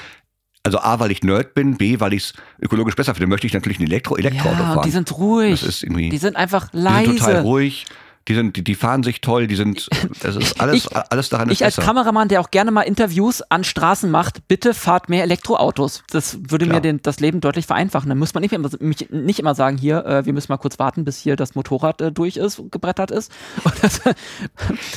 also 0.62 0.78
A, 0.80 0.98
weil 1.00 1.10
ich 1.10 1.22
Nerd 1.22 1.54
bin, 1.54 1.78
B, 1.78 2.00
weil 2.00 2.12
ich 2.12 2.24
es 2.24 2.32
ökologisch 2.60 2.96
besser 2.96 3.14
finde, 3.14 3.28
möchte 3.28 3.46
ich 3.46 3.54
natürlich 3.54 3.78
ein 3.78 3.84
Elektro, 3.86 4.16
Elektroauto 4.16 4.62
ja, 4.62 4.74
fahren. 4.74 4.82
die 4.84 4.90
sind 4.90 5.10
ruhig. 5.16 5.60
Das 5.60 5.62
ist 5.68 5.82
irgendwie- 5.82 6.10
die 6.10 6.18
sind 6.18 6.36
einfach 6.36 6.68
Die 6.70 6.78
leise. 6.78 7.06
sind 7.12 7.18
total 7.20 7.40
ruhig. 7.40 7.86
Die 8.28 8.34
sind, 8.34 8.56
die, 8.56 8.64
die 8.64 8.74
fahren 8.74 9.02
sich 9.04 9.20
toll, 9.20 9.46
die 9.46 9.54
sind, 9.54 9.88
das 10.20 10.34
ist 10.36 10.60
alles, 10.60 10.76
Ich- 10.86 10.96
alles 10.96 11.28
daran 11.28 11.48
Ich 11.48 11.60
ist 11.60 11.64
als 11.64 11.76
besser. 11.76 11.86
Kameramann, 11.86 12.28
der 12.28 12.40
auch 12.40 12.50
gerne 12.50 12.70
mal 12.72 12.82
Interviews 12.82 13.40
an 13.42 13.62
Straßen 13.64 14.10
macht, 14.10 14.48
bitte 14.48 14.74
fahrt 14.74 15.08
mehr 15.08 15.22
Elektroautos. 15.22 16.02
Das 16.10 16.38
würde 16.50 16.64
Klar. 16.66 16.78
mir 16.78 16.80
den, 16.80 17.00
das 17.02 17.20
Leben 17.20 17.40
deutlich 17.40 17.66
vereinfachen. 17.66 18.08
Dann 18.08 18.18
muss 18.18 18.34
man 18.34 18.40
nicht 18.42 18.52
immer, 18.52 18.68
mich, 18.80 19.08
nicht 19.10 19.38
immer 19.38 19.54
sagen, 19.54 19.78
hier, 19.78 20.04
äh, 20.04 20.26
wir 20.26 20.32
müssen 20.32 20.50
mal 20.50 20.56
kurz 20.58 20.78
warten, 20.78 21.04
bis 21.04 21.18
hier 21.18 21.36
das 21.36 21.54
Motorrad 21.54 22.00
äh, 22.00 22.10
durch 22.12 22.36
ist, 22.36 22.60
gebrettert 22.70 23.10
ist. 23.10 23.30
Und 23.64 23.74
das, 23.82 24.00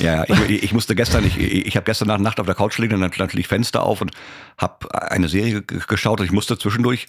Ja, 0.00 0.24
ich, 0.28 0.62
ich 0.64 0.72
musste 0.72 0.94
gestern, 0.94 1.24
ich, 1.24 1.38
ich 1.38 1.76
habe 1.76 1.84
gestern 1.84 2.20
Nacht 2.22 2.40
auf 2.40 2.46
der 2.46 2.54
Couch 2.56 2.76
gelegen, 2.76 3.00
dann 3.00 3.10
natürlich 3.16 3.46
Fenster 3.48 3.82
auf 3.82 4.00
und 4.00 4.10
habe 4.58 4.92
eine 5.10 5.28
Serie 5.28 5.62
geschaut 5.62 6.20
und 6.20 6.26
ich 6.26 6.32
musste 6.32 6.58
zwischendurch, 6.58 7.06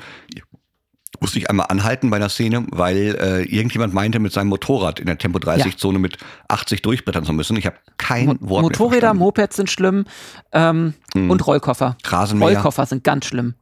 musste 1.22 1.38
ich 1.38 1.50
einmal 1.50 1.68
anhalten 1.70 2.10
bei 2.10 2.18
einer 2.18 2.30
Szene, 2.30 2.66
weil 2.72 3.16
äh, 3.16 3.44
irgendjemand 3.44 3.94
meinte, 3.94 4.20
mit 4.20 4.34
seinem 4.34 4.48
Motorrad 4.48 5.00
in 5.00 5.06
der 5.06 5.18
Tempo 5.18 5.40
30-Zone 5.40 6.00
mit 6.00 6.18
80 6.48 6.82
durchbrettern 6.82 7.24
zu 7.24 7.32
müssen. 7.32 7.56
Ich 7.56 7.66
habe 7.68 7.78
kein 7.98 8.26
Mo 8.26 8.36
Wort 8.42 8.50
mehr 8.50 8.62
Motorräder. 8.64 9.14
Mopeds 9.14 9.56
sind 9.56 9.70
schlimm 9.70 10.06
ähm, 10.52 10.96
und 11.14 11.46
Rollkoffer. 11.46 11.96
Rasenmäher. 12.04 12.56
Rollkoffer 12.56 12.86
sind 12.88 13.04
ganz 13.04 13.28
schlimm. 13.28 13.54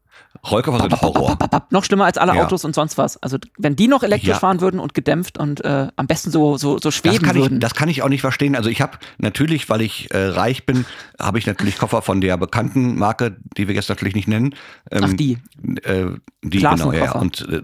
Rollkoffer 0.49 0.79
sind 0.81 1.01
Horror. 1.01 1.35
Papp, 1.37 1.71
noch 1.71 1.83
schlimmer 1.83 2.05
als 2.05 2.17
alle 2.17 2.35
Ja. 2.35 2.43
Autos 2.45 2.63
und 2.63 2.73
sonst 2.75 2.97
was. 2.97 3.21
Also 3.21 3.37
wenn 3.57 3.75
die 3.75 3.87
noch 3.87 4.03
elektrisch 4.03 4.29
Ja. 4.29 4.39
fahren 4.39 4.61
würden 4.61 4.79
und 4.79 4.93
gedämpft 4.93 5.37
und 5.37 5.63
äh, 5.65 5.87
am 5.95 6.07
besten 6.07 6.31
so, 6.31 6.55
so, 6.57 6.73
so 6.73 6.79
Das 6.79 6.95
schweben 6.95 7.21
kann, 7.21 7.35
ich, 7.35 7.41
würden. 7.41 7.59
das 7.59 7.73
kann 7.75 7.89
ich 7.89 8.03
auch 8.03 8.09
nicht 8.09 8.21
verstehen. 8.21 8.55
Also 8.55 8.69
ich 8.69 8.81
habe 8.81 8.97
natürlich, 9.17 9.69
weil 9.69 9.81
ich 9.81 10.11
äh, 10.13 10.17
reich 10.27 10.65
bin, 10.65 10.85
habe 11.19 11.39
ich 11.39 11.45
natürlich 11.47 11.77
Koffer 11.77 12.01
von 12.01 12.21
der 12.21 12.37
bekannten 12.37 12.95
Marke, 12.95 13.37
die 13.57 13.67
wir 13.67 13.75
jetzt 13.75 13.89
natürlich 13.89 14.15
nicht 14.15 14.27
nennen. 14.27 14.55
Ähm, 14.91 15.01
Ach, 15.05 15.13
die. 15.13 15.39
Äh, 15.83 16.05
die 16.43 16.59
genau, 16.59 16.91
ja. 16.93 17.11
Und, 17.13 17.47
äh, 17.49 17.63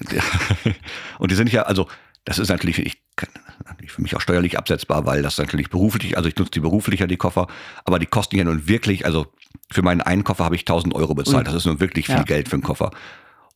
und 1.18 1.30
die 1.30 1.34
sind 1.36 1.52
ja, 1.52 1.62
also 1.62 1.86
das 2.24 2.38
ist 2.38 2.48
natürlich, 2.48 2.78
ich, 2.78 3.02
kann- 3.16 3.28
natürlich 3.66 3.92
für 3.92 4.02
mich 4.02 4.16
auch 4.16 4.20
steuerlich 4.20 4.58
absetzbar, 4.58 5.06
weil 5.06 5.22
das 5.22 5.38
natürlich 5.38 5.70
beruflich, 5.70 6.16
also 6.16 6.28
ich 6.28 6.36
nutze 6.36 6.50
die 6.52 6.60
beruflicher, 6.60 7.06
die 7.06 7.16
Koffer, 7.16 7.46
aber 7.84 7.98
die 7.98 8.06
kosten 8.06 8.36
ja 8.36 8.44
nun 8.44 8.66
wirklich, 8.68 9.04
also 9.04 9.26
für 9.70 9.82
meinen 9.82 10.00
einen 10.00 10.24
Koffer 10.24 10.44
habe 10.44 10.54
ich 10.56 10.62
1000 10.62 10.94
Euro 10.94 11.14
bezahlt. 11.14 11.46
Das 11.46 11.54
ist 11.54 11.66
nun 11.66 11.80
wirklich 11.80 12.06
viel 12.06 12.16
Ja. 12.16 12.22
Geld 12.22 12.48
für 12.48 12.54
einen 12.54 12.62
Koffer. 12.62 12.90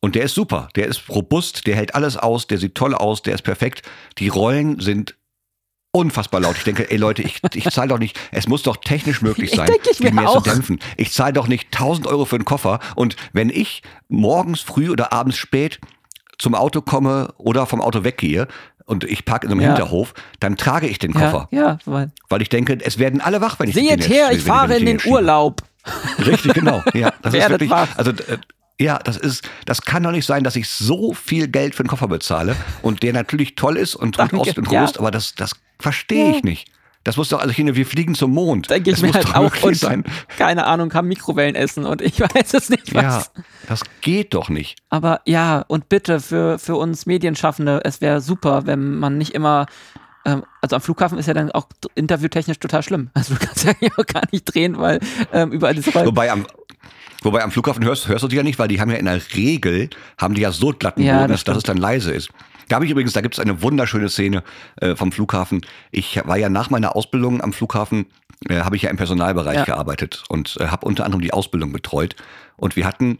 Und 0.01 0.15
der 0.15 0.23
ist 0.23 0.35
super, 0.35 0.67
der 0.75 0.87
ist 0.87 1.09
robust, 1.09 1.65
der 1.67 1.75
hält 1.75 1.95
alles 1.95 2.15
aus, 2.17 2.47
der 2.47 2.57
sieht 2.57 2.75
toll 2.75 2.93
aus, 2.93 3.21
der 3.23 3.33
ist 3.35 3.41
perfekt. 3.41 3.81
Die 4.19 4.27
Rollen 4.27 4.79
sind 4.79 5.15
unfassbar 5.91 6.41
laut. 6.41 6.57
Ich 6.57 6.63
denke, 6.63 6.91
ey 6.91 6.97
Leute, 6.97 7.21
ich, 7.21 7.39
ich 7.53 7.69
zahle 7.71 7.87
doch 7.87 7.99
nicht, 7.99 8.19
es 8.31 8.47
muss 8.47 8.63
doch 8.63 8.75
technisch 8.77 9.21
möglich 9.21 9.49
Ich 9.51 9.55
sein, 9.57 9.67
denke 9.67 9.89
ich 9.91 9.97
die 9.97 10.03
mir 10.03 10.11
mehr 10.13 10.29
auch. 10.29 10.43
zu 10.43 10.49
dämpfen. 10.49 10.79
Ich 10.97 11.11
zahle 11.13 11.33
doch 11.33 11.47
nicht 11.47 11.67
1000 11.73 12.07
Euro 12.07 12.25
für 12.25 12.35
einen 12.35 12.45
Koffer 12.45 12.79
und 12.95 13.15
wenn 13.33 13.49
ich 13.49 13.81
morgens 14.09 14.59
früh 14.61 14.89
oder 14.89 15.13
abends 15.13 15.37
spät 15.37 15.79
zum 16.37 16.53
Auto 16.53 16.81
komme 16.81 17.33
oder 17.37 17.65
vom 17.65 17.81
Auto 17.81 18.03
weggehe 18.03 18.47
und 18.85 19.03
ich 19.03 19.25
parke 19.25 19.47
in 19.47 19.51
einem 19.51 19.61
Ja. 19.61 19.67
Hinterhof, 19.69 20.13
dann 20.39 20.57
trage 20.57 20.87
ich 20.87 20.99
den 20.99 21.13
Koffer, 21.13 21.47
Ja, 21.51 21.61
ja, 21.61 21.77
weil, 21.85 22.11
weil 22.29 22.41
ich 22.41 22.49
denke, 22.49 22.77
es 22.81 22.99
werden 22.99 23.21
alle 23.21 23.41
wach, 23.41 23.59
wenn 23.59 23.67
ich 23.69 23.75
den 23.75 23.85
seht 23.87 24.09
her, 24.09 24.27
ich 24.31 24.45
wenn 24.45 24.53
fahre 24.53 24.69
wenn 24.69 24.87
in 24.87 24.97
den. 24.97 25.11
Urlaub. 25.11 25.61
Richtig, 26.25 26.53
genau. 26.53 26.83
Ja, 26.93 27.13
das 27.21 27.33
ist 27.35 27.49
wirklich, 27.49 27.71
also 27.71 28.11
äh, 28.11 28.37
ja, 28.79 28.99
das 28.99 29.17
ist, 29.17 29.47
das 29.65 29.81
kann 29.83 30.03
doch 30.03 30.11
nicht 30.11 30.25
sein, 30.25 30.43
dass 30.43 30.55
ich 30.55 30.67
so 30.69 31.13
viel 31.13 31.47
Geld 31.47 31.75
für 31.75 31.81
einen 31.81 31.89
Koffer 31.89 32.07
bezahle 32.07 32.55
und 32.81 33.03
der 33.03 33.13
natürlich 33.13 33.55
toll 33.55 33.77
ist 33.77 33.95
und 33.95 34.17
gut 34.17 34.33
aussieht 34.33 34.57
und 34.57 34.71
ja. 34.71 34.79
robust, 34.81 34.99
aber 34.99 35.11
das, 35.11 35.35
das 35.35 35.55
verstehe 35.79 36.29
ich 36.29 36.35
Ja. 36.37 36.41
nicht. 36.43 36.67
Das 37.05 37.17
muss 37.17 37.29
doch, 37.29 37.39
also 37.39 37.53
hier, 37.53 37.75
wir 37.75 37.85
fliegen 37.85 38.15
zum 38.15 38.31
Mond. 38.31 38.71
Denke 38.71 38.89
ich 38.89 38.95
das 38.95 39.01
mir 39.03 39.09
muss 39.09 39.17
halt 39.17 39.35
auch. 39.35 39.63
Und, 39.63 39.77
sein. 39.77 40.03
keine 40.39 40.65
Ahnung, 40.65 40.91
haben 40.95 41.07
Mikrowellen 41.07 41.53
essen 41.53 41.85
und 41.85 42.01
ich 42.01 42.19
weiß 42.19 42.55
es 42.55 42.69
nicht 42.69 42.95
was. 42.95 43.31
Ja, 43.35 43.43
das 43.67 43.83
geht 44.01 44.33
doch 44.33 44.49
nicht. 44.49 44.79
Aber 44.89 45.21
ja, 45.25 45.63
und 45.67 45.87
bitte 45.87 46.19
für, 46.19 46.57
für 46.57 46.75
uns 46.75 47.05
Medienschaffende, 47.05 47.81
es 47.83 48.01
wäre 48.01 48.21
super, 48.21 48.65
wenn 48.65 48.95
man 48.95 49.19
nicht 49.19 49.35
immer, 49.35 49.67
ähm, 50.25 50.43
also 50.63 50.77
am 50.77 50.81
Flughafen 50.81 51.19
ist 51.19 51.27
ja 51.27 51.35
dann 51.35 51.51
auch 51.51 51.67
interviewtechnisch 51.93 52.57
total 52.57 52.81
schlimm. 52.81 53.11
Also 53.13 53.35
du 53.35 53.39
kannst 53.39 53.65
ja 53.65 53.73
auch 53.97 54.05
gar 54.07 54.23
nicht 54.31 54.45
drehen, 54.45 54.79
weil 54.79 54.99
ähm, 55.31 55.51
überall 55.51 55.75
diese 55.75 55.93
Roll 55.93 56.07
Wobei 56.07 56.31
am, 56.31 56.47
wobei 57.21 57.43
am 57.43 57.51
Flughafen 57.51 57.83
hörst, 57.83 58.07
hörst 58.07 58.23
du 58.23 58.27
die 58.27 58.37
ja 58.37 58.43
nicht, 58.43 58.57
weil 58.57 58.67
die 58.67 58.81
haben 58.81 58.89
ja 58.89 58.97
in 58.97 59.05
der 59.05 59.21
Regel, 59.35 59.91
haben 60.17 60.33
die 60.33 60.41
ja 60.41 60.51
so 60.51 60.69
glatten 60.71 61.03
Ja, 61.03 61.19
Boden, 61.19 61.33
das 61.33 61.43
dass, 61.43 61.53
dass 61.53 61.57
es 61.57 61.63
dann 61.65 61.77
leise 61.77 62.11
ist. 62.11 62.31
Da 62.67 62.75
habe 62.75 62.85
ich 62.85 62.91
übrigens, 62.91 63.13
da 63.13 63.21
gibt 63.21 63.35
es 63.35 63.39
eine 63.39 63.61
wunderschöne 63.61 64.09
Szene 64.09 64.43
äh, 64.77 64.95
vom 64.95 65.11
Flughafen. 65.11 65.61
Ich 65.91 66.19
war 66.25 66.37
ja 66.37 66.49
nach 66.49 66.69
meiner 66.69 66.95
Ausbildung 66.95 67.41
am 67.41 67.53
Flughafen, 67.53 68.07
äh, 68.49 68.61
habe 68.61 68.75
ich 68.75 68.81
ja 68.83 68.89
im 68.89 68.97
Personalbereich 68.97 69.55
Ja. 69.57 69.65
gearbeitet 69.65 70.23
und 70.29 70.57
äh, 70.59 70.67
habe 70.67 70.85
unter 70.85 71.05
anderem 71.05 71.21
die 71.21 71.33
Ausbildung 71.33 71.71
betreut. 71.71 72.15
Und 72.57 72.75
wir 72.75 72.85
hatten 72.85 73.19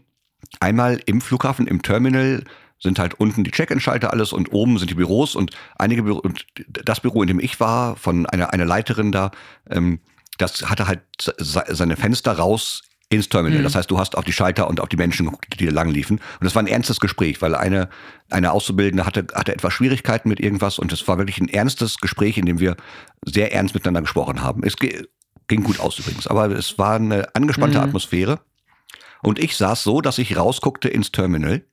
einmal 0.60 1.00
im 1.06 1.20
Flughafen, 1.20 1.66
im 1.66 1.82
Terminal, 1.82 2.44
sind 2.78 2.98
halt 2.98 3.14
unten 3.14 3.42
die 3.42 3.50
Check-in-Schalter 3.52 4.12
alles 4.12 4.32
und 4.32 4.52
oben 4.52 4.78
sind 4.78 4.90
die 4.90 4.94
Büros 4.94 5.34
und 5.34 5.56
einige 5.78 6.02
Büro, 6.02 6.18
und 6.18 6.44
das 6.84 7.00
Büro, 7.00 7.22
in 7.22 7.28
dem 7.28 7.40
ich 7.40 7.58
war, 7.58 7.96
von 7.96 8.26
einer, 8.26 8.52
einer 8.52 8.66
Leiterin 8.66 9.12
da, 9.12 9.30
ähm, 9.70 10.00
das 10.36 10.68
hatte 10.68 10.86
halt 10.86 11.00
se- 11.40 11.64
seine 11.68 11.96
Fenster 11.96 12.32
raus 12.32 12.82
ins 13.08 13.28
Terminal. 13.28 13.60
Mhm. 13.60 13.64
Das 13.64 13.74
heißt, 13.76 13.90
du 13.90 13.98
hast 13.98 14.16
auf 14.16 14.24
die 14.24 14.32
Schalter 14.32 14.68
und 14.68 14.80
auf 14.80 14.88
die 14.88 14.96
Menschen 14.96 15.26
geguckt, 15.26 15.60
die 15.60 15.66
da 15.66 15.72
lang 15.72 15.90
liefen. 15.90 16.16
Und 16.18 16.44
das 16.44 16.54
war 16.54 16.62
ein 16.62 16.66
ernstes 16.66 16.98
Gespräch, 17.00 17.40
weil 17.40 17.54
eine, 17.54 17.88
eine 18.30 18.52
Auszubildende 18.52 19.06
hatte, 19.06 19.26
hatte 19.34 19.52
etwas 19.54 19.72
Schwierigkeiten 19.74 20.28
mit 20.28 20.40
irgendwas 20.40 20.78
und 20.78 20.92
es 20.92 21.06
war 21.06 21.16
wirklich 21.18 21.38
ein 21.40 21.48
ernstes 21.48 21.98
Gespräch, 21.98 22.36
in 22.36 22.46
dem 22.46 22.58
wir 22.58 22.76
sehr 23.24 23.52
ernst 23.52 23.74
miteinander 23.74 24.02
gesprochen 24.02 24.42
haben. 24.42 24.62
Es 24.64 24.74
ging 24.76 25.62
gut 25.62 25.78
aus 25.78 25.98
übrigens, 26.00 26.26
aber 26.26 26.50
es 26.50 26.78
war 26.78 26.96
eine 26.96 27.34
angespannte 27.34 27.78
Mhm. 27.78 27.84
Atmosphäre. 27.84 28.40
Und 29.22 29.38
ich 29.38 29.56
saß 29.56 29.82
so, 29.84 30.00
dass 30.00 30.18
ich 30.18 30.36
rausguckte 30.36 30.88
ins 30.88 31.12
Terminal. 31.12 31.64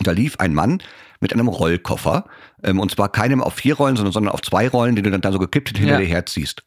Da 0.00 0.12
lief 0.12 0.36
ein 0.38 0.54
Mann 0.54 0.80
mit 1.20 1.32
einem 1.32 1.48
Rollkoffer. 1.48 2.26
Ähm, 2.62 2.78
und 2.78 2.90
zwar 2.92 3.10
keinem 3.10 3.42
auf 3.42 3.54
vier 3.54 3.74
Rollen, 3.74 3.96
sondern, 3.96 4.12
sondern 4.12 4.32
auf 4.32 4.42
zwei 4.42 4.68
Rollen, 4.68 4.94
die 4.94 5.02
du 5.02 5.10
dann, 5.10 5.20
dann 5.20 5.32
so 5.32 5.38
gekippt 5.40 5.76
hinter 5.76 5.94
Ja. 5.94 5.98
dir 5.98 6.06
herziehst. 6.06 6.62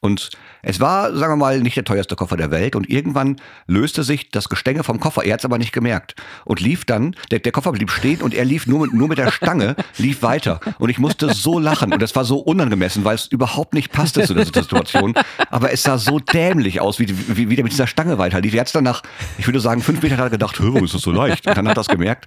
Und 0.00 0.30
es 0.62 0.80
war, 0.80 1.14
sagen 1.14 1.32
wir 1.32 1.36
mal, 1.36 1.60
nicht 1.60 1.76
der 1.76 1.84
teuerste 1.84 2.16
Koffer 2.16 2.38
der 2.38 2.50
Welt. 2.50 2.74
Und 2.74 2.88
irgendwann 2.88 3.36
löste 3.66 4.02
sich 4.02 4.30
das 4.30 4.48
Gestänge 4.48 4.82
vom 4.82 4.98
Koffer. 4.98 5.24
Er 5.24 5.34
hat 5.34 5.40
es 5.40 5.44
aber 5.44 5.58
nicht 5.58 5.72
gemerkt. 5.72 6.14
Und 6.46 6.60
lief 6.60 6.86
dann, 6.86 7.14
der, 7.30 7.40
der 7.40 7.52
Koffer 7.52 7.72
blieb 7.72 7.90
stehen 7.90 8.22
und 8.22 8.32
er 8.32 8.46
lief 8.46 8.66
nur 8.66 8.80
mit, 8.80 8.94
nur 8.94 9.08
mit 9.08 9.18
der 9.18 9.30
Stange, 9.30 9.76
lief 9.98 10.22
weiter. 10.22 10.60
Und 10.78 10.88
ich 10.88 10.98
musste 10.98 11.34
so 11.34 11.58
lachen. 11.58 11.92
Und 11.92 12.00
das 12.00 12.16
war 12.16 12.24
so 12.24 12.38
unangemessen, 12.38 13.04
weil 13.04 13.14
es 13.14 13.26
überhaupt 13.26 13.74
nicht 13.74 13.92
passte 13.92 14.22
zu 14.24 14.32
der 14.32 14.46
Situation. 14.46 15.14
Aber 15.50 15.70
es 15.70 15.82
sah 15.82 15.98
so 15.98 16.18
dämlich 16.18 16.80
aus, 16.80 16.98
wie, 16.98 17.08
wie, 17.36 17.50
wie 17.50 17.56
der 17.56 17.64
mit 17.64 17.72
dieser 17.72 17.86
Stange 17.86 18.16
weiterlief. 18.16 18.54
Er 18.54 18.60
hat 18.60 18.74
dann 18.74 18.84
nach, 18.84 19.02
ich 19.36 19.46
würde 19.46 19.60
sagen, 19.60 19.82
fünf 19.82 20.02
Metern 20.02 20.18
hat 20.18 20.26
er 20.26 20.30
gedacht, 20.30 20.60
warum 20.60 20.84
ist 20.84 20.94
das 20.94 21.02
so 21.02 21.12
leicht? 21.12 21.46
Und 21.46 21.56
dann 21.56 21.68
hat 21.68 21.76
er 21.76 21.82
es 21.82 21.88
gemerkt. 21.88 22.26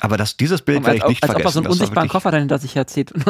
Aber 0.00 0.16
das, 0.16 0.36
dieses 0.36 0.62
Bild 0.62 0.84
werde 0.84 1.02
als, 1.02 1.04
ich 1.04 1.08
nicht 1.08 1.22
als 1.22 1.30
ob 1.30 1.36
er 1.36 1.40
vergessen. 1.40 1.52
so 1.52 1.60
einen 1.60 1.72
unsichtbaren 1.72 2.08
Koffer 2.08 2.30
dann 2.30 2.40
hinter 2.40 2.58
sich 2.58 2.74
herzieht. 2.74 3.12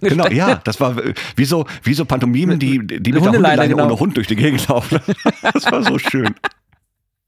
Genau, 0.00 0.28
ja, 0.28 0.56
das 0.56 0.80
war 0.80 0.96
wie 1.36 1.44
so, 1.44 1.66
wie 1.82 1.94
so 1.94 2.04
Pantomimen, 2.04 2.58
die, 2.58 2.78
die 2.86 3.12
mit 3.12 3.24
der 3.24 3.32
Hundeleine 3.32 3.68
genau. 3.68 3.86
ohne 3.86 3.98
Hund 3.98 4.16
durch 4.16 4.26
die 4.26 4.36
Gegend 4.36 4.68
laufen. 4.68 5.00
Das 5.52 5.70
war 5.70 5.82
so 5.82 5.98
schön. 5.98 6.34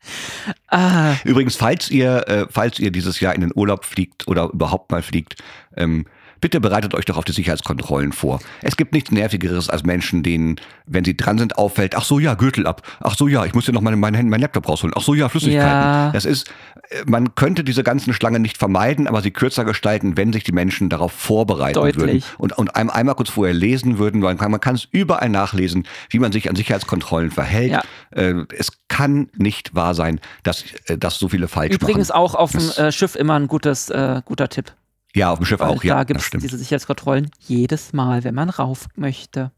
ah, 0.69 1.15
Übrigens, 1.25 1.57
falls 1.57 1.91
ihr, 1.91 2.29
äh, 2.29 2.47
falls 2.51 2.79
ihr 2.79 2.91
dieses 2.91 3.21
Jahr 3.21 3.35
in 3.35 3.41
den 3.41 3.53
Urlaub 3.55 3.85
fliegt 3.85 4.29
oder 4.29 4.51
überhaupt 4.53 4.91
mal 4.91 5.03
fliegt, 5.03 5.37
ähm, 5.77 6.07
bitte 6.41 6.61
bereitet 6.61 6.95
euch 6.95 7.05
doch 7.05 7.17
auf 7.17 7.25
die 7.25 7.33
Sicherheitskontrollen 7.33 8.13
vor. 8.13 8.41
Es 8.63 8.77
gibt 8.77 8.93
nichts 8.93 9.11
Nervigeres 9.11 9.69
als 9.69 9.85
Menschen, 9.85 10.23
denen, 10.23 10.57
wenn 10.87 11.05
sie 11.05 11.17
dran 11.17 11.39
sind, 11.39 11.59
auffällt, 11.59 11.95
ach 11.95 12.05
so, 12.05 12.19
ja, 12.19 12.35
Gürtel 12.35 12.67
ab. 12.67 12.83
Ach 13.01 13.17
so, 13.17 13.29
ja, 13.29 13.45
ich 13.45 13.55
muss 13.55 13.67
ja 13.67 13.73
noch 13.73 13.81
meinen 13.81 14.01
mein, 14.01 14.41
Laptop 14.41 14.69
rausholen. 14.69 14.95
Ach 14.97 15.03
so, 15.03 15.15
ja, 15.15 15.29
Flüssigkeiten. 15.29 15.69
Ja. 15.69 16.11
Das 16.13 16.25
ist, 16.25 16.49
äh, 16.91 17.03
man 17.07 17.35
könnte 17.35 17.65
diese 17.65 17.83
ganzen 17.83 18.13
Schlangen 18.13 18.43
nicht 18.43 18.59
vermeiden, 18.59 19.07
aber 19.07 19.23
sie 19.23 19.31
kürzer 19.31 19.65
gestalten, 19.65 20.17
wenn 20.17 20.33
sich 20.33 20.45
die 20.45 20.53
Menschen 20.53 20.89
darauf 20.89 21.13
vorbereiten 21.13 21.81
würden 21.81 21.99
Deutlich. 21.99 22.25
und, 22.39 22.57
und 22.57 22.77
einem 22.77 22.91
einmal 22.91 23.15
kurz 23.15 23.31
vorher 23.31 23.55
lesen 23.55 23.99
würden, 23.99 24.23
weil 24.23 24.35
man 24.35 24.61
kann, 24.61 24.75
es 24.75 24.89
überall 24.91 25.29
nachlesen, 25.29 25.87
wie 26.09 26.19
man 26.19 26.33
sich 26.33 26.49
an 26.49 26.57
Sicherheitskontrollen 26.57 27.31
verhält. 27.31 27.73
Ja. 27.73 27.83
Äh, 28.11 28.45
es 28.57 28.73
kann 28.89 29.29
nicht 29.37 29.75
wahr 29.75 29.95
sein, 29.95 30.21
dass, 30.43 30.65
äh, 30.87 30.97
dass 30.97 31.19
so 31.19 31.29
viele 31.29 31.49
falsch 31.49 31.75
übrigens 31.75 32.09
machen. 32.09 32.19
auch 32.19 32.35
auf 32.35 32.53
dem 32.53 32.71
äh, 32.77 32.93
Schiff 32.93 33.15
immer 33.17 33.35
ein 33.35 33.49
gutes, 33.49 33.91
äh, 33.91 34.23
guter 34.25 34.49
Tipp. 34.49 34.73
Ja, 35.15 35.31
auf 35.33 35.39
dem 35.39 35.45
Schiff 35.47 35.61
Weil 35.61 35.69
auch, 35.69 35.83
ja. 35.85 35.97
da 35.97 36.05
gibt 36.05 36.21
es 36.21 36.31
diese 36.31 36.57
Sicherheitskontrollen 36.59 37.31
jedes 37.41 37.93
Mal, 37.93 38.23
wenn 38.25 38.35
man 38.35 38.49
rauf 38.51 38.87
möchte. 38.97 39.51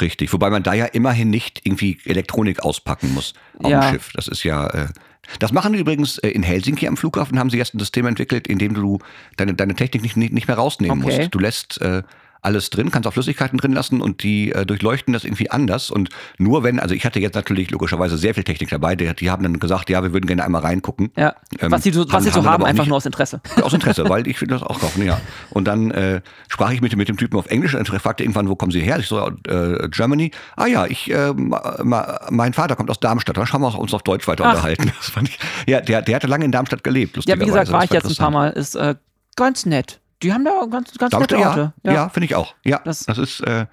Richtig. 0.00 0.32
Wobei 0.32 0.50
man 0.50 0.62
da 0.62 0.74
ja 0.74 0.84
immerhin 0.86 1.30
nicht 1.30 1.62
irgendwie 1.64 1.98
Elektronik 2.04 2.60
auspacken 2.60 3.14
muss 3.14 3.32
auf 3.62 3.70
Ja. 3.70 3.80
dem 3.80 3.92
Schiff. 3.94 4.10
Das 4.14 4.28
ist 4.28 4.42
ja. 4.44 4.66
Äh, 4.68 4.88
das 5.38 5.52
machen 5.52 5.72
die 5.72 5.78
übrigens 5.80 6.18
äh, 6.18 6.28
in 6.28 6.42
Helsinki 6.42 6.86
am 6.88 6.96
Flughafen, 6.96 7.38
haben 7.38 7.50
sie 7.50 7.58
jetzt 7.58 7.74
ein 7.74 7.78
System 7.78 8.06
entwickelt, 8.06 8.46
in 8.46 8.58
dem 8.58 8.74
du 8.74 8.98
deine, 9.36 9.54
deine 9.54 9.74
Technik 9.74 10.02
nicht, 10.02 10.16
nicht, 10.16 10.32
nicht 10.32 10.48
mehr 10.48 10.56
rausnehmen 10.56 11.02
Okay. 11.04 11.18
musst. 11.18 11.34
Du 11.34 11.38
lässt 11.38 11.80
äh, 11.80 12.02
alles 12.40 12.70
drin, 12.70 12.90
kannst 12.90 13.06
auch 13.06 13.12
Flüssigkeiten 13.12 13.58
drin 13.58 13.72
lassen 13.72 14.00
und 14.00 14.22
die 14.22 14.52
äh, 14.52 14.64
durchleuchten 14.64 15.12
das 15.12 15.24
irgendwie 15.24 15.50
anders. 15.50 15.90
Und 15.90 16.10
nur 16.38 16.62
wenn, 16.62 16.78
also 16.80 16.94
ich 16.94 17.04
hatte 17.04 17.20
jetzt 17.20 17.34
natürlich 17.34 17.70
logischerweise 17.70 18.16
sehr 18.18 18.34
viel 18.34 18.44
Technik 18.44 18.70
dabei, 18.70 18.94
die, 18.96 19.12
die 19.14 19.30
haben 19.30 19.42
dann 19.42 19.58
gesagt, 19.58 19.90
ja, 19.90 20.02
wir 20.02 20.12
würden 20.12 20.26
gerne 20.26 20.44
einmal 20.44 20.62
reingucken. 20.62 21.10
Ja. 21.16 21.34
Ähm, 21.60 21.70
was 21.72 21.82
sie 21.82 21.90
so, 21.90 22.06
was 22.06 22.12
haben- 22.14 22.22
sie 22.24 22.30
so 22.30 22.36
haben 22.44 22.46
haben, 22.46 22.64
einfach 22.64 22.84
nicht- 22.84 22.88
nur 22.88 22.96
aus 22.96 23.06
Interesse. 23.06 23.40
Aus 23.62 23.72
Interesse, 23.72 24.04
weil 24.08 24.26
ich 24.28 24.40
will 24.40 24.48
das 24.48 24.62
auch 24.62 24.78
kaufen, 24.80 25.04
ja. 25.04 25.20
Und 25.50 25.64
dann 25.66 25.90
äh, 25.90 26.20
sprach 26.48 26.70
ich 26.72 26.80
mit, 26.80 26.92
dem- 26.92 26.98
mit 26.98 27.08
dem 27.08 27.16
Typen 27.16 27.36
auf 27.38 27.46
Englisch 27.46 27.74
und 27.74 27.88
er 27.92 28.00
fragte 28.00 28.22
irgendwann, 28.22 28.48
wo 28.48 28.54
kommen 28.56 28.72
Sie 28.72 28.80
her? 28.80 28.98
Ich 28.98 29.06
so, 29.08 29.18
äh, 29.48 29.88
Germany. 29.90 30.30
Ah 30.56 30.66
ja, 30.66 30.86
ich, 30.86 31.10
äh, 31.10 31.32
ma, 31.34 32.20
mein 32.30 32.52
Vater 32.52 32.76
kommt 32.76 32.90
aus 32.90 33.00
Darmstadt. 33.00 33.36
Dann 33.36 33.46
schauen 33.46 33.60
wir 33.62 33.78
uns 33.78 33.92
auf 33.94 34.02
Deutsch 34.02 34.26
weiter 34.28 34.44
Ach. 34.44 34.50
unterhalten. 34.50 34.92
Das 34.96 35.10
fand 35.10 35.28
ich, 35.28 35.38
ja, 35.66 35.80
der, 35.80 36.02
der 36.02 36.16
hatte 36.16 36.26
lange 36.26 36.44
in 36.44 36.52
Darmstadt 36.52 36.84
gelebt, 36.84 37.16
Ja, 37.26 37.38
wie 37.40 37.44
gesagt, 37.44 37.70
war 37.72 37.80
Das 37.80 37.86
ich 37.86 37.94
jetzt 37.94 38.08
ein 38.10 38.16
paar. 38.16 38.30
Mal. 38.30 38.50
Ist 38.50 38.74
äh, 38.74 38.94
ganz 39.36 39.66
nett. 39.66 40.00
Die 40.22 40.32
haben 40.32 40.44
da 40.44 40.50
ganz, 40.70 40.92
ganz 40.98 41.12
nette 41.12 41.34
Darmstadt, 41.36 41.46
Orte. 41.58 41.72
ja, 41.84 41.92
ja, 41.92 42.08
finde 42.08 42.26
ich 42.26 42.34
auch. 42.34 42.54
Ja, 42.64 42.80
Das- 42.84 43.04
das, 43.04 43.18
ist, 43.18 43.40
äh, 43.40 43.66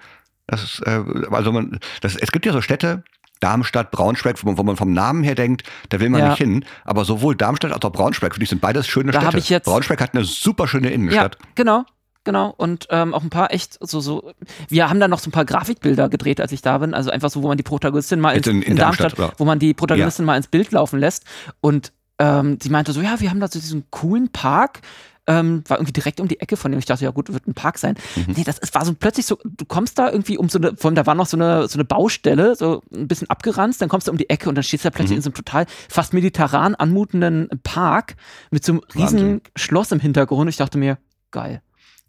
das 0.46 0.62
ist, 0.62 0.80
äh, 0.86 1.02
also 1.30 1.52
man, 1.52 1.78
das, 2.00 2.16
es 2.16 2.30
gibt 2.32 2.46
ja 2.46 2.52
so 2.52 2.60
Städte, 2.60 3.02
Darmstadt, 3.40 3.90
Braunschweig, 3.90 4.42
wo 4.42 4.46
man, 4.48 4.58
wo 4.58 4.62
man 4.62 4.76
vom 4.76 4.92
Namen 4.92 5.22
her 5.22 5.34
denkt, 5.34 5.64
da 5.90 6.00
will 6.00 6.08
man 6.08 6.20
Ja. 6.20 6.28
nicht 6.30 6.38
hin. 6.38 6.64
Aber 6.84 7.04
sowohl 7.04 7.36
Darmstadt 7.36 7.72
als 7.72 7.84
auch 7.84 7.92
Braunschweig, 7.92 8.32
finde 8.34 8.44
ich, 8.44 8.48
sind 8.50 8.60
beides 8.62 8.86
schöne 8.88 9.12
Da 9.12 9.20
Städte. 9.20 9.38
ich 9.38 9.48
jetzt- 9.50 9.66
Braunschweig 9.66 10.00
hat 10.00 10.14
eine 10.14 10.24
super 10.24 10.66
schöne 10.68 10.88
Ja, 10.88 10.94
Innenstadt. 10.94 11.36
genau. 11.54 11.84
Genau, 12.24 12.52
und 12.56 12.88
ähm, 12.90 13.14
auch 13.14 13.22
ein 13.22 13.30
paar 13.30 13.52
echt 13.54 13.78
so, 13.80 14.00
so, 14.00 14.32
wir 14.68 14.90
haben 14.90 14.98
da 14.98 15.06
noch 15.06 15.20
so 15.20 15.28
ein 15.28 15.32
paar 15.32 15.44
Grafikbilder 15.44 16.08
gedreht, 16.08 16.40
als 16.40 16.50
ich 16.50 16.60
da 16.60 16.78
bin. 16.78 16.92
Also 16.92 17.08
einfach 17.12 17.30
so, 17.30 17.40
wo 17.44 17.46
man 17.46 17.56
die 17.56 17.62
Protagonistin 17.62 18.18
mal 18.18 18.30
ins, 18.32 18.46
Jetzt 18.46 18.52
in- 18.52 18.62
in 18.62 18.74
Darmstadt, 18.76 19.16
oder? 19.16 19.32
wo 19.38 19.44
man 19.44 19.60
die 19.60 19.74
Protagonistin 19.74 20.24
mal 20.24 20.36
ins 20.36 20.48
Bild 20.48 20.72
laufen 20.72 20.98
lässt. 20.98 21.22
Und 21.60 21.92
ähm, 22.18 22.58
sie 22.60 22.68
meinte 22.70 22.90
so, 22.92 23.00
ja, 23.00 23.20
wir 23.20 23.30
haben 23.30 23.38
da 23.38 23.46
so 23.46 23.60
diesen 23.60 23.84
coolen 23.92 24.32
Park. 24.32 24.80
Ähm, 25.28 25.64
war 25.66 25.78
irgendwie 25.78 25.92
direkt 25.92 26.20
um 26.20 26.28
die 26.28 26.38
Ecke 26.40 26.56
von 26.56 26.70
dem. 26.70 26.78
Ich 26.78 26.84
dachte, 26.86 27.04
ja 27.04 27.10
gut, 27.10 27.32
wird 27.32 27.48
ein 27.48 27.54
Park 27.54 27.78
sein. 27.78 27.96
Mhm. 28.14 28.34
Nee, 28.36 28.44
das 28.44 28.58
ist, 28.58 28.74
war 28.76 28.84
so 28.84 28.94
plötzlich 28.94 29.26
so, 29.26 29.38
du 29.44 29.64
kommst 29.64 29.98
da 29.98 30.08
irgendwie 30.10 30.38
um 30.38 30.48
so 30.48 30.58
eine, 30.58 30.76
vor 30.76 30.88
allem 30.88 30.94
da 30.94 31.04
war 31.04 31.16
noch 31.16 31.26
so 31.26 31.36
eine, 31.36 31.66
so 31.66 31.74
eine 31.78 31.84
Baustelle, 31.84 32.54
so 32.54 32.82
ein 32.94 33.08
bisschen 33.08 33.28
abgeranzt, 33.28 33.82
dann 33.82 33.88
kommst 33.88 34.06
du 34.06 34.12
um 34.12 34.18
die 34.18 34.30
Ecke 34.30 34.48
und 34.48 34.54
dann 34.54 34.62
stehst 34.62 34.84
du 34.84 34.88
da 34.88 34.92
Mhm. 34.92 34.96
plötzlich 34.96 35.16
in 35.16 35.22
so 35.22 35.30
einem 35.30 35.34
total 35.34 35.66
fast 35.88 36.12
mediterran 36.14 36.76
anmutenden 36.76 37.48
Park 37.64 38.14
mit 38.52 38.64
so 38.64 38.72
einem 38.72 38.82
riesen 38.94 39.02
Wahnsinn. 39.20 39.40
Schloss 39.56 39.90
im 39.92 39.98
Hintergrund. 40.00 40.48
Ich 40.48 40.56
dachte 40.58 40.78
mir, 40.78 40.96
geil. 41.32 41.60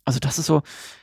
Also 0.06 0.20
das 0.20 0.38
ist 0.40 0.46
so, 0.46 0.62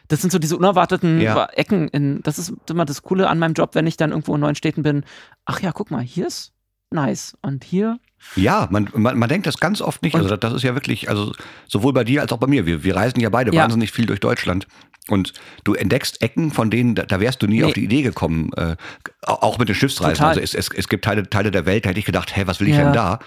das 0.09 0.23
sind 0.23 0.31
so 0.31 0.39
diese 0.39 0.57
unerwarteten 0.57 1.21
Ja. 1.21 1.45
Ecken. 1.53 1.89
In, 1.89 2.23
das 2.23 2.39
ist 2.39 2.55
immer 2.71 2.87
das 2.87 3.03
Coole 3.03 3.29
an 3.29 3.39
meinem 3.39 3.53
Job, 3.53 3.75
wenn 3.75 3.87
ich 3.87 3.99
dann 3.99 4.11
irgendwo 4.13 4.35
in 4.35 4.41
neuen 4.41 4.55
Städten 4.55 4.83
bin. 4.83 5.05
Ach 5.45 5.61
ja, 5.61 5.73
guck 5.73 5.91
mal, 5.91 6.01
hier 6.01 6.27
ist 6.27 6.53
nice 6.95 7.37
und 7.43 7.65
hier. 7.65 7.99
Ja, 8.37 8.69
man, 8.71 8.89
man, 8.95 9.19
man 9.19 9.29
denkt 9.29 9.47
das 9.47 9.59
ganz 9.59 9.83
oft 9.83 10.03
nicht. 10.03 10.15
Also 10.17 10.37
das 10.37 10.55
ist 10.55 10.63
ja 10.63 10.75
wirklich, 10.75 11.11
also 11.11 11.33
sowohl 11.67 11.93
bei 11.93 12.05
dir 12.05 12.23
als 12.23 12.33
auch 12.33 12.39
bei 12.39 12.47
mir. 12.47 12.65
Wir, 12.65 12.83
wir 12.83 12.97
reisen 12.97 13.21
ja 13.21 13.29
beide 13.29 13.53
Ja. 13.55 13.63
wahnsinnig 13.63 13.91
viel 13.93 14.07
durch 14.07 14.21
Deutschland. 14.21 14.67
Und 15.09 15.35
du 15.65 15.75
entdeckst 15.75 16.23
Ecken, 16.23 16.51
von 16.51 16.71
denen, 16.71 16.95
da, 16.95 17.03
da 17.03 17.21
wärst 17.21 17.43
du 17.43 17.47
nie 17.47 17.59
Nee. 17.59 17.65
auf 17.65 17.75
die 17.75 17.85
Idee 17.85 18.01
gekommen. 18.01 18.51
Äh, 18.57 18.77
auch 19.23 19.59
mit 19.59 19.69
den 19.69 19.75
Schiffsreisen. 19.75 20.15
Total. 20.15 20.29
Also 20.31 20.41
es, 20.41 20.55
es, 20.55 20.71
es 20.75 20.89
gibt 20.89 21.05
Teile, 21.05 21.29
Teile 21.29 21.51
der 21.51 21.67
Welt, 21.67 21.85
da 21.85 21.91
hätte 21.91 21.99
ich 22.01 22.07
gedacht, 22.07 22.35
hä, 22.35 22.45
was 22.47 22.61
will 22.61 22.69
ich 22.69 22.77
Ja. 22.77 22.85
denn 22.85 22.95
da? 22.95 23.19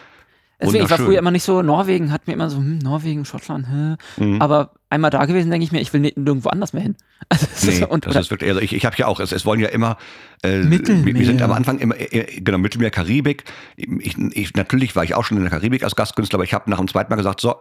Deswegen, 0.60 0.86
ich 0.86 0.90
war 0.90 0.98
früher 0.98 1.20
immer 1.20 1.30
nicht 1.30 1.44
so, 1.44 1.62
Norwegen 1.62 2.12
hat 2.12 2.26
mir 2.26 2.34
immer 2.34 2.50
so, 2.50 2.58
hm, 2.58 2.80
Norwegen, 2.80 3.26
Schottland, 3.26 3.68
hä. 3.70 3.96
Mhm. 4.24 4.42
Aber 4.42 4.72
einmal 4.90 5.12
da 5.12 5.26
gewesen, 5.26 5.52
denke 5.52 5.64
ich 5.64 5.72
mir, 5.72 5.82
ich 5.82 5.94
will 5.94 6.02
nicht, 6.02 6.18
nirgendwo 6.18 6.50
anders 6.50 6.74
mehr 6.74 6.84
hin. 6.84 6.96
Also, 7.30 7.46
das 7.46 7.64
Nee, 7.64 7.72
ist, 7.74 7.90
und, 7.90 8.06
das 8.06 8.16
ist 8.16 8.32
wirklich, 8.32 8.50
also 8.50 8.62
ich, 8.62 8.74
ich 8.74 8.86
habe 8.86 8.96
ja 8.98 9.08
auch, 9.08 9.20
es, 9.20 9.34
es 9.34 9.46
wollen 9.46 9.60
ja 9.60 9.68
immer, 9.68 9.98
äh, 10.44 10.60
Mittelmeer. 10.60 11.14
wir, 11.14 11.26
sind 11.26 11.42
am 11.42 11.52
Anfang 11.52 11.78
immer, 11.80 11.96
äh, 12.00 12.40
genau, 12.40 12.58
Mittelmeer, 12.58 12.90
Karibik. 12.90 13.44
Ich, 13.76 14.18
ich, 14.18 14.54
natürlich 14.54 14.96
war 14.96 15.04
ich 15.04 15.14
auch 15.14 15.26
schon 15.26 15.38
in 15.38 15.44
der 15.44 15.52
Karibik 15.52 15.84
als 15.84 15.96
Gastkünstler, 15.96 16.38
aber 16.38 16.46
ich 16.46 16.54
habe 16.54 16.70
nach 16.70 16.78
dem 16.78 16.88
zweiten 16.88 17.10
Mal 17.10 17.18
gesagt, 17.18 17.42
so, 17.42 17.56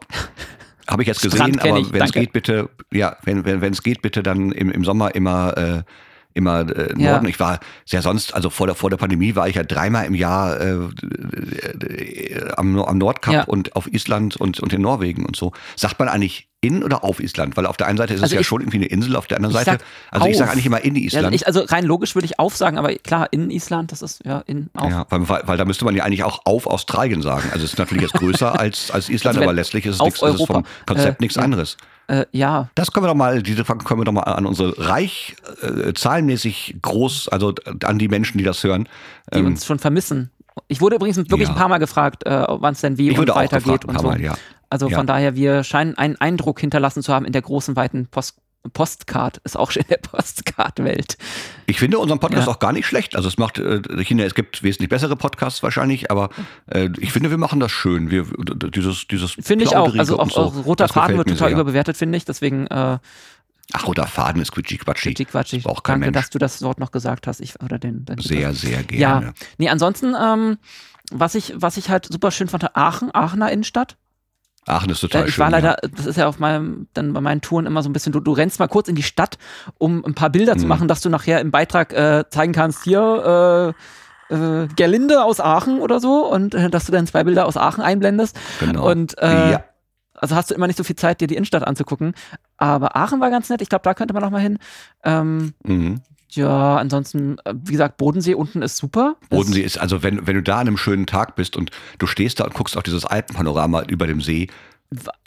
habe 0.89 1.03
ich 1.03 1.09
jetzt 1.09 1.23
gesehen, 1.23 1.59
aber 1.59 1.93
wenn 1.93 2.03
es 2.03 2.13
geht, 2.13 2.33
bitte, 2.33 2.69
ja, 2.93 3.17
wenn 3.25 3.45
wenn 3.45 3.61
wenn 3.61 3.73
es 3.73 3.83
geht, 3.83 4.03
bitte 4.03 4.23
dann 4.23 4.53
im, 4.53 4.71
im 4.71 4.85
Sommer 4.85 5.15
immer 5.15 5.57
äh, 5.57 5.83
immer 6.37 6.61
äh, 6.61 6.93
Norden. 6.95 6.99
Ja. 7.01 7.23
Ich 7.29 7.41
war 7.41 7.59
sehr 7.85 8.03
sonst, 8.03 8.35
also 8.35 8.51
vor 8.51 8.67
der 8.67 8.77
vor 8.77 8.91
der 8.91 8.97
Pandemie 8.99 9.35
war 9.35 9.49
ich 9.49 9.57
ja 9.57 9.65
dreimal 9.65 10.05
im 10.07 10.15
Jahr 10.15 10.61
äh, 10.61 10.75
äh, 10.75 12.51
am, 12.57 12.79
am 12.79 12.99
Nordkap 12.99 13.35
Ja. 13.35 13.45
und 13.45 13.75
auf 13.75 13.93
Island 13.93 14.37
und 14.37 14.61
und 14.61 14.73
in 14.73 14.83
Norwegen 14.83 15.25
und 15.27 15.37
so. 15.37 15.53
Sagt 15.77 15.99
man 15.99 16.09
eigentlich 16.09 16.49
in 16.67 16.83
oder 16.83 17.05
auf 17.05 17.21
Island? 17.21 17.57
Weil 17.57 17.67
auf 17.67 17.77
der 17.77 17.87
einen 17.87 17.99
Seite 17.99 18.15
ist 18.15 18.19
es 18.21 18.25
Also 18.25 18.35
ja 18.35 18.41
ich- 18.41 18.47
schon 18.47 18.61
irgendwie 18.61 18.79
eine 18.79 18.87
Insel, 18.87 19.17
auf 19.17 19.27
der 19.27 19.39
anderen 19.39 19.55
Seite, 19.55 19.79
also 20.11 20.27
ich 20.27 20.37
sage 20.37 20.49
auf. 20.49 20.53
eigentlich 20.55 20.67
immer 20.67 20.81
in 20.83 20.97
Island. 20.97 21.25
also, 21.27 21.35
ich, 21.35 21.47
also 21.47 21.61
rein 21.63 21.85
logisch 21.85 22.15
würde 22.15 22.27
ich 22.27 22.39
aufsagen, 22.39 22.79
aber 22.79 22.95
klar, 22.97 23.29
in 23.31 23.51
Island, 23.51 23.93
das 23.93 24.03
ist 24.03 24.25
ja 24.25 24.43
in 24.47 24.69
auf. 24.75 24.91
Ja, 24.91 25.07
weil, 25.11 25.29
weil, 25.47 25.57
da 25.57 25.65
müsste 25.65 25.85
man 25.85 25.95
ja 25.97 26.05
eigentlich 26.05 26.25
auch 26.25 26.41
auf 26.45 26.67
Australien 26.67 27.23
sagen. 27.23 27.49
Also 27.53 27.65
es 27.65 27.73
ist 27.73 27.79
natürlich 27.79 28.03
jetzt 28.03 28.15
größer 28.15 28.59
als, 28.61 28.91
als 28.91 29.09
Island, 29.09 29.37
Also 29.37 29.43
aber 29.49 29.53
letztlich 29.55 29.87
ist 29.87 29.95
es, 29.97 30.01
auf 30.01 30.07
nichts, 30.09 30.23
es 30.23 30.41
ist 30.41 30.47
vom 30.47 30.65
Konzept 30.87 31.21
äh, 31.21 31.25
nichts 31.25 31.37
ja. 31.37 31.43
anderes. 31.43 31.77
Äh, 32.09 32.25
ja, 32.31 32.69
Das 32.77 32.93
können 32.93 33.05
wir 33.05 33.09
doch 33.09 33.17
mal, 33.17 33.43
diese 33.43 33.65
Frage 33.65 33.85
können 33.85 34.01
wir 34.01 34.05
doch 34.05 34.13
mal 34.13 34.21
an 34.23 34.47
unsere 34.47 34.75
reich, 34.79 35.35
äh, 35.63 35.93
zahlenmäßig 35.93 36.77
groß, 36.81 37.29
also 37.29 37.53
an 37.85 37.99
die 37.99 38.09
Menschen, 38.09 38.39
die 38.39 38.45
das 38.45 38.63
hören. 38.63 38.89
die 39.35 39.39
Ähm, 39.39 39.47
uns 39.47 39.67
schon 39.67 39.79
vermissen. 39.81 40.31
Ich 40.69 40.81
wurde 40.81 40.97
übrigens 40.97 41.17
wirklich 41.19 41.43
Ja. 41.43 41.49
ein 41.51 41.55
paar 41.55 41.69
Mal 41.69 41.79
gefragt, 41.79 42.25
äh, 42.25 42.45
wann 42.49 42.73
es 42.73 42.81
denn 42.81 42.97
wie 42.97 43.11
ich 43.11 43.19
und 43.19 43.29
weitergeht 43.35 43.85
und 43.85 43.95
paar 43.95 44.01
so. 44.03 44.09
Mal, 44.09 44.21
ja. 44.23 44.35
Also 44.71 44.89
Ja. 44.89 44.97
von 44.97 45.07
daher, 45.07 45.37
wir 45.37 45.65
scheinen 45.65 45.97
einen 45.97 46.17
Eindruck 46.17 46.61
hinterlassen 46.61 47.03
zu 47.03 47.13
haben 47.13 47.25
in 47.25 47.33
der 47.33 47.43
großen, 47.43 47.77
weiten 47.77 48.07
Post 48.09 48.37
Postcard. 48.73 49.37
Ist 49.45 49.57
auch 49.57 49.71
schon 49.71 49.83
in 49.83 49.89
der 49.91 49.99
Postcard-Welt. 49.99 51.17
Ich 51.67 51.79
finde 51.79 52.01
unseren 52.01 52.19
Podcast 52.19 52.49
Ja. 52.49 52.53
auch 52.53 52.59
gar 52.59 52.73
nicht 52.73 52.85
schlecht. 52.87 53.15
Also 53.15 53.29
es 53.29 53.39
macht, 53.39 53.59
äh, 53.59 53.81
ich 53.99 54.09
finde, 54.09 54.25
es 54.25 54.35
gibt 54.35 54.65
wesentlich 54.65 54.89
bessere 54.89 55.15
Podcasts 55.15 55.63
wahrscheinlich, 55.63 56.11
aber 56.11 56.31
äh, 56.67 56.89
ich 56.99 57.13
finde, 57.13 57.31
wir 57.31 57.39
machen 57.39 57.61
das 57.61 57.71
schön. 57.71 58.11
Wir, 58.11 58.27
dieses, 58.75 59.07
dieses 59.07 59.33
Finde 59.41 59.65
ich 59.67 59.77
auch. 59.77 59.95
Also 59.97 60.19
auch, 60.19 60.31
so, 60.31 60.41
auch 60.41 60.65
roter 60.65 60.85
das 60.87 60.93
Faden 60.95 61.17
wird 61.17 61.29
total 61.29 61.49
sehr. 61.51 61.55
überbewertet, 61.57 61.97
finde 61.97 62.19
ich. 62.19 62.25
Deswegen 62.25 62.67
äh, 62.67 62.99
Ach, 63.73 63.87
roter 63.87 64.07
Faden 64.09 64.43
ist 64.43 64.51
quitschi 64.51 64.79
quatschi. 64.79 65.11
Quatschi, 65.15 65.25
Quatschi. 65.27 65.59
Braucht 65.61 65.85
kein 65.85 66.01
Danke, 66.01 66.07
Mensch. 66.07 66.25
dass 66.25 66.31
du 66.31 66.39
das 66.39 66.63
Wort 66.63 66.81
noch 66.81 66.91
gesagt 66.91 67.29
hast. 67.29 67.41
Ich, 67.41 67.61
oder 67.63 67.79
den, 67.79 68.05
den 68.05 68.19
Sehr, 68.19 68.53
sehr 68.53 68.81
Ja, 68.91 69.21
gerne. 69.21 69.35
nee, 69.59 69.69
ansonsten, 69.69 70.15
ähm, 70.21 70.59
was 71.13 71.37
ich, 71.37 71.53
was 71.57 71.77
ich 71.77 71.89
halt 71.89 72.07
super 72.11 72.33
schön 72.33 72.49
fand, 72.49 72.75
Aachen, 72.77 73.15
Aachener 73.15 73.53
Innenstadt. 73.53 73.97
Aachen 74.67 74.91
ist 74.91 75.01
total 75.01 75.29
ich 75.29 75.35
schön. 75.35 75.43
war 75.45 75.51
ja. 75.51 75.57
leider, 75.59 75.77
das 75.97 76.07
ist 76.07 76.17
ja 76.17 76.27
auf 76.27 76.39
meinem, 76.39 76.89
dann 76.95 77.13
bei 77.13 77.21
meinen 77.21 77.41
Touren 77.41 77.67
immer 77.67 77.83
so 77.83 77.89
ein 77.89 77.93
bisschen, 77.93 78.13
du, 78.13 78.21
du 78.21 78.33
rennst 78.33 78.59
mal 78.59 78.67
kurz 78.69 78.89
in 78.89 78.95
die 78.97 79.03
Stadt, 79.03 79.39
um 79.79 80.05
ein 80.05 80.15
paar 80.15 80.31
Bilder 80.31 80.57
zu 80.57 80.65
Mhm. 80.65 80.69
machen, 80.69 80.89
dass 80.89 81.01
du 81.01 81.09
nachher 81.09 81.41
im 81.41 81.51
Beitrag 81.51 81.93
äh, 81.93 82.25
zeigen 82.31 82.53
kannst, 82.53 82.83
hier, 82.85 83.75
äh, 84.31 84.35
äh, 84.35 84.67
Gerlinde 84.75 85.23
aus 85.23 85.39
Aachen 85.41 85.79
oder 85.81 86.01
so 86.01 86.27
und 86.31 86.55
äh, 86.55 86.69
dass 86.69 86.87
du 86.87 86.93
dann 86.93 87.07
zwei 87.07 87.23
Bilder 87.23 87.47
aus 87.47 87.57
Aachen 87.57 87.83
einblendest. 87.83 88.37
Genau. 88.59 88.91
Und 88.91 89.17
äh, 89.23 89.53
Ja. 89.53 89.65
also 90.15 90.35
hast 90.35 90.51
du 90.51 90.55
immer 90.55 90.67
nicht 90.67 90.77
so 90.79 90.83
viel 90.85 90.97
Zeit, 90.97 91.21
dir 91.21 91.29
die 91.29 91.37
Innenstadt 91.37 91.63
anzugucken. 91.65 92.15
Aber 92.57 92.97
Aachen 92.97 93.21
war 93.21 93.31
ganz 93.31 93.49
nett, 93.51 93.63
ich 93.63 93.69
glaube, 93.69 93.83
da 93.85 93.95
könnte 93.95 94.15
man 94.15 94.23
noch 94.25 94.31
mal 94.31 94.41
hin. 94.41 94.59
Ähm, 95.05 95.55
Mhm. 95.63 96.01
Ja, 96.31 96.77
ansonsten, 96.77 97.39
äh, 97.45 97.55
wie 97.55 97.73
gesagt, 97.73 97.97
Bodensee 97.97 98.35
unten 98.35 98.63
ist 98.63 98.77
super. 98.77 99.17
Bodensee 99.31 99.63
ist, 99.63 99.79
also 99.79 100.03
wenn, 100.03 100.27
wenn 100.27 100.35
du 100.37 100.43
da 100.43 100.55
an 100.59 100.67
einem 100.69 100.77
schönen 100.77 101.07
Tag 101.07 101.35
bist 101.37 101.57
und 101.57 101.71
du 101.99 102.07
stehst 102.07 102.41
da 102.41 102.45
und 102.45 102.55
guckst 102.55 102.77
auf 102.77 102.83
dieses 102.83 103.05
Alpenpanorama 103.05 103.83
über 103.83 104.07
dem 104.07 104.21
See, 104.21 104.49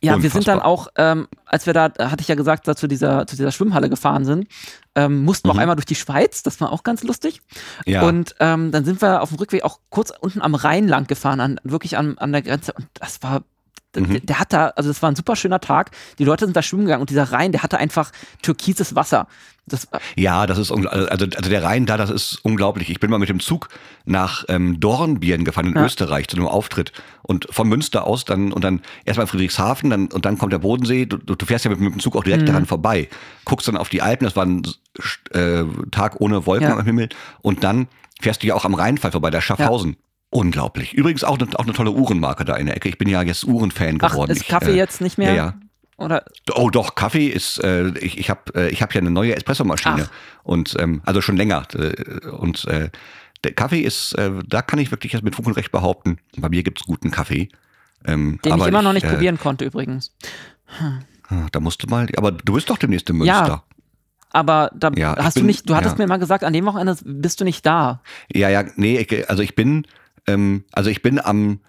Ja, 0.01 0.21
wir 0.23 0.29
sind 0.29 0.47
dann 0.47 0.59
Unfassbar. 0.59 0.65
auch, 0.65 0.87
ähm, 0.95 1.27
als 1.45 1.65
wir 1.65 1.73
da, 1.73 1.85
hatte 1.99 2.21
ich 2.21 2.27
ja 2.29 2.35
gesagt, 2.35 2.65
da 2.67 2.75
zu 2.77 2.87
dieser, 2.87 3.27
zu 3.27 3.35
dieser 3.35 3.51
Schwimmhalle 3.51 3.89
gefahren 3.89 4.23
sind, 4.23 4.47
ähm, 4.95 5.23
mussten 5.25 5.47
wir 5.47 5.51
auch 5.51 5.55
Mhm. 5.55 5.59
einmal 5.61 5.75
durch 5.75 5.85
die 5.85 5.95
Schweiz, 5.95 6.43
das 6.43 6.61
war 6.61 6.71
auch 6.71 6.83
ganz 6.83 7.03
lustig. 7.03 7.41
ja, 7.85 8.03
Und 8.03 8.35
ähm, 8.39 8.71
dann 8.71 8.85
sind 8.85 9.01
wir 9.01 9.21
auf 9.21 9.29
dem 9.29 9.37
Rückweg 9.37 9.63
auch 9.65 9.79
kurz 9.89 10.13
unten 10.21 10.41
am 10.41 10.55
Rhein 10.55 10.87
lang 10.87 11.07
gefahren, 11.07 11.41
an, 11.41 11.59
wirklich 11.63 11.97
an, 11.97 12.17
an 12.17 12.31
der 12.31 12.41
Grenze. 12.41 12.71
Und 12.73 12.87
das 12.93 13.21
war, 13.21 13.43
Mhm. 13.95 14.23
der 14.25 14.39
hat 14.39 14.53
da, 14.53 14.67
also 14.75 14.89
das 14.89 15.01
war 15.01 15.09
ein 15.11 15.15
super 15.15 15.35
schöner 15.35 15.59
Tag. 15.59 15.91
Die 16.19 16.23
Leute 16.23 16.45
sind 16.45 16.55
da 16.55 16.61
schwimmen 16.61 16.85
gegangen 16.85 17.01
und 17.01 17.09
dieser 17.09 17.31
Rhein, 17.31 17.51
der 17.51 17.63
hatte 17.63 17.77
einfach 17.79 18.11
türkises 18.41 18.95
Wasser. 18.95 19.27
Das, 19.65 19.87
ja, 20.15 20.47
das 20.47 20.57
ist, 20.57 20.71
ungl- 20.71 20.87
also, 20.87 21.25
also 21.25 21.49
der 21.49 21.63
Rhein 21.63 21.85
da, 21.85 21.95
das 21.97 22.09
ist 22.09 22.39
unglaublich. 22.43 22.89
Ich 22.89 22.99
bin 22.99 23.11
mal 23.11 23.19
mit 23.19 23.29
dem 23.29 23.39
Zug 23.39 23.69
nach 24.05 24.43
ähm, 24.47 24.79
Dornbirn 24.79 25.43
gefahren 25.43 25.67
in 25.67 25.75
Ja. 25.75 25.85
Österreich 25.85 26.27
zu 26.27 26.37
einem 26.37 26.47
Auftritt 26.47 26.91
und 27.21 27.47
von 27.51 27.67
Münster 27.67 28.05
aus 28.07 28.25
dann 28.25 28.51
und 28.51 28.63
dann 28.63 28.81
erstmal 29.05 29.27
Friedrichshafen 29.27 29.89
dann, 29.91 30.07
und 30.07 30.25
dann 30.25 30.37
kommt 30.39 30.53
der 30.53 30.59
Bodensee. 30.59 31.05
Du, 31.05 31.17
du 31.17 31.45
fährst 31.45 31.65
ja 31.65 31.71
mit, 31.71 31.79
mit 31.79 31.93
dem 31.93 31.99
Zug 31.99 32.15
auch 32.15 32.23
direkt 32.23 32.43
Mhm. 32.43 32.47
daran 32.47 32.65
vorbei, 32.65 33.09
guckst 33.45 33.67
dann 33.67 33.77
auf 33.77 33.89
die 33.89 34.01
Alpen, 34.01 34.25
das 34.25 34.35
war 34.35 34.45
ein 34.45 34.63
äh, 35.33 35.63
Tag 35.91 36.19
ohne 36.19 36.45
Wolken 36.47 36.67
Ja. 36.69 36.77
am 36.77 36.83
Himmel 36.85 37.09
und 37.41 37.63
dann 37.63 37.87
fährst 38.21 38.41
du 38.43 38.47
ja 38.47 38.55
auch 38.55 38.65
am 38.65 38.73
Rheinfall 38.73 39.11
vorbei, 39.11 39.29
der 39.29 39.41
Schaffhausen. 39.41 39.97
Unglaublich. 40.31 40.93
Übrigens 40.93 41.23
auch, 41.23 41.39
eine- 41.39 41.49
auch 41.57 41.63
eine 41.63 41.73
tolle 41.73 41.91
Uhrenmarke 41.91 42.45
da 42.45 42.55
in 42.55 42.67
der 42.67 42.75
Ecke. 42.77 42.89
Ich 42.89 42.97
bin 42.97 43.07
ja 43.09 43.21
jetzt 43.23 43.43
Uhrenfan 43.45 43.97
ach, 44.01 44.11
geworden. 44.11 44.31
ist 44.31 44.41
Ich, 44.41 44.47
Kaffee 44.47 44.71
äh, 44.73 44.75
jetzt 44.77 45.01
nicht 45.01 45.17
mehr? 45.17 45.29
Ja, 45.29 45.35
ja. 45.35 45.53
Oder? 45.97 46.23
Oh 46.55 46.69
doch, 46.69 46.95
Kaffee 46.95 47.27
ist, 47.27 47.61
äh, 47.63 47.89
ich, 47.99 48.17
ich 48.19 48.29
habe 48.29 48.41
äh, 48.55 48.69
ich 48.69 48.81
hab 48.81 48.93
ja 48.93 49.01
eine 49.01 49.09
neue 49.11 49.35
Espressomaschine 49.35 50.07
Ach. 50.07 50.43
und 50.43 50.75
ähm, 50.79 51.01
also 51.05 51.19
schon 51.19 51.35
länger 51.35 51.63
äh, 51.73 52.27
und 52.27 52.63
äh, 52.65 52.89
der 53.43 53.53
Kaffee 53.53 53.81
ist, 53.81 54.13
äh, 54.13 54.31
da 54.47 54.61
kann 54.61 54.79
ich 54.79 54.91
wirklich 54.91 55.11
jetzt 55.13 55.23
mit 55.23 55.35
Fug 55.35 55.45
und 55.47 55.53
Recht 55.57 55.71
behaupten, 55.71 56.19
bei 56.37 56.47
mir 56.49 56.63
gibt's 56.63 56.83
guten 56.83 57.11
Kaffee. 57.11 57.49
Ähm, 58.05 58.39
Den 58.45 58.57
ich 58.57 58.65
immer 58.67 58.81
noch 58.81 58.93
nicht 58.93 59.05
äh, 59.05 59.09
probieren 59.09 59.37
konnte 59.37 59.65
übrigens. 59.65 60.15
ah, 61.27 61.47
Da 61.51 61.59
musst 61.59 61.83
du 61.83 61.87
mal, 61.87 62.07
aber 62.15 62.31
du 62.31 62.53
bist 62.53 62.69
doch 62.69 62.77
demnächst 62.77 63.09
in 63.09 63.17
Münster. 63.17 63.47
Ja. 63.47 63.63
Aber 64.31 64.71
da 64.75 64.91
Ja, 64.95 65.17
ich 65.17 65.23
hast 65.25 65.35
du 65.35 65.39
bin- 65.41 65.47
nicht, 65.47 65.69
du 65.69 65.75
hattest 65.75 65.97
ja. 65.97 66.03
mir 66.03 66.07
mal 66.07 66.17
gesagt, 66.19 66.43
an 66.45 66.53
dem 66.53 66.65
Wochenende 66.65 66.95
bist 67.03 67.41
du 67.41 67.45
nicht 67.45 67.65
da. 67.65 68.01
Ja, 68.33 68.47
ja, 68.47 68.63
nee, 68.75 68.99
ich, 68.99 69.29
also 69.29 69.41
ich 69.43 69.55
bin, 69.55 69.85
ähm, 70.33 70.65
also 70.71 70.89
ich 70.89 71.01
bin 71.01 71.19
am, 71.19 71.59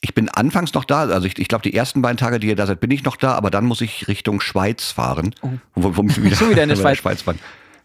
ich 0.00 0.14
bin 0.14 0.28
anfangs 0.28 0.72
noch 0.74 0.84
da, 0.84 1.00
also 1.02 1.26
ich, 1.26 1.38
ich 1.38 1.48
glaube 1.48 1.62
die 1.62 1.74
ersten 1.74 2.02
beiden 2.02 2.16
Tage, 2.16 2.38
die 2.40 2.48
ihr 2.48 2.56
da 2.56 2.66
seid, 2.66 2.80
bin 2.80 2.90
ich 2.90 3.04
noch 3.04 3.16
da, 3.16 3.32
aber 3.34 3.50
dann 3.50 3.64
muss 3.66 3.80
ich 3.80 4.08
Richtung 4.08 4.40
Schweiz 4.40 4.90
fahren. 4.90 5.34
Oh. 5.42 5.50
Wo, 5.74 6.02
wir 6.02 6.16
wieder, 6.24 6.36
Schon 6.36 6.50
wieder 6.50 6.62
in 6.62 6.68
der 6.70 6.76
bei 6.76 6.94
Schweiz. 6.96 7.22
fahren. 7.22 7.38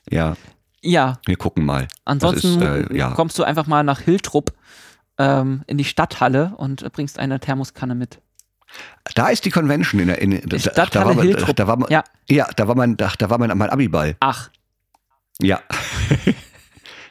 Ja, 0.09 0.35
Ja, 0.81 1.19
wir 1.25 1.35
gucken 1.37 1.65
mal. 1.65 1.87
ansonsten 2.05 2.61
ist, 2.61 2.91
äh, 2.91 2.95
ja. 2.97 3.11
kommst 3.11 3.37
du 3.39 3.43
einfach 3.43 3.67
mal 3.67 3.83
nach 3.83 3.99
Hiltrup 4.01 4.53
ähm, 5.17 5.63
in 5.67 5.77
die 5.77 5.85
Stadthalle 5.85 6.53
und 6.57 6.89
bringst 6.93 7.19
eine 7.19 7.39
Thermoskanne 7.39 7.95
mit. 7.95 8.19
Da 9.13 9.29
ist 9.29 9.45
die 9.45 9.51
Convention 9.51 10.01
in 10.01 10.07
der 10.07 10.21
in, 10.21 10.41
da, 10.49 10.59
Stadthalle 10.59 10.89
da 10.91 11.05
war 11.05 11.13
man, 11.15 11.25
Hiltrup. 11.25 11.55
da 11.55 11.67
war 11.67 11.77
man, 11.77 11.89
Ja. 11.91 12.03
ja. 12.29 12.47
da 12.55 12.67
war 12.67 12.75
mein 12.75 12.97
da, 12.97 13.11
da 13.17 13.29
war 13.29 13.37
mein 13.37 13.57
mein 13.57 13.69
Abiball. 13.69 14.15
Ach, 14.19 14.49
Ja. 15.39 15.59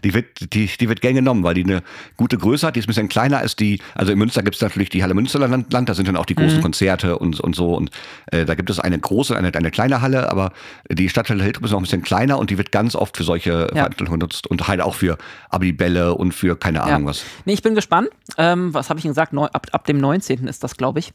Die 0.05 0.15
wird, 0.15 0.53
die, 0.53 0.67
die 0.67 0.89
wird 0.89 1.01
gern 1.01 1.15
genommen, 1.15 1.43
weil 1.43 1.55
die 1.55 1.65
eine 1.65 1.83
gute 2.17 2.39
Größe 2.39 2.67
hat. 2.67 2.77
Die 2.77 2.81
ist 2.81 2.87
ein 2.87 2.89
bisschen 2.89 3.09
kleiner 3.09 3.39
als 3.39 3.57
die, 3.57 3.81
also 3.95 4.13
in 4.13 4.19
Münster 4.19 4.43
gibt 4.43 4.57
es 4.57 4.63
natürlich 4.63 4.91
die 4.91 5.03
Halle 5.03 5.15
Münsterland, 5.15 5.73
da 5.89 5.95
sind 5.95 6.07
dann 6.07 6.17
auch 6.17 6.27
die 6.27 6.35
großen 6.35 6.59
mhm. 6.59 6.63
Konzerte 6.63 7.19
und, 7.19 7.41
und 7.41 7.57
so. 7.57 7.75
Und 7.75 7.91
äh, 8.27 8.45
da 8.45 8.55
gibt 8.55 8.71
es 8.71 8.79
eine 8.79 8.99
große, 8.99 9.37
eine, 9.37 9.53
eine 9.55 9.71
kleine 9.71 10.01
Halle, 10.01 10.31
aber 10.31 10.53
die 10.91 11.09
Stadthalle 11.09 11.43
Hildrup 11.43 11.65
ist 11.65 11.71
noch 11.73 11.79
ein 11.79 11.83
bisschen 11.83 12.03
kleiner 12.03 12.39
und 12.39 12.51
die 12.51 12.59
wird 12.59 12.71
ganz 12.71 12.95
oft 12.95 13.17
für 13.17 13.25
solche 13.25 13.51
ja. 13.51 13.67
Veranstaltungen 13.67 14.21
genutzt 14.21 14.47
und 14.47 14.69
halt 14.69 14.81
auch 14.81 14.95
für 14.95 15.19
Abibälle 15.49 16.15
und 16.15 16.33
für 16.33 16.57
keine 16.57 16.83
Ahnung 16.83 17.03
ja. 17.03 17.09
was. 17.09 17.25
Nee, 17.45 17.55
ich 17.55 17.63
bin 17.63 17.75
gespannt. 17.75 18.09
Ähm, 18.37 18.75
was 18.75 18.91
habe 18.91 18.99
ich 18.99 19.05
Ihnen 19.05 19.13
gesagt? 19.13 19.33
Neu, 19.33 19.47
ab, 19.47 19.67
ab 19.73 19.87
dem 19.87 19.99
19. 19.99 20.47
ist 20.47 20.63
das, 20.63 20.77
glaube 20.77 20.99
ich. 20.99 21.13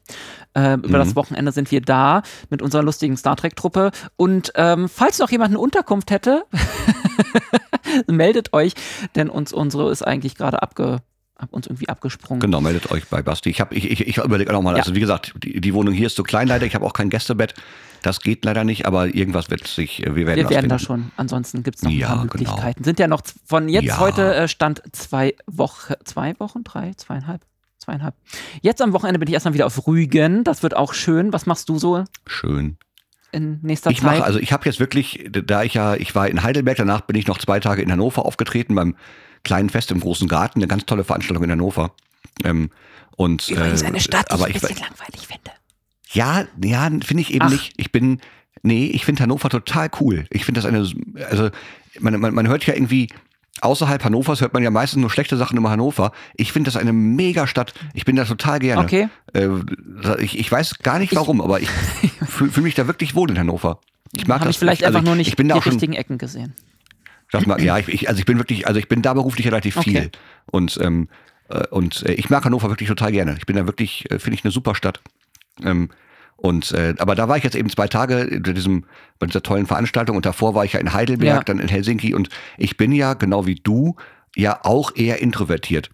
Äh, 0.53 0.73
über 0.73 0.87
mhm. 0.87 0.93
das 0.93 1.15
Wochenende 1.15 1.51
sind 1.51 1.71
wir 1.71 1.81
da 1.81 2.23
mit 2.49 2.61
unserer 2.61 2.83
lustigen 2.83 3.17
Star 3.17 3.35
Trek-Truppe. 3.35 3.91
Und 4.15 4.51
ähm, 4.55 4.89
falls 4.89 5.19
noch 5.19 5.29
jemand 5.29 5.51
eine 5.51 5.59
Unterkunft 5.59 6.11
hätte, 6.11 6.45
meldet 8.07 8.53
euch, 8.53 8.73
denn 9.15 9.29
uns 9.29 9.53
unsere 9.53 9.91
ist 9.91 10.01
eigentlich 10.01 10.35
gerade 10.35 10.61
abge 10.61 11.01
hab 11.39 11.53
uns 11.53 11.67
irgendwie 11.67 11.87
abgesprungen. 11.87 12.41
Genau, 12.41 12.59
meldet 12.59 12.91
euch 12.91 13.07
bei 13.07 13.21
Basti. 13.21 13.49
Ich, 13.49 13.63
ich, 13.71 13.89
ich, 13.89 14.07
ich 14.07 14.17
überlege 14.17 14.51
nochmal, 14.51 14.75
ja. 14.75 14.81
also 14.81 14.93
wie 14.93 14.99
gesagt, 14.99 15.33
die, 15.41 15.61
die, 15.61 15.73
Wohnung 15.73 15.93
hier 15.93 16.07
ist 16.07 16.17
so 16.17 16.23
klein 16.23 16.49
leider, 16.49 16.65
ich 16.65 16.75
habe 16.75 16.85
auch 16.85 16.91
kein 16.91 17.09
Gästebett. 17.09 17.53
Das 18.01 18.19
geht 18.19 18.43
leider 18.43 18.65
nicht, 18.65 18.85
aber 18.85 19.07
irgendwas 19.07 19.49
wird 19.49 19.65
sich, 19.65 19.99
wir 19.99 20.27
werden 20.27 20.37
Wir 20.37 20.49
werden 20.49 20.69
da 20.69 20.79
schon, 20.79 21.11
ansonsten 21.15 21.63
gibt 21.63 21.77
es 21.77 21.83
noch 21.83 21.91
ja, 21.91 21.97
ein 21.97 22.01
paar 22.07 22.15
genau. 22.15 22.23
Möglichkeiten. 22.23 22.75
Genau. 22.75 22.85
Sind 22.85 22.99
ja 22.99 23.07
noch 23.07 23.21
von 23.45 23.69
jetzt 23.69 23.85
ja. 23.85 23.99
heute 23.99 24.35
äh, 24.35 24.47
Stand 24.49 24.81
zwei 24.91 25.33
Wochen, 25.47 25.93
zwei 26.03 26.37
Wochen, 26.39 26.63
drei, 26.63 26.91
zweieinhalb? 26.95 27.41
Zweieinhalb. 27.77 28.13
Jetzt 28.61 28.81
am 28.81 28.91
Wochenende 28.91 29.19
bin 29.19 29.29
ich 29.29 29.33
erstmal 29.33 29.53
wieder 29.53 29.65
auf 29.65 29.87
Rügen. 29.87 30.43
Das 30.43 30.63
wird 30.63 30.75
auch 30.75 30.93
schön. 30.93 31.31
Was 31.31 31.45
machst 31.45 31.69
du 31.69 31.79
so? 31.79 32.03
Schön 32.27 32.77
in 33.31 33.59
nächster 33.61 33.91
ich 33.91 34.01
Zeit? 34.01 34.19
Mache, 34.19 34.23
also 34.23 34.39
ich 34.39 34.51
habe 34.51 34.65
jetzt 34.65 34.79
wirklich, 34.79 35.27
da 35.31 35.63
ich 35.63 35.73
ja, 35.73 35.95
ich 35.95 36.15
war 36.15 36.27
in 36.27 36.43
Heidelberg, 36.43 36.77
danach 36.77 37.01
bin 37.01 37.15
ich 37.15 37.27
noch 37.27 37.37
zwei 37.37 37.59
Tage 37.59 37.81
in 37.81 37.91
Hannover 37.91 38.25
aufgetreten 38.25 38.75
beim 38.75 38.95
kleinen 39.43 39.69
Fest 39.69 39.91
im 39.91 39.99
großen 39.99 40.27
Garten, 40.27 40.59
eine 40.59 40.67
ganz 40.67 40.85
tolle 40.85 41.03
Veranstaltung 41.03 41.43
in 41.43 41.51
Hannover. 41.51 41.93
Ähm, 42.43 42.69
und, 43.15 43.49
Übrigens 43.49 43.81
äh, 43.81 43.87
eine 43.87 43.99
Stadt, 43.99 44.29
die 44.29 44.33
aber 44.33 44.49
ich 44.49 44.55
ein 44.55 44.61
bisschen 44.61 44.77
ich, 44.77 44.81
langweilig 44.81 45.27
finde. 45.27 45.51
Ja, 46.11 46.45
ja, 46.63 46.89
finde 47.03 47.21
ich 47.21 47.33
eben 47.33 47.45
Ach. 47.45 47.51
nicht. 47.51 47.73
Ich 47.77 47.91
bin, 47.91 48.19
nee, 48.63 48.87
ich 48.87 49.05
finde 49.05 49.23
Hannover 49.23 49.49
total 49.49 49.89
cool. 49.99 50.25
Ich 50.29 50.45
finde 50.45 50.61
das 50.61 50.65
eine, 50.65 50.87
also 51.29 51.49
man, 51.99 52.19
man, 52.19 52.33
man 52.33 52.47
hört 52.47 52.65
ja 52.65 52.73
irgendwie, 52.73 53.09
außerhalb 53.61 54.03
Hannovers 54.03 54.41
hört 54.41 54.53
man 54.53 54.63
ja 54.63 54.71
meistens 54.71 55.01
nur 55.01 55.09
schlechte 55.09 55.37
Sachen 55.37 55.57
über 55.57 55.69
Hannover. 55.69 56.11
Ich 56.35 56.51
finde 56.51 56.71
das 56.71 56.79
eine 56.79 56.93
Mega-Stadt. 56.93 57.73
Ich 57.93 58.05
bin 58.05 58.15
da 58.15 58.25
total 58.25 58.59
gerne. 58.59 58.83
Okay. 58.83 59.09
Äh, 59.33 59.49
ich, 60.19 60.39
ich 60.39 60.51
weiß 60.51 60.79
gar 60.79 60.99
nicht 60.99 61.15
warum, 61.15 61.37
ich, 61.37 61.43
aber 61.43 61.61
ich 61.61 61.69
fühle 62.27 62.51
fühl 62.51 62.63
mich 62.63 62.75
da 62.75 62.87
wirklich 62.87 63.15
wohl 63.15 63.29
in 63.29 63.39
Hannover. 63.39 63.79
Ich 64.13 64.27
mag 64.27 64.41
das. 64.41 64.51
ich 64.51 64.59
vielleicht 64.59 64.83
also 64.83 64.97
einfach 64.97 65.05
nur 65.05 65.15
nicht 65.15 65.27
ich 65.27 65.35
bin 65.35 65.49
die 65.49 65.53
richtigen 65.53 65.93
Ecken 65.93 66.17
gesehen. 66.17 66.55
Sag 67.31 67.45
mal, 67.45 67.61
ja, 67.61 67.77
ich, 67.77 67.87
ich, 67.89 68.09
also 68.09 68.19
ich 68.19 68.25
bin 68.25 68.39
wirklich, 68.39 68.67
also 68.67 68.79
ich 68.79 68.87
bin 68.87 69.01
da 69.01 69.13
beruflich 69.13 69.45
relativ 69.45 69.77
okay. 69.77 69.89
viel. 69.89 70.11
Und, 70.47 70.79
ähm, 70.81 71.09
äh, 71.49 71.67
und 71.67 72.03
äh, 72.03 72.13
ich 72.13 72.29
mag 72.29 72.43
Hannover 72.43 72.69
wirklich 72.69 72.89
total 72.89 73.11
gerne. 73.11 73.35
Ich 73.37 73.45
bin 73.45 73.55
da 73.55 73.67
wirklich, 73.67 74.09
äh, 74.09 74.17
finde 74.17 74.35
ich, 74.35 74.43
eine 74.43 74.51
super 74.51 74.73
Stadt. 74.73 74.99
Ähm, 75.63 75.89
und 76.41 76.71
äh, 76.71 76.95
aber 76.99 77.15
da 77.15 77.27
war 77.27 77.37
ich 77.37 77.43
jetzt 77.43 77.55
eben 77.55 77.69
zwei 77.69 77.87
Tage 77.87 78.41
bei 78.43 78.53
diesem 78.53 78.85
bei 79.19 79.27
dieser 79.27 79.43
tollen 79.43 79.65
Veranstaltung 79.65 80.15
und 80.15 80.25
davor 80.25 80.55
war 80.55 80.65
ich 80.65 80.73
ja 80.73 80.79
in 80.79 80.93
Heidelberg, 80.93 81.37
ja. 81.37 81.43
dann 81.43 81.59
in 81.59 81.67
Helsinki 81.67 82.13
und 82.13 82.29
ich 82.57 82.77
bin 82.77 82.91
ja 82.91 83.13
genau 83.13 83.45
wie 83.45 83.55
du 83.55 83.95
ja 84.35 84.59
auch 84.63 84.95
eher 84.95 85.21
introvertiert 85.21 85.89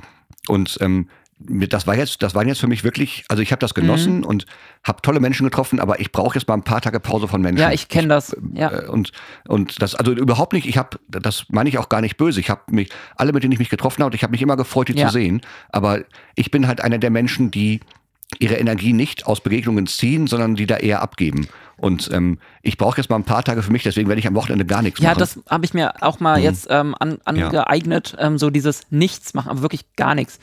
und 0.48 0.78
ähm, 0.82 1.08
das 1.38 1.86
war 1.86 1.96
jetzt, 1.96 2.24
das 2.24 2.34
waren 2.34 2.48
jetzt 2.48 2.62
für 2.62 2.68
mich 2.68 2.84
wirklich, 2.84 3.26
also 3.28 3.44
ich 3.44 3.52
habe 3.52 3.60
das 3.60 3.74
genossen 3.74 4.20
mhm. 4.20 4.24
und 4.24 4.46
habe 4.84 5.02
tolle 5.02 5.20
Menschen 5.20 5.44
getroffen, 5.44 5.82
aber 5.82 6.00
ich 6.00 6.12
brauche 6.12 6.36
jetzt 6.36 6.48
mal 6.48 6.54
ein 6.54 6.64
paar 6.64 6.80
Tage 6.80 7.00
Pause 7.02 7.28
von 7.28 7.42
Menschen. 7.42 7.62
Ja, 7.62 7.72
ich 7.72 7.90
kenne 7.90 8.08
das. 8.08 8.36
Ja. 8.54 8.72
Äh, 8.72 8.88
und 8.88 9.12
und 9.48 9.82
das 9.82 9.96
also 9.96 10.14
überhaupt 10.14 10.54
nicht. 10.54 10.66
Ich 10.66 10.78
habe, 10.78 10.98
das 11.10 11.46
meine 11.50 11.68
ich 11.68 11.78
auch 11.78 11.90
gar 11.90 12.00
nicht 12.00 12.16
böse. 12.16 12.40
Ich 12.40 12.50
habe 12.50 12.62
mich 12.72 12.90
alle, 13.18 13.34
mit 13.34 13.44
denen 13.44 13.52
ich 13.52 13.60
mich 13.60 13.70
getroffen 13.70 14.02
habe, 14.02 14.12
und 14.12 14.16
ich 14.16 14.24
habe 14.24 14.32
mich 14.32 14.42
immer 14.42 14.56
gefreut, 14.56 14.88
die 14.88 14.94
ja. 14.94 15.08
zu 15.08 15.14
sehen. 15.14 15.42
Aber 15.70 16.00
ich 16.36 16.52
bin 16.52 16.68
halt 16.68 16.80
einer 16.82 17.00
der 17.00 17.10
Menschen, 17.10 17.52
die 17.52 17.82
ihre 18.40 18.56
Energie 18.56 18.94
nicht 18.94 19.26
aus 19.28 19.42
Begegnungen 19.42 19.88
ziehen, 19.88 20.28
sondern 20.28 20.56
die 20.56 20.66
da 20.66 20.78
eher 20.78 21.02
abgeben. 21.02 21.48
Und 21.78 22.10
ähm, 22.14 22.40
ich 22.62 22.78
brauche 22.78 22.98
jetzt 22.98 23.10
mal 23.10 23.18
ein 23.18 23.24
paar 23.24 23.44
Tage 23.44 23.62
für 23.62 23.72
mich, 23.72 23.84
deswegen 23.84 24.08
werde 24.08 24.20
ich 24.20 24.28
am 24.28 24.36
Wochenende 24.36 24.66
gar 24.66 24.82
nichts 24.82 25.00
ja, 25.00 25.10
machen. 25.10 25.20
Ja, 25.20 25.26
das 25.26 25.40
habe 25.50 25.66
ich 25.66 25.74
mir 25.74 26.02
auch 26.02 26.20
mal 26.20 26.38
mhm. 26.38 26.44
jetzt 26.44 26.68
ähm, 26.70 26.96
an, 27.00 27.20
angeeignet, 27.26 28.16
ja. 28.18 28.28
ähm, 28.28 28.38
so 28.38 28.50
dieses 28.50 28.92
Nichts 28.92 29.34
machen, 29.34 29.50
aber 29.50 29.62
wirklich 29.62 29.86
gar 29.96 30.16
nichts. 30.16 30.40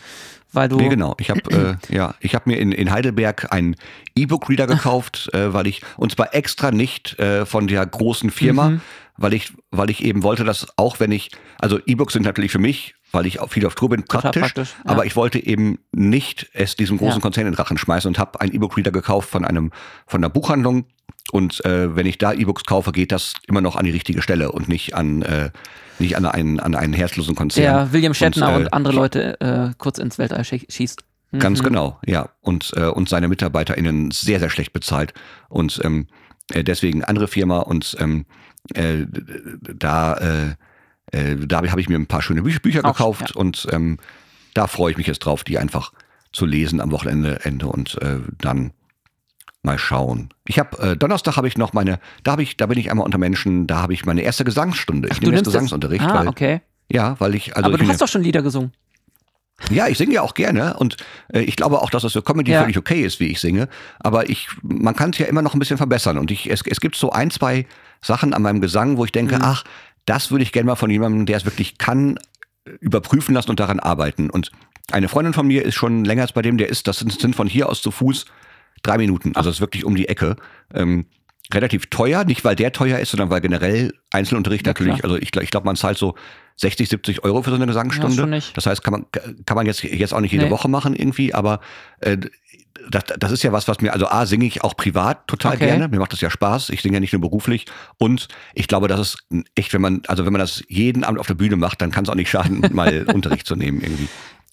Weil 0.53 0.69
du 0.69 0.77
nee, 0.77 0.91
genau. 0.91 1.15
Ich 1.19 1.31
habe 1.31 1.41
äh, 1.51 1.77
ja, 1.95 2.15
ich 2.21 2.35
habe 2.35 2.51
mir 2.51 2.59
in, 2.59 2.73
in 2.73 2.91
Heidelberg 2.91 3.51
einen 3.53 3.77
E-Book-Reader 4.15 4.67
gekauft, 4.67 5.31
äh, 5.33 5.55
weil 5.55 5.67
ich 5.67 5.81
und 5.97 6.13
zwar 6.13 6.35
extra 6.35 6.71
nicht 6.71 7.19
äh, 7.19 7.47
von 7.47 7.67
der 7.67 7.85
großen 7.87 8.31
Firma, 8.31 8.71
mhm. 8.71 8.81
weil 9.17 9.33
ich 9.33 9.55
weil 9.71 9.89
ich 9.89 10.05
eben 10.05 10.23
wollte, 10.23 10.45
dass 10.45 10.67
auch 10.77 11.01
wenn 11.01 11.11
ich 11.11 11.31
also 11.59 11.79
E-Books 11.87 12.13
sind 12.13 12.25
natürlich 12.25 12.53
für 12.53 12.59
mich 12.59 12.95
weil 13.13 13.27
ich 13.27 13.41
auch 13.41 13.51
viel 13.51 13.67
auf 13.67 13.75
Tour 13.75 13.91
bin, 13.91 14.05
praktisch. 14.05 14.43
praktisch 14.43 14.75
ja. 14.85 14.91
Aber 14.91 15.07
ich 15.07 15.15
wollte 15.15 15.45
eben 15.45 15.79
nicht 15.93 16.49
es 16.55 16.77
diesem 16.77 16.99
großen 16.99 17.19
ja. 17.19 17.21
Konzern 17.21 17.47
in 17.47 17.53
den 17.53 17.59
Rachen 17.59 17.79
schmeißen 17.79 18.09
und 18.09 18.19
habe 18.19 18.41
einen 18.41 18.53
E-Book-Reader 18.53 18.91
gekauft 18.91 19.29
von 19.29 19.45
einem 19.45 19.71
von 20.07 20.21
einer 20.21 20.31
Buchhandlung. 20.31 20.87
Und 21.31 21.65
äh, 21.65 21.95
wenn 21.95 22.07
ich 22.07 22.19
da 22.19 22.33
E-Books 22.33 22.65
kaufe, 22.65 22.91
geht 22.91 23.13
das 23.13 23.35
immer 23.47 23.61
noch 23.61 23.77
an 23.77 23.85
die 23.85 23.91
richtige 23.91 24.23
Stelle 24.23 24.51
und 24.51 24.69
nicht 24.69 24.95
an 24.95 25.23
äh, 25.23 25.51
nicht 25.99 26.17
an 26.17 26.27
einen 26.27 26.59
an 26.59 26.75
einen 26.75 26.95
herzlosen 26.95 27.35
Konzern. 27.35 27.63
Der 27.63 27.93
William 27.93 28.15
Shatner 28.15 28.49
und, 28.49 28.55
äh, 28.55 28.57
und 28.57 28.73
andere 28.73 28.95
Leute 28.95 29.41
äh, 29.41 29.71
kurz 29.79 29.99
ins 29.99 30.19
Weltall 30.19 30.45
schießt. 30.45 31.05
Mhm. 31.31 31.39
Ganz 31.39 31.63
genau, 31.63 31.99
ja. 32.05 32.31
Und 32.41 32.73
äh, 32.77 32.87
und 32.87 33.09
seine 33.09 33.29
MitarbeiterInnen 33.29 34.11
sehr 34.11 34.41
sehr 34.41 34.51
schlecht 34.51 34.73
bezahlt 34.73 35.15
und 35.49 35.81
ähm, 35.85 36.07
äh, 36.53 36.65
deswegen 36.65 37.05
andere 37.05 37.29
Firma 37.29 37.61
und 37.61 37.97
ähm, 38.01 38.27
äh, 38.75 39.07
da 39.75 40.57
äh, 41.13 41.37
da 41.37 41.59
habe 41.59 41.81
ich 41.81 41.89
mir 41.89 41.97
ein 41.97 42.07
paar 42.07 42.23
schöne 42.23 42.43
Bü 42.43 42.59
Bücher 42.59 42.85
Auch, 42.85 42.97
gekauft 42.97 43.31
ja. 43.35 43.41
und 43.41 43.67
ähm, 43.71 43.99
da 44.55 44.67
freue 44.67 44.93
ich 44.93 44.99
mich 44.99 45.07
jetzt 45.07 45.21
drauf, 45.21 45.45
die 45.45 45.59
einfach 45.59 45.93
zu 46.33 46.47
lesen 46.47 46.81
am 46.81 46.91
Wochenende 46.91 47.41
Ende 47.45 47.67
und 47.67 48.01
äh, 48.03 48.19
dann 48.39 48.73
mal 49.63 49.79
schauen. 49.79 50.31
Ich 50.47 50.59
habe 50.59 50.79
äh, 50.79 50.97
Donnerstag 50.97 51.37
habe 51.37 51.47
ich 51.47 51.57
noch 51.57 51.73
meine, 51.73 52.01
da 52.25 52.33
habe 52.33 52.43
ich, 52.43 52.57
da 52.57 52.67
bin 52.67 52.79
ich 52.79 52.91
einmal 52.91 53.05
unter 53.05 53.19
Menschen, 53.19 53.67
da 53.67 53.83
habe 53.83 53.95
ich 53.95 54.05
meine 54.05 54.23
erste 54.23 54.45
Gesangsstunde. 54.45 55.09
Ach, 55.11 55.15
ich 55.15 55.23
nehme 55.23 55.37
jetzt 55.37 55.45
Gesangsunterricht. 55.45 56.05
Ah, 56.05 56.21
weil, 56.21 56.29
okay. 56.29 56.61
Ja, 56.91 57.17
weil 57.21 57.35
ich 57.35 57.57
also. 57.57 57.69
Aber 57.69 57.77
ich 57.77 57.83
du 57.83 57.89
hast 57.89 58.01
doch 58.01 58.09
schon 58.09 58.23
Lieder 58.23 58.43
gesungen. 58.43 58.73
Ja, 59.71 59.87
ich 59.87 59.99
singe 59.99 60.15
ja 60.15 60.23
auch 60.23 60.35
gerne 60.35 60.75
und 60.75 60.97
äh, 61.33 61.41
ich 61.41 61.55
glaube 61.55 61.81
auch, 61.81 61.91
dass 61.91 62.03
das 62.03 62.13
für 62.13 62.23
Comedy 62.23 62.51
ja. 62.51 62.63
völlig 62.63 62.77
okay 62.77 63.03
ist, 63.03 63.21
wie 63.21 63.27
ich 63.27 63.41
singe. 63.41 63.69
Aber 64.01 64.29
ich, 64.29 64.49
man 64.63 64.97
kann 64.97 65.11
es 65.11 65.19
ja 65.19 65.27
immer 65.27 65.43
noch 65.43 65.55
ein 65.55 65.61
bisschen 65.61 65.77
verbessern. 65.77 66.19
Und 66.19 66.33
ich, 66.33 66.51
es, 66.51 66.63
es 66.67 66.81
gibt 66.81 66.97
so 66.97 67.13
ein, 67.13 67.31
zwei 67.31 67.67
Sachen 68.01 68.35
an 68.35 68.43
meinem 68.43 68.61
Gesang, 68.61 68.97
wo 68.97 69.05
ich 69.05 69.13
denke, 69.13 69.37
mhm. 69.37 69.43
ach, 69.45 69.65
das 70.05 70.31
würde 70.31 70.43
ich 70.43 70.53
gerne 70.53 70.67
mal 70.67 70.77
von 70.77 70.91
jemandem, 70.91 71.27
der 71.27 71.37
es 71.37 71.45
wirklich 71.45 71.79
kann, 71.79 72.19
überprüfen 72.81 73.35
lassen 73.35 73.51
und 73.51 73.61
daran 73.61 73.81
arbeiten. 73.81 74.31
Und 74.31 74.51
eine 74.91 75.09
Freundin 75.09 75.33
von 75.33 75.47
mir 75.47 75.65
ist 75.65 75.75
schon 75.75 76.05
länger 76.05 76.23
als 76.23 76.33
bei 76.33 76.43
dem, 76.43 76.59
der 76.59 76.69
ist, 76.69 76.87
das 76.87 76.99
sind 76.99 77.35
von 77.37 77.49
hier 77.49 77.69
aus 77.69 77.83
zu 77.83 77.91
Fuß 77.91 78.27
drei 78.83 78.99
Minuten. 78.99 79.33
Also 79.35 79.51
das 79.51 79.57
ist 79.57 79.61
wirklich 79.61 79.85
um 79.85 79.95
die 79.95 80.09
Ecke. 80.09 80.37
Ähm, 80.75 81.07
relativ 81.53 81.87
teuer, 81.87 82.25
nicht 82.25 82.45
weil 82.45 82.57
der 82.57 82.73
teuer 82.73 82.99
ist, 82.99 83.11
sondern 83.11 83.31
weil 83.31 83.41
generell 83.41 83.93
Einzelunterricht 84.11 84.67
ja, 84.67 84.71
natürlich, 84.71 84.99
klar. 84.99 85.05
also 85.05 85.17
ich, 85.17 85.35
ich 85.37 85.51
glaube, 85.51 85.67
man 85.67 85.77
zahlt 85.77 85.99
so 85.99 86.15
60, 86.57 86.89
70 86.89 87.25
Euro 87.25 87.43
für 87.43 87.51
so 87.51 87.57
eine 87.57 87.67
Gesangsstunde. 87.67 88.37
Ja, 88.37 88.43
das 88.55 88.67
heißt, 88.67 88.83
kann 88.83 88.93
man, 88.93 89.07
kann 89.47 89.57
man 89.57 89.67
jetzt, 89.67 89.83
jetzt 89.83 90.15
auch 90.15 90.21
nicht 90.21 90.33
jede 90.33 90.47
nee. 90.47 90.51
Woche 90.51 90.69
machen 90.69 90.95
irgendwie, 90.95 91.35
aber 91.35 91.61
äh, 92.01 92.19
das, 92.91 93.05
das 93.19 93.33
ist 93.33 93.43
ja 93.43 93.53
was, 93.53 93.69
was 93.69 93.81
mir, 93.81 93.93
also 93.93 94.07
A, 94.07 94.27
singe 94.27 94.47
ich 94.47 94.63
auch 94.65 94.77
privat 94.77 95.27
total 95.27 95.55
okay. 95.55 95.67
gerne. 95.67 95.89
Mir 95.89 95.99
macht 95.99 96.13
das 96.13 96.21
ja 96.21 96.31
Spaß. 96.31 96.71
Ich 96.71 96.83
singe 96.83 96.95
ja 96.95 97.01
nicht 97.01 97.13
nur 97.13 97.21
beruflich. 97.21 97.67
Und 97.99 98.29
ich 98.55 98.69
glaube, 98.69 98.89
das 98.89 99.01
ist 99.01 99.19
echt, 99.55 99.73
wenn 99.73 99.81
man, 99.81 100.03
also 100.09 100.25
wenn 100.25 100.33
man 100.33 100.41
das 100.41 100.63
jeden 100.69 101.05
Abend 101.05 101.21
auf 101.21 101.27
der 101.27 101.35
Bühne 101.35 101.57
macht, 101.57 101.81
dann 101.81 101.91
kann 101.91 102.05
es 102.05 102.11
auch 102.11 102.15
nicht 102.15 102.31
schaden, 102.31 102.63
mal 102.73 103.05
Unterricht 103.05 103.47
zu 103.47 103.57
nehmen 103.57 103.81
irgendwie. 103.81 104.09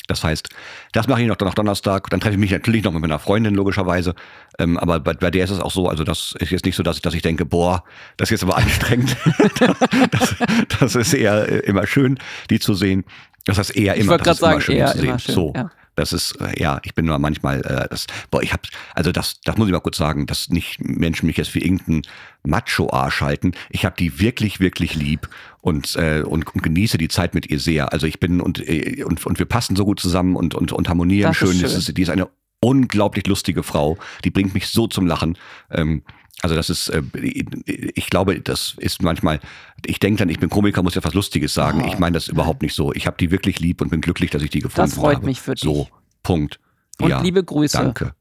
Das 0.07 0.23
heißt, 0.23 0.49
das 0.91 1.07
mache 1.07 1.21
ich 1.21 1.27
noch, 1.27 1.37
noch 1.39 1.53
Donnerstag. 1.53 2.09
Dann 2.09 2.19
treffe 2.19 2.33
ich 2.33 2.39
mich 2.39 2.51
natürlich 2.51 2.83
noch 2.83 2.91
mit 2.91 3.01
meiner 3.01 3.19
Freundin, 3.19 3.53
logischerweise. 3.53 4.15
Ähm, 4.57 4.77
aber 4.79 4.99
bei, 4.99 5.13
bei, 5.13 5.29
der 5.29 5.43
ist 5.43 5.51
es 5.51 5.59
auch 5.59 5.69
so, 5.69 5.87
also 5.87 6.03
das 6.03 6.33
ist 6.39 6.49
jetzt 6.49 6.65
nicht 6.65 6.75
so, 6.75 6.81
dass, 6.81 6.99
dass 7.01 7.13
ich 7.13 7.21
denke, 7.21 7.45
boah, 7.45 7.83
das 8.17 8.27
ist 8.27 8.41
jetzt 8.41 8.43
aber 8.43 8.57
anstrengend. 8.57 9.15
das, 10.11 10.35
das, 10.79 10.95
ist 10.95 11.13
eher 11.13 11.47
äh, 11.47 11.59
immer 11.59 11.85
schön, 11.85 12.17
die 12.49 12.59
zu 12.59 12.73
sehen. 12.73 13.05
Das 13.45 13.59
heißt 13.59 13.75
eher 13.75 13.95
immer, 13.95 14.15
ich 14.15 14.23
das 14.23 14.37
ist 14.37 14.41
sagen, 14.41 14.53
immer 14.53 14.61
schön 14.61 14.87
zu 14.87 14.97
sehen. 14.97 15.19
Schön, 15.19 15.35
so. 15.35 15.53
Ja. 15.55 15.69
Das 15.99 16.13
ist, 16.13 16.39
äh, 16.39 16.59
ja, 16.61 16.79
ich 16.83 16.95
bin 16.95 17.05
nur 17.05 17.19
manchmal, 17.19 17.59
äh, 17.61 17.87
das, 17.89 18.07
boah, 18.31 18.41
ich 18.41 18.53
hab, 18.53 18.65
also 18.95 19.11
das, 19.11 19.41
das 19.41 19.57
muss 19.57 19.67
ich 19.67 19.73
mal 19.73 19.81
kurz 19.81 19.97
sagen, 19.97 20.25
dass 20.27 20.49
nicht 20.49 20.79
Menschen 20.81 21.27
mich 21.27 21.37
jetzt 21.37 21.49
für 21.49 21.59
irgendeinen 21.59 22.03
Macho-Arsch 22.43 23.21
halten. 23.21 23.51
Ich 23.69 23.83
habe 23.83 23.95
die 23.99 24.19
wirklich, 24.19 24.61
wirklich 24.61 24.95
lieb 24.95 25.29
und, 25.59 25.95
äh, 25.97 26.21
und, 26.21 26.47
und 26.55 26.63
genieße 26.63 26.97
die 26.97 27.09
Zeit 27.09 27.33
mit 27.35 27.49
ihr 27.49 27.59
sehr. 27.59 27.91
Also 27.91 28.07
ich 28.07 28.19
bin 28.19 28.39
und, 28.39 28.65
äh, 28.67 29.03
und, 29.03 29.25
und 29.25 29.39
wir 29.39 29.45
passen 29.45 29.75
so 29.75 29.83
gut 29.83 29.99
zusammen 29.99 30.37
und, 30.37 30.55
und, 30.55 30.71
und 30.71 30.87
harmonieren 30.87 31.31
das 31.31 31.37
schön. 31.37 31.53
schön. 31.53 31.65
Ist, 31.65 31.97
die 31.97 32.01
ist 32.01 32.09
eine 32.09 32.29
unglaublich 32.61 33.27
lustige 33.27 33.63
Frau. 33.63 33.97
Die 34.23 34.31
bringt 34.31 34.53
mich 34.53 34.67
so 34.69 34.87
zum 34.87 35.05
Lachen. 35.05 35.37
Ähm, 35.69 36.03
also 36.41 36.55
das 36.55 36.69
ist, 36.69 36.89
äh, 36.89 37.01
ich 37.15 38.09
glaube, 38.09 38.39
das 38.39 38.75
ist 38.77 39.01
manchmal, 39.01 39.39
ich 39.85 39.99
denke 39.99 40.19
dann, 40.19 40.29
ich 40.29 40.39
bin 40.39 40.49
Komiker, 40.49 40.83
muss 40.83 40.95
ja 40.95 41.03
was 41.03 41.13
Lustiges 41.13 41.53
sagen. 41.53 41.83
Oh, 41.83 41.87
ich 41.87 41.99
meine 41.99 42.13
das 42.13 42.27
überhaupt 42.27 42.61
nicht 42.61 42.75
so. 42.75 42.93
Ich 42.93 43.07
habe 43.07 43.17
die 43.19 43.31
wirklich 43.31 43.59
lieb 43.59 43.81
und 43.81 43.89
bin 43.89 44.01
glücklich, 44.01 44.31
dass 44.31 44.41
ich 44.41 44.49
die 44.49 44.59
gefunden 44.59 44.81
habe. 44.81 44.89
Das 44.89 44.99
freut 44.99 45.15
habe. 45.17 45.25
mich 45.25 45.41
für 45.41 45.55
dich. 45.55 45.63
So, 45.63 45.89
Punkt. 46.23 46.59
Und 46.99 47.09
ja, 47.09 47.21
liebe 47.21 47.43
Grüße. 47.43 47.77
Danke. 47.77 48.13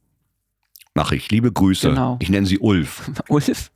Mache 0.95 1.17
ich. 1.17 1.31
Liebe 1.31 1.53
Grüße. 1.53 1.91
Genau. 1.91 2.17
Ich 2.21 2.29
nenne 2.29 2.47
sie 2.47 2.59
Ulf. 2.59 3.11
Ulf? 3.29 3.71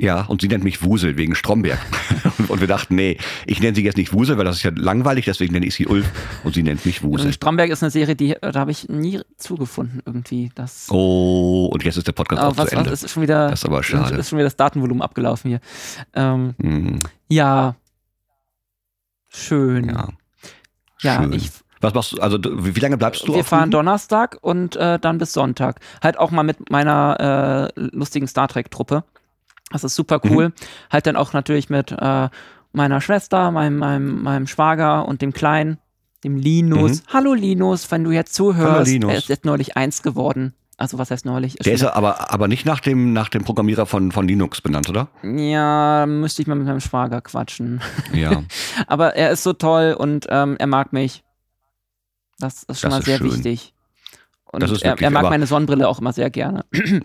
Ja, 0.00 0.22
und 0.26 0.40
sie 0.40 0.46
nennt 0.46 0.62
mich 0.62 0.84
Wusel 0.84 1.16
wegen 1.16 1.34
Stromberg. 1.34 1.80
und 2.48 2.60
wir 2.60 2.68
dachten, 2.68 2.94
nee, 2.94 3.18
ich 3.46 3.60
nenne 3.60 3.74
sie 3.74 3.82
jetzt 3.82 3.96
nicht 3.96 4.12
Wusel, 4.12 4.38
weil 4.38 4.44
das 4.44 4.56
ist 4.56 4.62
ja 4.62 4.70
langweilig, 4.72 5.24
deswegen 5.24 5.52
nenne 5.52 5.66
ich 5.66 5.74
sie 5.74 5.88
Ulf 5.88 6.08
und 6.44 6.54
sie 6.54 6.62
nennt 6.62 6.86
mich 6.86 7.02
Wusel. 7.02 7.32
Stromberg 7.32 7.70
ist 7.70 7.82
eine 7.82 7.90
Serie, 7.90 8.14
die 8.14 8.36
da 8.40 8.54
habe 8.54 8.70
ich 8.70 8.88
nie 8.88 9.20
zugefunden 9.38 10.00
irgendwie. 10.06 10.52
Das 10.54 10.86
oh, 10.90 11.66
und 11.72 11.82
jetzt 11.82 11.96
ist 11.96 12.06
der 12.06 12.12
Podcast 12.12 12.40
auch 12.40 12.56
was, 12.56 12.68
zu 12.68 12.76
Ende. 12.76 12.92
Was, 12.92 13.02
ist 13.02 13.10
schon 13.10 13.24
wieder, 13.24 13.50
das 13.50 13.58
ist 13.58 13.66
aber 13.66 13.82
schade. 13.82 14.14
Ist 14.14 14.28
schon 14.28 14.38
wieder 14.38 14.46
das 14.46 14.56
Datenvolumen 14.56 15.02
abgelaufen 15.02 15.48
hier. 15.48 15.60
Ähm, 16.14 16.54
hm. 16.62 17.00
Ja, 17.28 17.74
schön. 19.28 19.88
Ja, 19.88 20.08
ja 21.00 21.22
schön. 21.22 21.32
ich 21.32 21.50
was 21.80 21.94
machst 21.94 22.12
du, 22.12 22.20
also 22.20 22.38
wie, 22.42 22.80
lange 22.80 22.96
bleibst 22.98 23.26
du 23.26 23.34
Wir 23.34 23.40
auf 23.40 23.46
fahren 23.46 23.64
Rügen? 23.64 23.70
Donnerstag 23.72 24.38
und 24.40 24.74
äh, 24.76 24.98
dann 24.98 25.18
bis 25.18 25.32
Sonntag. 25.32 25.80
Halt 26.02 26.18
auch 26.18 26.30
mal 26.30 26.42
mit 26.42 26.70
meiner 26.70 27.70
äh, 27.76 27.80
lustigen 27.92 28.26
Star 28.26 28.48
Trek-Truppe. 28.48 29.04
Das 29.70 29.84
ist 29.84 29.94
super 29.94 30.20
cool. 30.24 30.48
Mhm. 30.48 30.52
Halt 30.90 31.06
dann 31.06 31.16
auch 31.16 31.32
natürlich 31.32 31.68
mit 31.70 31.92
äh, 31.92 32.28
meiner 32.72 33.00
Schwester, 33.00 33.50
meinem, 33.50 33.78
meinem, 33.78 34.22
meinem 34.22 34.46
Schwager 34.46 35.06
und 35.06 35.20
dem 35.22 35.32
Kleinen, 35.32 35.78
dem 36.24 36.36
Linus. 36.36 37.02
Hallo 37.12 37.34
Linus, 37.34 37.90
wenn 37.90 38.04
du 38.04 38.10
jetzt 38.10 38.34
zuhörst. 38.34 38.68
Mhm. 38.68 38.74
Hallo, 38.74 38.84
Linus. 38.84 39.12
Er 39.12 39.18
ist 39.18 39.28
jetzt 39.28 39.44
neulich 39.44 39.76
eins 39.76 40.02
geworden. 40.02 40.54
Also 40.80 40.96
was 40.96 41.10
heißt 41.10 41.24
neulich? 41.26 41.56
Der 41.56 41.72
ist 41.72 41.82
aber, 41.82 42.32
aber 42.32 42.46
nicht 42.46 42.64
nach 42.64 42.78
dem, 42.78 43.12
nach 43.12 43.28
dem 43.30 43.42
Programmierer 43.42 43.84
von, 43.84 44.12
von 44.12 44.28
Linux 44.28 44.60
benannt, 44.60 44.88
oder? 44.88 45.08
ja, 45.24 46.06
müsste 46.06 46.40
ich 46.40 46.46
mal 46.46 46.54
mit 46.54 46.68
meinem 46.68 46.78
Schwager 46.80 47.20
quatschen. 47.20 47.80
Ja. 48.12 48.44
Aber 48.86 49.16
er 49.16 49.32
ist 49.32 49.42
so 49.42 49.52
toll 49.54 49.96
und 49.98 50.26
ähm, 50.30 50.54
er 50.60 50.68
mag 50.68 50.92
mich. 50.92 51.24
Das 52.38 52.62
ist 52.62 52.78
schon 52.80 52.90
Das 52.90 53.00
mal 53.00 53.04
sehr 53.04 53.18
schön. 53.18 53.32
wichtig. 53.34 53.74
Und 54.50 54.62
Das 54.62 54.70
ist 54.70 54.82
er, 54.82 54.98
er 55.00 55.10
mag 55.10 55.20
aber- 55.20 55.30
meine 55.30 55.46
Sonnenbrille 55.46 55.86
auch 55.88 55.98
immer 56.00 56.12
sehr 56.12 56.30
gerne. 56.30 56.64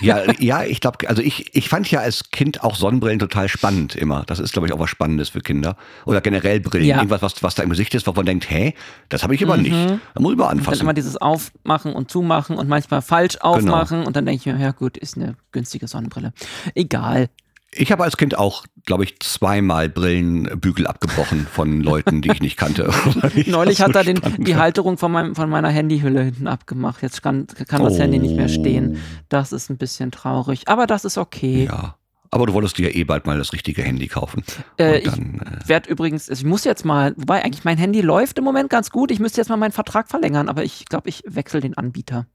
Ja, 0.00 0.20
ja, 0.38 0.64
ich 0.64 0.80
glaube, 0.80 1.06
also 1.10 1.20
ich, 1.20 1.54
ich 1.54 1.68
fand 1.68 1.90
ja 1.90 2.00
als 2.00 2.30
Kind 2.30 2.64
auch 2.64 2.74
Sonnenbrillen 2.74 3.18
total 3.18 3.48
spannend 3.48 3.94
immer. 3.96 4.22
Das 4.26 4.38
ist, 4.38 4.52
glaube 4.54 4.66
ich, 4.66 4.72
auch 4.72 4.78
was 4.78 4.88
Spannendes 4.88 5.28
für 5.28 5.40
Kinder. 5.40 5.76
Oder 6.06 6.22
generell 6.22 6.58
Brillen. 6.60 6.86
Ja. 6.86 6.96
Irgendwas, 6.96 7.20
was, 7.20 7.42
was 7.42 7.54
da 7.54 7.62
im 7.62 7.68
Gesicht 7.70 7.94
ist, 7.94 8.06
wo 8.06 8.12
man 8.12 8.24
denkt, 8.24 8.48
hä, 8.50 8.72
das 9.10 9.22
habe 9.22 9.34
ich 9.34 9.42
immer 9.42 9.58
nicht. 9.58 9.74
Da 9.74 10.20
muss 10.20 10.32
ich 10.32 10.38
mal 10.38 10.48
Dann 10.48 10.58
anfassen. 10.60 10.82
immer 10.82 10.94
dieses 10.94 11.18
Aufmachen 11.18 11.92
und 11.92 12.10
Zumachen 12.10 12.56
und 12.56 12.66
manchmal 12.68 13.02
falsch 13.02 13.34
Genau. 13.34 13.44
aufmachen 13.56 14.04
und 14.06 14.16
dann 14.16 14.24
denke 14.24 14.40
ich 14.40 14.46
mir, 14.46 14.58
ja 14.58 14.70
gut, 14.72 14.96
ist 14.96 15.16
eine 15.18 15.36
günstige 15.52 15.86
Sonnenbrille. 15.86 16.32
Egal. 16.74 17.28
Ich 17.72 17.92
habe 17.92 18.02
als 18.02 18.16
Kind 18.16 18.36
auch, 18.36 18.64
glaube 18.84 19.04
ich, 19.04 19.20
zweimal 19.20 19.88
Brillenbügel 19.88 20.88
abgebrochen 20.88 21.46
von 21.46 21.80
Leuten, 21.82 22.20
die 22.20 22.30
ich 22.32 22.40
nicht 22.40 22.56
kannte. 22.56 22.90
Ich 23.34 23.46
Neulich 23.46 23.80
hat 23.80 23.92
so 23.92 23.98
er 23.98 24.04
den, 24.04 24.20
die. 24.38 24.56
Halterung 24.56 24.98
von, 24.98 25.12
meinem, 25.12 25.34
von 25.36 25.48
meiner 25.48 25.68
Handyhülle 25.68 26.22
hinten 26.24 26.48
abgemacht. 26.48 27.00
Jetzt 27.02 27.22
kann, 27.22 27.46
kann 27.68 27.82
das 27.84 27.98
Handy 27.98 28.18
nicht 28.18 28.34
mehr 28.34 28.48
stehen. 28.48 28.98
Das 29.28 29.52
ist 29.52 29.70
ein 29.70 29.78
bisschen 29.78 30.10
traurig. 30.10 30.66
Aber 30.66 30.86
das 30.88 31.04
ist 31.04 31.16
okay. 31.16 31.66
Ja. 31.66 31.96
Aber 32.32 32.46
du 32.46 32.52
wolltest 32.54 32.78
dir 32.78 32.88
ja 32.90 32.94
eh 32.96 33.04
bald 33.04 33.26
mal 33.26 33.38
das 33.38 33.52
richtige 33.52 33.82
Handy 33.82 34.06
kaufen. 34.08 34.42
Äh, 34.76 35.02
dann, 35.02 35.40
äh, 35.40 35.58
Ich 35.62 35.68
werde 35.68 35.90
übrigens, 35.90 36.28
also 36.28 36.40
ich 36.40 36.46
muss 36.46 36.64
jetzt 36.64 36.84
mal, 36.84 37.12
wobei 37.16 37.44
eigentlich 37.44 37.64
mein 37.64 37.78
Handy 37.78 38.00
läuft 38.00 38.38
im 38.38 38.44
Moment 38.44 38.70
ganz 38.70 38.90
gut. 38.90 39.10
Ich 39.10 39.18
müsste 39.20 39.40
jetzt 39.40 39.48
mal 39.48 39.56
meinen 39.56 39.72
Vertrag 39.72 40.08
verlängern, 40.08 40.48
aber 40.48 40.64
ich 40.64 40.86
glaube, 40.86 41.08
ich 41.08 41.22
wechsle 41.26 41.60
den 41.60 41.76
Anbieter. 41.76 42.26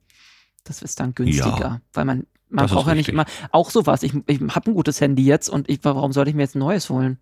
Das 0.64 0.82
ist 0.82 1.00
dann 1.00 1.14
günstiger, 1.14 1.60
Ja. 1.60 1.82
weil 1.94 2.06
man, 2.06 2.24
man 2.56 2.66
Das 2.66 2.72
braucht 2.72 2.88
ja 2.88 2.96
nicht 2.96 3.10
immer, 3.10 3.26
auch 3.52 3.70
sowas. 3.70 4.04
Ich, 4.04 4.14
ich 4.28 4.40
habe 4.42 4.72
ein 4.72 4.74
gutes 4.74 5.00
Handy 5.02 5.24
jetzt 5.26 5.50
und 5.50 5.70
ich, 5.70 5.80
warum 5.84 6.12
sollte 6.12 6.30
ich 6.30 6.36
mir 6.36 6.44
jetzt 6.44 6.56
ein 6.56 6.60
neues 6.60 6.90
holen? 6.90 7.18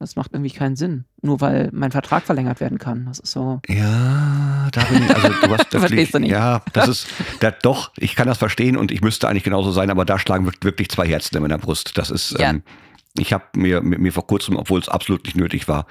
Das 0.00 0.14
macht 0.14 0.32
irgendwie 0.32 0.52
keinen 0.52 0.76
Sinn. 0.76 1.06
Nur 1.22 1.40
weil 1.40 1.70
mein 1.72 1.90
Vertrag 1.90 2.22
verlängert 2.24 2.60
werden 2.60 2.78
kann. 2.78 3.06
Das 3.06 3.18
ist 3.18 3.32
so. 3.32 3.60
Ja, 3.66 4.68
da 4.70 4.84
bin 4.84 5.02
ich, 5.02 5.10
also 5.14 5.28
du 5.28 5.34
hast 5.52 5.66
Verstehst 5.70 5.72
wirklich, 5.72 6.10
du 6.12 6.18
nicht? 6.20 6.30
ja, 6.30 6.62
das 6.72 6.86
ist, 6.88 7.06
da, 7.40 7.50
doch, 7.50 7.90
ich 7.96 8.14
kann 8.14 8.28
das 8.28 8.38
verstehen 8.38 8.76
und 8.76 8.92
ich 8.92 9.00
müsste 9.00 9.26
eigentlich 9.28 9.42
genauso 9.42 9.72
sein, 9.72 9.90
aber 9.90 10.04
da 10.04 10.18
schlagen 10.20 10.44
wir- 10.46 10.52
wirklich 10.60 10.88
zwei 10.90 11.08
Herzen 11.08 11.34
in 11.36 11.42
meiner 11.42 11.58
Brust. 11.58 11.98
Das 11.98 12.10
ist, 12.10 12.38
Ja. 12.38 12.50
ähm, 12.50 12.62
ich 13.18 13.32
habe 13.32 13.44
mir, 13.56 13.80
mir, 13.82 13.98
mir 13.98 14.12
vor 14.12 14.24
kurzem, 14.28 14.54
obwohl 14.56 14.78
es 14.78 14.88
absolut 14.88 15.24
nicht 15.24 15.36
nötig 15.36 15.66
war, 15.66 15.86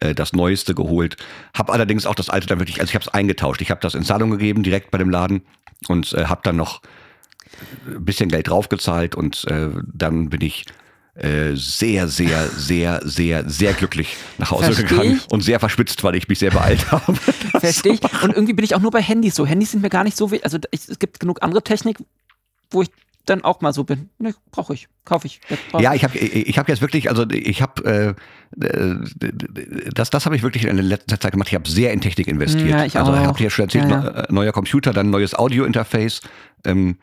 äh, 0.00 0.12
das 0.12 0.32
Neueste 0.32 0.74
geholt. 0.74 1.16
Habe 1.56 1.72
allerdings 1.72 2.04
auch 2.06 2.16
das 2.16 2.30
Alte 2.30 2.48
dann 2.48 2.58
wirklich, 2.58 2.80
also 2.80 2.90
ich 2.90 2.96
habe 2.96 3.04
es 3.04 3.14
eingetauscht. 3.14 3.60
Ich 3.62 3.70
habe 3.70 3.80
das 3.80 3.94
in 3.94 4.02
Zahlung 4.02 4.30
gegeben, 4.32 4.64
direkt 4.64 4.90
bei 4.90 4.98
dem 4.98 5.10
Laden 5.10 5.42
und 5.86 6.12
äh, 6.14 6.24
habe 6.24 6.40
dann 6.42 6.56
noch 6.56 6.82
ein 7.86 8.04
bisschen 8.04 8.28
Geld 8.28 8.48
draufgezahlt 8.48 9.14
und 9.14 9.44
äh, 9.48 9.70
dann 9.92 10.28
bin 10.30 10.40
ich 10.40 10.64
äh, 11.14 11.54
sehr, 11.56 12.08
sehr, 12.08 12.48
sehr, 12.48 13.00
sehr, 13.04 13.48
sehr 13.48 13.74
glücklich 13.74 14.16
nach 14.38 14.50
Hause 14.50 14.72
Versteh 14.72 14.84
gegangen 14.84 15.16
ich. 15.16 15.30
und 15.30 15.42
sehr 15.42 15.60
verschwitzt, 15.60 16.02
weil 16.04 16.14
ich 16.14 16.26
mich 16.26 16.38
sehr 16.38 16.50
beeilt 16.50 16.90
habe. 16.90 17.14
Verstehe 17.60 17.94
ich. 17.94 18.22
Und 18.22 18.32
irgendwie 18.32 18.54
bin 18.54 18.64
ich 18.64 18.74
auch 18.74 18.80
nur 18.80 18.90
bei 18.90 19.02
Handys 19.02 19.34
so. 19.34 19.44
Handys 19.44 19.72
sind 19.72 19.82
mir 19.82 19.90
gar 19.90 20.04
nicht 20.04 20.16
so 20.16 20.30
wichtig. 20.30 20.46
Also 20.46 20.58
ich, 20.70 20.88
es 20.88 20.98
gibt 20.98 21.20
genug 21.20 21.42
andere 21.42 21.62
Technik, 21.62 21.98
wo 22.70 22.80
ich 22.80 22.88
dann 23.26 23.44
auch 23.44 23.60
mal 23.60 23.72
so 23.72 23.84
bin. 23.84 24.08
Ne, 24.18 24.34
brauche 24.50 24.74
ich, 24.74 24.88
kaufe 25.04 25.26
ich. 25.26 25.40
Brauch 25.70 25.80
Ja, 25.80 25.94
ich 25.94 26.02
habe 26.02 26.16
ich 26.18 26.58
hab 26.58 26.68
jetzt 26.68 26.80
wirklich, 26.80 27.10
also 27.10 27.28
ich 27.28 27.60
habe, 27.60 27.84
äh, 27.84 28.08
äh, 28.08 28.14
das, 28.56 30.10
das 30.10 30.26
habe 30.26 30.36
ich 30.36 30.42
wirklich 30.42 30.64
in 30.66 30.76
der 30.76 30.84
letzten 30.84 31.18
Zeit 31.18 31.32
gemacht. 31.32 31.48
Ich 31.48 31.54
habe 31.54 31.68
sehr 31.68 31.92
in 31.92 32.00
Technik 32.00 32.28
investiert. 32.28 32.68
Ja, 32.68 32.84
ich 32.84 32.96
also 32.98 33.12
ich 33.14 33.18
habe 33.20 33.36
dir 33.38 33.44
ja 33.44 33.50
schon 33.50 33.64
erzählt, 33.64 33.84
Ja, 33.88 33.90
ja. 33.90 34.00
neu- 34.02 34.08
äh, 34.20 34.26
neuer 34.32 34.52
Computer, 34.52 34.92
dann 34.92 35.10
neues 35.10 35.34
Audio-Interface, 35.34 36.20
ähm, 36.64 36.96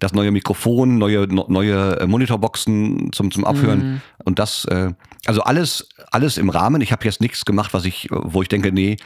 das 0.00 0.12
neue 0.12 0.30
Mikrofon, 0.30 0.98
neue, 0.98 1.26
neue 1.28 2.00
äh, 2.00 2.06
Monitorboxen 2.06 3.12
zum, 3.12 3.30
zum 3.30 3.44
Abhören 3.44 3.78
Mhm. 3.94 4.00
und 4.24 4.38
das, 4.38 4.64
äh, 4.66 4.92
also 5.26 5.42
alles, 5.42 5.88
alles 6.10 6.38
im 6.38 6.48
Rahmen. 6.50 6.80
Ich 6.80 6.92
habe 6.92 7.04
jetzt 7.04 7.20
nichts 7.20 7.44
gemacht, 7.44 7.74
was 7.74 7.84
ich, 7.84 8.08
wo 8.10 8.42
ich 8.42 8.48
denke, 8.48 8.72
nee, 8.72 8.96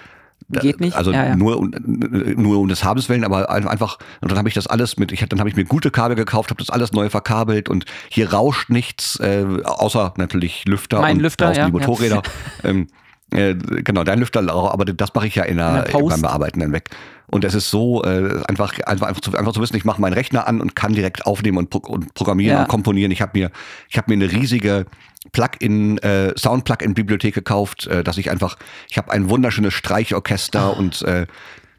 Geht 0.51 0.81
nicht? 0.81 0.97
Also 0.97 1.13
Ja, 1.13 1.27
ja. 1.27 1.37
nur 1.37 1.59
um- 1.59 1.73
nur 2.37 2.59
um 2.59 2.69
des 2.69 2.83
Habens 2.85 3.09
willen, 3.11 3.25
aber 3.25 3.51
ein- 3.51 3.69
einfach 3.69 3.99
und 4.23 4.31
dann 4.31 4.39
habe 4.39 4.49
ich 4.49 4.55
das 4.55 4.67
alles 4.67 4.97
mit 4.97 5.13
ich 5.13 5.21
dann 5.29 5.41
habe 5.41 5.51
ich 5.51 5.57
mir 5.57 5.65
gute 5.65 5.91
Kabel 5.91 6.17
gekauft, 6.17 6.51
habe 6.51 6.59
das 6.59 6.71
alles 6.71 6.93
neu 6.93 7.11
verkabelt 7.11 7.69
und 7.69 7.85
hier 8.09 8.33
rauscht 8.33 8.71
nichts 8.71 9.21
äh, 9.21 9.45
außer 9.65 10.15
natürlich 10.17 10.65
Lüfter 10.67 11.01
Mein 11.01 11.17
und 11.17 11.23
Lüfter, 11.23 11.53
ja, 11.53 11.67
die. 11.67 11.73
Motorräder. 11.73 12.23
ähm, 12.65 12.87
äh, 13.31 13.55
genau, 13.57 14.05
dein 14.05 14.21
Lüfter, 14.21 14.41
aber 14.51 14.87
das 14.87 15.13
mache 15.15 15.27
ich 15.27 15.35
ja 15.35 15.43
in 15.45 15.51
In 15.53 15.57
der, 15.59 15.83
der 15.83 15.93
Post. 15.93 16.09
beim 16.15 16.23
Bearbeiten 16.23 16.61
dann 16.61 16.73
weg. 16.73 16.89
Und 17.31 17.45
es 17.45 17.55
ist 17.55 17.71
so 17.71 18.03
äh, 18.05 18.43
einfach, 18.49 18.79
einfach, 18.87 19.07
einfach, 19.07 19.21
zu, 19.21 19.37
einfach 19.37 19.53
zu 19.53 19.61
wissen, 19.61 19.77
ich 19.77 19.85
mache 19.85 20.01
meinen 20.01 20.15
Rechner 20.15 20.49
an 20.49 20.61
und 20.61 20.75
kann 20.75 20.95
direkt 20.95 21.27
aufnehmen 21.27 21.59
und, 21.59 21.71
pro, 21.71 21.79
und 21.79 22.15
programmieren 22.15 22.57
Ja. 22.57 22.63
und 22.63 22.69
komponieren. 22.69 23.13
Ich 23.13 23.21
habe 23.21 23.39
mir, 23.39 23.51
ich 23.89 23.99
habe 23.99 24.11
mir 24.15 24.25
eine 24.25 24.33
riesige 24.33 24.87
Plugin, 25.33 25.99
äh, 25.99 26.33
Sound-Plugin-Bibliothek 26.39 27.35
gekauft, 27.35 27.87
äh, 27.87 28.03
dass 28.03 28.17
ich 28.19 28.31
einfach, 28.31 28.57
ich 28.89 28.97
habe 28.99 29.11
ein 29.13 29.29
wunderschönes 29.29 29.75
Streichorchester 29.75 30.61
Ah. 30.61 30.69
und 30.69 31.03
äh, 31.03 31.27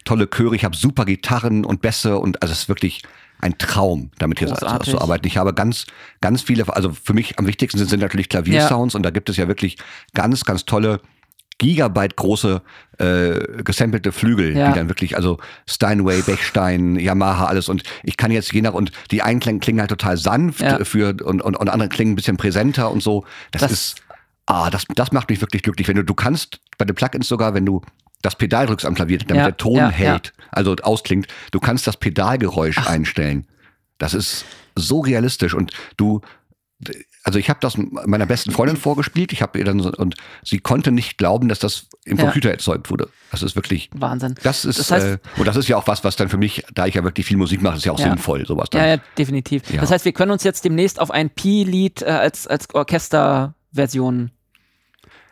tolle 0.05 0.29
Chöre, 0.29 0.55
ich 0.55 0.63
habe 0.65 0.75
super 0.75 1.05
Gitarren 1.05 1.65
und 1.65 1.81
Bässe 1.81 2.17
und 2.19 2.41
also 2.41 2.51
es 2.51 2.61
ist 2.61 2.69
wirklich 2.69 3.01
ein 3.41 3.57
Traum, 3.57 4.11
damit 4.19 4.39
hier 4.39 4.49
Großartig. 4.49 4.91
zu 4.91 5.01
arbeiten. 5.01 5.25
Ich 5.25 5.37
habe 5.37 5.53
ganz, 5.53 5.85
ganz 6.21 6.41
viele, 6.41 6.67
also 6.75 6.91
für 6.91 7.13
mich 7.13 7.39
am 7.39 7.47
wichtigsten 7.47 7.77
sind, 7.77 7.89
sind 7.89 8.01
natürlich 8.01 8.27
Klaviersounds 8.29 8.95
und 8.95 9.03
da 9.03 9.11
gibt 9.11 9.29
es 9.29 9.37
ja 9.37 9.47
wirklich 9.47 9.77
ganz, 10.13 10.43
ganz 10.43 10.65
tolle 10.65 10.99
Gigabyte 11.59 12.15
große 12.15 12.61
äh, 12.97 13.63
gesampelte 13.63 14.11
Flügel, 14.11 14.57
Ja. 14.57 14.69
die 14.69 14.79
dann 14.79 14.89
wirklich, 14.89 15.15
also 15.15 15.37
Steinway, 15.67 16.21
Bechstein, 16.23 16.95
Yamaha, 16.97 17.45
alles 17.45 17.69
und 17.69 17.83
ich 18.03 18.17
kann 18.17 18.31
jetzt 18.31 18.51
je 18.51 18.61
nach 18.61 18.73
und 18.73 18.91
die 19.11 19.21
einen 19.21 19.39
klingen, 19.39 19.59
klingen 19.59 19.79
halt 19.79 19.91
total 19.91 20.17
sanft 20.17 20.61
Ja. 20.61 20.83
für 20.83 21.15
und, 21.23 21.41
und, 21.41 21.55
und 21.55 21.69
andere 21.69 21.89
klingen 21.89 22.13
ein 22.13 22.15
bisschen 22.15 22.37
präsenter 22.37 22.89
und 22.91 23.03
so. 23.03 23.23
Das, 23.51 23.61
Das- 23.61 23.71
ist, 23.71 23.95
ah, 24.47 24.69
das, 24.71 24.85
das 24.95 25.11
macht 25.11 25.29
mich 25.29 25.39
wirklich 25.41 25.61
glücklich. 25.61 25.87
Wenn 25.87 25.97
du, 25.97 26.03
du 26.03 26.15
kannst 26.15 26.59
bei 26.79 26.85
den 26.85 26.95
Plugins 26.95 27.27
sogar, 27.27 27.53
wenn 27.53 27.65
du 27.65 27.81
das 28.21 28.35
Pedal 28.35 28.65
drückst 28.65 28.85
am 28.85 28.95
Klavier, 28.95 29.19
damit 29.19 29.35
Ja, 29.37 29.43
der 29.45 29.57
Ton 29.57 29.75
ja, 29.75 29.89
hält, 29.89 30.33
also 30.51 30.75
ausklingt, 30.81 31.27
du 31.51 31.59
kannst 31.59 31.87
das 31.87 31.95
Pedalgeräusch 31.97 32.77
einstellen. 32.87 33.47
Das 33.97 34.13
ist 34.13 34.43
so 34.75 34.99
realistisch 35.01 35.53
und 35.53 35.71
du, 35.97 36.21
also 37.23 37.37
ich 37.37 37.49
habe 37.49 37.59
das 37.61 37.75
meiner 37.77 38.25
besten 38.25 38.51
Freundin 38.51 38.77
vorgespielt, 38.77 39.33
ich 39.33 39.41
habe 39.41 39.59
ihr 39.59 39.65
dann 39.65 39.79
so, 39.81 39.91
und 39.91 40.15
sie 40.43 40.59
konnte 40.59 40.91
nicht 40.91 41.17
glauben, 41.17 41.49
dass 41.49 41.59
das 41.59 41.87
im 42.05 42.17
Ja. 42.17 42.23
Computer 42.23 42.49
erzeugt 42.49 42.89
wurde. 42.89 43.09
Das 43.31 43.43
ist 43.43 43.55
wirklich, 43.55 43.89
Wahnsinn. 43.93 44.35
das 44.41 44.65
ist, 44.65 44.79
Das 44.79 44.91
heißt- 44.91 45.13
äh, 45.15 45.17
und 45.37 45.45
das 45.45 45.55
ist 45.57 45.67
ja 45.67 45.77
auch 45.77 45.85
was, 45.87 46.03
was 46.03 46.15
dann 46.15 46.29
für 46.29 46.37
mich, 46.37 46.63
da 46.73 46.85
ich 46.87 46.95
ja 46.95 47.03
wirklich 47.03 47.25
viel 47.25 47.37
Musik 47.37 47.61
mache, 47.61 47.77
ist 47.77 47.85
ja 47.85 47.91
auch 47.91 47.99
Ja. 47.99 48.09
sinnvoll, 48.09 48.45
sowas 48.45 48.69
dann. 48.71 48.81
Ja, 48.81 48.87
ja, 48.95 48.97
definitiv. 49.17 49.63
Das 49.79 49.91
heißt, 49.91 50.05
wir 50.05 50.13
können 50.13 50.31
uns 50.31 50.43
jetzt 50.43 50.63
demnächst 50.65 50.99
auf 50.99 51.11
ein 51.11 51.29
Pi-Lied 51.29 52.01
äh, 52.01 52.05
als, 52.05 52.47
als 52.47 52.67
Orchesterversion. 52.73 54.31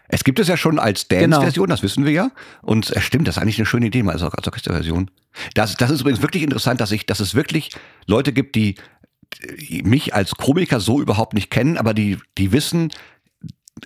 Es 0.09 0.23
gibt 0.23 0.39
es 0.39 0.47
ja 0.47 0.55
schon 0.55 0.79
als 0.79 1.07
Genau. 1.09 1.21
Dance-Version, 1.37 1.67
das 1.69 1.83
wissen 1.83 2.05
wir 2.05 2.11
ja. 2.13 2.31
Und 2.61 2.89
es 2.91 3.03
stimmt, 3.03 3.27
das 3.27 3.35
ist 3.35 3.41
eigentlich 3.41 3.57
eine 3.59 3.65
schöne 3.65 3.87
Idee, 3.87 4.03
mal 4.03 4.13
als, 4.13 4.23
als 4.23 4.47
Orchesterversion. 4.47 5.11
Das, 5.53 5.75
das 5.75 5.91
ist 5.91 6.01
übrigens 6.01 6.21
wirklich 6.21 6.43
interessant, 6.43 6.79
dass, 6.79 6.91
ich, 6.91 7.05
dass 7.05 7.19
es 7.19 7.35
wirklich 7.35 7.71
Leute 8.05 8.31
gibt, 8.31 8.55
die 8.55 8.75
mich 9.83 10.13
als 10.13 10.31
Komiker 10.35 10.79
so 10.79 11.01
überhaupt 11.01 11.33
nicht 11.33 11.51
kennen, 11.51 11.77
aber 11.77 11.93
die, 11.93 12.17
die 12.37 12.51
wissen, 12.51 12.91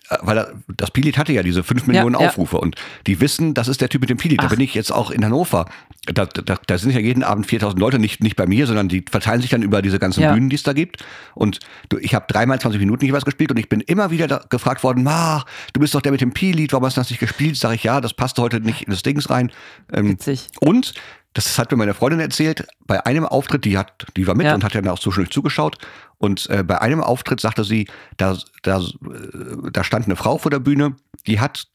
äh, 0.09 0.17
weil 0.21 0.53
das 0.77 0.91
Pilit 0.91 1.17
hatte 1.17 1.33
ja 1.33 1.43
diese 1.43 1.63
5 1.63 1.87
Millionen 1.87 2.19
ja. 2.19 2.27
Aufrufe 2.27 2.57
und 2.57 2.75
die 3.07 3.19
wissen, 3.19 3.53
das 3.53 3.67
ist 3.67 3.81
der 3.81 3.89
Typ 3.89 4.01
mit 4.01 4.09
dem 4.09 4.17
Pilit. 4.17 4.41
Da 4.41 4.45
Ach. 4.45 4.49
bin 4.51 4.59
ich 4.59 4.73
jetzt 4.73 4.91
auch 4.91 5.11
in 5.11 5.23
Hannover. 5.23 5.65
Da, 6.05 6.25
da, 6.25 6.57
da 6.65 6.77
sind 6.77 6.91
ja 6.91 6.99
jeden 6.99 7.23
Abend 7.23 7.45
4000 7.45 7.79
Leute, 7.79 7.99
nicht, 7.99 8.23
nicht 8.23 8.35
bei 8.35 8.47
mir, 8.47 8.65
sondern 8.65 8.87
die 8.89 9.03
verteilen 9.09 9.41
sich 9.41 9.51
dann 9.51 9.61
über 9.61 9.81
diese 9.81 9.99
ganzen 9.99 10.21
Ja. 10.21 10.33
Bühnen, 10.33 10.49
die 10.49 10.55
es 10.55 10.63
da 10.63 10.73
gibt. 10.73 11.03
Und 11.35 11.59
du, 11.89 11.97
ich 11.97 12.15
habe 12.15 12.25
dreimal 12.27 12.59
20 12.59 12.79
Minuten 12.79 13.05
jeweils 13.05 13.25
gespielt 13.25 13.51
und 13.51 13.57
ich 13.57 13.69
bin 13.69 13.81
immer 13.81 14.09
wieder 14.09 14.27
da 14.27 14.43
gefragt 14.49 14.83
worden, 14.83 15.03
Ma, 15.03 15.45
du 15.73 15.79
bist 15.79 15.93
doch 15.93 16.01
der 16.01 16.11
mit 16.11 16.21
dem 16.21 16.33
Pilit, 16.33 16.73
warum 16.73 16.85
hast 16.85 16.97
du 16.97 17.01
das 17.01 17.09
nicht 17.09 17.19
gespielt? 17.19 17.55
Sag 17.57 17.75
ich, 17.75 17.83
ja, 17.83 18.01
das 18.01 18.13
passt 18.13 18.39
heute 18.39 18.59
nicht 18.61 18.83
in 18.83 18.91
das 18.91 19.03
Dings 19.03 19.29
rein. 19.29 19.51
Ähm, 19.93 20.09
Witzig. 20.09 20.47
und 20.59 20.93
das 21.33 21.57
hat 21.57 21.71
mir 21.71 21.77
meine 21.77 21.93
Freundin 21.93 22.19
erzählt, 22.19 22.67
bei 22.85 23.05
einem 23.05 23.25
Auftritt, 23.25 23.63
die 23.65 23.77
hat, 23.77 24.05
die 24.17 24.27
war 24.27 24.35
mit 24.35 24.45
Ja. 24.47 24.53
und 24.53 24.63
hat 24.63 24.73
ja 24.73 24.91
auch 24.91 24.99
zwischendurch 24.99 25.31
zugeschaut. 25.31 25.77
Und 26.17 26.49
äh, 26.49 26.63
bei 26.63 26.81
einem 26.81 27.01
Auftritt 27.01 27.39
sagte 27.39 27.63
sie, 27.63 27.87
da, 28.17 28.37
da, 28.63 28.79
äh, 28.79 29.71
da 29.71 29.83
stand 29.83 30.05
eine 30.05 30.15
Frau 30.15 30.37
vor 30.37 30.51
der 30.51 30.59
Bühne, 30.59 30.95
die 31.27 31.39
hat 31.39 31.67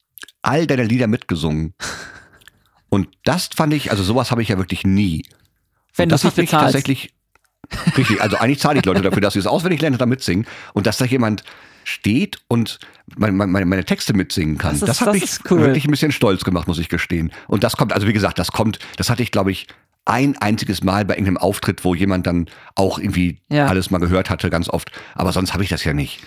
all 0.43 0.66
deine 0.66 0.85
Lieder 0.85 1.07
mitgesungen. 1.07 1.74
Und 2.89 3.09
das 3.24 3.49
fand 3.55 3.73
ich, 3.74 3.91
also 3.91 4.03
sowas 4.03 4.31
habe 4.31 4.43
ich 4.43 4.49
ja 4.49 4.59
wirklich 4.59 4.85
nie. 4.85 5.24
Wenn 5.97 6.05
Und 6.05 6.11
du 6.11 6.15
das 6.15 6.24
hat 6.24 6.37
nicht 6.37 6.53
mich 6.53 6.61
tatsächlich 6.61 7.15
richtig. 7.97 8.20
Also 8.23 8.37
eigentlich 8.37 8.61
zahle 8.61 8.78
ich 8.78 8.85
Leute 8.85 9.03
dafür, 9.03 9.20
dass 9.20 9.33
sie 9.33 9.41
es 9.41 9.47
auswendig 9.47 9.81
lernen 9.81 9.95
und 9.95 10.01
da 10.01 10.07
mitsingen 10.07 10.47
und 10.73 10.87
dass 10.87 10.99
da 10.99 11.05
jemand 11.05 11.43
steht 11.87 12.39
und 12.49 12.79
meine, 13.17 13.33
meine, 13.33 13.65
meine 13.67 13.85
Texte 13.85 14.13
mitsingen 14.13 14.59
kann. 14.59 14.73
Das 14.73 14.83
ist- 14.83 14.89
Das, 14.89 15.01
hat 15.01 15.09
das 15.09 15.15
mich 15.21 15.51
cool. 15.51 15.61
wirklich 15.61 15.85
ein 15.87 15.91
bisschen 15.91 16.11
stolz 16.13 16.43
gemacht, 16.45 16.67
muss 16.67 16.79
ich 16.79 16.89
gestehen. 16.89 17.33
Und 17.47 17.63
das 17.65 17.77
kommt, 17.77 17.93
also 17.93 18.07
wie 18.09 18.13
gesagt, 18.13 18.39
das 18.39 18.51
kommt, 18.53 18.79
das 18.97 19.09
hatte 19.09 19.23
ich, 19.23 19.31
glaube 19.31 19.53
ich, 19.53 19.69
ein 20.05 20.37
einziges 20.39 20.83
Mal 20.83 21.05
bei 21.05 21.15
irgendeinem 21.15 21.39
Auftritt, 21.39 21.85
wo 21.85 21.95
jemand 21.95 22.27
dann 22.27 22.49
auch 22.75 22.99
irgendwie 22.99 23.41
Ja. 23.49 23.67
alles 23.67 23.91
mal 23.91 23.99
gehört 23.99 24.31
hatte, 24.31 24.51
ganz 24.51 24.69
oft. 24.69 24.91
Aber 25.15 25.33
sonst 25.33 25.53
habe 25.53 25.63
ich 25.63 25.69
das 25.69 25.85
ja 25.85 25.93
nicht. 25.93 26.23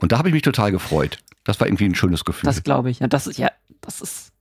Und 0.00 0.12
da 0.12 0.18
habe 0.18 0.28
ich 0.28 0.32
mich 0.34 0.42
total 0.42 0.70
gefreut. 0.72 1.18
Das 1.44 1.58
war 1.60 1.66
irgendwie 1.66 1.86
ein 1.86 1.94
schönes 1.94 2.24
Gefühl. 2.24 2.46
Das 2.46 2.62
glaube 2.62 2.90
ich. 2.90 3.00
Ja, 3.00 3.08
das 3.08 3.26
ist 3.26 3.38
ja, 3.38 3.50
das 3.80 4.00
ist, 4.00 4.32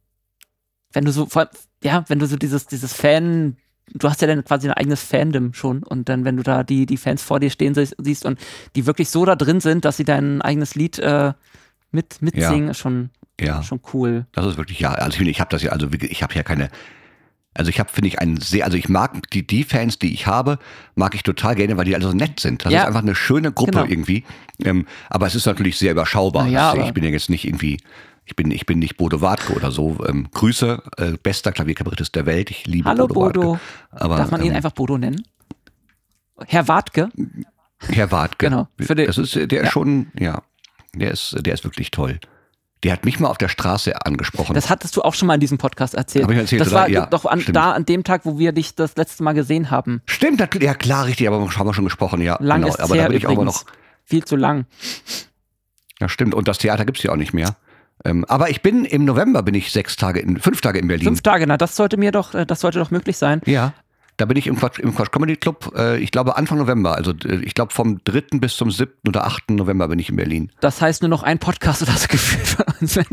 wenn 0.93 1.05
du 1.05 1.11
so, 1.11 1.26
vor- 1.26 1.49
ja, 1.84 2.03
wenn 2.09 2.19
du 2.19 2.27
so 2.27 2.35
dieses, 2.35 2.68
dieses 2.68 2.93
Fan, 2.93 3.57
du 3.93 4.09
hast 4.09 4.22
ja 4.22 4.27
dann 4.27 4.43
quasi 4.43 4.68
ein 4.68 4.73
eigenes 4.73 5.01
Fandom 5.01 5.53
schon 5.53 5.84
und 5.84 6.09
dann, 6.09 6.26
wenn 6.26 6.38
du 6.38 6.43
da 6.43 6.64
die, 6.64 6.85
die 6.85 6.97
Fans 6.97 7.22
vor 7.23 7.39
dir 7.39 7.49
stehen 7.49 7.73
sie- 7.73 7.89
siehst 7.97 8.26
und 8.26 8.39
die 8.76 8.85
wirklich 8.85 9.09
so 9.09 9.26
da 9.26 9.35
drin 9.35 9.59
sind, 9.61 9.85
dass 9.85 9.97
sie 9.97 10.03
dein 10.05 10.41
eigenes 10.41 10.76
Lied 10.76 10.99
äh, 10.99 11.34
mit, 11.91 12.22
mitsingen, 12.22 12.69
ist 12.69 12.80
schon, 12.80 13.09
ja. 13.39 13.64
schon 13.64 13.80
cool. 13.93 14.26
Das 14.34 14.45
ist 14.45 14.57
wirklich, 14.57 14.80
ja, 14.80 14.91
also 14.91 15.19
ich, 15.22 15.27
ich 15.27 15.39
habe 15.39 15.49
das 15.49 15.64
ja, 15.64 15.72
also 15.72 15.88
ich 15.91 16.22
habe 16.22 16.34
ja 16.35 16.43
keine, 16.43 16.69
also 17.53 17.69
ich 17.69 17.80
habe, 17.80 17.89
finde 17.89 18.09
ich, 18.09 18.19
einen 18.19 18.38
sehr, 18.39 18.65
also 18.65 18.77
ich 18.77 18.88
mag 18.89 19.30
die, 19.31 19.47
die 19.47 19.64
Fans, 19.64 19.97
die 19.97 20.14
ich 20.14 20.27
habe, 20.27 20.59
mag 20.95 21.15
ich 21.15 21.23
total 21.23 21.55
gerne, 21.55 21.76
weil 21.77 21.85
die 21.85 21.95
alle 21.95 22.05
so 22.05 22.14
nett 22.14 22.39
sind. 22.39 22.65
Das 22.65 22.72
Ja. 22.73 22.81
ist 22.81 22.88
einfach 22.88 23.01
eine 23.01 23.15
schöne 23.15 23.51
Gruppe 23.51 23.72
Genau. 23.72 23.85
irgendwie. 23.85 24.26
Ähm, 24.64 24.85
aber 25.09 25.26
es 25.27 25.34
ist 25.34 25.45
natürlich 25.47 25.77
sehr 25.80 25.93
überschaubar. 25.93 26.47
Ja, 26.47 26.76
Das- 26.76 26.85
ich 26.88 26.93
bin 26.93 27.03
ja 27.03 27.09
jetzt 27.09 27.30
nicht 27.31 27.45
irgendwie, 27.45 27.77
ich 28.27 28.35
bin, 28.35 28.51
ich 28.51 28.65
bin 28.65 28.79
nicht 28.79 28.97
Bodo 28.97 29.21
Wartke 29.21 29.53
oder 29.53 29.71
so. 29.71 29.97
Ähm, 30.05 30.27
Grüße, 30.33 30.83
äh, 30.97 31.11
bester 31.23 31.51
Klavierkabarettist 31.53 32.13
der 32.13 32.25
Welt. 32.25 32.51
Ich 32.51 32.67
liebe 32.67 32.87
Hallo 32.89 33.07
Bodo, 33.07 33.41
Bodo. 33.41 33.59
Aber, 33.91 34.17
Darf 34.17 34.31
man 34.31 34.41
ihn 34.41 34.51
ähm, 34.51 34.57
einfach 34.57 34.71
Bodo 34.73 34.97
nennen? 34.97 35.23
Herr 36.45 36.67
Wartke? 36.67 37.09
Herr 37.87 38.11
Wartke. 38.11 38.47
Genau. 38.49 38.67
Für 38.79 38.95
den- 38.95 39.07
das 39.07 39.17
ist, 39.17 39.35
äh, 39.37 39.47
der 39.47 39.59
Ja. 39.59 39.65
ist 39.67 39.71
schon, 39.71 40.11
ja, 40.19 40.43
der 40.93 41.11
ist, 41.11 41.35
der 41.39 41.53
ist 41.53 41.63
wirklich 41.63 41.89
toll. 41.91 42.19
Der 42.83 42.91
hat 42.91 43.05
mich 43.05 43.19
mal 43.19 43.29
auf 43.29 43.37
der 43.37 43.47
Straße 43.47 44.05
angesprochen. 44.05 44.53
Das 44.53 44.69
hattest 44.69 44.95
du 44.97 45.01
auch 45.01 45.13
schon 45.15 45.27
mal 45.27 45.33
in 45.35 45.39
diesem 45.39 45.57
Podcast 45.57 45.95
erzählt. 45.95 46.25
Hab 46.25 46.31
ich 46.31 46.37
erzählt, 46.37 46.61
das 46.61 46.67
oder? 46.67 46.77
war 46.81 46.89
Ja, 46.89 47.05
doch 47.07 47.25
an, 47.25 47.43
da 47.51 47.71
an 47.71 47.85
dem 47.85 48.03
Tag, 48.03 48.25
wo 48.25 48.37
wir 48.37 48.51
dich 48.51 48.75
das 48.75 48.95
letzte 48.97 49.23
Mal 49.23 49.33
gesehen 49.33 49.71
haben. 49.71 50.01
Stimmt, 50.05 50.39
natürlich, 50.39 50.67
ja 50.67 50.75
klar, 50.75 51.05
richtig, 51.05 51.27
aber 51.27 51.39
haben 51.39 51.65
wir 51.67 51.73
schon 51.73 51.85
gesprochen, 51.85 52.21
ja. 52.21 52.37
Lang 52.41 52.61
genau. 52.61 52.73
ist 52.73 52.79
aber 52.81 52.97
da 52.97 53.07
bin 53.07 53.17
ich 53.17 53.25
auch 53.25 53.43
noch. 53.43 53.63
Viel 54.03 54.25
zu 54.25 54.35
lang. 54.35 54.65
Ja, 55.99 56.07
stimmt. 56.09 56.35
Und 56.35 56.47
das 56.47 56.59
Theater 56.59 56.85
gibt's 56.85 57.01
ja 57.03 57.11
auch 57.11 57.15
nicht 57.15 57.33
mehr. 57.33 57.55
Ähm, 58.05 58.25
aber 58.25 58.49
ich 58.49 58.61
bin 58.61 58.85
im 58.85 59.05
November 59.05 59.43
bin 59.43 59.55
ich 59.55 59.71
sechs 59.71 59.95
Tage 59.95 60.19
in, 60.19 60.37
fünf 60.39 60.61
Tage 60.61 60.79
in 60.79 60.87
Berlin. 60.87 61.05
Fünf 61.05 61.21
Tage, 61.21 61.45
na, 61.47 61.57
das 61.57 61.75
sollte 61.75 61.97
mir 61.97 62.11
doch, 62.11 62.33
äh, 62.33 62.45
das 62.45 62.59
sollte 62.61 62.79
doch 62.79 62.91
möglich 62.91 63.17
sein. 63.17 63.41
Ja. 63.45 63.73
Da 64.17 64.25
bin 64.25 64.35
ich 64.35 64.47
im 64.47 64.55
Quatsch, 64.57 64.79
im 64.79 64.95
Quatsch 64.95 65.11
Comedy 65.11 65.35
Club, 65.35 65.73
äh, 65.77 65.97
ich 65.99 66.09
glaube 66.11 66.37
Anfang 66.37 66.57
November. 66.57 66.95
Also 66.95 67.11
äh, 67.25 67.35
ich 67.43 67.53
glaube 67.53 67.71
vom 67.73 67.99
3. 68.03 68.39
bis 68.39 68.55
zum 68.57 68.71
7. 68.71 68.91
oder 69.07 69.25
8. 69.27 69.51
November 69.51 69.87
bin 69.87 69.99
ich 69.99 70.09
in 70.09 70.15
Berlin. 70.15 70.51
Das 70.59 70.81
heißt 70.81 71.03
nur 71.03 71.09
noch 71.09 71.21
ein 71.23 71.37
Podcast 71.37 71.83
oder 71.83 71.91
so 71.93 72.07
gefühlt 72.07 72.47
von 72.47 72.65
uns. 72.81 72.99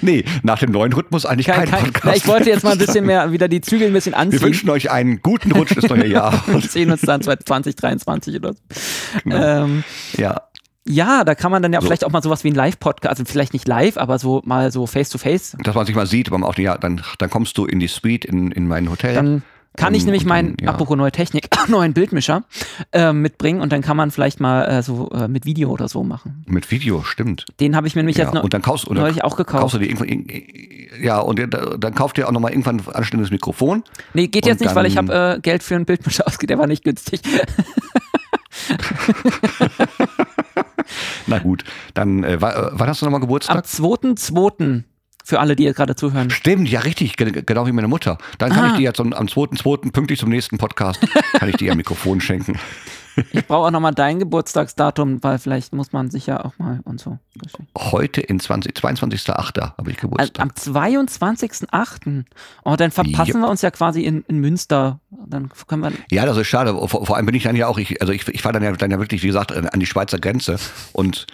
Nee, 0.00 0.24
nach 0.42 0.58
dem 0.60 0.70
neuen 0.70 0.92
Rhythmus 0.92 1.26
eigentlich 1.26 1.46
kein, 1.48 1.68
Podcast. 1.68 2.04
na, 2.04 2.14
ich 2.14 2.26
wollte 2.26 2.50
jetzt 2.50 2.62
mal 2.62 2.72
ein 2.72 2.78
bisschen 2.78 3.04
mehr, 3.06 3.32
wieder 3.32 3.48
die 3.48 3.60
Zügel 3.60 3.88
ein 3.88 3.92
bisschen 3.92 4.12
Wir 4.12 4.18
anziehen. 4.18 4.40
wünschen 4.40 4.70
euch 4.70 4.90
einen 4.90 5.20
guten 5.22 5.52
Rutsch 5.52 5.72
ins 5.72 5.88
neue 5.88 6.06
Jahr. 6.06 6.42
Wir 6.46 6.60
sehen 6.60 6.90
uns 6.90 7.00
dann 7.00 7.20
2023 7.20 8.36
oder 8.36 8.52
so. 8.52 8.60
Ähm, 9.30 9.84
ja. 10.16 10.42
Ja, 10.86 11.24
da 11.24 11.34
kann 11.34 11.50
man 11.50 11.62
dann 11.62 11.72
ja 11.72 11.80
So. 11.80 11.86
vielleicht 11.86 12.04
auch 12.04 12.10
mal 12.10 12.22
sowas 12.22 12.44
wie 12.44 12.48
ein 12.48 12.54
Live-Podcast, 12.54 13.20
also 13.20 13.24
vielleicht 13.30 13.52
nicht 13.52 13.68
live, 13.68 13.96
aber 13.98 14.18
so 14.18 14.42
mal 14.44 14.70
so 14.72 14.86
face-to-face. 14.86 15.56
Dass 15.62 15.74
man 15.74 15.86
sich 15.86 15.94
mal 15.94 16.06
sieht 16.06 16.30
beim 16.30 16.44
Aufnehmen, 16.44 16.66
ja, 16.66 16.78
dann, 16.78 17.02
dann 17.18 17.30
kommst 17.30 17.56
du 17.58 17.64
in 17.66 17.78
die 17.80 17.88
Suite 17.88 18.24
in, 18.24 18.50
in 18.50 18.66
mein 18.66 18.90
Hotel. 18.90 19.14
Dann 19.14 19.42
kann 19.74 19.94
ich 19.94 20.00
Ähm, 20.00 20.06
nämlich 20.06 20.24
und 20.24 20.28
meinen, 20.28 20.56
ja. 20.60 20.68
apropos 20.68 20.96
neue 20.98 21.12
Technik, 21.12 21.48
neuen 21.68 21.94
Bildmischer 21.94 22.44
äh, 22.92 23.12
mitbringen 23.14 23.62
und 23.62 23.72
dann 23.72 23.80
kann 23.80 23.96
man 23.96 24.10
vielleicht 24.10 24.38
mal 24.38 24.64
äh, 24.64 24.82
so 24.82 25.10
äh, 25.12 25.28
mit 25.28 25.46
Video 25.46 25.70
oder 25.70 25.88
so 25.88 26.02
machen. 26.04 26.44
mit 26.46 26.70
Video, 26.70 27.02
stimmt. 27.04 27.46
Den 27.58 27.74
habe 27.74 27.86
ich 27.86 27.94
mir 27.94 28.02
nämlich 28.02 28.18
Ja, 28.18 28.24
jetzt 28.24 28.34
noch 28.34 28.42
und 28.44 28.52
dann 28.52 28.60
kaufst, 28.60 28.86
dann 28.88 28.96
neulich 28.96 29.24
auch 29.24 29.36
gekauft. 29.36 29.60
kaufst 29.62 29.74
du 29.76 29.78
dir 29.78 29.86
irgendwann, 29.88 30.26
ja, 31.02 31.20
und 31.20 31.38
dann 31.78 31.94
kauft 31.94 32.18
ihr 32.18 32.28
auch 32.28 32.32
nochmal 32.32 32.50
irgendwann 32.50 32.80
ein 32.80 32.88
anständiges 32.94 33.30
Mikrofon. 33.30 33.82
Nee, 34.12 34.26
geht 34.26 34.44
jetzt 34.44 34.60
nicht, 34.60 34.74
weil 34.74 34.84
ich 34.84 34.98
habe 34.98 35.36
äh, 35.36 35.40
Geld 35.40 35.62
für 35.62 35.74
einen 35.76 35.86
Bildmischer 35.86 36.26
ausgegeben, 36.26 36.48
der 36.48 36.58
war 36.58 36.66
nicht 36.66 36.84
günstig. 36.84 37.22
Na 41.26 41.38
gut, 41.38 41.64
dann, 41.94 42.24
äh, 42.24 42.34
äh, 42.34 42.40
wann 42.40 42.88
hast 42.88 43.00
du 43.02 43.06
nochmal 43.06 43.18
Am 43.18 43.22
Geburtstag? 43.22 43.64
2.2. 43.64 44.82
für 45.24 45.40
alle, 45.40 45.54
die 45.56 45.64
gerade 45.72 45.94
zuhören. 45.96 46.30
Stimmt, 46.30 46.68
ja 46.68 46.80
richtig, 46.80 47.16
ge- 47.16 47.42
genau 47.46 47.66
wie 47.66 47.72
meine 47.72 47.88
Mutter. 47.88 48.18
Dann 48.38 48.50
kann 48.50 48.64
Ah. 48.64 48.68
ich 48.72 48.76
dir 48.78 48.82
jetzt 48.82 49.00
am 49.00 49.12
am 49.12 49.26
2.2. 49.26 49.90
pünktlich 49.92 50.18
zum 50.18 50.28
nächsten 50.30 50.58
Podcast, 50.58 51.00
kann 51.34 51.48
ich 51.48 51.56
dir 51.56 51.70
ein 51.72 51.76
Mikrofon 51.76 52.20
schenken. 52.20 52.58
Ich 53.32 53.46
brauche 53.46 53.66
auch 53.66 53.70
nochmal 53.70 53.94
dein 53.94 54.18
Geburtstagsdatum, 54.18 55.22
weil 55.22 55.38
vielleicht 55.38 55.72
muss 55.72 55.92
man 55.92 56.10
sich 56.10 56.26
ja 56.26 56.44
auch 56.44 56.58
mal 56.58 56.80
und 56.84 57.00
so. 57.00 57.18
Heute 57.76 58.20
in 58.20 58.40
20, 58.40 58.76
22.08. 58.76 59.76
habe 59.76 59.90
ich 59.90 59.96
Geburtstag. 59.96 60.40
am 60.40 60.50
22.08. 60.50 62.24
Oh, 62.64 62.76
dann 62.76 62.90
verpassen 62.90 63.40
wir 63.40 63.48
uns 63.48 63.62
ja 63.62 63.70
quasi 63.70 64.02
in, 64.02 64.24
in 64.28 64.38
Münster. 64.38 65.00
Dann 65.10 65.50
können 65.66 65.82
wir. 65.82 65.92
Ja, 66.10 66.26
das 66.26 66.36
ist 66.36 66.48
schade. 66.48 66.74
Vor, 66.88 67.06
vor 67.06 67.16
allem 67.16 67.26
bin 67.26 67.34
ich 67.34 67.42
dann 67.42 67.56
ja 67.56 67.68
auch, 67.68 67.78
ich, 67.78 68.00
also 68.00 68.12
ich, 68.12 68.26
ich 68.28 68.42
fahre 68.42 68.54
dann 68.54 68.62
ja, 68.62 68.72
dann 68.72 68.90
ja 68.90 68.98
wirklich, 68.98 69.22
wie 69.22 69.28
gesagt, 69.28 69.52
an 69.52 69.80
die 69.80 69.86
Schweizer 69.86 70.18
Grenze 70.18 70.58
und 70.92 71.26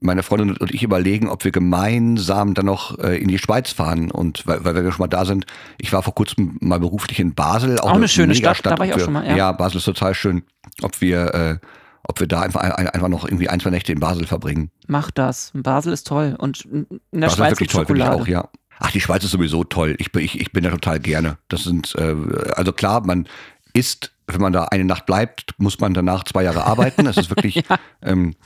meine 0.00 0.22
Freundin 0.22 0.56
und 0.56 0.72
ich 0.72 0.82
überlegen, 0.82 1.28
ob 1.28 1.44
wir 1.44 1.50
gemeinsam 1.50 2.54
dann 2.54 2.66
noch 2.66 2.98
äh, 2.98 3.16
in 3.20 3.28
die 3.28 3.38
Schweiz 3.38 3.72
fahren. 3.72 4.10
Und 4.10 4.46
weil, 4.46 4.64
weil 4.64 4.74
wir 4.74 4.92
schon 4.92 5.00
mal 5.02 5.08
da 5.08 5.24
sind, 5.24 5.44
ich 5.78 5.92
war 5.92 6.02
vor 6.02 6.14
kurzem 6.14 6.56
mal 6.60 6.78
beruflich 6.78 7.18
in 7.18 7.34
Basel. 7.34 7.78
Auch 7.80 7.92
eine 7.94 8.08
schöne 8.08 8.34
Megastadt, 8.34 8.56
Stadt, 8.58 8.72
da 8.74 8.78
war 8.78 8.86
ich 8.86 8.92
auch 8.92 8.98
wir, 8.98 9.04
schon 9.04 9.12
mal, 9.14 9.26
ja. 9.26 9.36
Ja, 9.36 9.52
Basel 9.52 9.78
ist 9.78 9.84
total 9.84 10.14
schön. 10.14 10.42
Ob 10.82 11.00
wir, 11.00 11.34
äh, 11.34 11.58
ob 12.04 12.20
wir 12.20 12.26
da 12.28 12.40
einfach, 12.42 12.60
ein- 12.60 12.88
einfach 12.88 13.08
noch 13.08 13.24
irgendwie 13.24 13.48
ein, 13.48 13.58
zwei 13.60 13.70
Nächte 13.70 13.92
in 13.92 14.00
Basel 14.00 14.26
verbringen. 14.26 14.70
Mach 14.86 15.10
das. 15.10 15.50
Basel 15.54 15.92
ist 15.92 16.06
toll. 16.06 16.36
Und 16.38 16.64
in 16.64 16.86
der 16.90 17.26
Basel 17.26 17.26
ist 17.26 17.32
Schweiz 17.36 17.50
wirklich 17.50 17.58
gibt 17.58 17.72
toll, 17.72 17.86
finde 17.86 18.00
ich 18.02 18.06
Schokolade. 18.06 18.22
auch, 18.22 18.28
ja. 18.28 18.48
Ach, 18.80 18.92
die 18.92 19.00
Schweiz 19.00 19.24
ist 19.24 19.32
sowieso 19.32 19.64
toll. 19.64 19.96
Ich 19.98 20.12
bin, 20.12 20.22
ich, 20.22 20.40
ich 20.40 20.52
bin 20.52 20.62
da 20.62 20.70
total 20.70 21.00
gerne. 21.00 21.38
Das 21.48 21.64
sind, 21.64 21.96
äh, 21.96 22.14
also 22.54 22.72
klar, 22.72 23.04
man 23.04 23.26
isst, 23.74 24.12
wenn 24.28 24.40
man 24.40 24.52
da 24.52 24.64
eine 24.66 24.84
Nacht 24.84 25.06
bleibt, 25.06 25.54
muss 25.58 25.80
man 25.80 25.94
danach 25.94 26.22
zwei 26.24 26.44
Jahre 26.44 26.62
arbeiten. 26.64 27.04
Das 27.04 27.16
ist 27.16 27.28
wirklich, 27.30 27.64
ähm, 28.02 28.36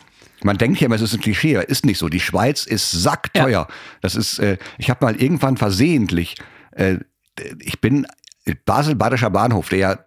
man 0.44 0.58
denkt 0.58 0.80
ja 0.80 0.86
immer, 0.86 0.94
es 0.96 1.02
ist 1.02 1.14
ein 1.14 1.20
Klischee, 1.20 1.56
aber 1.56 1.68
ist 1.68 1.84
nicht 1.84 1.98
so. 1.98 2.08
Die 2.08 2.20
Schweiz 2.20 2.64
ist 2.66 2.90
sackteuer. 2.90 3.68
Das 4.00 4.14
ist, 4.14 4.38
äh, 4.38 4.58
ich 4.78 4.90
habe 4.90 5.04
mal 5.04 5.16
irgendwann 5.16 5.56
versehentlich, 5.56 6.36
äh, 6.72 6.98
ich 7.60 7.80
bin 7.80 8.06
Basel 8.64 8.94
Badischer 8.94 9.30
Bahnhof, 9.30 9.68
der 9.68 9.78
ja, 9.78 9.98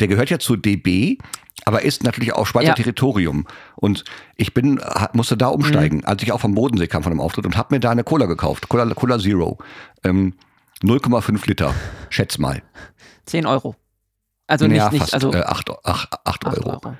der 0.00 0.08
gehört 0.08 0.30
ja 0.30 0.38
zu 0.38 0.56
DB, 0.56 1.18
aber 1.64 1.82
ist 1.82 2.02
natürlich 2.04 2.32
auch 2.32 2.46
Schweizer 2.46 2.68
Ja. 2.68 2.74
Territorium. 2.74 3.46
Und 3.76 4.04
ich 4.36 4.54
bin, 4.54 4.80
musste 5.12 5.36
da 5.36 5.48
umsteigen, 5.48 6.04
als 6.04 6.22
ich 6.22 6.32
auch 6.32 6.40
vom 6.40 6.54
Bodensee 6.54 6.86
kam 6.86 7.02
von 7.02 7.12
einem 7.12 7.20
Auftritt 7.20 7.46
und 7.46 7.56
habe 7.56 7.74
mir 7.74 7.80
da 7.80 7.90
eine 7.90 8.04
Cola 8.04 8.26
gekauft, 8.26 8.68
Cola, 8.68 8.92
Cola 8.94 9.18
Zero. 9.18 9.58
Ähm, 10.04 10.34
0,5 10.82 11.46
Liter, 11.48 11.74
schätz 12.10 12.38
mal. 12.38 12.62
10 13.24 13.46
Euro. 13.46 13.76
Also 14.46 14.66
nicht, 14.66 14.76
ja, 14.76 14.90
nicht 14.90 15.00
fast, 15.00 15.14
also 15.14 15.32
äh, 15.32 15.42
8, 15.42 15.70
8, 15.70 15.84
8 15.84 16.18
8 16.24 16.44
Euro. 16.46 16.70
Euro. 16.70 16.96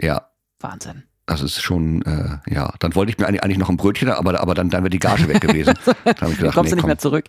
Ja, 0.00 0.30
Wahnsinn. 0.60 1.02
Das 1.32 1.42
ist 1.42 1.62
schon, 1.62 2.02
äh, 2.02 2.38
ja. 2.52 2.72
Dann 2.78 2.94
wollte 2.94 3.10
ich 3.10 3.18
mir 3.18 3.26
eigentlich 3.26 3.58
noch 3.58 3.68
ein 3.68 3.76
Brötchen, 3.76 4.08
aber, 4.10 4.40
aber 4.40 4.54
dann, 4.54 4.70
dann 4.70 4.82
wäre 4.82 4.90
die 4.90 4.98
Gage 4.98 5.26
weg 5.28 5.40
gewesen. 5.40 5.74
Dann 5.84 5.94
ich 6.12 6.18
Dann 6.18 6.36
gedacht, 6.36 6.54
kommst 6.54 6.72
du 6.72 6.76
nee, 6.76 6.76
nicht 6.76 6.80
komm, 6.80 6.88
mehr 6.88 6.98
zurück. 6.98 7.24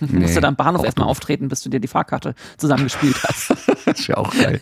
Nee, 0.00 0.18
musst 0.20 0.36
du 0.36 0.40
da 0.40 0.48
am 0.48 0.56
Bahnhof 0.56 0.84
erstmal 0.84 1.08
auftreten, 1.08 1.48
bis 1.48 1.62
du 1.62 1.68
dir 1.70 1.80
die 1.80 1.88
Fahrkarte 1.88 2.34
zusammengespielt 2.58 3.16
hast. 3.24 3.50
das 3.84 4.00
ist 4.00 4.06
ja 4.06 4.16
auch 4.16 4.32
geil. 4.32 4.60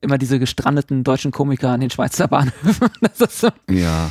Immer 0.00 0.18
diese 0.18 0.38
gestrandeten 0.38 1.04
deutschen 1.04 1.30
Komiker 1.30 1.70
an 1.70 1.80
den 1.80 1.90
Schweizer 1.90 2.26
Bahnhöfen. 2.28 2.88
So. 3.14 3.50
Ja. 3.70 4.10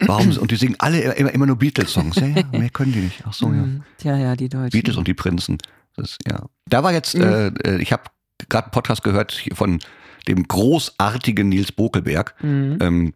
Warum? 0.00 0.36
Und 0.36 0.50
die 0.50 0.56
singen 0.56 0.76
alle 0.78 1.00
immer, 1.14 1.32
immer 1.32 1.46
nur 1.46 1.56
Beatles-Songs. 1.56 2.16
Ja, 2.16 2.26
ja, 2.26 2.42
mehr 2.52 2.70
können 2.70 2.92
die 2.92 3.00
nicht. 3.00 3.22
Ach 3.26 3.32
so, 3.32 3.46
ja. 3.46 3.62
Mm, 3.62 3.82
Tja, 3.98 4.16
ja, 4.16 4.36
die 4.36 4.48
Deutschen. 4.48 4.70
Beatles 4.70 4.96
und 4.96 5.08
die 5.08 5.14
Prinzen. 5.14 5.58
Das, 5.96 6.18
ja. 6.26 6.46
Da 6.68 6.82
war 6.84 6.92
jetzt, 6.92 7.16
Mhm. 7.16 7.22
äh, 7.22 7.46
äh, 7.64 7.82
ich 7.82 7.92
habe 7.92 8.04
gerade 8.48 8.66
einen 8.66 8.72
Podcast 8.72 9.02
gehört 9.02 9.44
von 9.54 9.80
dem 10.28 10.46
großartigen 10.46 11.48
Nils 11.48 11.72
Bokelberg. 11.72 12.34
Mhm. 12.42 12.78
Ähm, 12.80 13.14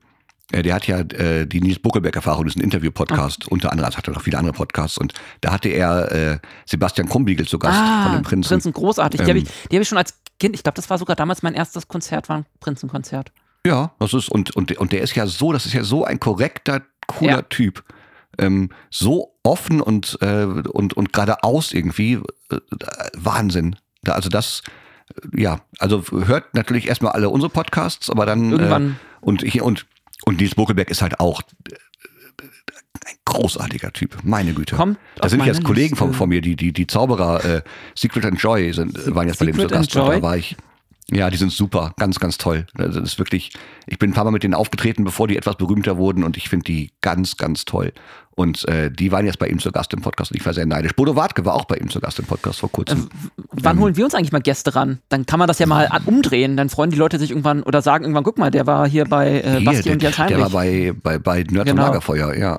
äh, 0.51 0.63
der 0.63 0.75
hat 0.75 0.87
ja 0.87 0.99
äh, 1.01 1.47
die 1.47 1.61
Nils 1.61 1.79
Bokelberg-Erfahrung, 1.79 2.45
das 2.45 2.55
ist 2.55 2.61
ein 2.61 2.65
Interview-Podcast, 2.65 3.49
unter 3.49 3.71
anderem, 3.71 3.89
es 3.91 3.97
hat 3.97 4.07
er 4.09 4.13
noch 4.15 4.23
viele 4.23 4.39
andere 4.39 4.53
Podcasts. 4.55 4.99
Und 4.99 5.15
da 5.41 5.53
hatte 5.53 5.69
er 5.69 6.13
äh, 6.13 6.39
Sebastian 6.67 7.09
Krumbiegel 7.09 7.47
zu 7.47 7.59
Gast 7.59 7.79
ah, 7.79 8.05
von 8.05 8.13
den 8.13 8.23
Prinzen. 8.23 8.73
großartig. 8.73 9.21
Die 9.21 9.27
habe 9.31 9.39
Ähm, 9.39 9.45
ich, 9.47 9.69
die 9.71 9.77
hab 9.77 9.83
ich 9.83 9.89
schon 9.89 9.99
als 9.99 10.19
Kind, 10.41 10.55
ich 10.55 10.63
glaube, 10.63 10.77
das 10.77 10.91
war 10.91 10.99
sogar 10.99 11.17
damals 11.17 11.43
mein 11.43 11.55
erstes 11.55 11.87
Konzert, 11.89 12.29
war 12.29 12.39
ein 12.39 12.47
Prinzenkonzert. 12.61 13.33
Ja, 13.65 13.93
das 14.01 14.13
ist, 14.13 14.29
und, 14.29 14.55
und, 14.57 14.77
und 14.77 14.91
der 14.93 15.03
ist 15.03 15.15
ja 15.15 15.27
so, 15.27 15.53
das 15.53 15.67
ist 15.67 15.73
ja 15.73 15.85
so 15.85 16.05
ein 16.05 16.19
korrekter, 16.19 16.83
cooler 17.07 17.31
Ja. 17.37 17.43
Typ. 17.43 17.85
Ähm, 18.39 18.71
so 18.91 19.35
offen 19.45 19.81
und, 19.81 20.19
äh, 20.21 20.45
und, 20.45 20.95
und 20.95 21.13
geradeaus 21.13 21.73
irgendwie. 21.73 22.15
Äh, 22.51 22.57
Wahnsinn. 23.17 23.77
Da, 24.03 24.13
also 24.13 24.29
das, 24.29 24.63
ja, 25.35 25.61
also 25.79 26.03
hört 26.11 26.55
natürlich 26.55 26.89
erstmal 26.89 27.13
alle 27.13 27.29
unsere 27.29 27.51
Podcasts, 27.51 28.11
aber 28.11 28.27
dann 28.27 28.53
Irgendwann. 28.53 28.91
Äh, 28.91 28.95
und, 29.21 29.43
ich, 29.43 29.61
und, 29.61 29.87
und 30.25 30.41
Nils 30.41 30.55
Buckelberg 30.55 30.91
ist 30.91 31.03
halt 31.03 31.21
auch 31.21 31.43
äh, 31.43 31.75
ein 33.07 33.17
großartiger 33.25 33.93
Typ, 33.93 34.19
meine 34.23 34.53
Güte. 34.55 34.77
Kommt 34.77 34.99
da 35.17 35.29
sind 35.29 35.45
jetzt 35.45 35.65
Kollegen 35.65 35.97
von, 35.97 36.13
von 36.13 36.29
mir, 36.29 36.41
die, 36.41 36.57
die, 36.57 36.73
die 36.73 36.87
Zauberer 36.87 37.45
äh, 37.45 37.63
Secret 37.95 38.25
and 38.25 38.41
Joy 38.41 38.73
sind, 38.73 39.15
waren 39.15 39.29
jetzt 39.29 39.39
bei 39.39 39.47
dem 39.47 39.59
zu 39.59 39.67
Gast. 39.67 39.95
Da 39.95 40.23
war 40.23 40.37
ich. 40.37 40.57
Ja, 41.11 41.29
die 41.29 41.37
sind 41.37 41.53
super, 41.53 41.93
ganz, 41.99 42.21
ganz 42.21 42.39
toll. 42.39 42.67
Also 42.75 43.01
Das 43.01 43.11
ist 43.11 43.19
wirklich, 43.19 43.53
ich 43.87 43.99
bin 43.99 44.11
ein 44.11 44.13
paar 44.15 44.25
Mal 44.25 44.31
mit 44.31 44.45
denen 44.45 44.55
aufgetreten, 44.55 45.05
bevor 45.05 45.29
die 45.29 45.37
etwas 45.37 45.57
berühmter 45.57 45.99
wurden 45.99 46.25
und 46.25 46.37
ich 46.37 46.49
finde 46.49 46.65
die 46.65 46.93
ganz, 47.03 47.37
ganz 47.37 47.65
toll. 47.65 47.93
Und 48.35 48.67
äh, 48.69 48.91
die 48.91 49.13
waren 49.13 49.27
jetzt 49.27 49.39
bei 49.39 49.47
ihm 49.49 49.59
zu 49.59 49.71
Gast 49.73 49.93
im 49.93 50.01
Podcast 50.01 50.31
und 50.31 50.39
ich 50.39 50.47
war 50.47 50.55
sehr 50.55 50.65
neidisch. 50.65 50.95
Bodo 50.95 51.17
Wartke 51.17 51.45
war 51.45 51.55
auch 51.55 51.67
bei 51.67 51.77
ihm 51.77 51.91
zu 51.91 52.01
Gast 52.01 52.19
im 52.19 52.25
Podcast 52.25 52.61
vor 52.61 52.73
kurzem. 52.73 53.09
Wann 53.53 53.79
holen 53.79 53.97
wir 53.97 54.05
uns 54.07 54.15
eigentlich 54.15 54.33
mal 54.33 54.41
Gäste 54.41 54.75
ran? 54.75 55.01
Dann 55.11 55.27
kann 55.27 55.39
man 55.39 55.49
das 55.49 55.59
ja 55.59 55.67
mal 55.67 55.89
umdrehen. 56.07 56.57
Dann 56.57 56.71
freuen 56.71 56.91
die 56.91 56.97
Leute 56.97 57.19
sich 57.19 57.31
irgendwann 57.31 57.63
oder 57.63 57.83
sagen 57.83 58.05
irgendwann, 58.05 58.25
guck 58.25 58.39
mal, 58.39 58.51
der 58.51 58.67
war 58.67 58.89
hier 58.89 59.05
bei 59.05 59.41
äh, 59.41 59.59
Hier, 59.59 59.65
Basti 59.65 59.83
der, 59.85 59.93
und 59.93 60.03
Jens 60.03 60.19
Heinrich. 60.19 60.37
der 60.37 60.45
war 60.45 60.51
bei, 60.51 60.95
bei, 61.03 61.19
bei 61.19 61.43
Nerds 61.43 61.71
Genau. 61.71 61.83
und 61.83 61.89
Lagerfeuer, 61.89 62.35
ja. 62.35 62.59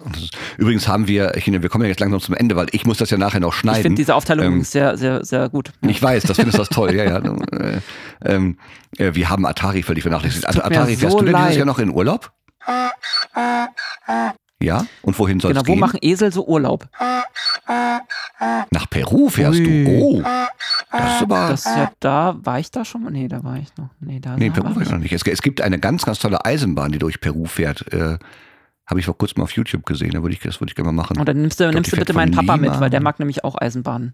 Übrigens 0.58 0.88
haben 0.88 1.08
wir, 1.08 1.36
ich, 1.36 1.48
wir 1.48 1.70
kommen 1.70 1.84
ja 1.86 1.90
jetzt 1.90 2.00
langsam 2.00 2.20
zum 2.22 2.36
Ende, 2.36 2.56
weil 2.56 2.68
ich 2.72 2.86
muss 2.86 2.98
das 2.98 3.10
ja 3.10 3.18
nachher 3.18 3.40
noch 3.40 3.54
schneiden. 3.54 3.78
ich 3.80 3.84
finde 3.84 3.96
diese 4.02 4.14
Aufteilung 4.16 4.46
Ähm, 4.46 4.64
sehr, 4.64 4.96
sehr, 4.98 5.26
sehr 5.26 5.50
gut. 5.50 5.72
Ich 5.82 6.02
weiß, 6.02 6.24
das 6.24 6.38
findest 6.38 6.58
du 6.58 6.62
das 6.62 6.70
toll, 6.70 6.94
ja, 6.96 7.06
ja. 7.06 7.22
Äh, 7.54 7.80
ähm, 8.26 8.58
äh, 8.98 9.14
wir 9.16 9.30
haben 9.30 9.46
Atari 9.46 9.84
völlig 9.84 10.04
vernachlässigt. 10.04 10.44
Mir 10.54 10.66
Atari, 10.66 10.96
fährst 10.96 11.14
so 11.14 11.20
du 11.20 11.26
denn 11.26 11.36
dieses. 11.36 11.58
Jahr 11.58 11.66
noch 11.66 11.80
in 11.80 11.90
Urlaub? 11.90 12.32
Ja? 14.64 14.86
Und 15.02 15.18
wohin 15.20 15.40
soll 15.40 15.52
Genau, 15.52 15.62
es 15.62 15.68
wo 15.68 15.74
gehen? 15.74 15.80
machen 15.80 16.00
Esel 16.02 16.32
so 16.32 16.46
Urlaub? 16.48 16.88
Nach 18.72 18.90
Peru 18.90 19.30
fährst 19.30 19.60
Ui. 19.60 19.84
du. 19.86 19.90
Oh, 20.22 20.24
das 20.92 21.16
ist 21.16 21.22
aber... 21.24 21.48
Das 21.50 21.66
ist 21.66 21.76
ja 21.76 21.92
da, 22.00 22.36
war 22.44 22.60
ich 22.60 22.72
da 22.72 22.86
schon 22.86 23.04
mal? 23.04 23.12
Nee, 23.12 23.28
da 23.28 23.44
war 23.44 23.58
ich 23.58 23.68
noch. 23.78 23.90
Nee, 24.00 24.20
da 24.20 24.36
nee, 24.38 24.50
Peru 24.50 24.74
war 24.76 24.82
ich 24.82 24.90
noch 24.90 24.98
nicht. 25.00 25.14
Es, 25.14 25.24
es 25.26 25.42
gibt 25.42 25.62
eine 25.62 25.80
ganz, 25.80 26.06
ganz 26.06 26.20
tolle 26.20 26.44
Eisenbahn, 26.46 26.92
die 26.92 27.00
durch 27.00 27.20
Peru 27.20 27.46
fährt. 27.46 27.92
Äh, 27.94 28.18
Habe 28.88 29.00
ich 29.00 29.06
vor 29.06 29.18
kurzem 29.18 29.42
auf 29.44 29.52
YouTube 29.52 29.86
gesehen. 29.86 30.12
Da 30.12 30.22
würde 30.22 30.34
ich, 30.36 30.42
das 30.42 30.60
würde 30.60 30.72
ich 30.72 30.76
gerne 30.76 30.92
mal 30.92 31.02
machen. 31.02 31.18
Und 31.18 31.28
dann 31.28 31.42
nimmst 31.42 31.60
du, 31.60 31.66
glaub, 31.66 31.76
nimmst 31.76 31.92
du 31.94 31.98
bitte 31.98 32.14
meinen 32.14 32.32
Papa 32.32 32.56
Lima. 32.56 32.72
mit, 32.72 32.80
weil 32.80 32.90
der 32.90 33.02
mag 33.02 33.20
nämlich 33.20 33.44
auch 33.44 33.56
Eisenbahnen. 33.60 34.14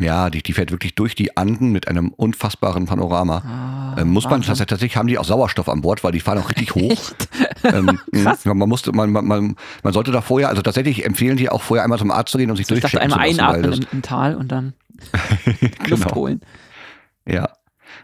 Ja, 0.00 0.30
die, 0.30 0.42
die 0.42 0.52
fährt 0.52 0.70
wirklich 0.70 0.94
durch 0.94 1.14
die 1.14 1.36
Anden 1.36 1.70
mit 1.72 1.88
einem 1.88 2.10
unfassbaren 2.10 2.86
Panorama. 2.86 3.38
Ah, 3.96 4.00
Ähm, 4.00 4.10
muss 4.10 4.24
man 4.24 4.34
Wahnsinn. 4.46 4.54
tatsächlich 4.54 4.96
haben 4.96 5.08
die 5.08 5.18
auch 5.18 5.24
Sauerstoff 5.24 5.68
an 5.68 5.80
Bord, 5.80 6.04
weil 6.04 6.12
die 6.12 6.20
fahren 6.20 6.38
auch 6.38 6.48
richtig 6.50 6.74
hoch. 6.74 7.02
Ähm, 7.64 7.98
Krass. 8.12 8.44
ja, 8.44 8.54
man 8.54 8.68
musste, 8.68 8.92
man, 8.92 9.10
man, 9.10 9.26
man, 9.26 9.56
man 9.82 9.92
sollte 9.92 10.12
da 10.12 10.20
vorher, 10.20 10.48
also 10.48 10.62
tatsächlich 10.62 11.04
empfehlen 11.04 11.36
die 11.36 11.48
auch 11.50 11.60
vorher 11.60 11.82
einmal 11.82 11.98
zum 11.98 12.12
Arzt 12.12 12.30
zu 12.30 12.38
gehen 12.38 12.48
und 12.50 12.56
sich 12.56 12.70
Ich 12.70 12.80
dachte 12.80 12.96
durchchecken 12.98 13.12
einmal 13.12 13.26
lassen, 13.26 13.38
weil 13.40 13.54
einatmen 13.64 13.72
im, 13.82 13.88
im 13.98 14.02
Tal 14.02 14.36
und 14.36 14.52
dann 14.52 14.74
Luft 15.88 16.04
Genau. 16.04 16.14
holen. 16.14 16.40
das, 17.26 17.34
ja. 17.34 17.48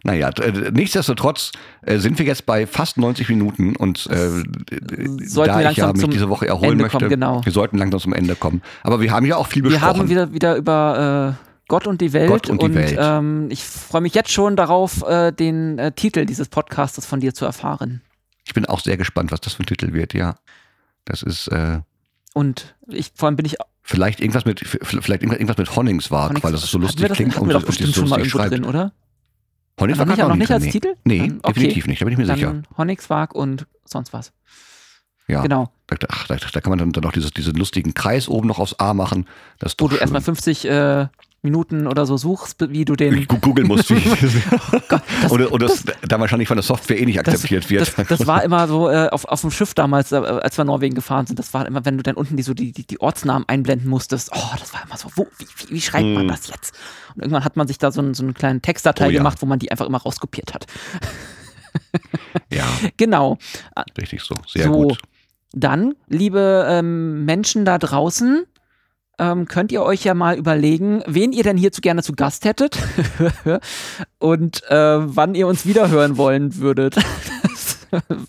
Naja, 0.03 0.31
nichtsdestotrotz 0.73 1.53
äh, 1.83 1.99
sind 1.99 2.19
wir 2.19 2.27
jetzt 2.27 2.45
bei 2.47 2.67
fast 2.67 2.99
90 2.99 3.29
Minuten 3.31 3.77
und 3.77 4.07
äh, 4.11 4.43
da 5.47 5.61
wir 5.61 5.71
ich 5.71 5.77
ja 5.79 5.93
mich 5.93 6.09
diese 6.11 6.29
Woche 6.29 6.47
erholen 6.49 6.73
Ende 6.73 6.85
möchte, 6.85 6.99
kommen, 6.99 7.09
genau. 7.11 7.45
wir 7.45 7.53
sollten 7.53 7.79
langsam 7.79 8.01
zum 8.01 8.13
Ende 8.13 8.35
kommen. 8.35 8.61
Aber 8.83 9.01
wir 9.01 9.13
haben 9.13 9.25
ja 9.25 9.37
auch 9.37 9.47
viel 9.47 9.63
Wir 9.63 9.71
besprochen. 9.71 10.01
haben 10.01 10.09
wieder, 10.09 10.33
wieder 10.33 10.57
über 10.57 11.37
äh, 11.41 11.54
Gott 11.69 11.87
und 11.87 12.01
die 12.01 12.13
Welt 12.13 12.29
Gott 12.29 12.49
und 12.51 12.63
die 12.63 12.75
Welt. 12.75 12.97
Ähm, 12.99 13.49
ich 13.51 13.65
freue 13.65 14.01
mich 14.03 14.15
jetzt 14.15 14.31
schon 14.31 14.57
darauf, 14.57 15.03
äh, 15.03 15.33
den 15.33 15.79
äh, 15.79 15.93
Titel 15.93 16.27
dieses 16.27 16.49
Podcastes 16.49 17.07
von 17.07 17.21
dir 17.21 17.35
zu 17.35 17.45
erfahren. 17.45 18.03
ich 18.47 18.53
bin 18.55 18.67
auch 18.67 18.81
sehr 18.81 18.97
gespannt, 18.97 19.33
was 19.33 19.41
das 19.41 19.55
für 19.55 19.63
ein 19.63 19.67
Titel 19.67 19.93
wird, 19.93 20.13
ja. 20.15 20.37
Das 21.05 21.23
ist 21.23 21.49
äh, 21.49 21.81
Und 22.35 22.75
ich, 22.89 23.13
vor 23.15 23.27
allem 23.29 23.37
bin 23.37 23.47
ich 23.47 23.57
vielleicht 23.83 24.21
irgendwas 24.21 24.45
mit 24.45 24.61
vielleicht 24.61 25.23
irgendwas 25.23 25.57
mit 25.59 25.75
Honningswag, 25.77 26.43
weil 26.43 26.53
das 26.53 26.63
so 26.63 26.79
lustig 26.79 27.09
das, 27.09 27.17
klingt 27.17 27.37
hatten 27.37 27.47
wir 27.47 27.55
doch 27.55 27.61
und 27.61 27.67
bestimmt 27.67 27.95
so 27.95 28.01
schon 28.03 28.11
mal 28.11 28.19
irgendwo 28.19 28.39
schreibt. 28.39 28.53
drin, 28.53 28.65
oder? 28.65 28.93
Honningswag 29.81 30.07
noch 30.07 30.15
nicht, 30.15 30.23
hat 30.23 30.29
noch 30.29 30.37
nicht 30.37 30.49
drin, 30.49 30.55
als 30.55 30.65
nee. 30.65 30.71
Titel? 30.71 30.95
Nee, 31.05 31.19
Dann- 31.19 31.39
okay. 31.43 31.53
definitiv 31.55 31.87
nicht, 31.87 32.01
da 32.01 32.05
bin 32.05 32.13
ich 32.13 32.19
mir 32.19 32.27
sicher. 32.27 32.47
Dann 32.47 32.67
Honigwag 32.77 33.35
und 33.35 33.67
sonst 33.85 34.13
was. 34.13 34.33
Ja. 35.27 35.43
Genau. 35.43 35.71
Da, 35.87 35.97
ach, 36.09 36.27
da, 36.27 36.37
da 36.37 36.61
kann 36.61 36.71
man 36.71 36.79
dann, 36.79 36.93
dann 36.93 37.03
noch 37.03 37.13
dieses, 37.13 37.31
diesen 37.31 37.55
lustigen 37.55 37.95
Kreis 37.95 38.29
oben 38.29 38.47
noch 38.47 38.59
aufs 38.59 38.75
A 38.75 38.95
machen. 38.95 39.27
Das 39.59 39.73
ist 39.73 39.81
Wo 39.81 39.89
du 39.89 39.97
erstmal 39.97 40.21
schön. 40.21 40.35
50 40.37 40.65
äh, 40.67 41.07
Minuten 41.45 41.87
oder 41.87 42.07
so 42.07 42.17
suchst, 42.17 42.57
wie 42.71 42.85
du 42.85 42.97
den. 42.97 43.27
Googeln 43.29 43.69
musst, 43.69 43.91
wie. 43.91 44.03
oder 45.31 45.53
oder 45.53 45.67
das, 45.69 45.85
da 46.09 46.19
wahrscheinlich 46.19 46.49
von 46.49 46.57
der 46.57 46.65
Software 46.65 46.99
eh 47.01 47.05
nicht 47.07 47.19
akzeptiert 47.21 47.71
wird. 47.71 47.97
Das, 47.97 48.07
das 48.09 48.27
war 48.27 48.43
immer 48.43 48.67
so 48.67 48.89
äh, 48.91 49.09
auf, 49.11 49.25
auf 49.27 49.41
dem 49.43 49.51
Schiff 49.51 49.75
damals, 49.75 50.11
äh, 50.13 50.17
als 50.17 50.57
wir 50.59 50.65
Norwegen 50.65 50.95
gefahren 50.95 51.27
sind. 51.27 51.39
Das 51.39 51.55
war 51.55 51.67
immer, 51.67 51.85
wenn 51.85 51.97
du 51.97 52.03
dann 52.03 52.17
unten 52.17 52.37
die, 52.37 52.43
so 52.43 52.55
die, 52.55 52.73
die, 52.73 52.87
die 52.87 53.01
Ortsnamen 53.01 53.49
einblenden 53.49 53.89
musstest. 53.89 54.31
Oh, 54.35 54.55
das 54.59 54.73
war 54.73 54.83
immer 54.85 54.97
so, 54.97 55.09
wo, 55.15 55.27
wie, 55.39 55.47
wie, 55.69 55.75
wie 55.75 55.81
schreibt 55.81 56.07
man 56.07 56.27
Mm. 56.27 56.29
das 56.29 56.49
jetzt? 56.49 56.75
Und 57.15 57.23
irgendwann 57.23 57.45
hat 57.45 57.57
man 57.57 57.69
sich 57.69 57.79
da 57.79 57.93
so, 57.93 58.01
einen- 58.01 58.15
so 58.15 58.23
einen 58.25 58.35
kleinen 58.35 58.63
Textdatei 58.63 59.07
Oh 59.07 59.11
ja. 59.11 59.19
gemacht, 59.19 59.39
wo 59.41 59.47
man 59.47 59.59
die 59.59 59.71
einfach 59.71 59.87
immer 59.87 59.99
rauskopiert 59.99 60.55
hat. 60.55 60.67
ja, 62.51 62.65
Genau. 62.97 63.39
richtig 63.99 64.23
so. 64.23 64.35
Sehr 64.47 64.65
so, 64.65 64.73
gut. 64.73 64.99
dann, 65.53 65.95
liebe 66.09 66.67
ähm, 66.69 67.25
Menschen 67.25 67.65
da 67.65 67.79
draußen, 67.79 68.45
ähm, 69.19 69.47
könnt 69.47 69.73
ihr 69.73 69.83
euch 69.83 70.05
ja 70.05 70.15
mal 70.15 70.37
überlegen, 70.37 71.03
wen 71.07 71.33
ihr 71.33 71.43
denn 71.43 71.57
hierzu 71.57 71.81
gerne 71.81 72.03
zu 72.03 72.13
Gast 72.15 72.45
hättet 72.45 72.79
und 74.19 74.63
äh, 74.71 74.99
wann 75.17 75.35
ihr 75.35 75.47
uns 75.47 75.67
wiederhören 75.67 76.17
wollen 76.17 76.57
würdet. 76.57 76.97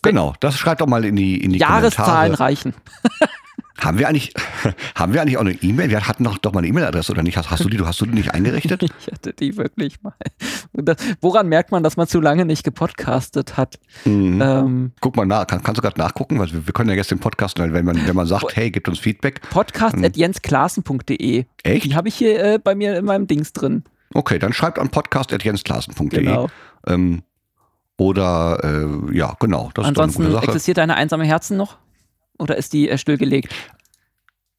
Genau, 0.03 0.35
das 0.41 0.59
schreibt 0.59 0.81
doch 0.81 0.85
mal 0.85 1.03
in 1.05 1.15
die, 1.15 1.43
in 1.43 1.51
die 1.51 1.57
Jahreszahlen 1.57 2.35
Kommentare. 2.35 2.39
reichen. 2.39 2.73
Haben 3.77 3.99
wir 3.99 4.07
eigentlich, 4.07 4.33
haben 4.95 5.13
wir 5.13 5.21
eigentlich 5.21 5.37
auch 5.37 5.41
eine 5.41 5.51
E-Mail? 5.51 5.89
Wir 5.89 6.07
hatten 6.07 6.23
doch, 6.23 6.37
doch 6.37 6.53
mal 6.53 6.59
eine 6.59 6.67
E-Mail-Adresse 6.67 7.11
oder 7.11 7.23
nicht? 7.23 7.37
Hast, 7.37 7.51
hast 7.51 7.63
du 7.63 7.69
die, 7.69 7.77
du 7.77 7.85
hast 7.85 7.99
du 7.99 8.05
die 8.05 8.13
nicht 8.13 8.33
eingerichtet? 8.33 8.85
Ich 8.99 9.11
hatte 9.11 9.33
die 9.33 9.55
wirklich 9.57 10.01
mal. 10.01 10.13
Das, 10.73 10.97
woran 11.21 11.47
merkt 11.47 11.71
man, 11.71 11.83
dass 11.83 11.97
man 11.97 12.07
zu 12.07 12.21
lange 12.21 12.45
nicht 12.45 12.63
gepodcastet 12.63 13.57
hat? 13.57 13.79
Mhm. 14.05 14.41
Ähm, 14.41 14.91
Guck 15.01 15.15
mal 15.15 15.25
nach, 15.25 15.45
kann, 15.45 15.61
kannst 15.61 15.77
du 15.77 15.81
gerade 15.81 15.99
nachgucken? 15.99 16.39
Weil 16.39 16.51
wir, 16.51 16.65
wir 16.65 16.73
können 16.73 16.89
ja 16.89 16.95
jetzt 16.95 17.11
den 17.11 17.19
Podcast, 17.19 17.59
wenn 17.59 17.71
man, 17.85 18.07
wenn 18.07 18.15
man 18.15 18.25
sagt, 18.27 18.55
hey, 18.55 18.71
gibt 18.71 18.87
uns 18.87 18.99
Feedback. 18.99 19.41
podcast.jensklaassen.de. 19.49 21.45
Echt? 21.63 21.85
Die 21.85 21.95
habe 21.95 22.07
ich 22.07 22.15
hier 22.15 22.43
äh, 22.43 22.59
bei 22.59 22.73
mir 22.75 22.97
in 22.97 23.05
meinem 23.05 23.27
Dings 23.27 23.53
drin. 23.53 23.83
Okay, 24.13 24.39
dann 24.39 24.53
schreibt 24.53 24.79
an 24.79 24.89
podcast.jensklaassen.de. 24.89 26.23
Genau. 26.23 26.47
Ähm, 26.87 27.21
oder, 27.97 28.59
äh, 28.63 29.15
ja, 29.15 29.35
genau, 29.39 29.69
das 29.73 29.87
ist 29.87 29.95
doch 29.95 30.01
Ansonsten 30.03 30.21
eine 30.23 30.31
gute 30.31 30.41
Sache. 30.41 30.51
existiert 30.51 30.77
deine 30.77 30.95
einsame 30.95 31.25
Herzen 31.25 31.57
noch? 31.57 31.77
Oder 32.37 32.57
ist 32.57 32.73
die 32.73 32.89
äh, 32.89 32.97
stillgelegt? 32.97 33.53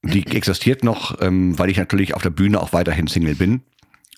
Die 0.03 0.27
existiert 0.27 0.85
noch, 0.85 1.21
ähm, 1.21 1.59
weil 1.59 1.71
ich 1.71 1.79
natürlich 1.79 2.15
auf 2.15 2.23
der 2.23 2.31
Bühne 2.31 2.61
auch 2.61 2.73
weiterhin 2.73 3.07
Single 3.07 3.35
bin. 3.35 3.63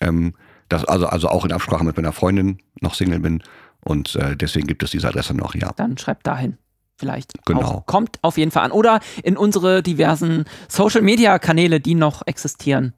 Ähm, 0.01 0.35
das, 0.69 0.85
also, 0.85 1.07
also 1.07 1.29
auch 1.29 1.45
in 1.45 1.53
Absprache 1.53 1.85
mit 1.85 1.97
meiner 1.97 2.13
Freundin 2.13 2.59
noch 2.81 2.95
Single 2.95 3.21
bin. 3.21 3.43
Und 3.85 4.17
äh, 4.17 4.37
deswegen 4.37 4.67
gibt 4.67 4.83
es 4.83 4.91
diese 4.91 5.09
Adresse 5.09 5.35
noch, 5.35 5.55
ja. 5.55 5.73
Dann 5.77 5.97
schreibt 5.97 6.27
dahin. 6.27 6.59
Vielleicht. 6.97 7.33
Genau. 7.47 7.63
Auch. 7.63 7.87
Kommt 7.87 8.19
auf 8.23 8.37
jeden 8.37 8.51
Fall 8.51 8.65
an. 8.65 8.73
Oder 8.73 9.01
in 9.23 9.37
unsere 9.37 9.83
diversen 9.83 10.45
Social 10.69 11.01
Media 11.01 11.39
Kanäle, 11.39 11.81
die 11.81 11.95
noch 11.95 12.27
existieren. 12.27 12.93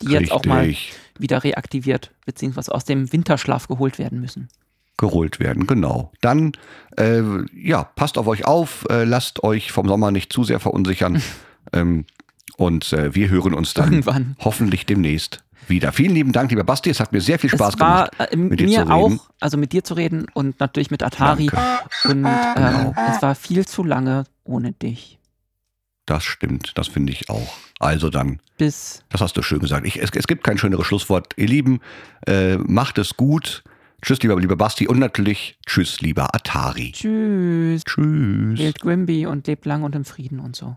Die 0.00 0.12
jetzt 0.12 0.32
auch 0.32 0.44
mal 0.44 0.64
Richtig. 0.64 0.94
wieder 1.18 1.44
reaktiviert, 1.44 2.12
beziehungsweise 2.24 2.74
aus 2.74 2.84
dem 2.84 3.12
Winterschlaf 3.12 3.68
geholt 3.68 3.98
werden 3.98 4.20
müssen. 4.20 4.48
Geholt 4.96 5.40
werden, 5.40 5.66
genau. 5.66 6.12
Dann, 6.20 6.52
äh, 6.98 7.22
ja, 7.54 7.84
passt 7.84 8.18
auf 8.18 8.26
euch 8.26 8.44
auf, 8.46 8.86
äh, 8.90 9.04
lasst 9.04 9.42
euch 9.44 9.72
vom 9.72 9.86
Sommer 9.88 10.10
nicht 10.10 10.32
zu 10.32 10.44
sehr 10.44 10.60
verunsichern. 10.60 11.22
ähm, 11.72 12.04
und 12.56 12.92
äh, 12.94 13.14
wir 13.14 13.28
hören 13.28 13.52
uns 13.54 13.74
dann 13.74 13.92
Irgendwann. 13.92 14.36
hoffentlich 14.40 14.86
demnächst 14.86 15.42
wieder. 15.68 15.92
Vielen 15.92 16.14
lieben 16.14 16.32
Dank, 16.32 16.50
lieber 16.50 16.64
Basti. 16.64 16.90
Es 16.90 17.00
hat 17.00 17.12
mir 17.12 17.20
sehr 17.20 17.38
viel 17.38 17.50
Spaß 17.50 17.74
es 17.74 17.80
war 17.80 18.08
gemacht. 18.08 18.32
äh, 18.32 18.36
mit 18.36 18.60
dir 18.60 18.66
mir 18.66 18.72
zu 18.74 18.80
reden. 18.82 18.90
auch, 18.92 19.28
also 19.40 19.56
mit 19.58 19.72
dir 19.72 19.84
zu 19.84 19.94
reden 19.94 20.26
und 20.32 20.58
natürlich 20.60 20.90
mit 20.90 21.02
Atari. 21.02 21.50
Und 22.04 22.24
ähm, 22.24 22.28
Genau. 22.54 22.94
es 23.10 23.20
war 23.20 23.34
viel 23.34 23.66
zu 23.66 23.82
lange 23.84 24.24
ohne 24.44 24.72
dich. 24.72 25.18
Das 26.06 26.22
stimmt, 26.24 26.72
das 26.78 26.86
finde 26.86 27.12
ich 27.12 27.28
auch. 27.28 27.56
Also 27.80 28.10
dann, 28.10 28.38
Bis 28.58 29.02
das 29.10 29.20
hast 29.20 29.36
du 29.36 29.42
schön 29.42 29.58
gesagt. 29.58 29.84
Ich, 29.86 30.00
es, 30.00 30.10
es 30.14 30.26
gibt 30.28 30.44
kein 30.44 30.56
schöneres 30.56 30.86
Schlusswort. 30.86 31.34
Ihr 31.36 31.48
Lieben, 31.48 31.80
äh, 32.28 32.56
macht 32.58 32.96
es 32.98 33.16
gut. 33.16 33.64
Tschüss, 34.02 34.22
lieber, 34.22 34.38
lieber 34.40 34.56
Basti. 34.56 34.86
Und 34.86 34.98
natürlich 34.98 35.58
tschüss, 35.66 36.00
lieber 36.00 36.34
Atari. 36.34 36.92
Tschüss. 36.92 37.84
Tschüss. 37.84 38.58
Wählt 38.58 38.80
Grimby 38.80 39.26
und 39.26 39.46
lebt 39.46 39.66
lang 39.66 39.82
und 39.82 39.94
im 39.94 40.04
Frieden 40.04 40.40
und 40.40 40.54
so. 40.54 40.76